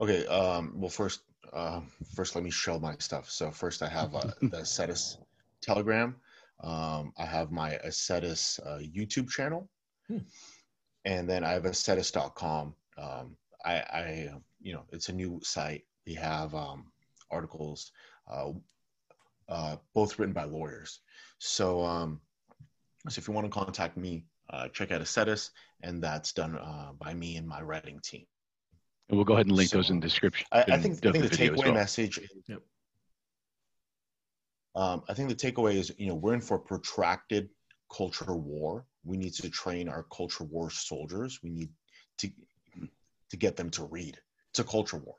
okay 0.00 0.26
um 0.26 0.72
well 0.74 0.90
first 0.90 1.20
uh, 1.54 1.80
first 2.14 2.34
let 2.34 2.44
me 2.44 2.50
show 2.50 2.78
my 2.78 2.94
stuff. 2.98 3.30
So 3.30 3.50
first 3.50 3.82
i 3.82 3.88
have 3.88 4.14
uh, 4.14 4.30
the 4.42 4.58
Acetus 4.58 5.18
telegram. 5.62 6.16
Um 6.62 7.12
i 7.18 7.24
have 7.24 7.50
my 7.50 7.78
Acetus 7.86 8.60
uh, 8.66 8.78
youtube 8.78 9.30
channel. 9.30 9.68
Hmm. 10.08 10.18
and 11.06 11.28
then 11.28 11.44
i 11.44 11.52
have 11.52 11.62
Acetus.com 11.62 12.74
um 12.98 13.36
i 13.64 13.74
i 14.00 14.30
you 14.60 14.74
know 14.74 14.84
it's 14.92 15.08
a 15.08 15.12
new 15.12 15.40
site. 15.42 15.84
We 16.06 16.14
have 16.14 16.54
um 16.54 16.92
articles 17.30 17.92
uh, 18.30 18.50
uh 19.48 19.76
both 19.94 20.18
written 20.18 20.34
by 20.34 20.44
lawyers. 20.44 21.00
So 21.38 21.84
um 21.84 22.20
so 23.08 23.18
if 23.18 23.28
you 23.28 23.34
want 23.34 23.46
to 23.46 23.58
contact 23.64 23.96
me 23.96 24.24
uh 24.50 24.68
check 24.68 24.90
out 24.90 25.00
Acetus 25.00 25.50
and 25.82 26.02
that's 26.02 26.32
done 26.32 26.56
uh, 26.56 26.92
by 26.98 27.14
me 27.14 27.36
and 27.36 27.46
my 27.46 27.62
writing 27.62 28.00
team 28.02 28.26
And 29.08 29.18
we'll 29.18 29.24
go 29.24 29.34
ahead 29.34 29.46
and 29.46 29.54
link 29.54 29.70
So, 29.70 29.78
those 29.78 29.90
in 29.90 30.00
the 30.00 30.06
description. 30.06 30.46
I, 30.52 30.64
I 30.68 30.74
in 30.74 30.82
think 30.82 31.06
I 31.06 31.12
think 31.12 31.24
the 31.24 31.28
video 31.28 31.52
as 31.52 31.60
takeaway 31.60 31.64
well. 31.64 31.74
message. 31.74 32.18
Is, 32.18 32.30
Yep. 32.48 32.62
Um, 34.76 35.02
I 35.08 35.14
think 35.14 35.28
the 35.28 35.34
takeaway 35.34 35.74
is 35.74 35.92
you 35.98 36.08
know 36.08 36.14
we're 36.14 36.34
in 36.34 36.40
for 36.40 36.58
protracted 36.58 37.48
culture 37.94 38.34
war. 38.34 38.86
We 39.04 39.16
need 39.16 39.34
to 39.34 39.50
train 39.50 39.88
our 39.88 40.04
culture 40.04 40.44
war 40.44 40.70
soldiers. 40.70 41.40
We 41.42 41.50
need 41.50 41.70
to 42.18 42.30
to 43.30 43.36
get 43.36 43.56
them 43.56 43.70
to 43.70 43.84
read. 43.84 44.18
It's 44.50 44.60
a 44.60 44.64
culture 44.64 44.96
war. 44.98 45.16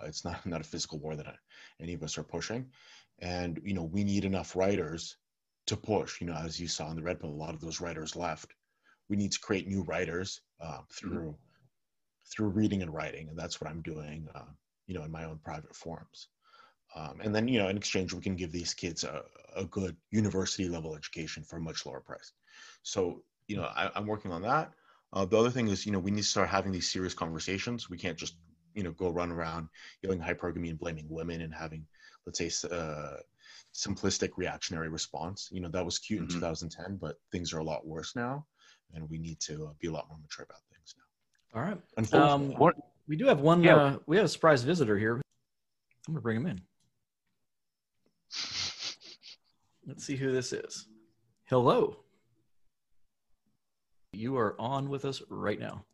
Uh, 0.00 0.06
it's 0.06 0.24
not 0.24 0.44
not 0.46 0.60
a 0.60 0.64
physical 0.64 0.98
war 0.98 1.16
that 1.16 1.26
I, 1.26 1.34
any 1.80 1.94
of 1.94 2.02
us 2.02 2.18
are 2.18 2.22
pushing, 2.22 2.66
and 3.20 3.60
you 3.64 3.74
know 3.74 3.84
we 3.84 4.04
need 4.04 4.24
enough 4.24 4.54
writers 4.54 5.16
to 5.66 5.76
push. 5.76 6.20
You 6.20 6.28
know, 6.28 6.34
as 6.34 6.60
you 6.60 6.68
saw 6.68 6.90
in 6.90 6.96
the 6.96 7.02
Red 7.02 7.20
Pill, 7.20 7.30
a 7.30 7.32
lot 7.32 7.54
of 7.54 7.60
those 7.60 7.80
writers 7.80 8.14
left. 8.14 8.52
We 9.08 9.16
need 9.16 9.32
to 9.32 9.40
create 9.40 9.68
new 9.68 9.82
writers 9.82 10.40
uh, 10.60 10.80
through 10.90 11.36
through 12.26 12.48
reading 12.48 12.82
and 12.82 12.92
writing, 12.92 13.28
and 13.28 13.38
that's 13.38 13.60
what 13.60 13.70
I'm 13.70 13.82
doing. 13.82 14.28
Uh, 14.34 14.52
you 14.86 14.94
know, 14.94 15.02
in 15.04 15.10
my 15.10 15.24
own 15.24 15.38
private 15.38 15.74
forums. 15.74 16.28
Um, 16.94 17.20
and 17.20 17.34
then, 17.34 17.48
you 17.48 17.58
know, 17.58 17.68
in 17.68 17.76
exchange, 17.76 18.12
we 18.12 18.22
can 18.22 18.36
give 18.36 18.52
these 18.52 18.74
kids 18.74 19.04
a, 19.04 19.24
a 19.56 19.64
good 19.64 19.96
university 20.10 20.68
level 20.68 20.94
education 20.96 21.42
for 21.42 21.56
a 21.56 21.60
much 21.60 21.84
lower 21.86 22.00
price. 22.00 22.32
So, 22.82 23.24
you 23.48 23.56
know, 23.56 23.64
I, 23.64 23.90
I'm 23.94 24.06
working 24.06 24.30
on 24.32 24.42
that. 24.42 24.72
Uh, 25.12 25.24
the 25.24 25.38
other 25.38 25.50
thing 25.50 25.68
is, 25.68 25.86
you 25.86 25.92
know, 25.92 25.98
we 25.98 26.10
need 26.10 26.22
to 26.22 26.28
start 26.28 26.48
having 26.48 26.72
these 26.72 26.90
serious 26.90 27.14
conversations. 27.14 27.90
We 27.90 27.98
can't 27.98 28.18
just, 28.18 28.36
you 28.74 28.82
know, 28.82 28.92
go 28.92 29.10
run 29.10 29.32
around 29.32 29.68
yelling 30.02 30.20
hypergamy 30.20 30.70
and 30.70 30.78
blaming 30.78 31.08
women 31.08 31.40
and 31.40 31.54
having, 31.54 31.86
let's 32.26 32.38
say, 32.38 32.50
uh, 32.70 33.16
simplistic 33.74 34.30
reactionary 34.36 34.88
response. 34.88 35.48
You 35.52 35.60
know, 35.60 35.68
that 35.70 35.84
was 35.84 35.98
cute 35.98 36.20
Mhm. 36.20 36.22
in 36.22 36.28
2010, 36.28 36.96
but 36.96 37.16
things 37.32 37.52
are 37.52 37.58
a 37.58 37.64
lot 37.64 37.86
worse 37.86 38.14
now, 38.14 38.46
and 38.92 39.08
we 39.10 39.18
need 39.18 39.40
to 39.40 39.66
uh, 39.66 39.72
be 39.80 39.88
a 39.88 39.92
lot 39.92 40.08
more 40.08 40.18
mature 40.18 40.44
about 40.44 40.62
now. 40.70 40.73
All 41.54 41.62
right. 41.62 41.78
Um, 42.12 42.52
What- 42.54 42.76
we 43.06 43.16
do 43.16 43.26
have 43.26 43.40
one. 43.40 43.62
Yeah. 43.62 43.76
Uh, 43.76 43.98
we 44.06 44.16
have 44.16 44.24
a 44.24 44.28
surprise 44.28 44.62
visitor 44.62 44.98
here. 44.98 45.14
I'm 45.16 46.14
gonna 46.14 46.20
bring 46.20 46.36
him 46.38 46.46
in. 46.46 46.60
Let's 49.86 50.04
see 50.04 50.16
who 50.16 50.32
this 50.32 50.52
is. 50.52 50.88
Hello. 51.44 51.96
You 54.12 54.36
are 54.38 54.58
on 54.60 54.88
with 54.88 55.04
us 55.04 55.22
right 55.28 55.58
now. 55.60 55.84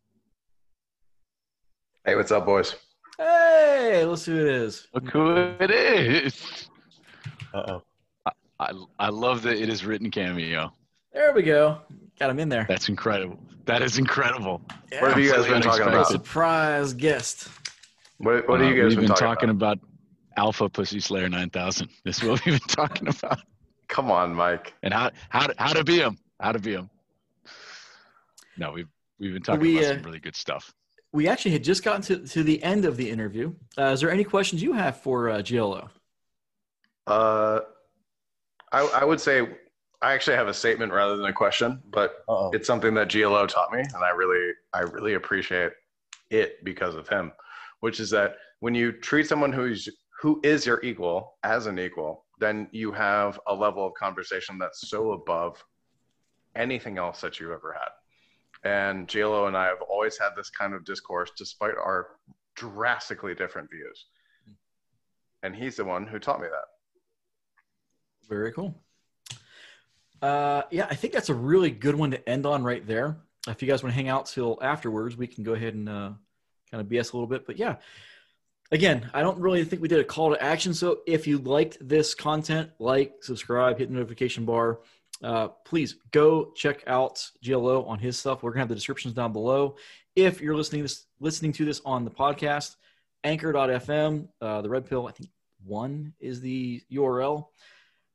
Hey, 2.05 2.15
what's 2.15 2.31
up, 2.31 2.47
boys? 2.47 2.77
Hey, 3.19 4.05
let's 4.05 4.23
see 4.23 4.33
who 4.33 4.39
it 4.41 4.47
is. 4.47 4.87
Look 4.95 5.09
who 5.11 5.33
it 5.61 5.71
is. 5.71 6.69
uh-oh. 7.53 7.83
I, 8.59 8.73
I 8.99 9.09
love 9.09 9.43
that 9.43 9.57
it 9.61 9.69
is 9.69 9.85
written 9.85 10.11
cameo. 10.11 10.73
There 11.13 11.33
we 11.33 11.43
go. 11.43 11.81
Got 12.21 12.31
him 12.31 12.39
in 12.39 12.51
there. 12.51 12.67
That's 12.69 12.91
incredible. 12.91 13.39
That 13.65 13.81
is 13.83 13.97
incredible. 13.99 14.61
What 14.99 15.13
have 15.13 15.19
you 15.19 15.33
guys 15.33 15.47
been 15.47 15.63
talking 15.63 15.89
about? 15.89 16.07
Surprise 16.09 16.93
guest. 16.93 17.49
What, 18.19 18.47
what 18.47 18.61
Uh, 18.61 18.65
have 18.65 18.77
you 18.77 18.83
guys 18.83 18.91
we've 18.91 18.99
been, 18.99 19.07
been 19.07 19.17
talking, 19.17 19.27
talking 19.27 19.51
about? 19.51 19.79
about? 19.79 19.89
Alpha 20.37 20.69
Pussy 20.69 21.01
Slayer 21.01 21.29
9000. 21.29 21.89
This 22.05 22.19
is 22.19 22.29
what 22.29 22.45
we've 22.45 22.59
been 22.61 22.69
talking 22.69 23.09
about. 23.09 23.41
Come 23.89 24.11
on, 24.11 24.35
Mike. 24.35 24.75
And 24.83 24.93
how 24.93 25.11
how 25.31 25.47
to, 25.47 25.55
how 25.59 25.73
to 25.73 25.83
be 25.83 25.99
him. 25.99 26.19
How 26.39 26.53
to 26.53 26.59
be 26.59 26.73
him. 26.75 26.91
No, 28.59 28.73
we've 28.73 28.89
we've 29.19 29.33
been 29.33 29.43
talking 29.43 29.61
We, 29.63 29.79
about 29.79 29.91
uh, 29.91 29.95
some 29.95 30.03
really 30.05 30.21
good 30.21 30.37
stuff. 30.37 30.73
We 31.13 31.27
actually 31.27 31.51
had 31.53 31.65
just 31.65 31.83
gotten 31.83 32.03
to, 32.03 32.19
to 32.29 32.43
the 32.45 32.63
end 32.63 32.85
of 32.85 32.97
the 32.97 33.11
interview. 33.11 33.55
Uh, 33.77 33.87
is 33.87 34.01
there 34.01 34.11
any 34.11 34.25
questions 34.25 34.63
you 34.63 34.75
have 34.75 35.01
for 35.01 35.29
uh, 35.31 35.43
GLO? 35.43 35.89
Uh, 37.07 37.61
I, 38.71 38.81
I 39.01 39.05
would 39.05 39.21
say 39.21 39.49
I 40.03 40.15
actually 40.15 40.37
have 40.37 40.49
a 40.49 40.55
statement 40.55 40.93
rather 40.93 41.17
than 41.17 41.27
a 41.27 41.33
question, 41.33 41.83
but 41.91 42.25
Uh-oh. 42.29 42.51
it's 42.53 42.67
something 42.67 42.95
that 42.95 43.13
GLO 43.13 43.47
taught 43.47 43.73
me, 43.73 43.81
and 43.81 44.03
I 44.03 44.11
really, 44.11 44.53
I 44.73 44.81
really 44.81 45.15
appreciate 45.15 45.73
it 46.31 46.65
because 46.65 46.95
of 46.95 47.09
him. 47.09 47.33
Which 47.81 48.01
is 48.01 48.11
that 48.11 48.37
when 48.61 48.75
you 48.75 48.93
treat 48.93 49.27
someone 49.27 49.53
who's 49.53 49.89
who 50.21 50.41
is 50.43 50.67
your 50.67 50.83
equal 50.83 51.37
as 51.45 51.67
an 51.67 51.79
equal, 51.79 52.27
then 52.39 52.69
you 52.73 52.93
have 52.93 53.41
a 53.47 53.55
level 53.55 53.87
of 53.87 53.95
conversation 53.95 54.59
that's 54.59 54.89
so 54.89 55.13
above 55.13 55.63
anything 56.55 56.99
else 56.99 57.21
that 57.23 57.41
you 57.41 57.53
ever 57.53 57.73
had. 57.73 58.71
And 58.71 59.09
GLO 59.11 59.47
and 59.47 59.57
I 59.57 59.67
have 59.67 59.81
always 59.89 60.19
had 60.19 60.31
this 60.37 60.51
kind 60.51 60.75
of 60.75 60.85
discourse 60.85 61.31
despite 61.39 61.75
our 61.77 62.09
drastically 62.55 63.35
different 63.35 63.71
views. 63.71 64.07
And 65.43 65.57
he's 65.57 65.77
the 65.77 65.85
one 65.87 66.07
who 66.07 66.19
taught 66.19 66.41
me 66.43 66.49
that. 66.49 66.69
Very 68.29 68.53
cool. 68.53 68.75
Uh, 70.23 70.63
yeah, 70.71 70.87
I 70.91 70.95
think 70.95 71.13
that's 71.13 71.29
a 71.29 71.35
really 71.35 71.71
good 71.71 71.95
one 71.95 72.11
to 72.11 72.29
end 72.29 72.47
on 72.47 72.63
right 72.63 72.87
there. 72.87 73.17
If 73.49 73.63
you 73.63 73.69
guys 73.69 73.83
want 73.83 73.95
to 73.95 73.97
hang 73.97 74.09
out 74.09 74.27
till 74.27 74.59
afterwards, 74.61 75.17
we 75.17 75.27
can 75.27 75.45
go 75.45 75.55
ahead 75.55 75.75
and 75.75 75.89
uh, 75.89 76.11
kind 76.71 76.81
of 76.81 76.87
BS 76.87 77.13
a 77.13 77.17
little 77.17 77.27
bit. 77.27 77.47
But 77.47 77.57
yeah, 77.57 77.77
again, 78.71 79.11
I 79.15 79.23
don't 79.23 79.39
really 79.39 79.65
think 79.65 79.81
we 79.81 79.89
did 79.89 80.01
a 80.01 80.05
call 80.05 80.31
to 80.31 80.43
action. 80.43 80.75
So 80.75 81.01
if 81.07 81.27
you 81.27 81.39
liked 81.39 81.79
this 81.81 82.15
content, 82.15 82.71
like, 82.79 83.15
subscribe, 83.23 83.79
hit 83.79 83.89
the 83.89 83.95
notification 83.95 84.45
bar. 84.45 84.81
Uh, 85.23 85.49
please 85.65 85.97
go 86.13 86.53
check 86.55 86.83
out 86.87 87.31
GLO 87.45 87.85
on 87.85 87.99
his 87.99 88.19
stuff. 88.19 88.43
We're 88.43 88.53
gonna 88.53 88.61
have 88.61 88.69
the 88.69 88.75
descriptions 88.75 89.15
down 89.15 89.33
below. 89.33 89.77
If 90.17 90.41
you're 90.41 90.57
listening 90.57 90.83
this 90.83 91.07
listening 91.21 91.53
to 91.55 91.65
this 91.65 91.83
on 91.85 92.05
the 92.05 92.11
podcast, 92.11 92.77
Anchor.fm, 93.23 94.29
uh, 94.41 94.63
the 94.63 94.69
Red 94.69 94.87
Pill, 94.87 95.07
I 95.07 95.13
think 95.13 95.31
one 95.65 96.15
is 96.21 96.41
the 96.41 96.83
URL. 96.91 97.49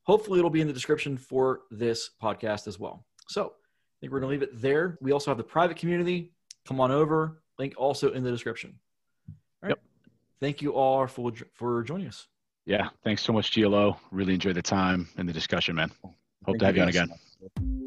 Hopefully 0.06 0.40
it'll 0.40 0.50
be 0.50 0.62
in 0.62 0.68
the 0.68 0.74
description 0.74 1.18
for 1.18 1.62
this 1.70 2.12
podcast 2.22 2.68
as 2.68 2.80
well. 2.80 3.06
So 3.28 3.46
I 3.46 3.96
think 4.00 4.14
we're 4.14 4.20
going 4.20 4.30
to 4.30 4.40
leave 4.40 4.44
it 4.44 4.62
there. 4.62 4.98
We 5.02 5.12
also 5.12 5.32
have 5.32 5.38
the 5.38 5.44
private 5.44 5.78
community. 5.78 6.32
Come 6.68 6.80
on 6.80 6.92
over. 6.92 7.42
Link 7.60 7.74
also 7.78 8.12
in 8.12 8.24
the 8.24 8.32
description. 8.32 8.80
All 9.28 9.36
right. 9.64 9.70
Yep. 9.70 9.80
Thank 10.40 10.62
you 10.62 10.74
all 10.74 11.08
for 11.08 11.32
for 11.54 11.84
joining 11.84 12.08
us. 12.08 12.28
Yeah. 12.66 12.90
Thanks 13.04 13.22
so 13.22 13.34
much, 13.34 13.54
GLO. 13.54 13.98
Really 14.12 14.34
enjoyed 14.34 14.56
the 14.56 14.62
time 14.62 15.08
and 15.18 15.30
the 15.30 15.34
discussion, 15.34 15.76
man. 15.76 15.92
Hope 16.02 16.14
Thank 16.46 16.60
to 16.60 16.66
have 16.66 16.76
you, 16.76 16.82
on 16.84 16.90
again. 16.90 17.85